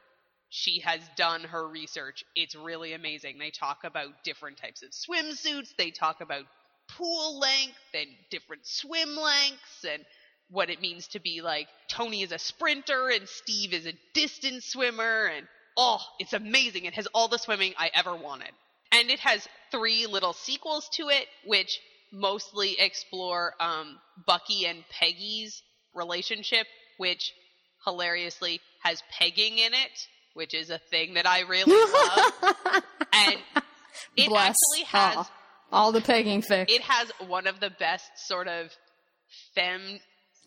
she 0.50 0.80
has 0.80 1.00
done 1.16 1.44
her 1.44 1.68
research. 1.68 2.24
It's 2.34 2.54
really 2.54 2.94
amazing. 2.94 3.38
They 3.38 3.50
talk 3.50 3.84
about 3.84 4.24
different 4.24 4.58
types 4.58 4.82
of 4.82 4.90
swimsuits, 4.90 5.76
they 5.76 5.90
talk 5.90 6.20
about 6.20 6.46
pool 6.88 7.38
length 7.38 7.78
and 7.94 8.08
different 8.30 8.66
swim 8.66 9.14
lengths 9.16 9.84
and 9.84 10.04
what 10.50 10.70
it 10.70 10.80
means 10.80 11.08
to 11.08 11.20
be 11.20 11.42
like 11.42 11.68
Tony 11.88 12.22
is 12.22 12.32
a 12.32 12.38
sprinter 12.38 13.08
and 13.08 13.28
Steve 13.28 13.72
is 13.72 13.86
a 13.86 13.92
distance 14.14 14.66
swimmer 14.66 15.26
and 15.26 15.46
oh, 15.78 16.00
it's 16.18 16.32
amazing. 16.32 16.84
It 16.84 16.94
has 16.94 17.06
all 17.14 17.28
the 17.28 17.38
swimming 17.38 17.72
I 17.78 17.90
ever 17.94 18.14
wanted. 18.14 18.50
And 18.90 19.10
it 19.10 19.20
has 19.20 19.46
three 19.70 20.06
little 20.06 20.32
sequels 20.32 20.88
to 20.94 21.08
it, 21.08 21.26
which 21.46 21.78
mostly 22.12 22.76
explore 22.78 23.54
um, 23.60 23.98
Bucky 24.26 24.66
and 24.66 24.82
Peggy's 24.90 25.62
relationship, 25.94 26.66
which 26.96 27.32
hilariously 27.84 28.60
has 28.82 29.02
pegging 29.18 29.58
in 29.58 29.72
it, 29.72 30.06
which 30.34 30.52
is 30.52 30.70
a 30.70 30.78
thing 30.90 31.14
that 31.14 31.26
I 31.26 31.40
really 31.42 31.72
love. 32.42 32.84
and 33.12 33.36
it 34.16 34.28
Bless. 34.28 34.56
actually 34.72 34.84
has 34.86 35.26
all 35.70 35.92
the 35.92 36.00
pegging 36.00 36.42
fic. 36.42 36.70
it 36.70 36.82
has 36.82 37.10
one 37.28 37.46
of 37.46 37.60
the 37.60 37.70
best 37.70 38.10
sort 38.26 38.48
of 38.48 38.70
fem 39.54 40.00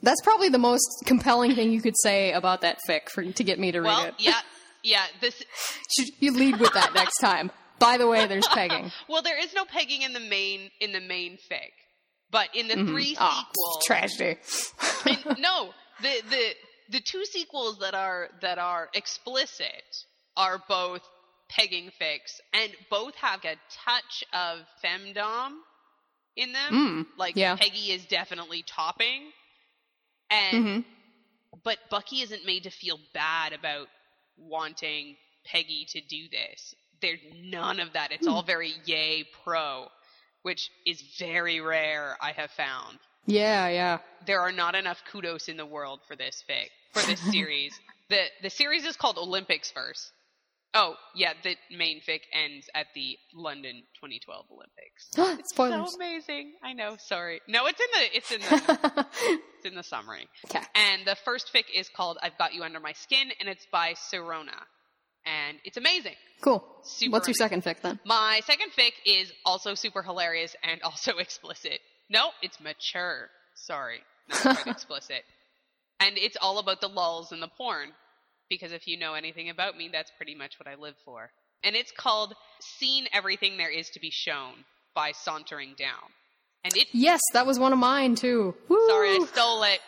That's 0.03 0.21
probably 0.21 0.49
the 0.49 0.57
most 0.57 1.03
compelling 1.05 1.55
thing 1.55 1.71
you 1.71 1.81
could 1.81 1.95
say 2.01 2.31
about 2.33 2.61
that 2.61 2.79
fic 2.87 3.09
for 3.09 3.23
to 3.23 3.43
get 3.43 3.59
me 3.59 3.71
to 3.71 3.79
read 3.81 3.87
well 3.87 4.05
it. 4.05 4.15
yeah 4.19 4.39
yeah 4.83 5.03
this 5.21 5.41
Should 5.97 6.09
you 6.19 6.33
lead 6.33 6.59
with 6.59 6.73
that 6.73 6.93
next 6.93 7.17
time? 7.19 7.51
By 7.79 7.97
the 7.97 8.07
way, 8.07 8.27
there's 8.27 8.47
pegging. 8.47 8.91
well 9.09 9.21
there 9.21 9.39
is 9.41 9.53
no 9.53 9.65
pegging 9.65 10.01
in 10.03 10.13
the 10.13 10.19
main 10.19 10.69
in 10.79 10.91
the 10.91 11.01
main 11.01 11.37
fic 11.51 11.71
but 12.31 12.49
in 12.55 12.67
the 12.67 12.75
Mhm. 12.75 12.87
three 12.89 13.15
sequels 13.15 13.85
tragedy. 13.85 14.39
and 15.05 15.37
no 15.39 15.69
the 16.01 16.21
the 16.29 16.55
the 16.89 16.99
two 16.99 17.23
sequels 17.25 17.79
that 17.79 17.93
are 17.93 18.29
that 18.41 18.57
are 18.57 18.89
explicit 18.93 19.83
are 20.37 20.61
both 20.67 21.01
pegging 21.49 21.91
fics 22.01 22.39
and 22.53 22.71
both 22.89 23.13
have 23.15 23.43
a 23.43 23.55
touch 23.85 24.23
of 24.33 24.59
femdom 24.83 25.51
in 26.37 26.53
them 26.53 26.71
Mm, 26.71 27.05
like 27.17 27.35
yeah. 27.35 27.55
peggy 27.57 27.91
is 27.91 28.05
definitely 28.05 28.63
topping 28.65 29.31
and 30.31 30.63
hmm 30.65 30.79
but 31.63 31.77
Bucky 31.89 32.21
isn't 32.21 32.45
made 32.45 32.63
to 32.63 32.71
feel 32.71 32.97
bad 33.13 33.53
about 33.53 33.87
wanting 34.37 35.17
Peggy 35.45 35.85
to 35.89 36.01
do 36.01 36.29
this. 36.31 36.75
There's 37.01 37.19
none 37.43 37.79
of 37.79 37.93
that. 37.93 38.11
It's 38.11 38.27
all 38.27 38.43
very 38.43 38.73
yay 38.85 39.25
pro, 39.43 39.87
which 40.43 40.69
is 40.85 41.01
very 41.19 41.59
rare, 41.59 42.17
I 42.21 42.31
have 42.31 42.51
found. 42.51 42.99
Yeah, 43.25 43.67
yeah. 43.69 43.99
There 44.25 44.39
are 44.41 44.51
not 44.51 44.75
enough 44.75 45.03
kudos 45.11 45.49
in 45.49 45.57
the 45.57 45.65
world 45.65 45.99
for 46.07 46.15
this 46.15 46.43
fic, 46.49 46.69
for 46.93 47.05
this 47.05 47.19
series. 47.31 47.73
The 48.09 48.23
the 48.41 48.49
series 48.49 48.85
is 48.85 48.95
called 48.95 49.17
Olympics 49.17 49.71
first. 49.71 50.11
Oh, 50.73 50.95
yeah, 51.15 51.33
the 51.43 51.55
main 51.75 51.99
fic 51.99 52.21
ends 52.31 52.69
at 52.73 52.87
the 52.95 53.17
London 53.33 53.83
2012 54.01 54.45
Olympics. 54.51 55.49
Spoilers. 55.49 55.91
So 55.91 55.95
amazing. 55.97 56.53
I 56.63 56.71
know, 56.73 56.95
sorry. 56.97 57.41
No, 57.47 57.65
it's 57.67 57.79
in 57.79 57.87
the 57.93 58.17
it's 58.17 58.31
in 58.31 58.39
the 58.41 59.07
it's 59.57 59.65
in 59.65 59.75
the 59.75 59.83
summary. 59.83 60.27
okay. 60.45 60.63
And 60.75 61.05
the 61.05 61.15
first 61.25 61.51
fic 61.53 61.65
is 61.73 61.89
called 61.89 62.17
I've 62.23 62.37
Got 62.37 62.53
You 62.53 62.63
Under 62.63 62.79
My 62.79 62.93
Skin, 62.93 63.31
and 63.39 63.49
it's 63.49 63.67
by 63.71 63.93
Sirona. 63.95 64.55
And 65.25 65.57
it's 65.65 65.77
amazing. 65.77 66.15
Cool. 66.41 66.63
Super 66.83 67.11
What's 67.11 67.27
your 67.27 67.35
amazing. 67.45 67.61
second 67.61 67.79
fic 67.79 67.81
then? 67.83 67.99
My 68.05 68.41
second 68.45 68.71
fic 68.77 68.93
is 69.05 69.31
also 69.45 69.75
super 69.75 70.01
hilarious 70.01 70.55
and 70.63 70.81
also 70.83 71.17
explicit. 71.17 71.79
No, 72.09 72.29
it's 72.41 72.59
mature. 72.61 73.29
Sorry, 73.55 73.99
not 74.29 74.39
quite 74.41 74.67
explicit. 74.75 75.23
And 75.99 76.17
it's 76.17 76.37
all 76.41 76.57
about 76.59 76.79
the 76.81 76.87
lulls 76.87 77.31
and 77.33 77.41
the 77.41 77.49
porn. 77.49 77.89
Because 78.51 78.73
if 78.73 78.85
you 78.85 78.99
know 78.99 79.13
anything 79.13 79.49
about 79.49 79.77
me, 79.77 79.89
that's 79.89 80.11
pretty 80.17 80.35
much 80.35 80.59
what 80.59 80.67
I 80.67 80.75
live 80.75 80.95
for. 81.05 81.31
And 81.63 81.73
it's 81.73 81.93
called 81.97 82.33
Seen 82.59 83.07
Everything 83.13 83.55
There 83.55 83.71
Is 83.71 83.89
to 83.91 83.99
Be 84.01 84.09
Shown 84.11 84.65
by 84.93 85.13
Sauntering 85.13 85.73
Down. 85.77 86.11
And 86.65 86.75
it, 86.75 86.89
Yes, 86.91 87.21
that 87.31 87.45
was 87.45 87.57
one 87.57 87.71
of 87.71 87.79
mine 87.79 88.15
too. 88.15 88.53
Woo! 88.67 88.87
sorry, 88.89 89.11
I 89.11 89.25
stole 89.31 89.63
it. 89.63 89.79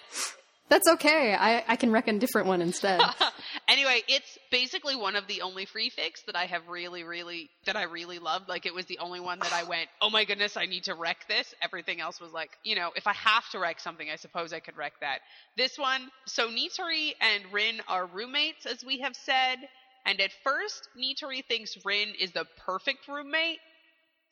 That's 0.70 0.88
okay. 0.88 1.36
I, 1.38 1.66
I 1.68 1.76
can 1.76 1.92
reckon 1.92 2.20
different 2.20 2.48
one 2.48 2.62
instead. 2.62 3.02
anyway, 3.68 4.02
it's 4.08 4.38
basically 4.52 4.96
one 4.96 5.16
of 5.16 5.28
the 5.28 5.42
only 5.42 5.66
free 5.66 5.90
fics 5.90 6.26
that 6.26 6.36
I 6.36 6.46
have 6.46 6.68
really, 6.68 7.04
really, 7.04 7.50
that 7.66 7.76
I 7.76 7.84
really 7.84 8.20
loved. 8.20 8.50
Like, 8.50 8.66
it 8.66 8.74
was 8.74 8.86
the 8.86 9.00
only 9.00 9.20
one 9.20 9.40
that 9.40 9.54
I 9.54 9.64
went, 9.64 9.90
oh 10.02 10.10
my 10.10 10.26
goodness, 10.26 10.58
I 10.58 10.66
need 10.66 10.84
to 10.86 10.96
wreck 10.96 11.28
this. 11.28 11.54
Everything 11.62 12.02
else 12.02 12.20
was 12.20 12.32
like, 12.32 12.52
you 12.64 12.76
know, 12.76 12.92
if 12.96 13.08
I 13.08 13.14
have 13.14 13.50
to 13.52 13.60
wreck 13.60 13.80
something, 13.80 14.10
I 14.10 14.16
suppose 14.16 14.54
I 14.54 14.60
could 14.60 14.78
wreck 14.78 14.94
that. 15.02 15.20
This 15.58 15.78
one, 15.78 16.10
so 16.26 16.50
Nitori 16.50 17.14
and 17.22 17.44
Rin 17.52 17.82
are 17.88 18.06
roommates, 18.06 18.66
as 18.66 18.84
we 18.84 19.00
have 19.00 19.16
said. 19.16 19.58
And 20.06 20.20
at 20.20 20.32
first, 20.44 20.90
Nitori 20.98 21.46
thinks 21.46 21.78
Rin 21.86 22.10
is 22.20 22.32
the 22.32 22.46
perfect 22.66 23.08
roommate. 23.08 23.60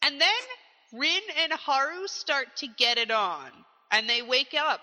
And 0.01 0.19
then 0.19 0.99
Rin 0.99 1.21
and 1.43 1.53
Haru 1.53 2.07
start 2.07 2.47
to 2.57 2.67
get 2.67 2.97
it 2.97 3.11
on. 3.11 3.49
And 3.91 4.09
they 4.09 4.21
wake 4.21 4.55
up 4.57 4.81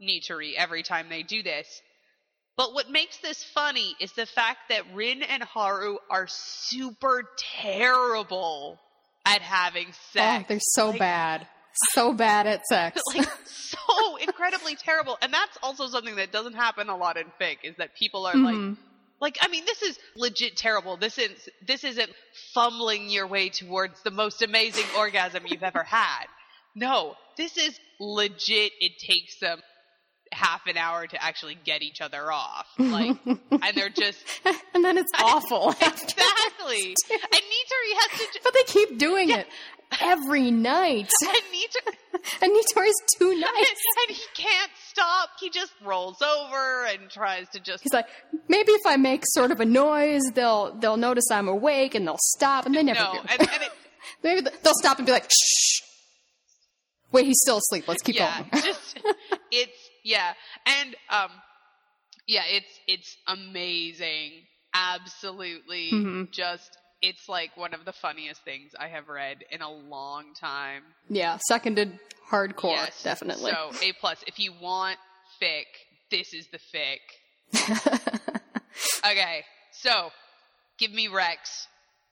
Nitori 0.00 0.54
every 0.56 0.82
time 0.82 1.08
they 1.08 1.22
do 1.22 1.42
this. 1.42 1.82
But 2.56 2.72
what 2.72 2.90
makes 2.90 3.18
this 3.18 3.44
funny 3.44 3.94
is 4.00 4.12
the 4.12 4.24
fact 4.26 4.58
that 4.70 4.82
Rin 4.94 5.22
and 5.22 5.42
Haru 5.42 5.98
are 6.10 6.26
super 6.28 7.24
terrible 7.36 8.78
at 9.26 9.42
having 9.42 9.86
sex. 9.86 9.96
oh, 10.16 10.18
sex. 10.38 10.48
they're 10.48 10.58
so 10.60 10.90
Like- 10.90 10.98
bad. 10.98 11.46
So 11.92 12.14
bad 12.14 12.46
at 12.46 12.64
sex. 12.66 13.02
like 13.14 13.28
so 13.44 14.16
incredibly 14.22 14.76
terrible. 14.76 15.18
And 15.20 15.32
that's 15.34 15.58
also 15.62 15.88
something 15.88 16.16
that 16.16 16.32
doesn't 16.32 16.54
happen 16.54 16.88
a 16.88 16.96
lot 16.96 17.18
in 17.18 17.26
fic 17.38 17.58
is 17.64 17.76
that 17.76 17.94
people 17.94 18.26
are 18.26 18.34
like 18.34 18.54
Mhm. 18.54 18.78
like 19.20 19.36
I 19.42 19.48
mean 19.48 19.66
this 19.66 19.82
is 19.82 19.98
legit 20.16 20.56
terrible. 20.56 20.96
This 20.96 21.18
is 21.18 21.50
this 21.66 21.84
isn't 21.84 22.10
fumbling 22.54 23.10
your 23.10 23.26
way 23.26 23.50
towards 23.50 24.00
the 24.04 24.10
most 24.10 24.40
amazing 24.40 24.86
orgasm 24.96 25.42
you've 25.46 25.62
ever 25.62 25.82
had. 25.82 26.24
No, 26.74 27.14
this 27.36 27.58
is 27.58 27.78
legit 28.00 28.72
it 28.80 28.98
takes 28.98 29.38
them 29.40 29.60
half 30.32 30.66
an 30.66 30.76
hour 30.76 31.06
to 31.06 31.22
actually 31.22 31.56
get 31.64 31.82
each 31.82 32.00
other 32.00 32.30
off. 32.32 32.66
Like 32.78 33.16
and 33.26 33.40
they're 33.74 33.88
just 33.88 34.18
and 34.74 34.84
then 34.84 34.98
it's 34.98 35.10
awful. 35.18 35.70
exactly. 35.80 36.94
And 37.10 37.20
Nitori 37.32 37.92
has 38.00 38.20
to 38.20 38.26
ju- 38.32 38.40
but 38.44 38.54
they 38.54 38.62
keep 38.64 38.98
doing 38.98 39.30
it 39.30 39.46
every 40.00 40.50
night. 40.50 41.10
and 41.22 41.30
Nitori 41.30 42.42
And 42.42 42.52
Nitori's 42.52 42.94
too 43.18 43.38
nice. 43.38 43.74
and 44.08 44.16
he 44.16 44.22
can't 44.34 44.70
stop. 44.88 45.30
He 45.40 45.50
just 45.50 45.72
rolls 45.84 46.20
over 46.22 46.84
and 46.86 47.08
tries 47.10 47.48
to 47.50 47.60
just 47.60 47.82
He's 47.82 47.92
like, 47.92 48.06
maybe 48.48 48.72
if 48.72 48.86
I 48.86 48.96
make 48.96 49.22
sort 49.26 49.50
of 49.50 49.60
a 49.60 49.64
noise, 49.66 50.22
they'll 50.34 50.74
they'll 50.74 50.96
notice 50.96 51.24
I'm 51.30 51.48
awake 51.48 51.94
and 51.94 52.06
they'll 52.06 52.18
stop, 52.20 52.66
and 52.66 52.74
they 52.74 52.82
never 52.82 53.00
no. 53.00 53.12
do. 53.14 53.18
And, 53.28 53.40
and 53.40 53.62
it, 53.62 53.70
maybe 54.22 54.40
they'll 54.62 54.74
stop 54.74 54.98
and 54.98 55.06
be 55.06 55.12
like, 55.12 55.28
shh. 55.30 55.80
Wait, 57.12 57.24
he's 57.26 57.38
still 57.40 57.58
asleep. 57.58 57.86
Let's 57.88 58.02
keep 58.02 58.16
yeah, 58.16 58.42
going. 58.52 58.62
just 58.64 58.98
it's 59.50 59.85
yeah, 60.06 60.32
and 60.64 60.94
um, 61.10 61.30
yeah, 62.26 62.42
it's 62.46 62.80
it's 62.86 63.16
amazing. 63.26 64.32
Absolutely, 64.72 65.92
Mhm. 65.92 66.30
just 66.30 66.76
it's 67.02 67.28
like 67.28 67.56
one 67.56 67.74
of 67.74 67.84
the 67.84 67.92
funniest 67.92 68.42
things 68.44 68.72
I 68.78 68.88
have 68.88 69.08
read 69.08 69.44
in 69.50 69.62
a 69.62 69.70
long 69.70 70.34
time. 70.34 70.82
yeah, 71.08 71.38
seconded 71.48 71.98
hardcore, 72.30 72.70
yes, 72.70 73.02
definitely. 73.02 73.50
So 73.52 73.72
a 73.82 73.92
plus. 74.00 74.22
If 74.26 74.38
you 74.38 74.52
want 74.60 74.98
fic, 75.42 75.64
this 76.10 76.32
is 76.32 76.46
the 76.48 76.58
fic. 76.72 77.00
Okay, 79.04 79.44
so 79.70 80.10
give 80.78 80.92
me 80.92 81.08
Rex, 81.08 81.66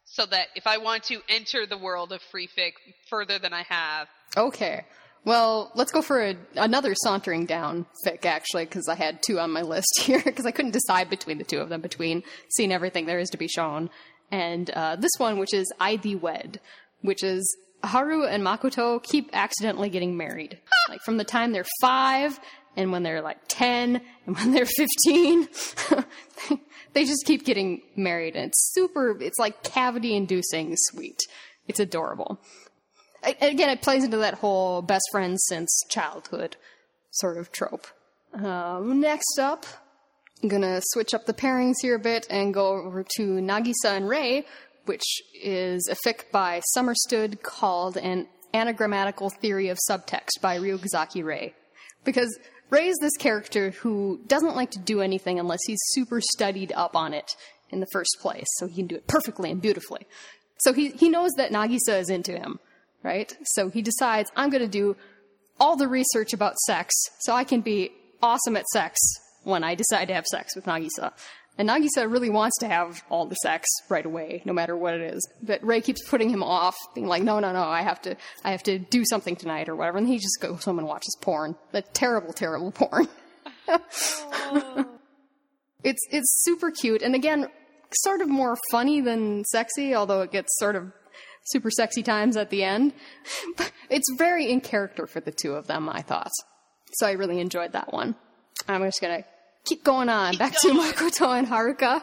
so 0.04 0.24
that 0.26 0.46
if 0.54 0.66
I 0.66 0.78
want 0.78 1.02
to 1.04 1.20
enter 1.28 1.66
the 1.66 1.76
world 1.76 2.12
of 2.12 2.22
free 2.22 2.46
fic 2.48 2.72
further 3.10 3.38
than 3.38 3.52
I 3.52 3.62
have, 3.64 4.08
okay. 4.36 4.84
Well, 5.24 5.72
let's 5.74 5.90
go 5.90 6.02
for 6.02 6.22
a, 6.22 6.36
another 6.56 6.94
sauntering 6.94 7.46
down 7.46 7.86
fic, 8.06 8.26
actually, 8.26 8.66
because 8.66 8.88
I 8.88 8.94
had 8.94 9.22
two 9.22 9.40
on 9.40 9.51
my 9.51 9.62
list 9.62 9.88
here, 10.01 10.22
because 10.22 10.46
I 10.46 10.51
couldn't 10.51 10.72
decide 10.72 11.09
between 11.09 11.38
the 11.38 11.44
two 11.44 11.60
of 11.60 11.70
them, 11.70 11.80
between 11.80 12.22
seeing 12.51 12.72
everything 12.72 13.06
there 13.06 13.18
is 13.18 13.30
to 13.30 13.38
be 13.38 13.48
shown, 13.48 13.90
and 14.30 14.68
uh, 14.70 14.96
this 14.96 15.12
one, 15.18 15.38
which 15.38 15.55
is 15.55 15.72
I 15.80 15.96
Thee 15.96 16.16
Wed, 16.16 16.60
which 17.01 17.22
is 17.22 17.56
Haru 17.84 18.24
and 18.24 18.42
Makoto 18.42 19.02
keep 19.02 19.30
accidentally 19.32 19.88
getting 19.88 20.16
married. 20.16 20.59
like, 20.88 21.01
from 21.02 21.16
the 21.16 21.24
time 21.24 21.52
they're 21.52 21.66
five, 21.80 22.38
and 22.76 22.92
when 22.92 23.02
they're 23.02 23.22
like 23.22 23.38
10, 23.48 24.01
and 24.26 24.36
when 24.36 24.52
they're 24.52 24.66
15, 24.66 25.48
they 26.92 27.05
just 27.05 27.24
keep 27.24 27.44
getting 27.44 27.82
married, 27.96 28.36
and 28.36 28.46
it's 28.46 28.72
super, 28.74 29.16
it's 29.20 29.38
like 29.38 29.62
cavity 29.62 30.16
inducing 30.16 30.74
sweet. 30.76 31.20
It's 31.66 31.80
adorable. 31.80 32.40
Again, 33.40 33.70
it 33.70 33.82
plays 33.82 34.05
into 34.05 34.18
that 34.18 34.34
whole 34.34 34.82
best 34.82 35.05
friends 35.10 35.44
since 35.48 35.82
childhood 35.88 36.56
sort 37.10 37.38
of 37.38 37.52
trope. 37.52 37.86
Um, 38.32 39.01
next 39.01 39.38
up, 39.38 39.66
I'm 40.42 40.48
gonna 40.48 40.80
switch 40.86 41.14
up 41.14 41.26
the 41.26 41.32
pairings 41.32 41.76
here 41.80 41.94
a 41.94 41.98
bit 41.98 42.26
and 42.28 42.52
go 42.52 42.84
over 42.84 43.05
to 43.16 43.22
Nagisa 43.22 43.96
and 43.96 44.09
Rei, 44.09 44.44
which 44.84 45.05
is 45.42 45.88
a 45.88 45.96
fic 46.06 46.30
by 46.30 46.60
Summerstood 46.76 47.42
called 47.42 47.96
An 47.96 48.26
Anagrammatical 48.52 49.32
Theory 49.40 49.68
of 49.68 49.78
Subtext 49.88 50.40
by 50.42 50.59
Ryugazaki 50.59 51.24
Rei. 51.24 51.55
Because 52.05 52.38
Rei 52.70 52.88
is 52.88 52.96
this 53.01 53.16
character 53.16 53.70
who 53.70 54.20
doesn't 54.26 54.56
like 54.56 54.70
to 54.72 54.78
do 54.78 55.01
anything 55.01 55.38
unless 55.38 55.60
he's 55.66 55.78
super 55.92 56.20
studied 56.20 56.72
up 56.72 56.96
on 56.96 57.14
it 57.14 57.36
in 57.70 57.80
the 57.80 57.86
first 57.86 58.16
place, 58.20 58.46
so 58.59 58.66
he 58.66 58.74
can 58.76 58.86
do 58.86 58.96
it 58.96 59.06
perfectly 59.06 59.51
and 59.51 59.62
beautifully. 59.62 60.06
So 60.59 60.72
he, 60.72 60.90
he 60.90 61.09
knows 61.09 61.32
that 61.36 61.51
Nagisa 61.51 61.98
is 62.01 62.10
into 62.10 62.32
him, 62.32 62.60
right? 63.05 63.36
So 63.44 63.68
he 63.68 63.82
decides, 63.82 64.32
I'm 64.35 64.51
going 64.51 64.62
to 64.62 64.68
do 64.68 64.97
all 65.60 65.76
the 65.76 65.86
research 65.86 66.32
about 66.32 66.56
sex 66.66 66.93
so 67.20 67.32
I 67.32 67.44
can 67.44 67.60
be 67.60 67.93
awesome 68.22 68.56
at 68.56 68.66
sex 68.68 68.98
when 69.44 69.62
I 69.62 69.76
decide 69.76 70.09
to 70.09 70.14
have 70.14 70.24
sex 70.26 70.56
with 70.56 70.64
Nagisa. 70.64 71.12
And 71.56 71.68
Nagisa 71.68 72.10
really 72.10 72.31
wants 72.31 72.59
to 72.59 72.66
have 72.66 73.05
all 73.10 73.26
the 73.26 73.36
sex 73.36 73.68
right 73.89 74.05
away, 74.05 74.43
no 74.44 74.52
matter 74.52 74.76
what 74.76 74.94
it 74.94 75.02
is. 75.02 75.28
But 75.40 75.62
Rei 75.62 75.81
keeps 75.81 76.02
putting 76.09 76.28
him 76.28 76.43
off, 76.43 76.74
being 76.97 77.06
like, 77.06 77.22
"No, 77.22 77.39
no, 77.39 77.52
no! 77.52 77.62
I 77.62 77.82
have 77.82 78.02
to, 78.02 78.16
I 78.43 78.51
have 78.51 78.64
to 78.64 78.81
do 78.81 79.05
something 79.05 79.36
tonight 79.36 79.68
or 79.68 79.76
whatever." 79.76 79.98
And 79.98 80.09
he 80.09 80.18
just 80.18 80.40
goes 80.40 80.64
home 80.64 80.81
and 80.81 80.89
watches 80.89 81.16
porn, 81.20 81.55
that 81.70 81.94
terrible, 81.94 82.32
terrible 82.32 82.72
porn. 82.72 83.06
it's 85.85 86.01
it's 86.10 86.43
super 86.43 86.72
cute, 86.72 87.02
and 87.02 87.14
again, 87.14 87.48
sort 88.02 88.20
of 88.20 88.28
more 88.28 88.59
funny 88.72 89.01
than 89.01 89.44
sexy, 89.44 89.94
although 89.94 90.22
it 90.22 90.32
gets 90.32 90.59
sort 90.59 90.74
of 90.74 90.93
super 91.44 91.70
sexy 91.70 92.02
times 92.02 92.36
at 92.36 92.50
the 92.50 92.64
end. 92.64 92.92
But 93.56 93.72
it's 93.90 94.06
very 94.18 94.50
in 94.50 94.60
character 94.60 95.06
for 95.06 95.20
the 95.20 95.32
two 95.32 95.54
of 95.54 95.66
them, 95.66 95.88
I 95.88 96.02
thought. 96.02 96.32
So 96.94 97.06
I 97.06 97.12
really 97.12 97.40
enjoyed 97.40 97.72
that 97.72 97.92
one. 97.92 98.14
I'm 98.68 98.82
just 98.82 99.00
gonna 99.00 99.24
keep 99.64 99.84
going 99.84 100.08
on. 100.08 100.36
Back 100.36 100.54
going. 100.62 100.76
to 100.76 100.80
Makoto 100.80 101.36
and 101.36 101.46
Haruka. 101.46 102.02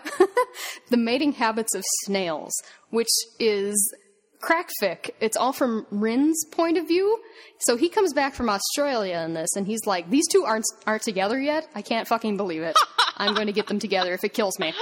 the 0.90 0.98
mating 0.98 1.34
habits 1.34 1.76
of 1.76 1.84
snails, 2.06 2.54
which 2.90 3.10
is 3.40 3.94
crackfic. 4.42 5.12
It's 5.20 5.38
all 5.38 5.54
from 5.54 5.86
Rin's 5.92 6.44
point 6.52 6.78
of 6.78 6.88
view. 6.88 7.20
So 7.60 7.78
he 7.78 7.90
comes 7.90 8.14
back 8.14 8.34
from 8.34 8.50
Australia 8.50 9.20
in 9.20 9.34
this 9.34 9.56
and 9.56 9.68
he's 9.68 9.86
like, 9.86 10.10
these 10.10 10.28
two 10.32 10.44
aren't, 10.44 10.66
aren't 10.86 11.04
together 11.04 11.40
yet? 11.40 11.68
I 11.76 11.82
can't 11.82 12.08
fucking 12.08 12.38
believe 12.38 12.64
it. 12.64 12.76
I'm 13.18 13.36
going 13.36 13.48
to 13.48 13.54
get 13.54 13.68
them 13.68 13.80
together 13.80 14.14
if 14.14 14.24
it 14.24 14.34
kills 14.34 14.58
me. 14.58 14.74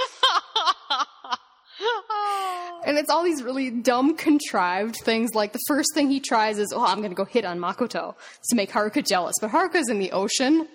And 2.90 2.98
it's 2.98 3.08
all 3.08 3.22
these 3.22 3.44
really 3.44 3.70
dumb, 3.70 4.16
contrived 4.16 4.96
things. 5.04 5.32
Like 5.32 5.52
the 5.52 5.60
first 5.68 5.94
thing 5.94 6.10
he 6.10 6.18
tries 6.18 6.58
is, 6.58 6.72
"Oh, 6.74 6.84
I'm 6.84 6.98
going 6.98 7.12
to 7.12 7.14
go 7.14 7.24
hit 7.24 7.44
on 7.44 7.60
Makoto 7.60 8.16
to 8.48 8.56
make 8.56 8.72
Haruka 8.72 9.06
jealous." 9.06 9.36
But 9.40 9.52
Haruka's 9.52 9.88
in 9.88 10.00
the 10.00 10.10
ocean, 10.10 10.66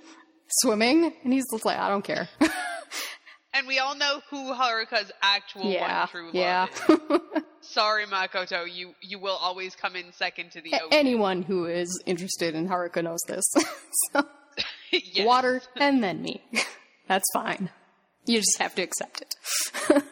swimming, 0.61 1.11
and 1.25 1.33
he's 1.33 1.43
just 1.51 1.65
like, 1.65 1.77
"I 1.77 1.89
don't 1.89 2.05
care." 2.05 2.29
and 3.53 3.67
we 3.67 3.79
all 3.79 3.97
know 3.97 4.21
who 4.29 4.53
Haruka's 4.53 5.11
actual 5.21 5.65
yeah, 5.65 5.99
one 5.99 6.07
true 6.07 6.25
love 6.27 6.35
yeah. 6.35 6.67
is. 6.87 7.41
Sorry, 7.59 8.05
Makoto, 8.05 8.65
you 8.73 8.93
you 9.01 9.19
will 9.19 9.35
always 9.35 9.75
come 9.75 9.97
in 9.97 10.13
second 10.13 10.51
to 10.51 10.61
the 10.61 10.73
ocean. 10.73 10.87
Anyone 10.93 11.41
who 11.41 11.65
is 11.65 12.01
interested 12.05 12.55
in 12.55 12.69
Haruka 12.69 13.03
knows 13.03 13.19
this. 13.27 13.43
so, 14.13 14.25
Yes. 14.89 15.27
water 15.27 15.61
and 15.75 16.01
then 16.01 16.21
me. 16.21 16.41
That's 17.09 17.25
fine. 17.33 17.71
You 18.25 18.37
just 18.39 18.57
have 18.59 18.73
to 18.75 18.83
accept 18.83 19.21
it. 19.21 20.03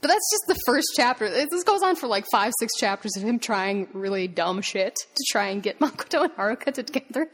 But 0.00 0.08
that's 0.08 0.30
just 0.30 0.44
the 0.46 0.62
first 0.64 0.88
chapter. 0.94 1.28
This 1.28 1.64
goes 1.64 1.82
on 1.82 1.96
for 1.96 2.06
like 2.06 2.24
five, 2.30 2.52
six 2.60 2.72
chapters 2.76 3.16
of 3.16 3.22
him 3.22 3.38
trying 3.38 3.88
really 3.92 4.28
dumb 4.28 4.62
shit 4.62 4.94
to 4.94 5.24
try 5.30 5.48
and 5.48 5.62
get 5.62 5.78
Makoto 5.80 6.24
and 6.24 6.32
Haruka 6.34 6.72
together. 6.72 7.28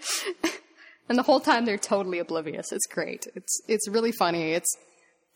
and 1.09 1.19
the 1.19 1.23
whole 1.23 1.41
time 1.41 1.65
they're 1.65 1.77
totally 1.77 2.19
oblivious. 2.19 2.73
It's 2.73 2.86
great. 2.86 3.27
It's 3.35 3.61
it's 3.69 3.89
really 3.89 4.12
funny. 4.12 4.53
It's 4.53 4.74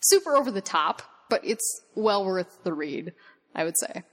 super 0.00 0.36
over 0.36 0.50
the 0.50 0.62
top, 0.62 1.02
but 1.28 1.44
it's 1.44 1.82
well 1.94 2.24
worth 2.24 2.64
the 2.64 2.72
read, 2.72 3.12
I 3.54 3.64
would 3.64 3.78
say. 3.78 4.04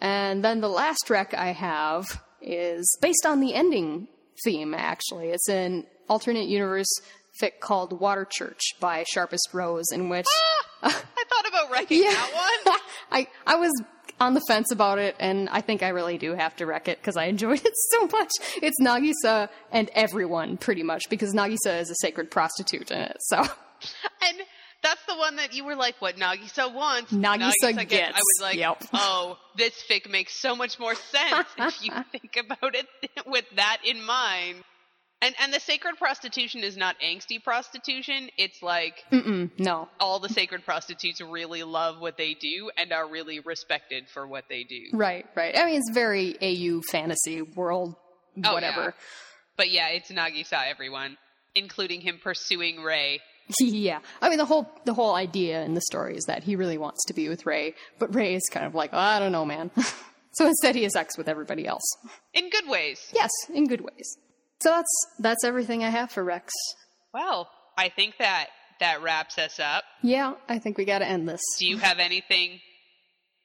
And 0.00 0.44
then 0.44 0.60
the 0.60 0.68
last 0.68 1.08
rec 1.08 1.34
I 1.34 1.52
have 1.52 2.22
is 2.42 2.98
based 3.00 3.26
on 3.26 3.40
the 3.40 3.54
ending 3.54 4.08
theme, 4.44 4.74
actually. 4.74 5.28
It's 5.28 5.48
an 5.48 5.86
alternate 6.08 6.48
universe 6.48 6.90
fic 7.40 7.60
called 7.60 7.98
Water 7.98 8.26
Church 8.30 8.62
by 8.80 9.04
Sharpest 9.04 9.48
Rose, 9.52 9.86
in 9.92 10.08
which 10.08 10.26
ah, 10.82 11.04
I 11.16 11.24
thought 11.28 11.48
about 11.48 11.70
wrecking 11.70 12.02
that 12.02 12.60
one. 12.64 12.76
I 13.12 13.26
I 13.46 13.56
was 13.56 13.72
on 14.20 14.34
the 14.34 14.42
fence 14.48 14.70
about 14.70 14.98
it, 14.98 15.16
and 15.18 15.48
I 15.48 15.60
think 15.62 15.82
I 15.82 15.88
really 15.88 16.18
do 16.18 16.34
have 16.34 16.54
to 16.56 16.66
wreck 16.66 16.88
it 16.88 16.98
because 16.98 17.16
I 17.16 17.24
enjoyed 17.24 17.64
it 17.64 17.72
so 17.90 18.06
much. 18.06 18.30
It's 18.62 18.80
Nagisa 18.80 19.48
and 19.72 19.90
everyone 19.94 20.56
pretty 20.56 20.82
much 20.82 21.08
because 21.08 21.34
Nagisa 21.34 21.80
is 21.80 21.90
a 21.90 21.94
sacred 22.00 22.30
prostitute 22.30 22.90
in 22.90 22.98
it. 22.98 23.16
So 23.20 23.44
And 24.22 24.38
that's 24.82 25.04
the 25.06 25.16
one 25.16 25.36
that 25.36 25.54
you 25.54 25.64
were 25.64 25.76
like, 25.76 25.96
what 26.00 26.16
Nagisa 26.16 26.72
wants. 26.72 27.12
Nagisa 27.12 27.88
gets, 27.88 28.16
I 28.16 28.20
was 28.20 28.40
like, 28.40 28.56
yep. 28.56 28.82
oh, 28.92 29.38
this 29.56 29.74
fic 29.88 30.10
makes 30.10 30.40
so 30.40 30.56
much 30.56 30.78
more 30.78 30.94
sense 30.94 31.48
if 31.58 31.84
you 31.84 31.92
think 32.12 32.36
about 32.38 32.74
it 32.74 32.86
with 33.26 33.44
that 33.56 33.78
in 33.84 34.02
mind. 34.04 34.62
And 35.22 35.34
and 35.38 35.52
the 35.52 35.60
sacred 35.60 35.98
prostitution 35.98 36.62
is 36.64 36.76
not 36.78 36.96
angsty 37.04 37.42
prostitution. 37.42 38.30
It's 38.38 38.62
like 38.62 39.04
mm 39.12 39.50
no, 39.58 39.88
all 39.98 40.18
the 40.18 40.30
sacred 40.30 40.64
prostitutes 40.64 41.20
really 41.20 41.62
love 41.62 42.00
what 42.00 42.16
they 42.16 42.34
do 42.34 42.70
and 42.78 42.90
are 42.92 43.06
really 43.08 43.40
respected 43.40 44.08
for 44.08 44.26
what 44.26 44.44
they 44.48 44.64
do. 44.64 44.80
right, 44.94 45.26
right. 45.36 45.56
I 45.58 45.66
mean, 45.66 45.76
it's 45.76 45.90
very 45.92 46.36
AU 46.40 46.80
fantasy 46.82 47.42
world, 47.42 47.96
Oh, 48.44 48.54
whatever. 48.54 48.80
yeah. 48.82 48.90
But 49.56 49.70
yeah, 49.70 49.88
it's 49.88 50.10
Nagisa, 50.10 50.62
everyone, 50.70 51.18
including 51.54 52.00
him 52.00 52.18
pursuing 52.22 52.82
Rei. 52.82 53.20
Yeah. 53.60 53.98
I 54.22 54.28
mean, 54.28 54.38
the 54.38 54.44
whole 54.44 54.70
the 54.84 54.94
whole 54.94 55.14
idea 55.16 55.62
in 55.64 55.74
the 55.74 55.80
story 55.82 56.14
is 56.16 56.24
that 56.28 56.44
he 56.44 56.54
really 56.56 56.78
wants 56.78 57.04
to 57.06 57.12
be 57.14 57.28
with 57.28 57.44
Rei, 57.44 57.74
but 57.98 58.14
Rei 58.14 58.34
is 58.36 58.48
kind 58.50 58.64
of 58.64 58.74
like, 58.76 58.94
I 58.94 59.18
don't 59.18 59.32
know, 59.32 59.44
man. 59.44 59.70
so 60.32 60.46
instead, 60.46 60.76
he 60.76 60.84
has 60.84 60.92
sex 60.92 61.18
with 61.18 61.28
everybody 61.28 61.66
else. 61.66 61.82
In 62.32 62.48
good 62.48 62.68
ways. 62.68 63.00
Yes, 63.12 63.30
in 63.52 63.66
good 63.66 63.80
ways. 63.80 64.16
So 64.62 64.70
that's 64.70 65.06
that's 65.18 65.44
everything 65.44 65.84
I 65.84 65.90
have 65.90 66.10
for 66.10 66.22
Rex. 66.22 66.52
Well, 67.14 67.48
I 67.78 67.88
think 67.88 68.14
that 68.18 68.48
that 68.80 69.02
wraps 69.02 69.38
us 69.38 69.58
up. 69.58 69.84
Yeah, 70.02 70.34
I 70.48 70.58
think 70.58 70.78
we 70.78 70.84
got 70.84 71.00
to 71.00 71.08
end 71.08 71.28
this. 71.28 71.40
Do 71.58 71.66
you 71.66 71.78
have 71.78 71.98
anything? 71.98 72.60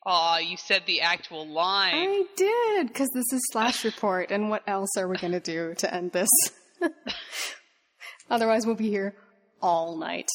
Oh, 0.05 0.37
you 0.37 0.55
said 0.57 0.83
the 0.85 1.01
actual 1.01 1.47
line. 1.47 1.95
I 1.95 2.23
did 2.35 2.87
because 2.87 3.09
this 3.13 3.25
is 3.33 3.41
slash 3.51 3.83
report, 3.83 4.29
and 4.29 4.49
what 4.49 4.63
else 4.67 4.89
are 4.97 5.07
we 5.07 5.17
going 5.17 5.33
to 5.33 5.39
do 5.39 5.73
to 5.79 5.93
end 5.93 6.11
this? 6.11 6.29
Otherwise, 8.29 8.65
we'll 8.65 8.75
be 8.75 8.89
here 8.89 9.15
all 9.61 9.97
night. 9.97 10.29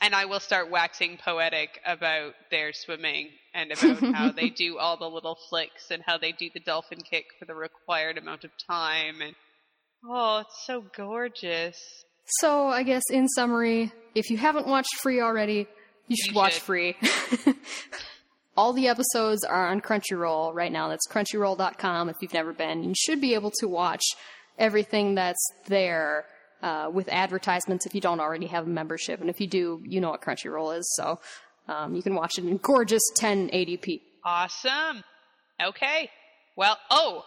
And 0.00 0.14
I 0.14 0.26
will 0.26 0.40
start 0.40 0.70
waxing 0.70 1.18
poetic 1.24 1.80
about 1.86 2.34
their 2.50 2.72
swimming 2.72 3.30
and 3.54 3.72
about 3.72 4.14
how 4.14 4.30
they 4.30 4.50
do 4.56 4.78
all 4.78 4.96
the 4.96 5.08
little 5.08 5.36
flicks 5.48 5.90
and 5.90 6.02
how 6.06 6.18
they 6.18 6.32
do 6.32 6.50
the 6.52 6.60
dolphin 6.60 7.00
kick 7.00 7.26
for 7.38 7.46
the 7.46 7.54
required 7.54 8.18
amount 8.18 8.44
of 8.44 8.50
time. 8.70 9.20
And 9.20 9.34
oh, 10.04 10.38
it's 10.38 10.66
so 10.66 10.84
gorgeous. 10.96 11.76
So, 12.40 12.68
I 12.68 12.82
guess 12.82 13.02
in 13.10 13.26
summary, 13.28 13.92
if 14.14 14.30
you 14.30 14.36
haven't 14.36 14.66
watched 14.66 14.94
Free 15.00 15.20
already, 15.20 15.66
you 16.08 16.16
should 16.16 16.34
You 16.34 16.36
watch 16.36 16.54
should. 16.54 16.62
Free. 16.62 16.96
all 18.56 18.72
the 18.72 18.88
episodes 18.88 19.44
are 19.44 19.68
on 19.68 19.80
Crunchyroll 19.80 20.52
right 20.54 20.72
now. 20.72 20.88
That's 20.88 21.06
crunchyroll.com 21.08 22.08
if 22.08 22.16
you've 22.20 22.34
never 22.34 22.52
been. 22.52 22.82
You 22.82 22.94
should 22.96 23.20
be 23.20 23.34
able 23.34 23.52
to 23.60 23.68
watch 23.68 24.02
everything 24.58 25.14
that's 25.14 25.42
there 25.66 26.26
uh, 26.62 26.90
with 26.92 27.08
advertisements 27.08 27.86
if 27.86 27.94
you 27.94 28.00
don't 28.00 28.20
already 28.20 28.46
have 28.46 28.66
a 28.66 28.70
membership. 28.70 29.20
And 29.20 29.30
if 29.30 29.40
you 29.40 29.46
do, 29.46 29.80
you 29.84 30.00
know 30.00 30.10
what 30.10 30.20
Crunchyroll 30.22 30.76
is. 30.76 30.92
So 30.96 31.20
um, 31.68 31.94
you 31.94 32.02
can 32.02 32.14
watch 32.14 32.32
it 32.36 32.44
in 32.44 32.56
gorgeous 32.56 33.02
1080p. 33.20 34.00
Awesome. 34.24 35.04
Okay. 35.62 36.10
Well, 36.56 36.76
oh, 36.90 37.22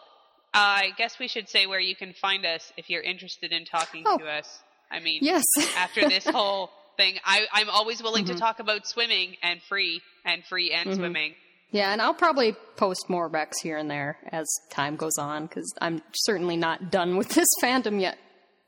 I 0.53 0.89
guess 0.97 1.17
we 1.19 1.27
should 1.27 1.47
say 1.49 1.65
where 1.65 1.79
you 1.79 1.95
can 1.95 2.13
find 2.13 2.45
us 2.45 2.71
if 2.77 2.89
you're 2.89 3.01
interested 3.03 3.51
in 3.51 3.65
talking 3.65 4.03
Oh. 4.05 4.17
to 4.17 4.25
us. 4.27 4.59
I 4.89 4.99
mean, 4.99 5.19
Yes. 5.21 5.43
after 5.77 6.01
this 6.09 6.25
whole 6.27 6.69
thing, 6.97 7.15
I, 7.23 7.45
I'm 7.53 7.69
always 7.69 8.03
willing 8.03 8.25
Mm-hmm. 8.25 8.33
to 8.35 8.39
talk 8.39 8.59
about 8.59 8.85
swimming 8.87 9.37
and 9.41 9.61
free 9.69 10.01
and 10.25 10.43
free 10.45 10.71
and 10.71 10.93
swimming. 10.95 11.35
Yeah, 11.71 11.93
and 11.93 12.01
I'll 12.01 12.13
probably 12.13 12.53
post 12.75 13.09
more 13.09 13.29
Rex 13.29 13.61
here 13.61 13.77
and 13.77 13.89
there 13.89 14.17
as 14.29 14.45
time 14.71 14.97
goes 14.97 15.17
on 15.17 15.45
because 15.45 15.73
I'm 15.79 16.01
certainly 16.13 16.57
not 16.57 16.91
done 16.91 17.15
with 17.15 17.29
this 17.29 17.47
fandom 17.63 18.01
yet. 18.01 18.17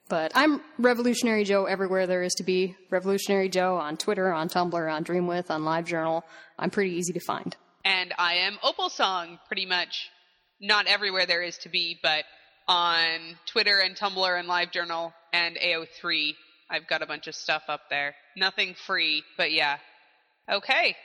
But 0.07 0.31
I'm 0.35 0.61
Revolutionary 0.77 1.43
Joe 1.43 1.65
everywhere 1.65 2.07
there 2.07 2.23
is 2.23 2.33
to 2.35 2.43
be. 2.43 2.75
Revolutionary 2.91 3.49
Joe 3.49 3.75
on 3.77 3.97
Twitter, 3.97 4.31
on 4.31 4.47
Tumblr, 4.47 4.93
on 4.93 5.03
Dreamwidth, 5.03 5.49
on 5.49 5.63
LiveJournal. 5.63 6.23
I'm 6.57 6.69
pretty 6.69 6.91
easy 6.91 7.11
to 7.13 7.19
find. 7.19 7.55
And 7.83 8.13
I 8.17 8.35
am 8.35 8.57
Opal 8.63 8.89
Song, 8.89 9.39
pretty 9.47 9.65
much. 9.65 10.09
Not 10.63 10.87
everywhere 10.87 11.25
there 11.25 11.43
is 11.43 11.57
to 11.59 11.69
be, 11.69 11.99
but 12.01 12.23
on 12.69 13.19
Twitter 13.45 13.79
and 13.83 13.97
Tumblr 13.97 14.39
and 14.39 14.47
LiveJournal 14.47 15.11
and 15.33 15.57
AO3. 15.57 16.35
I've 16.69 16.87
got 16.87 17.01
a 17.01 17.05
bunch 17.05 17.27
of 17.27 17.35
stuff 17.35 17.63
up 17.67 17.81
there. 17.89 18.15
Nothing 18.37 18.73
free, 18.73 19.23
but 19.37 19.51
yeah. 19.51 19.77
Okay. 20.49 20.95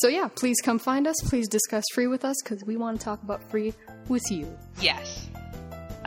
So 0.00 0.08
yeah, 0.08 0.28
please 0.34 0.56
come 0.62 0.78
find 0.78 1.06
us. 1.06 1.16
Please 1.26 1.46
discuss 1.46 1.84
free 1.92 2.06
with 2.06 2.24
us 2.24 2.36
because 2.42 2.64
we 2.64 2.78
want 2.78 2.98
to 2.98 3.04
talk 3.04 3.22
about 3.22 3.42
free 3.50 3.74
with 4.08 4.30
you. 4.30 4.48
Yes. 4.80 5.28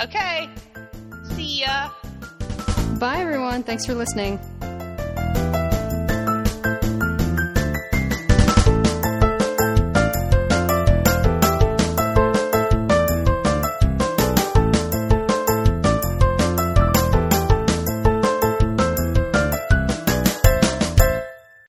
Okay. 0.01 0.49
See 1.35 1.61
ya. 1.61 1.91
Bye 2.99 3.19
everyone. 3.19 3.61
Thanks 3.61 3.85
for 3.85 3.93
listening. 3.93 4.39